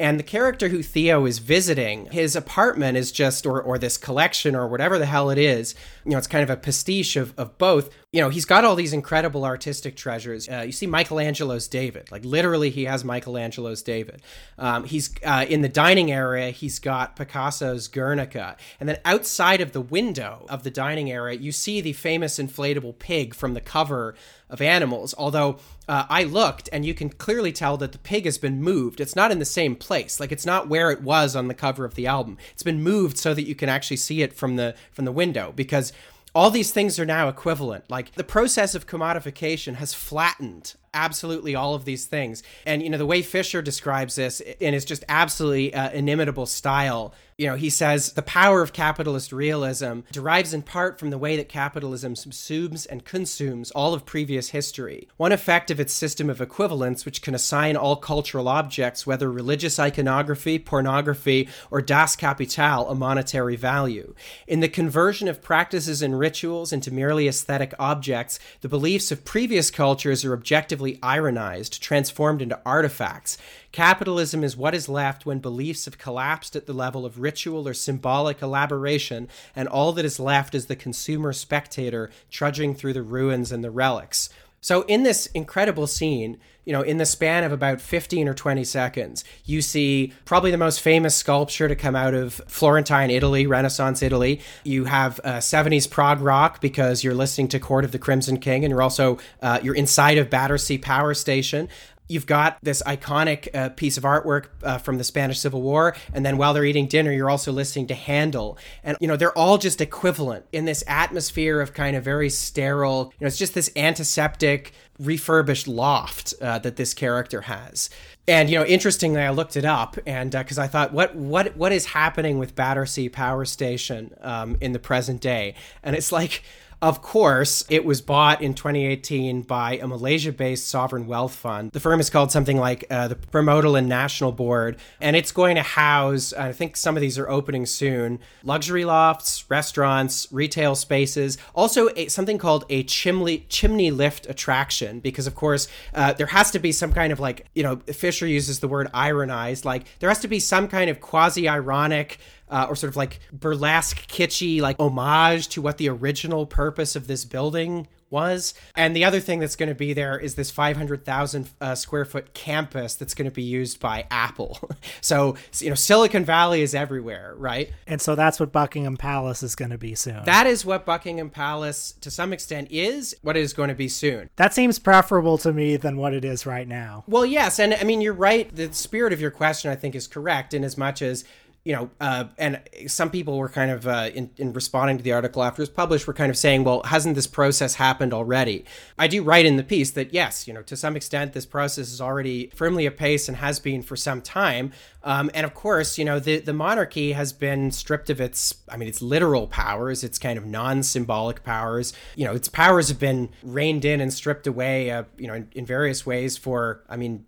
And 0.00 0.18
the 0.18 0.24
character 0.24 0.68
who 0.68 0.82
Theo 0.82 1.24
is 1.24 1.38
visiting, 1.38 2.06
his 2.06 2.34
apartment 2.34 2.96
is 2.96 3.12
just, 3.12 3.46
or, 3.46 3.62
or 3.62 3.78
this 3.78 3.96
collection 3.96 4.56
or 4.56 4.66
whatever 4.66 4.98
the 4.98 5.06
hell 5.06 5.30
it 5.30 5.38
is, 5.38 5.74
you 6.04 6.12
know, 6.12 6.18
it's 6.18 6.26
kind 6.26 6.42
of 6.42 6.50
a 6.50 6.56
pastiche 6.56 7.16
of, 7.16 7.32
of 7.38 7.56
both. 7.58 7.90
You 8.14 8.20
know, 8.20 8.28
he's 8.28 8.44
got 8.44 8.64
all 8.64 8.76
these 8.76 8.92
incredible 8.92 9.44
artistic 9.44 9.96
treasures. 9.96 10.48
Uh, 10.48 10.60
you 10.60 10.70
see 10.70 10.86
Michelangelo's 10.86 11.66
David, 11.66 12.12
like 12.12 12.24
literally, 12.24 12.70
he 12.70 12.84
has 12.84 13.02
Michelangelo's 13.02 13.82
David. 13.82 14.22
Um, 14.56 14.84
he's 14.84 15.12
uh, 15.24 15.44
in 15.48 15.62
the 15.62 15.68
dining 15.68 16.12
area, 16.12 16.50
he's 16.50 16.78
got 16.78 17.16
Picasso's 17.16 17.88
Guernica. 17.88 18.56
And 18.78 18.88
then 18.88 19.00
outside 19.04 19.60
of 19.60 19.72
the 19.72 19.80
window 19.80 20.46
of 20.48 20.62
the 20.62 20.70
dining 20.70 21.10
area, 21.10 21.36
you 21.36 21.50
see 21.50 21.80
the 21.80 21.92
famous 21.92 22.38
inflatable 22.38 23.00
pig 23.00 23.34
from 23.34 23.54
the 23.54 23.60
cover 23.60 24.14
of 24.48 24.62
animals. 24.62 25.12
Although 25.18 25.58
uh, 25.88 26.06
I 26.08 26.22
looked 26.22 26.68
and 26.72 26.86
you 26.86 26.94
can 26.94 27.10
clearly 27.10 27.50
tell 27.50 27.76
that 27.78 27.90
the 27.90 27.98
pig 27.98 28.26
has 28.26 28.38
been 28.38 28.62
moved. 28.62 29.00
It's 29.00 29.16
not 29.16 29.32
in 29.32 29.40
the 29.40 29.44
same 29.44 29.74
place. 29.74 30.20
Like 30.20 30.30
it's 30.30 30.46
not 30.46 30.68
where 30.68 30.92
it 30.92 31.02
was 31.02 31.34
on 31.34 31.48
the 31.48 31.54
cover 31.54 31.84
of 31.84 31.96
the 31.96 32.06
album. 32.06 32.38
It's 32.52 32.62
been 32.62 32.80
moved 32.80 33.18
so 33.18 33.34
that 33.34 33.48
you 33.48 33.56
can 33.56 33.68
actually 33.68 33.96
see 33.96 34.22
it 34.22 34.32
from 34.32 34.54
the 34.54 34.76
from 34.92 35.04
the 35.04 35.12
window 35.12 35.52
because 35.56 35.92
all 36.34 36.50
these 36.50 36.72
things 36.72 36.98
are 36.98 37.06
now 37.06 37.28
equivalent. 37.28 37.90
Like 37.90 38.12
the 38.12 38.24
process 38.24 38.74
of 38.74 38.86
commodification 38.86 39.76
has 39.76 39.94
flattened 39.94 40.74
absolutely 40.94 41.54
all 41.54 41.74
of 41.74 41.84
these 41.84 42.06
things. 42.06 42.42
And 42.64 42.82
you 42.82 42.88
know 42.88 42.98
the 42.98 43.06
way 43.06 43.22
Fisher 43.22 43.60
describes 43.60 44.14
this 44.14 44.40
in 44.40 44.72
his 44.72 44.84
just 44.84 45.04
absolutely 45.08 45.74
uh, 45.74 45.90
inimitable 45.90 46.46
style. 46.46 47.12
You 47.36 47.48
know, 47.48 47.56
he 47.56 47.68
says 47.68 48.12
the 48.12 48.22
power 48.22 48.62
of 48.62 48.72
capitalist 48.72 49.32
realism 49.32 50.00
derives 50.12 50.54
in 50.54 50.62
part 50.62 51.00
from 51.00 51.10
the 51.10 51.18
way 51.18 51.36
that 51.36 51.48
capitalism 51.48 52.14
subsumes 52.14 52.86
and 52.88 53.04
consumes 53.04 53.72
all 53.72 53.92
of 53.92 54.06
previous 54.06 54.50
history. 54.50 55.08
One 55.16 55.32
effect 55.32 55.72
of 55.72 55.80
its 55.80 55.92
system 55.92 56.30
of 56.30 56.40
equivalence, 56.40 57.04
which 57.04 57.22
can 57.22 57.34
assign 57.34 57.76
all 57.76 57.96
cultural 57.96 58.46
objects, 58.46 59.04
whether 59.04 59.32
religious 59.32 59.80
iconography, 59.80 60.60
pornography, 60.60 61.48
or 61.72 61.82
Das 61.82 62.14
Kapital, 62.14 62.88
a 62.88 62.94
monetary 62.94 63.56
value. 63.56 64.14
In 64.46 64.60
the 64.60 64.68
conversion 64.68 65.26
of 65.26 65.42
practices 65.42 66.02
and 66.02 66.16
rituals 66.16 66.72
into 66.72 66.94
merely 66.94 67.26
aesthetic 67.26 67.74
objects, 67.80 68.38
the 68.60 68.68
beliefs 68.68 69.10
of 69.10 69.24
previous 69.24 69.72
cultures 69.72 70.24
are 70.24 70.34
objectively 70.34 70.83
ironized, 71.02 71.82
transformed 71.82 72.40
into 72.40 72.60
artifacts. 72.64 73.36
Capitalism 73.72 74.44
is 74.44 74.56
what 74.56 74.74
is 74.74 74.88
left 74.88 75.26
when 75.26 75.38
beliefs 75.40 75.84
have 75.86 75.98
collapsed 75.98 76.54
at 76.54 76.66
the 76.66 76.72
level 76.72 77.04
of 77.04 77.18
ritual 77.18 77.66
or 77.66 77.74
symbolic 77.74 78.40
elaboration, 78.40 79.28
and 79.56 79.66
all 79.68 79.92
that 79.92 80.04
is 80.04 80.20
left 80.20 80.54
is 80.54 80.66
the 80.66 80.76
consumer 80.76 81.32
spectator 81.32 82.10
trudging 82.30 82.74
through 82.74 82.92
the 82.92 83.02
ruins 83.02 83.50
and 83.50 83.64
the 83.64 83.70
relics. 83.70 84.28
So, 84.64 84.80
in 84.84 85.02
this 85.02 85.26
incredible 85.34 85.86
scene, 85.86 86.38
you 86.64 86.72
know, 86.72 86.80
in 86.80 86.96
the 86.96 87.04
span 87.04 87.44
of 87.44 87.52
about 87.52 87.82
15 87.82 88.26
or 88.26 88.32
20 88.32 88.64
seconds, 88.64 89.22
you 89.44 89.60
see 89.60 90.14
probably 90.24 90.50
the 90.50 90.56
most 90.56 90.80
famous 90.80 91.14
sculpture 91.14 91.68
to 91.68 91.76
come 91.76 91.94
out 91.94 92.14
of 92.14 92.40
Florentine 92.48 93.10
Italy, 93.10 93.46
Renaissance 93.46 94.00
Italy. 94.00 94.40
You 94.64 94.86
have 94.86 95.20
uh, 95.22 95.32
70s 95.34 95.90
prog 95.90 96.22
rock 96.22 96.62
because 96.62 97.04
you're 97.04 97.12
listening 97.12 97.48
to 97.48 97.60
Court 97.60 97.84
of 97.84 97.92
the 97.92 97.98
Crimson 97.98 98.38
King, 98.38 98.64
and 98.64 98.70
you're 98.70 98.80
also 98.80 99.18
uh, 99.42 99.60
you're 99.62 99.74
inside 99.74 100.16
of 100.16 100.30
Battersea 100.30 100.78
Power 100.78 101.12
Station. 101.12 101.68
You've 102.06 102.26
got 102.26 102.58
this 102.62 102.82
iconic 102.86 103.48
uh, 103.54 103.70
piece 103.70 103.96
of 103.96 104.04
artwork 104.04 104.46
uh, 104.62 104.76
from 104.76 104.98
the 104.98 105.04
Spanish 105.04 105.38
Civil 105.38 105.62
War, 105.62 105.96
and 106.12 106.24
then 106.24 106.36
while 106.36 106.52
they're 106.52 106.64
eating 106.64 106.86
dinner, 106.86 107.10
you're 107.10 107.30
also 107.30 107.50
listening 107.50 107.86
to 107.86 107.94
Handel, 107.94 108.58
and 108.82 108.96
you 109.00 109.08
know 109.08 109.16
they're 109.16 109.36
all 109.36 109.56
just 109.56 109.80
equivalent 109.80 110.44
in 110.52 110.66
this 110.66 110.84
atmosphere 110.86 111.62
of 111.62 111.72
kind 111.72 111.96
of 111.96 112.04
very 112.04 112.28
sterile. 112.28 113.12
You 113.18 113.24
know, 113.24 113.28
it's 113.28 113.38
just 113.38 113.54
this 113.54 113.70
antiseptic, 113.74 114.72
refurbished 114.98 115.66
loft 115.66 116.34
uh, 116.42 116.58
that 116.58 116.76
this 116.76 116.92
character 116.92 117.42
has. 117.42 117.88
And 118.26 118.48
you 118.48 118.58
know, 118.58 118.64
interestingly, 118.64 119.20
I 119.20 119.30
looked 119.30 119.56
it 119.56 119.64
up, 119.64 119.96
and 120.06 120.30
because 120.30 120.58
uh, 120.58 120.62
I 120.62 120.66
thought, 120.66 120.92
what 120.92 121.14
what 121.14 121.56
what 121.56 121.72
is 121.72 121.86
happening 121.86 122.38
with 122.38 122.54
Battersea 122.54 123.08
Power 123.08 123.44
Station 123.44 124.14
um, 124.20 124.56
in 124.60 124.72
the 124.72 124.78
present 124.78 125.20
day? 125.20 125.54
And 125.82 125.96
it's 125.96 126.12
like 126.12 126.42
of 126.84 127.00
course, 127.00 127.64
it 127.70 127.82
was 127.82 128.02
bought 128.02 128.42
in 128.42 128.52
2018 128.52 129.40
by 129.40 129.78
a 129.78 129.86
Malaysia 129.86 130.30
based 130.30 130.68
sovereign 130.68 131.06
wealth 131.06 131.34
fund. 131.34 131.72
The 131.72 131.80
firm 131.80 131.98
is 131.98 132.10
called 132.10 132.30
something 132.30 132.58
like 132.58 132.84
uh, 132.90 133.08
the 133.08 133.14
Permodalan 133.14 133.86
National 133.86 134.32
Board, 134.32 134.76
and 135.00 135.16
it's 135.16 135.32
going 135.32 135.56
to 135.56 135.62
house, 135.62 136.34
I 136.34 136.52
think 136.52 136.76
some 136.76 136.94
of 136.94 137.00
these 137.00 137.18
are 137.18 137.26
opening 137.26 137.64
soon, 137.64 138.18
luxury 138.42 138.84
lofts, 138.84 139.46
restaurants, 139.48 140.28
retail 140.30 140.74
spaces, 140.74 141.38
also 141.54 141.88
a, 141.96 142.08
something 142.08 142.36
called 142.36 142.66
a 142.68 142.82
chimney, 142.82 143.46
chimney 143.48 143.90
lift 143.90 144.26
attraction, 144.28 145.00
because 145.00 145.26
of 145.26 145.34
course, 145.34 145.68
uh, 145.94 146.12
there 146.12 146.26
has 146.26 146.50
to 146.50 146.58
be 146.58 146.70
some 146.70 146.92
kind 146.92 147.14
of 147.14 147.18
like, 147.18 147.46
you 147.54 147.62
know, 147.62 147.76
Fisher 147.76 148.26
uses 148.26 148.60
the 148.60 148.68
word 148.68 148.90
ironized, 148.92 149.64
like 149.64 149.86
there 150.00 150.10
has 150.10 150.18
to 150.18 150.28
be 150.28 150.38
some 150.38 150.68
kind 150.68 150.90
of 150.90 151.00
quasi 151.00 151.48
ironic 151.48 152.18
uh, 152.48 152.66
or 152.68 152.76
sort 152.76 152.90
of 152.90 152.96
like 152.96 153.20
burlesque, 153.32 154.06
kitschy, 154.08 154.60
like 154.60 154.78
homage 154.78 155.48
to 155.48 155.62
what 155.62 155.78
the 155.78 155.88
original 155.88 156.46
purpose 156.46 156.96
of 156.96 157.06
this 157.06 157.24
building 157.24 157.88
was. 158.14 158.54
And 158.76 158.96
the 158.96 159.04
other 159.04 159.20
thing 159.20 159.40
that's 159.40 159.56
going 159.56 159.68
to 159.68 159.74
be 159.74 159.92
there 159.92 160.18
is 160.18 160.36
this 160.36 160.50
500,000 160.50 161.50
uh, 161.60 161.74
square 161.74 162.04
foot 162.04 162.32
campus 162.32 162.94
that's 162.94 163.12
going 163.12 163.26
to 163.26 163.34
be 163.34 163.42
used 163.42 163.80
by 163.80 164.06
Apple. 164.10 164.70
so, 165.02 165.36
you 165.58 165.68
know, 165.68 165.74
Silicon 165.74 166.24
Valley 166.24 166.62
is 166.62 166.74
everywhere, 166.74 167.34
right? 167.36 167.72
And 167.86 168.00
so 168.00 168.14
that's 168.14 168.38
what 168.38 168.52
Buckingham 168.52 168.96
Palace 168.96 169.42
is 169.42 169.54
going 169.54 169.72
to 169.72 169.78
be 169.78 169.94
soon. 169.94 170.24
That 170.24 170.46
is 170.46 170.64
what 170.64 170.86
Buckingham 170.86 171.28
Palace, 171.28 171.92
to 172.00 172.10
some 172.10 172.32
extent, 172.32 172.68
is 172.70 173.14
what 173.22 173.36
it 173.36 173.40
is 173.40 173.52
going 173.52 173.68
to 173.68 173.74
be 173.74 173.88
soon. 173.88 174.30
That 174.36 174.54
seems 174.54 174.78
preferable 174.78 175.36
to 175.38 175.52
me 175.52 175.76
than 175.76 175.96
what 175.96 176.14
it 176.14 176.24
is 176.24 176.46
right 176.46 176.68
now. 176.68 177.04
Well, 177.08 177.26
yes. 177.26 177.58
And 177.58 177.74
I 177.74 177.82
mean, 177.82 178.00
you're 178.00 178.14
right. 178.14 178.54
The 178.54 178.72
spirit 178.72 179.12
of 179.12 179.20
your 179.20 179.32
question, 179.32 179.70
I 179.70 179.74
think, 179.74 179.94
is 179.94 180.06
correct 180.06 180.54
in 180.54 180.62
as 180.62 180.78
much 180.78 181.02
as 181.02 181.24
you 181.64 181.72
know, 181.72 181.90
uh, 181.98 182.24
and 182.36 182.60
some 182.86 183.10
people 183.10 183.38
were 183.38 183.48
kind 183.48 183.70
of 183.70 183.86
uh, 183.86 184.10
in, 184.14 184.30
in 184.36 184.52
responding 184.52 184.98
to 184.98 185.02
the 185.02 185.12
article 185.12 185.42
after 185.42 185.62
it 185.62 185.62
was 185.62 185.70
published, 185.70 186.06
were 186.06 186.12
kind 186.12 186.28
of 186.28 186.36
saying, 186.36 186.62
well, 186.62 186.82
hasn't 186.82 187.14
this 187.14 187.26
process 187.26 187.76
happened 187.76 188.12
already? 188.12 188.66
I 188.98 189.06
do 189.08 189.22
write 189.22 189.46
in 189.46 189.56
the 189.56 189.62
piece 189.62 189.90
that 189.92 190.12
yes, 190.12 190.46
you 190.46 190.52
know, 190.52 190.60
to 190.62 190.76
some 190.76 190.94
extent, 190.94 191.32
this 191.32 191.46
process 191.46 191.90
is 191.90 192.02
already 192.02 192.50
firmly 192.54 192.84
apace 192.84 193.28
and 193.28 193.38
has 193.38 193.60
been 193.60 193.80
for 193.80 193.96
some 193.96 194.20
time. 194.20 194.72
Um, 195.02 195.30
and 195.32 195.46
of 195.46 195.54
course, 195.54 195.96
you 195.96 196.04
know, 196.04 196.18
the, 196.18 196.38
the 196.38 196.52
monarchy 196.52 197.12
has 197.12 197.32
been 197.32 197.70
stripped 197.70 198.10
of 198.10 198.20
its, 198.20 198.54
I 198.68 198.76
mean, 198.76 198.88
its 198.88 199.00
literal 199.00 199.46
powers, 199.46 200.04
its 200.04 200.18
kind 200.18 200.36
of 200.36 200.44
non 200.44 200.82
symbolic 200.82 201.44
powers. 201.44 201.94
You 202.14 202.26
know, 202.26 202.34
its 202.34 202.48
powers 202.48 202.88
have 202.88 202.98
been 202.98 203.30
reined 203.42 203.86
in 203.86 204.02
and 204.02 204.12
stripped 204.12 204.46
away, 204.46 204.90
uh, 204.90 205.04
you 205.16 205.28
know, 205.28 205.34
in, 205.34 205.48
in 205.52 205.64
various 205.64 206.04
ways 206.04 206.36
for, 206.36 206.84
I 206.90 206.98
mean, 206.98 207.24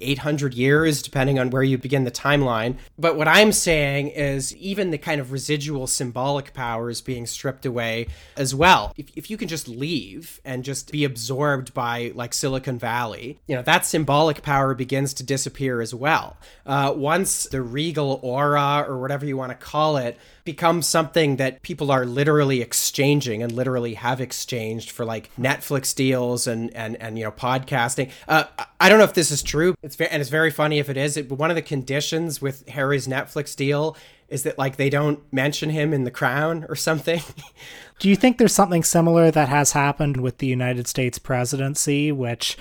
800 0.00 0.54
years, 0.54 1.02
depending 1.02 1.38
on 1.38 1.50
where 1.50 1.62
you 1.62 1.78
begin 1.78 2.04
the 2.04 2.10
timeline. 2.10 2.76
But 2.98 3.16
what 3.16 3.28
I'm 3.28 3.52
saying 3.52 4.08
is 4.08 4.54
even 4.56 4.90
the 4.90 4.98
kind 4.98 5.20
of 5.20 5.32
residual 5.32 5.86
symbolic 5.86 6.52
power 6.54 6.90
is 6.90 7.00
being 7.00 7.26
stripped 7.26 7.66
away 7.66 8.08
as 8.36 8.54
well. 8.54 8.92
If, 8.96 9.10
if 9.16 9.30
you 9.30 9.36
can 9.36 9.48
just 9.48 9.68
leave 9.68 10.40
and 10.44 10.64
just 10.64 10.92
be 10.92 11.04
absorbed 11.04 11.74
by 11.74 12.12
like 12.14 12.34
Silicon 12.34 12.78
Valley, 12.78 13.40
you 13.46 13.56
know, 13.56 13.62
that 13.62 13.86
symbolic 13.86 14.42
power 14.42 14.74
begins 14.74 15.14
to 15.14 15.22
disappear 15.22 15.80
as 15.80 15.94
well. 15.94 16.36
Uh, 16.66 16.92
once 16.96 17.44
the 17.44 17.62
regal 17.62 18.20
aura 18.22 18.84
or 18.86 18.98
whatever 18.98 19.26
you 19.26 19.36
want 19.36 19.50
to 19.50 19.56
call 19.56 19.96
it 19.96 20.18
becomes 20.44 20.86
something 20.86 21.36
that 21.36 21.62
people 21.62 21.90
are 21.90 22.04
literally 22.04 22.60
exchanging 22.60 23.42
and 23.42 23.52
literally 23.52 23.94
have 23.94 24.20
exchanged 24.20 24.90
for 24.90 25.04
like 25.04 25.30
Netflix 25.36 25.94
deals 25.94 26.46
and 26.46 26.74
and 26.74 26.96
and 26.96 27.18
you 27.18 27.24
know 27.24 27.30
podcasting. 27.30 28.10
Uh, 28.26 28.44
I 28.80 28.88
don't 28.88 28.98
know 28.98 29.04
if 29.04 29.14
this 29.14 29.30
is 29.30 29.42
true. 29.42 29.74
It's 29.90 29.96
very, 29.96 30.10
and 30.10 30.20
it's 30.20 30.30
very 30.30 30.52
funny 30.52 30.78
if 30.78 30.88
it 30.88 30.96
is. 30.96 31.16
It, 31.16 31.32
one 31.32 31.50
of 31.50 31.56
the 31.56 31.62
conditions 31.62 32.40
with 32.40 32.68
Harry's 32.68 33.08
Netflix 33.08 33.56
deal 33.56 33.96
is 34.28 34.44
that 34.44 34.56
like 34.56 34.76
they 34.76 34.88
don't 34.88 35.20
mention 35.32 35.70
him 35.70 35.92
in 35.92 36.04
the 36.04 36.12
crown 36.12 36.64
or 36.68 36.76
something. 36.76 37.20
Do 37.98 38.08
you 38.08 38.14
think 38.14 38.38
there's 38.38 38.54
something 38.54 38.84
similar 38.84 39.32
that 39.32 39.48
has 39.48 39.72
happened 39.72 40.18
with 40.18 40.38
the 40.38 40.46
United 40.46 40.86
States 40.86 41.18
presidency, 41.18 42.12
which 42.12 42.56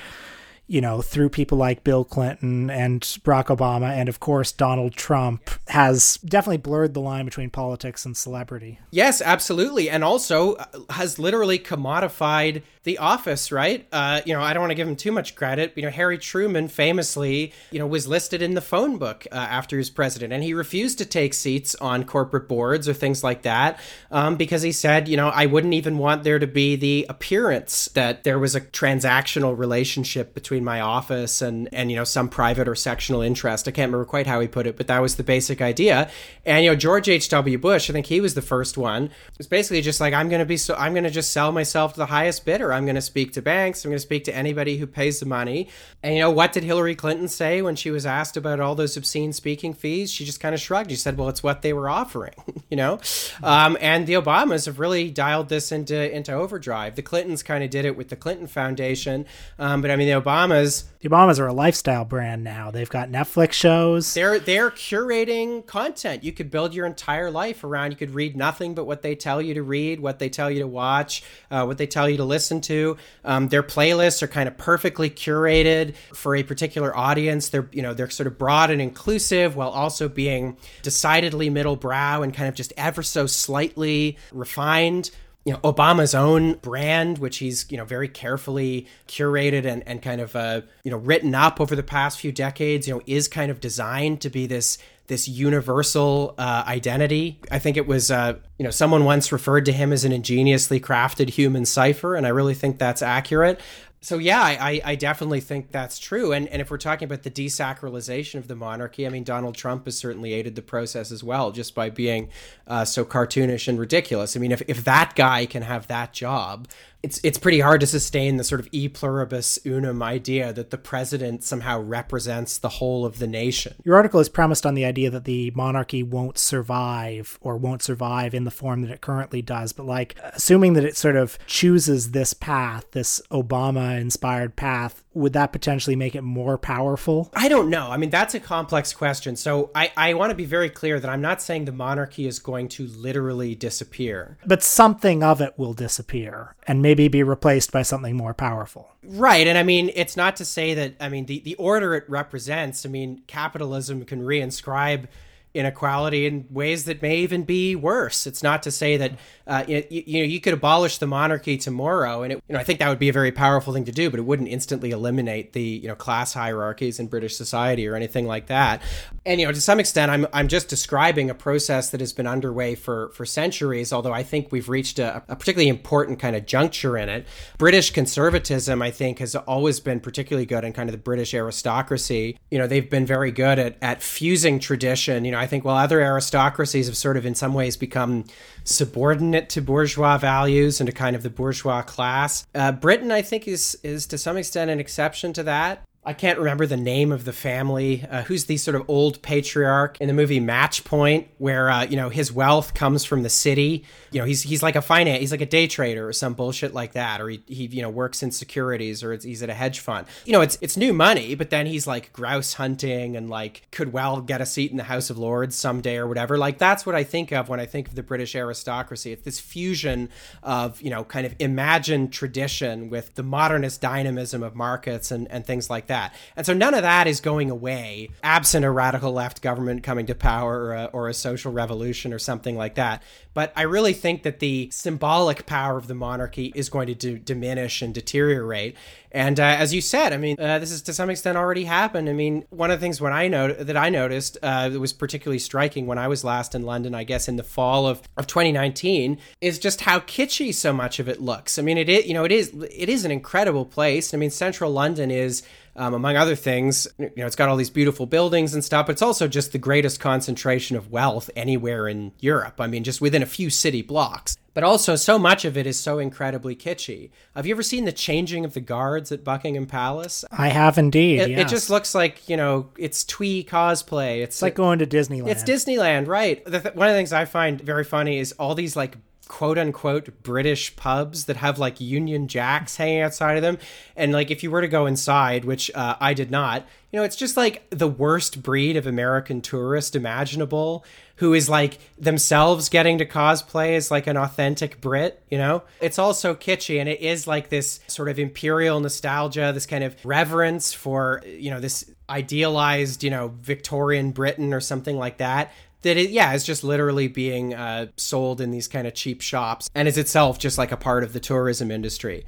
you 0.69 0.81
know, 0.81 1.01
through 1.01 1.29
people 1.29 1.57
like 1.57 1.83
Bill 1.83 2.03
Clinton 2.03 2.69
and 2.69 3.01
Barack 3.01 3.47
Obama, 3.47 3.89
and 3.89 4.07
of 4.07 4.19
course 4.19 4.51
Donald 4.51 4.93
Trump, 4.93 5.49
has 5.67 6.17
definitely 6.17 6.57
blurred 6.57 6.93
the 6.93 7.01
line 7.01 7.25
between 7.25 7.49
politics 7.49 8.05
and 8.05 8.15
celebrity. 8.15 8.79
Yes, 8.91 9.19
absolutely. 9.19 9.89
And 9.89 10.03
also 10.03 10.53
uh, 10.53 10.65
has 10.91 11.17
literally 11.17 11.57
commodified 11.57 12.61
the 12.83 12.97
Office, 12.97 13.51
right? 13.51 13.85
Uh, 13.91 14.21
you 14.25 14.33
know, 14.33 14.41
I 14.41 14.53
don't 14.53 14.61
want 14.61 14.71
to 14.71 14.75
give 14.75 14.87
him 14.87 14.95
too 14.95 15.11
much 15.11 15.35
credit. 15.35 15.73
You 15.75 15.83
know, 15.83 15.89
Harry 15.89 16.17
Truman 16.17 16.69
famously, 16.69 17.51
you 17.71 17.79
know, 17.79 17.85
was 17.85 18.07
listed 18.07 18.41
in 18.41 18.53
the 18.53 18.61
phone 18.61 18.97
book 18.97 19.27
uh, 19.31 19.35
after 19.35 19.75
he 19.75 19.79
was 19.79 19.89
president, 19.89 20.31
and 20.31 20.43
he 20.43 20.53
refused 20.53 20.97
to 20.99 21.05
take 21.05 21.33
seats 21.33 21.75
on 21.75 22.05
corporate 22.05 22.47
boards 22.47 22.87
or 22.87 22.93
things 22.93 23.21
like 23.21 23.41
that 23.41 23.79
um, 24.11 24.37
because 24.37 24.61
he 24.61 24.71
said, 24.71 25.09
you 25.09 25.17
know, 25.17 25.27
I 25.27 25.45
wouldn't 25.45 25.73
even 25.73 25.97
want 25.97 26.23
there 26.23 26.39
to 26.39 26.47
be 26.47 26.77
the 26.77 27.05
appearance 27.09 27.89
that 27.95 28.23
there 28.23 28.39
was 28.39 28.55
a 28.55 28.61
transactional 28.61 29.57
relationship 29.57 30.33
between 30.33 30.63
my 30.63 30.79
office 30.79 31.41
and 31.41 31.67
and 31.73 31.91
you 31.91 31.97
know 31.97 32.05
some 32.05 32.29
private 32.29 32.67
or 32.67 32.75
sectional 32.75 33.21
interest. 33.21 33.67
I 33.67 33.71
can't 33.71 33.89
remember 33.89 34.05
quite 34.05 34.25
how 34.25 34.39
he 34.39 34.47
put 34.47 34.65
it, 34.65 34.77
but 34.77 34.87
that 34.87 35.01
was 35.01 35.17
the 35.17 35.23
basic 35.23 35.61
idea. 35.61 36.09
And 36.45 36.63
you 36.63 36.71
know, 36.71 36.77
George 36.77 37.09
H. 37.09 37.27
W. 37.29 37.57
Bush, 37.57 37.89
I 37.89 37.93
think 37.93 38.05
he 38.05 38.21
was 38.21 38.35
the 38.35 38.41
first 38.41 38.77
one. 38.77 39.09
It's 39.37 39.49
basically 39.49 39.81
just 39.81 39.99
like 39.99 40.13
I'm 40.13 40.29
going 40.29 40.39
to 40.39 40.45
be 40.45 40.55
so 40.55 40.75
I'm 40.75 40.93
going 40.93 41.03
to 41.03 41.09
just 41.09 41.33
sell 41.33 41.51
myself 41.51 41.93
to 41.93 41.99
the 41.99 42.05
highest 42.05 42.45
bidder. 42.45 42.68
I'm 42.73 42.85
going 42.85 42.95
to 42.95 43.01
speak 43.01 43.33
to 43.33 43.41
banks. 43.41 43.83
I'm 43.83 43.91
going 43.91 43.97
to 43.97 44.01
speak 44.01 44.23
to 44.25 44.35
anybody 44.35 44.77
who 44.77 44.87
pays 44.87 45.19
the 45.19 45.25
money. 45.25 45.69
And 46.03 46.15
you 46.15 46.21
know, 46.21 46.31
what 46.31 46.53
did 46.53 46.63
Hillary 46.63 46.95
Clinton 46.95 47.27
say 47.27 47.61
when 47.61 47.75
she 47.75 47.91
was 47.91 48.05
asked 48.05 48.37
about 48.37 48.59
all 48.59 48.75
those 48.75 48.97
obscene 48.97 49.33
speaking 49.33 49.73
fees? 49.73 50.11
She 50.11 50.25
just 50.25 50.39
kind 50.39 50.55
of 50.55 50.61
shrugged. 50.61 50.89
She 50.89 50.95
said, 50.95 51.17
well, 51.17 51.29
it's 51.29 51.43
what 51.43 51.61
they 51.61 51.73
were 51.73 51.89
offering, 51.89 52.33
you 52.69 52.77
know? 52.77 52.99
Um, 53.43 53.77
and 53.81 54.07
the 54.07 54.13
Obamas 54.13 54.65
have 54.65 54.79
really 54.79 55.09
dialed 55.09 55.49
this 55.49 55.71
into, 55.71 56.15
into 56.15 56.33
overdrive. 56.33 56.95
The 56.95 57.01
Clintons 57.01 57.43
kind 57.43 57.63
of 57.63 57.69
did 57.69 57.85
it 57.85 57.95
with 57.95 58.09
the 58.09 58.15
Clinton 58.15 58.47
Foundation. 58.47 59.25
Um, 59.57 59.81
but 59.81 59.91
I 59.91 59.95
mean, 59.95 60.07
the 60.07 60.21
Obamas. 60.21 60.85
The 60.99 61.09
Obamas 61.09 61.39
are 61.39 61.47
a 61.47 61.53
lifestyle 61.53 62.05
brand 62.05 62.43
now. 62.43 62.71
They've 62.71 62.89
got 62.89 63.09
Netflix 63.09 63.53
shows. 63.53 64.13
They're, 64.13 64.39
they're 64.39 64.71
curating 64.71 65.65
content. 65.65 66.23
You 66.23 66.31
could 66.31 66.51
build 66.51 66.73
your 66.73 66.85
entire 66.85 67.31
life 67.31 67.63
around. 67.63 67.91
You 67.91 67.97
could 67.97 68.11
read 68.11 68.35
nothing 68.35 68.73
but 68.73 68.85
what 68.85 69.01
they 69.01 69.15
tell 69.15 69.41
you 69.41 69.53
to 69.53 69.63
read, 69.63 69.99
what 69.99 70.19
they 70.19 70.29
tell 70.29 70.49
you 70.49 70.59
to 70.59 70.67
watch, 70.67 71.23
uh, 71.51 71.63
what 71.65 71.77
they 71.77 71.87
tell 71.87 72.09
you 72.09 72.17
to 72.17 72.23
listen 72.23 72.58
to. 72.61 72.97
Um, 73.23 73.47
their 73.47 73.63
playlists 73.63 74.21
are 74.21 74.27
kind 74.27 74.47
of 74.47 74.57
perfectly 74.57 75.09
curated 75.09 75.95
for 76.13 76.35
a 76.35 76.43
particular 76.43 76.95
audience. 76.95 77.49
They're 77.49 77.69
you 77.71 77.81
know 77.81 77.93
they're 77.93 78.09
sort 78.09 78.27
of 78.27 78.37
broad 78.37 78.69
and 78.69 78.81
inclusive 78.81 79.55
while 79.55 79.69
also 79.69 80.09
being 80.09 80.57
decidedly 80.81 81.49
middle 81.49 81.75
brow 81.75 82.21
and 82.21 82.33
kind 82.33 82.49
of 82.49 82.55
just 82.55 82.73
ever 82.77 83.03
so 83.03 83.25
slightly 83.25 84.17
refined 84.31 85.11
you 85.45 85.53
know 85.53 85.59
Obama's 85.59 86.13
own 86.13 86.53
brand, 86.55 87.17
which 87.17 87.37
he's 87.37 87.65
you 87.71 87.77
know 87.77 87.85
very 87.85 88.07
carefully 88.07 88.87
curated 89.07 89.65
and, 89.65 89.87
and 89.87 90.01
kind 90.01 90.21
of 90.21 90.35
uh, 90.35 90.61
you 90.83 90.91
know 90.91 90.97
written 90.97 91.33
up 91.33 91.61
over 91.61 91.75
the 91.75 91.83
past 91.83 92.19
few 92.19 92.31
decades, 92.31 92.87
you 92.87 92.93
know, 92.93 93.01
is 93.05 93.27
kind 93.27 93.49
of 93.49 93.59
designed 93.59 94.21
to 94.21 94.29
be 94.29 94.45
this 94.47 94.77
this 95.09 95.27
universal 95.27 96.35
uh, 96.37 96.63
identity. 96.65 97.39
I 97.51 97.59
think 97.59 97.75
it 97.75 97.87
was, 97.87 98.09
uh, 98.09 98.35
you 98.57 98.63
know, 98.63 98.71
someone 98.71 99.03
once 99.03 99.31
referred 99.31 99.65
to 99.65 99.71
him 99.73 99.91
as 99.91 100.05
an 100.05 100.13
ingeniously 100.13 100.79
crafted 100.79 101.31
human 101.31 101.65
cipher, 101.65 102.15
and 102.15 102.25
I 102.25 102.29
really 102.29 102.53
think 102.53 102.77
that's 102.77 103.01
accurate. 103.01 103.59
So 104.01 104.17
yeah, 104.17 104.41
I, 104.41 104.79
I 104.85 104.95
definitely 104.95 105.41
think 105.41 105.71
that's 105.71 105.99
true. 105.99 106.31
And 106.31 106.47
and 106.47 106.61
if 106.61 106.71
we're 106.71 106.77
talking 106.77 107.05
about 107.05 107.23
the 107.23 107.31
desacralization 107.31 108.35
of 108.35 108.47
the 108.47 108.55
monarchy, 108.55 109.05
I 109.05 109.09
mean 109.09 109.25
Donald 109.25 109.55
Trump 109.55 109.85
has 109.85 109.97
certainly 109.97 110.31
aided 110.31 110.55
the 110.55 110.61
process 110.61 111.11
as 111.11 111.21
well, 111.21 111.51
just 111.51 111.75
by 111.75 111.89
being 111.89 112.29
uh, 112.65 112.85
so 112.85 113.03
cartoonish 113.03 113.67
and 113.67 113.77
ridiculous. 113.77 114.37
I 114.37 114.39
mean, 114.39 114.53
if 114.53 114.61
if 114.69 114.85
that 114.85 115.15
guy 115.15 115.45
can 115.45 115.63
have 115.63 115.87
that 115.87 116.13
job, 116.13 116.69
it's 117.01 117.19
it's 117.23 117.37
pretty 117.37 117.61
hard 117.61 117.79
to 117.81 117.87
sustain 117.87 118.37
the 118.37 118.43
sort 118.43 118.59
of 118.59 118.67
e 118.71 118.89
pluribus 118.89 119.57
unum 119.65 120.03
idea 120.03 120.51
that 120.51 120.69
the 120.69 120.77
president 120.77 121.43
somehow 121.43 121.79
represents 121.79 122.57
the 122.57 122.69
whole 122.69 123.05
of 123.05 123.19
the 123.19 123.27
nation. 123.27 123.75
Your 123.83 123.95
article 123.95 124.19
is 124.19 124.27
premised 124.27 124.65
on 124.65 124.73
the 124.73 124.85
idea 124.85 125.09
that 125.09 125.23
the 125.23 125.51
monarchy 125.55 126.03
won't 126.03 126.37
survive 126.37 127.37
or 127.41 127.57
won't 127.57 127.81
survive 127.81 128.33
in 128.33 128.43
the 128.43 128.51
form 128.51 128.81
that 128.81 128.91
it 128.91 129.01
currently 129.01 129.41
does, 129.41 129.71
but 129.71 129.85
like 129.85 130.17
assuming 130.33 130.73
that 130.73 130.83
it 130.83 130.97
sort 130.97 131.15
of 131.15 131.37
chooses 131.47 132.11
this 132.11 132.33
path, 132.33 132.91
this 132.91 133.21
Obama 133.31 133.99
inspired 133.99 134.55
path, 134.55 135.03
would 135.19 135.33
that 135.33 135.51
potentially 135.51 135.95
make 135.95 136.15
it 136.15 136.23
more 136.23 136.57
powerful? 136.57 137.29
I 137.33 137.47
don't 137.47 137.69
know. 137.69 137.89
I 137.89 137.97
mean, 137.97 138.09
that's 138.09 138.33
a 138.33 138.39
complex 138.39 138.93
question. 138.93 139.35
So 139.35 139.69
I, 139.75 139.91
I 139.95 140.13
want 140.15 140.31
to 140.31 140.35
be 140.35 140.45
very 140.45 140.69
clear 140.69 140.99
that 140.99 141.09
I'm 141.09 141.21
not 141.21 141.41
saying 141.41 141.65
the 141.65 141.71
monarchy 141.71 142.25
is 142.25 142.39
going 142.39 142.69
to 142.69 142.87
literally 142.87 143.55
disappear. 143.55 144.37
But 144.45 144.63
something 144.63 145.23
of 145.23 145.41
it 145.41 145.53
will 145.57 145.73
disappear 145.73 146.55
and 146.67 146.81
maybe 146.81 147.07
be 147.07 147.23
replaced 147.23 147.71
by 147.71 147.81
something 147.81 148.15
more 148.15 148.33
powerful. 148.33 148.95
Right. 149.03 149.45
And 149.45 149.57
I 149.57 149.63
mean, 149.63 149.91
it's 149.95 150.17
not 150.17 150.35
to 150.37 150.45
say 150.45 150.73
that, 150.73 150.95
I 150.99 151.09
mean, 151.09 151.25
the, 151.25 151.39
the 151.39 151.55
order 151.55 151.93
it 151.95 152.09
represents, 152.09 152.85
I 152.85 152.89
mean, 152.89 153.21
capitalism 153.27 154.05
can 154.05 154.21
reinscribe 154.21 155.07
inequality 155.53 156.27
in 156.27 156.45
ways 156.51 156.85
that 156.85 157.01
may 157.01 157.17
even 157.17 157.43
be 157.43 157.75
worse. 157.75 158.27
It's 158.27 158.43
not 158.43 158.61
to 158.63 158.71
say 158.71 158.97
that 158.97 159.13
uh, 159.47 159.63
you, 159.67 159.83
you, 159.89 160.19
know 160.19 160.25
you 160.25 160.39
could 160.39 160.53
abolish 160.53 160.99
the 160.99 161.07
monarchy 161.07 161.57
tomorrow, 161.57 162.21
and 162.21 162.33
it, 162.33 162.43
you 162.47 162.53
know 162.53 162.59
I 162.59 162.63
think 162.63 162.79
that 162.79 162.89
would 162.89 162.99
be 162.99 163.09
a 163.09 163.13
very 163.13 163.31
powerful 163.31 163.73
thing 163.73 163.85
to 163.85 163.91
do, 163.91 164.09
but 164.09 164.19
it 164.19 164.23
wouldn't 164.23 164.49
instantly 164.49 164.91
eliminate 164.91 165.53
the 165.53 165.61
you 165.61 165.87
know 165.87 165.95
class 165.95 166.33
hierarchies 166.33 166.99
in 166.99 167.07
British 167.07 167.35
society 167.35 167.87
or 167.87 167.95
anything 167.95 168.27
like 168.27 168.47
that. 168.47 168.81
And 169.29 169.39
you 169.39 169.45
know 169.45 169.51
to 169.51 169.61
some 169.61 169.79
extent, 169.79 170.09
I'm 170.09 170.25
I'm 170.33 170.47
just 170.47 170.69
describing 170.69 171.29
a 171.29 171.35
process 171.35 171.91
that 171.91 171.99
has 171.99 172.13
been 172.13 172.25
underway 172.25 172.73
for 172.73 173.09
for 173.09 173.27
centuries. 173.27 173.93
Although 173.93 174.11
I 174.11 174.23
think 174.23 174.51
we've 174.51 174.67
reached 174.67 174.97
a, 174.97 175.17
a 175.27 175.35
particularly 175.35 175.69
important 175.69 176.17
kind 176.17 176.35
of 176.35 176.47
juncture 176.47 176.97
in 176.97 177.09
it. 177.09 177.27
British 177.59 177.91
conservatism, 177.91 178.81
I 178.81 178.89
think, 178.89 179.19
has 179.19 179.35
always 179.35 179.79
been 179.79 179.99
particularly 179.99 180.47
good, 180.47 180.63
in 180.63 180.73
kind 180.73 180.89
of 180.89 180.93
the 180.93 180.97
British 180.97 181.35
aristocracy. 181.35 182.39
You 182.49 182.57
know 182.57 182.65
they've 182.65 182.89
been 182.89 183.05
very 183.05 183.31
good 183.31 183.59
at 183.59 183.77
at 183.83 184.01
fusing 184.01 184.57
tradition. 184.57 185.25
You 185.25 185.31
know 185.33 185.39
I 185.39 185.45
think 185.45 185.63
while 185.63 185.77
other 185.77 186.01
aristocracies 186.01 186.87
have 186.87 186.97
sort 186.97 187.15
of 187.15 187.23
in 187.23 187.35
some 187.35 187.53
ways 187.53 187.77
become 187.77 188.23
subordinate 188.63 189.47
to 189.49 189.61
bourgeois 189.61 190.17
values 190.17 190.81
and 190.81 190.87
to 190.87 190.91
kind 190.91 191.15
of 191.15 191.21
the 191.21 191.29
bourgeois 191.29 191.83
class, 191.83 192.47
uh, 192.55 192.71
Britain 192.71 193.11
I 193.11 193.21
think 193.21 193.47
is 193.47 193.77
is 193.83 194.07
to 194.07 194.17
some 194.17 194.37
extent 194.37 194.71
an 194.71 194.79
exception 194.79 195.33
to 195.33 195.43
that. 195.43 195.85
I 196.05 196.13
can't 196.13 196.39
remember 196.39 196.65
the 196.65 196.77
name 196.77 197.11
of 197.11 197.25
the 197.25 197.33
family. 197.33 198.05
Uh, 198.09 198.23
who's 198.23 198.45
the 198.45 198.55
sort 198.55 198.75
of 198.75 198.89
old 198.89 199.21
patriarch 199.21 199.97
in 199.99 200.07
the 200.07 200.13
movie 200.13 200.39
Match 200.39 200.85
Point, 200.85 201.27
where 201.39 201.69
uh, 201.69 201.83
you 201.83 201.97
know 201.97 202.07
his 202.07 202.31
wealth 202.31 202.73
comes 202.73 203.03
from 203.03 203.21
the 203.23 203.29
city. 203.29 203.83
You 204.11 204.21
know 204.21 204.25
he's 204.25 204.41
he's 204.41 204.63
like 204.63 204.77
a 204.77 204.81
finance, 204.81 205.19
he's 205.19 205.31
like 205.31 205.41
a 205.41 205.45
day 205.45 205.67
trader 205.67 206.07
or 206.07 206.13
some 206.13 206.35
bullshit 206.35 206.73
like 206.73 206.93
that, 206.93 207.19
or 207.19 207.27
he, 207.27 207.43
he 207.47 207.65
you 207.65 207.81
know 207.81 207.89
works 207.89 208.23
in 208.23 208.31
securities 208.31 209.03
or 209.03 209.13
he's 209.13 209.43
at 209.43 209.49
a 209.49 209.53
hedge 209.53 209.81
fund. 209.81 210.07
You 210.23 210.31
know 210.31 210.39
it's 210.39 210.57
it's 210.61 210.77
new 210.77 210.93
money, 210.93 211.35
but 211.35 211.49
then 211.49 211.65
he's 211.65 211.85
like 211.85 212.13
grouse 212.13 212.53
hunting 212.53 213.17
and 213.17 213.29
like 213.29 213.67
could 213.71 213.91
well 213.91 214.21
get 214.21 214.39
a 214.39 214.45
seat 214.45 214.71
in 214.71 214.77
the 214.77 214.83
House 214.83 215.09
of 215.09 215.17
Lords 215.17 215.57
someday 215.57 215.97
or 215.97 216.07
whatever. 216.07 216.37
Like 216.37 216.59
that's 216.59 216.85
what 216.85 216.95
I 216.95 217.03
think 217.03 217.33
of 217.33 217.49
when 217.49 217.59
I 217.59 217.65
think 217.65 217.89
of 217.89 217.95
the 217.95 218.03
British 218.03 218.35
aristocracy. 218.35 219.11
It's 219.11 219.23
this 219.23 219.41
fusion 219.41 220.07
of 220.43 220.81
you 220.81 220.91
know 220.91 221.03
kind 221.03 221.25
of 221.25 221.35
imagined 221.39 222.13
tradition 222.13 222.89
with 222.89 223.15
the 223.15 223.23
modernist 223.23 223.81
dynamism 223.81 224.43
of 224.43 224.55
markets 224.55 225.11
and 225.11 225.29
and 225.29 225.45
things 225.45 225.69
like 225.69 225.88
that. 225.89 226.15
And 226.35 226.45
so 226.45 226.53
none 226.53 226.73
of 226.73 226.81
that 226.81 227.05
is 227.05 227.19
going 227.19 227.51
away, 227.51 228.09
absent 228.23 228.65
a 228.65 228.71
radical 228.71 229.11
left 229.11 229.41
government 229.41 229.83
coming 229.83 230.05
to 230.07 230.15
power 230.15 230.63
or 230.63 230.73
a, 230.73 230.85
or 230.85 231.09
a 231.09 231.13
social 231.13 231.51
revolution 231.51 232.13
or 232.13 232.19
something 232.19 232.57
like 232.57 232.75
that. 232.75 233.03
But 233.33 233.53
I 233.55 233.61
really 233.63 233.93
think 233.93 234.23
that 234.23 234.39
the 234.39 234.69
symbolic 234.71 235.45
power 235.45 235.77
of 235.77 235.87
the 235.87 235.93
monarchy 235.93 236.51
is 236.55 236.69
going 236.69 236.93
to 236.93 237.19
diminish 237.19 237.81
and 237.81 237.93
deteriorate. 237.93 238.75
And 239.11 239.39
uh, 239.39 239.43
as 239.43 239.73
you 239.73 239.81
said, 239.81 240.13
I 240.13 240.17
mean, 240.17 240.35
uh, 240.39 240.59
this 240.59 240.71
is 240.71 240.81
to 240.83 240.93
some 240.93 241.09
extent 241.09 241.37
already 241.37 241.63
happened. 241.63 242.09
I 242.09 242.13
mean, 242.13 242.45
one 242.49 242.69
of 242.69 242.79
the 242.79 242.83
things 242.83 243.01
when 243.01 243.13
I 243.13 243.27
know 243.27 243.51
that 243.51 243.77
I 243.77 243.89
noticed 243.89 244.37
uh, 244.43 244.69
that 244.69 244.79
was 244.79 244.93
particularly 244.93 245.39
striking 245.39 245.87
when 245.87 245.97
I 245.97 246.07
was 246.07 246.23
last 246.23 246.53
in 246.53 246.63
London, 246.63 246.93
I 246.93 247.03
guess 247.03 247.27
in 247.27 247.35
the 247.35 247.43
fall 247.43 247.87
of, 247.87 248.01
of 248.17 248.27
2019, 248.27 249.17
is 249.41 249.57
just 249.57 249.81
how 249.81 249.99
kitschy 249.99 250.53
so 250.53 250.73
much 250.73 250.99
of 250.99 251.07
it 251.07 251.21
looks. 251.21 251.57
I 251.57 251.63
mean, 251.63 251.77
it 251.77 251.89
is 251.89 252.05
you 252.05 252.13
know 252.13 252.23
it 252.23 252.31
is 252.31 252.53
it 252.71 252.89
is 252.89 253.05
an 253.05 253.11
incredible 253.11 253.65
place. 253.65 254.13
I 254.13 254.17
mean, 254.17 254.29
central 254.29 254.71
London 254.71 255.09
is 255.09 255.43
um, 255.79 255.93
among 255.93 256.17
other 256.17 256.35
things, 256.35 256.87
you 256.97 257.09
know, 257.15 257.25
it's 257.25 257.37
got 257.37 257.47
all 257.47 257.55
these 257.55 257.69
beautiful 257.69 258.05
buildings 258.05 258.53
and 258.53 258.63
stuff, 258.63 258.85
but 258.85 258.91
it's 258.91 259.01
also 259.01 259.27
just 259.27 259.53
the 259.53 259.57
greatest 259.57 259.99
concentration 259.99 260.75
of 260.75 260.91
wealth 260.91 261.29
anywhere 261.35 261.87
in 261.87 262.11
Europe. 262.19 262.59
I 262.59 262.67
mean, 262.67 262.83
just 262.83 262.99
within 262.99 263.23
a 263.23 263.25
few 263.25 263.49
city 263.49 263.81
blocks. 263.81 264.37
But 264.53 264.65
also, 264.65 264.97
so 264.97 265.17
much 265.17 265.45
of 265.45 265.57
it 265.57 265.65
is 265.65 265.79
so 265.79 265.99
incredibly 265.99 266.53
kitschy. 266.53 267.11
Have 267.33 267.45
you 267.45 267.53
ever 267.53 267.63
seen 267.63 267.85
the 267.85 267.93
changing 267.93 268.43
of 268.43 268.53
the 268.53 268.59
guards 268.59 269.09
at 269.11 269.23
Buckingham 269.23 269.67
Palace? 269.67 270.25
I 270.31 270.49
have 270.49 270.77
indeed. 270.77 271.21
It, 271.21 271.29
yes. 271.29 271.39
it 271.39 271.47
just 271.47 271.69
looks 271.69 271.95
like 271.95 272.27
you 272.27 272.35
know, 272.35 272.71
it's 272.77 273.05
twee 273.05 273.45
cosplay. 273.45 274.21
It's, 274.21 274.35
It's 274.35 274.41
like 274.41 274.55
going 274.55 274.79
to 274.79 274.87
Disneyland. 274.87 275.29
It's 275.29 275.43
Disneyland, 275.43 276.07
right? 276.07 276.43
The 276.43 276.59
th- 276.59 276.75
one 276.75 276.87
of 276.87 276.93
the 276.93 276.97
things 276.97 277.13
I 277.13 277.23
find 277.23 277.61
very 277.61 277.85
funny 277.85 278.19
is 278.19 278.33
all 278.33 278.53
these 278.53 278.75
like 278.75 278.97
quote 279.29 279.59
unquote 279.59 280.23
British 280.23 280.75
pubs 280.75 281.25
that 281.25 281.37
have 281.37 281.57
like 281.59 281.79
Union 281.79 282.27
Jacks 282.27 282.75
hanging 282.75 283.01
outside 283.01 283.37
of 283.37 283.43
them. 283.43 283.59
And 283.95 284.11
like 284.11 284.31
if 284.31 284.43
you 284.43 284.51
were 284.51 284.59
to 284.59 284.67
go 284.67 284.87
inside, 284.87 285.45
which 285.45 285.71
uh, 285.75 285.95
I 286.01 286.13
did 286.13 286.31
not, 286.31 286.67
you 286.91 286.99
know, 286.99 287.05
it's 287.05 287.15
just 287.15 287.37
like 287.37 287.69
the 287.69 287.87
worst 287.87 288.41
breed 288.41 288.75
of 288.75 288.87
American 288.87 289.41
tourist 289.41 289.95
imaginable 289.95 290.83
who 291.17 291.33
is 291.33 291.47
like 291.47 291.77
themselves 291.97 292.69
getting 292.69 292.97
to 292.97 293.05
cosplay 293.05 293.75
as 293.75 293.91
like 293.91 294.07
an 294.07 294.17
authentic 294.17 294.81
Brit, 294.81 295.21
you 295.29 295.37
know? 295.37 295.61
It's 295.79 295.99
all 295.99 296.15
so 296.15 296.33
kitschy 296.33 296.79
and 296.79 296.89
it 296.89 296.99
is 296.99 297.27
like 297.27 297.49
this 297.49 297.81
sort 297.87 298.09
of 298.09 298.17
imperial 298.17 298.79
nostalgia, 298.79 299.51
this 299.53 299.67
kind 299.67 299.83
of 299.83 299.95
reverence 300.03 300.73
for, 300.73 301.21
you 301.25 301.51
know, 301.51 301.59
this 301.59 301.89
idealized, 302.09 303.03
you 303.03 303.11
know, 303.11 303.35
Victorian 303.41 304.09
Britain 304.11 304.53
or 304.53 304.59
something 304.59 304.97
like 304.97 305.17
that 305.17 305.51
that 305.81 305.97
it 305.97 306.09
yeah 306.09 306.33
is 306.33 306.43
just 306.43 306.63
literally 306.63 307.07
being 307.07 307.53
uh, 307.53 307.87
sold 307.97 308.41
in 308.41 308.51
these 308.51 308.67
kind 308.67 308.87
of 308.87 308.93
cheap 308.93 309.21
shops 309.21 309.69
and 309.75 309.87
is 309.87 309.97
itself 309.97 310.39
just 310.39 310.57
like 310.57 310.71
a 310.71 310.77
part 310.77 311.03
of 311.03 311.13
the 311.13 311.19
tourism 311.19 311.71
industry 311.71 312.25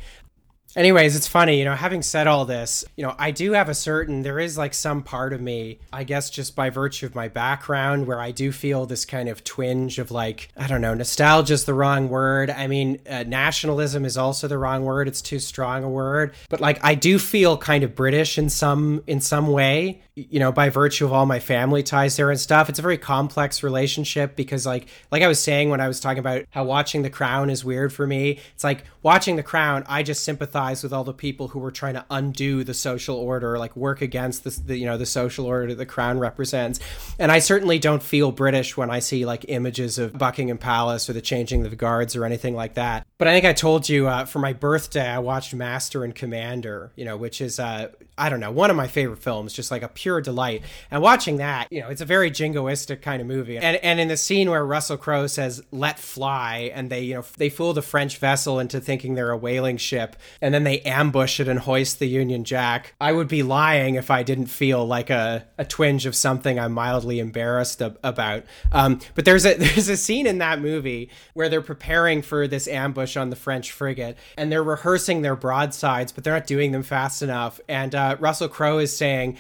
anyways 0.75 1.15
it's 1.15 1.27
funny 1.27 1.59
you 1.59 1.65
know 1.65 1.75
having 1.75 2.01
said 2.01 2.27
all 2.27 2.45
this 2.45 2.85
you 2.95 3.03
know 3.03 3.15
i 3.19 3.31
do 3.31 3.51
have 3.53 3.69
a 3.69 3.73
certain 3.73 4.21
there 4.21 4.39
is 4.39 4.57
like 4.57 4.73
some 4.73 5.03
part 5.03 5.33
of 5.33 5.41
me 5.41 5.79
i 5.91 6.03
guess 6.03 6.29
just 6.29 6.55
by 6.55 6.69
virtue 6.69 7.05
of 7.05 7.15
my 7.15 7.27
background 7.27 8.07
where 8.07 8.19
i 8.19 8.31
do 8.31 8.51
feel 8.51 8.85
this 8.85 9.05
kind 9.05 9.27
of 9.27 9.43
twinge 9.43 9.99
of 9.99 10.11
like 10.11 10.49
i 10.57 10.67
don't 10.67 10.81
know 10.81 10.93
nostalgia 10.93 11.53
is 11.53 11.65
the 11.65 11.73
wrong 11.73 12.09
word. 12.09 12.49
I 12.49 12.67
mean 12.67 12.99
uh, 13.09 13.23
nationalism 13.27 14.05
is 14.05 14.17
also 14.17 14.47
the 14.47 14.57
wrong 14.57 14.83
word. 14.85 15.07
It's 15.07 15.21
too 15.21 15.39
strong 15.39 15.83
a 15.83 15.89
word. 15.89 16.33
But 16.49 16.61
like 16.61 16.83
i 16.83 16.95
do 16.95 17.19
feel 17.19 17.57
kind 17.57 17.83
of 17.83 17.95
british 17.95 18.37
in 18.37 18.49
some 18.49 19.03
in 19.07 19.21
some 19.21 19.47
way 19.47 20.01
you 20.15 20.39
know 20.39 20.51
by 20.51 20.69
virtue 20.69 21.05
of 21.05 21.13
all 21.13 21.25
my 21.25 21.39
family 21.39 21.83
ties 21.83 22.15
there 22.17 22.29
and 22.29 22.39
stuff. 22.39 22.69
It's 22.69 22.79
a 22.79 22.81
very 22.81 22.97
complex 22.97 23.63
relationship 23.63 24.35
because 24.35 24.65
like 24.65 24.87
like 25.11 25.23
i 25.23 25.27
was 25.27 25.41
saying 25.41 25.69
when 25.69 25.81
i 25.81 25.87
was 25.87 25.99
talking 25.99 26.19
about 26.19 26.43
how 26.51 26.63
watching 26.63 27.01
the 27.01 27.09
crown 27.09 27.49
is 27.49 27.65
weird 27.65 27.91
for 27.93 28.05
me 28.05 28.39
it's 28.53 28.63
like 28.63 28.83
watching 29.01 29.35
the 29.35 29.43
crown 29.43 29.83
i 29.87 30.03
just 30.03 30.23
sympathize 30.23 30.60
with 30.61 30.93
all 30.93 31.03
the 31.03 31.13
people 31.13 31.47
who 31.47 31.59
were 31.59 31.71
trying 31.71 31.95
to 31.95 32.05
undo 32.09 32.63
the 32.63 32.73
social 32.73 33.15
order 33.15 33.57
like 33.57 33.75
work 33.75 34.01
against 34.01 34.43
the, 34.43 34.49
the 34.67 34.77
you 34.77 34.85
know 34.85 34.97
the 34.97 35.05
social 35.05 35.45
order 35.45 35.67
that 35.67 35.75
the 35.75 35.85
crown 35.85 36.19
represents 36.19 36.79
and 37.17 37.31
i 37.31 37.39
certainly 37.39 37.79
don't 37.79 38.03
feel 38.03 38.31
british 38.31 38.77
when 38.77 38.91
i 38.91 38.99
see 38.99 39.25
like 39.25 39.43
images 39.47 39.97
of 39.97 40.13
buckingham 40.17 40.57
palace 40.57 41.09
or 41.09 41.13
the 41.13 41.21
changing 41.21 41.63
of 41.65 41.71
the 41.71 41.75
guards 41.75 42.15
or 42.15 42.25
anything 42.25 42.55
like 42.55 42.75
that 42.75 43.05
but 43.17 43.27
i 43.27 43.33
think 43.33 43.45
i 43.45 43.53
told 43.53 43.89
you 43.89 44.07
uh, 44.07 44.23
for 44.23 44.39
my 44.39 44.53
birthday 44.53 45.07
i 45.07 45.19
watched 45.19 45.53
master 45.53 46.03
and 46.03 46.13
commander 46.13 46.91
you 46.95 47.03
know 47.03 47.17
which 47.17 47.41
is 47.41 47.59
uh 47.59 47.87
I 48.21 48.29
don't 48.29 48.39
know, 48.39 48.51
one 48.51 48.69
of 48.69 48.75
my 48.75 48.87
favorite 48.87 49.17
films, 49.17 49.51
just 49.51 49.71
like 49.71 49.81
a 49.81 49.87
pure 49.87 50.21
delight. 50.21 50.61
And 50.91 51.01
watching 51.01 51.37
that, 51.37 51.71
you 51.71 51.81
know, 51.81 51.87
it's 51.87 52.01
a 52.01 52.05
very 52.05 52.29
jingoistic 52.29 53.01
kind 53.01 53.19
of 53.19 53.27
movie. 53.27 53.57
And 53.57 53.77
and 53.77 53.99
in 53.99 54.09
the 54.09 54.17
scene 54.17 54.49
where 54.51 54.63
Russell 54.63 54.97
Crowe 54.97 55.25
says 55.25 55.63
"Let 55.71 55.97
fly," 55.97 56.71
and 56.73 56.89
they 56.89 57.01
you 57.01 57.15
know 57.15 57.25
they 57.37 57.49
fool 57.49 57.73
the 57.73 57.81
French 57.81 58.17
vessel 58.17 58.59
into 58.59 58.79
thinking 58.79 59.15
they're 59.15 59.31
a 59.31 59.37
whaling 59.37 59.77
ship, 59.77 60.17
and 60.39 60.50
then 60.53 60.63
they 60.63 60.81
ambush 60.81 61.39
it 61.39 61.47
and 61.47 61.59
hoist 61.59 61.99
the 61.99 62.07
Union 62.07 62.43
Jack. 62.43 62.93
I 62.99 63.11
would 63.11 63.27
be 63.27 63.43
lying 63.43 63.95
if 63.95 64.09
I 64.09 64.23
didn't 64.23 64.47
feel 64.47 64.85
like 64.85 65.09
a, 65.09 65.45
a 65.57 65.65
twinge 65.65 66.05
of 66.05 66.15
something 66.15 66.59
I'm 66.59 66.71
mildly 66.71 67.19
embarrassed 67.19 67.81
ab- 67.81 67.99
about. 68.03 68.43
Um, 68.71 68.99
but 69.15 69.25
there's 69.25 69.45
a 69.45 69.53
there's 69.57 69.89
a 69.89 69.97
scene 69.97 70.27
in 70.27 70.39
that 70.39 70.61
movie 70.61 71.09
where 71.33 71.49
they're 71.49 71.61
preparing 71.61 72.21
for 72.21 72.47
this 72.47 72.67
ambush 72.67 73.17
on 73.17 73.29
the 73.29 73.35
French 73.35 73.71
frigate, 73.71 74.17
and 74.37 74.51
they're 74.51 74.63
rehearsing 74.63 75.21
their 75.21 75.35
broadsides, 75.35 76.11
but 76.11 76.23
they're 76.23 76.33
not 76.33 76.47
doing 76.47 76.71
them 76.71 76.83
fast 76.83 77.21
enough. 77.21 77.59
And 77.67 77.93
uh, 77.93 78.17
Russell 78.19 78.49
Crowe 78.49 78.79
is 78.79 78.95
saying, 78.95 79.37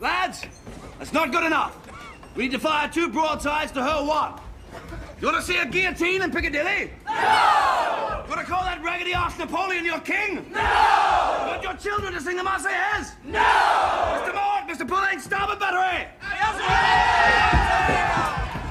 Lads, 0.00 0.44
that's 0.98 1.12
not 1.12 1.32
good 1.32 1.44
enough. 1.44 1.76
We 2.36 2.44
need 2.44 2.52
to 2.52 2.58
fire 2.58 2.88
two 2.88 3.08
broadsides 3.08 3.72
to 3.72 3.82
hurl 3.82 4.06
one. 4.06 4.40
You 5.20 5.28
want 5.28 5.38
to 5.38 5.42
see 5.42 5.58
a 5.58 5.66
guillotine 5.66 6.22
in 6.22 6.30
Piccadilly? 6.30 6.90
No! 7.06 8.22
You 8.24 8.30
want 8.30 8.40
to 8.40 8.46
call 8.46 8.62
that 8.64 8.82
raggedy 8.82 9.14
ass 9.14 9.38
Napoleon 9.38 9.84
your 9.84 10.00
king? 10.00 10.46
No! 10.52 11.40
You 11.40 11.48
want 11.48 11.62
your 11.62 11.74
children 11.74 12.12
to 12.12 12.20
sing 12.20 12.36
the 12.36 12.42
Marseillaise? 12.42 13.12
No! 13.24 13.38
Mr. 13.40 14.34
Mowett, 14.34 14.68
Mr. 14.68 14.88
Pullings, 14.88 15.24
starboard 15.24 15.58
battery! 15.58 16.08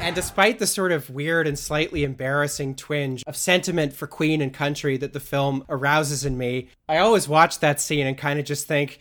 And 0.01 0.14
despite 0.16 0.60
the 0.60 0.68
sort 0.68 0.91
of 0.91 1.10
weird 1.10 1.47
and 1.47 1.58
slightly 1.58 2.04
embarrassing 2.04 2.76
twinge 2.76 3.24
of 3.26 3.38
sentiment 3.38 3.93
for 3.93 4.06
Queen 4.06 4.41
and 4.41 4.54
country 4.54 4.97
that 4.97 5.14
the 5.14 5.22
film 5.22 5.64
arouses 5.70 6.26
in 6.26 6.38
me, 6.38 6.68
I 6.89 6.97
always 6.97 7.30
watch 7.30 7.60
that 7.60 7.80
scene 7.80 8.06
and 8.06 8.18
kind 8.18 8.38
of 8.38 8.43
just 8.45 8.68
think, 8.68 8.99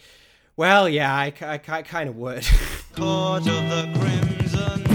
well, 0.56 0.88
yeah, 0.88 1.12
I, 1.12 1.32
I, 1.40 1.54
I 1.54 1.82
kind 1.82 2.08
of 2.08 2.16
would. 2.16 2.46
Court 2.94 3.48
of 3.48 3.68
the 3.68 3.98
Crimson 3.98 4.91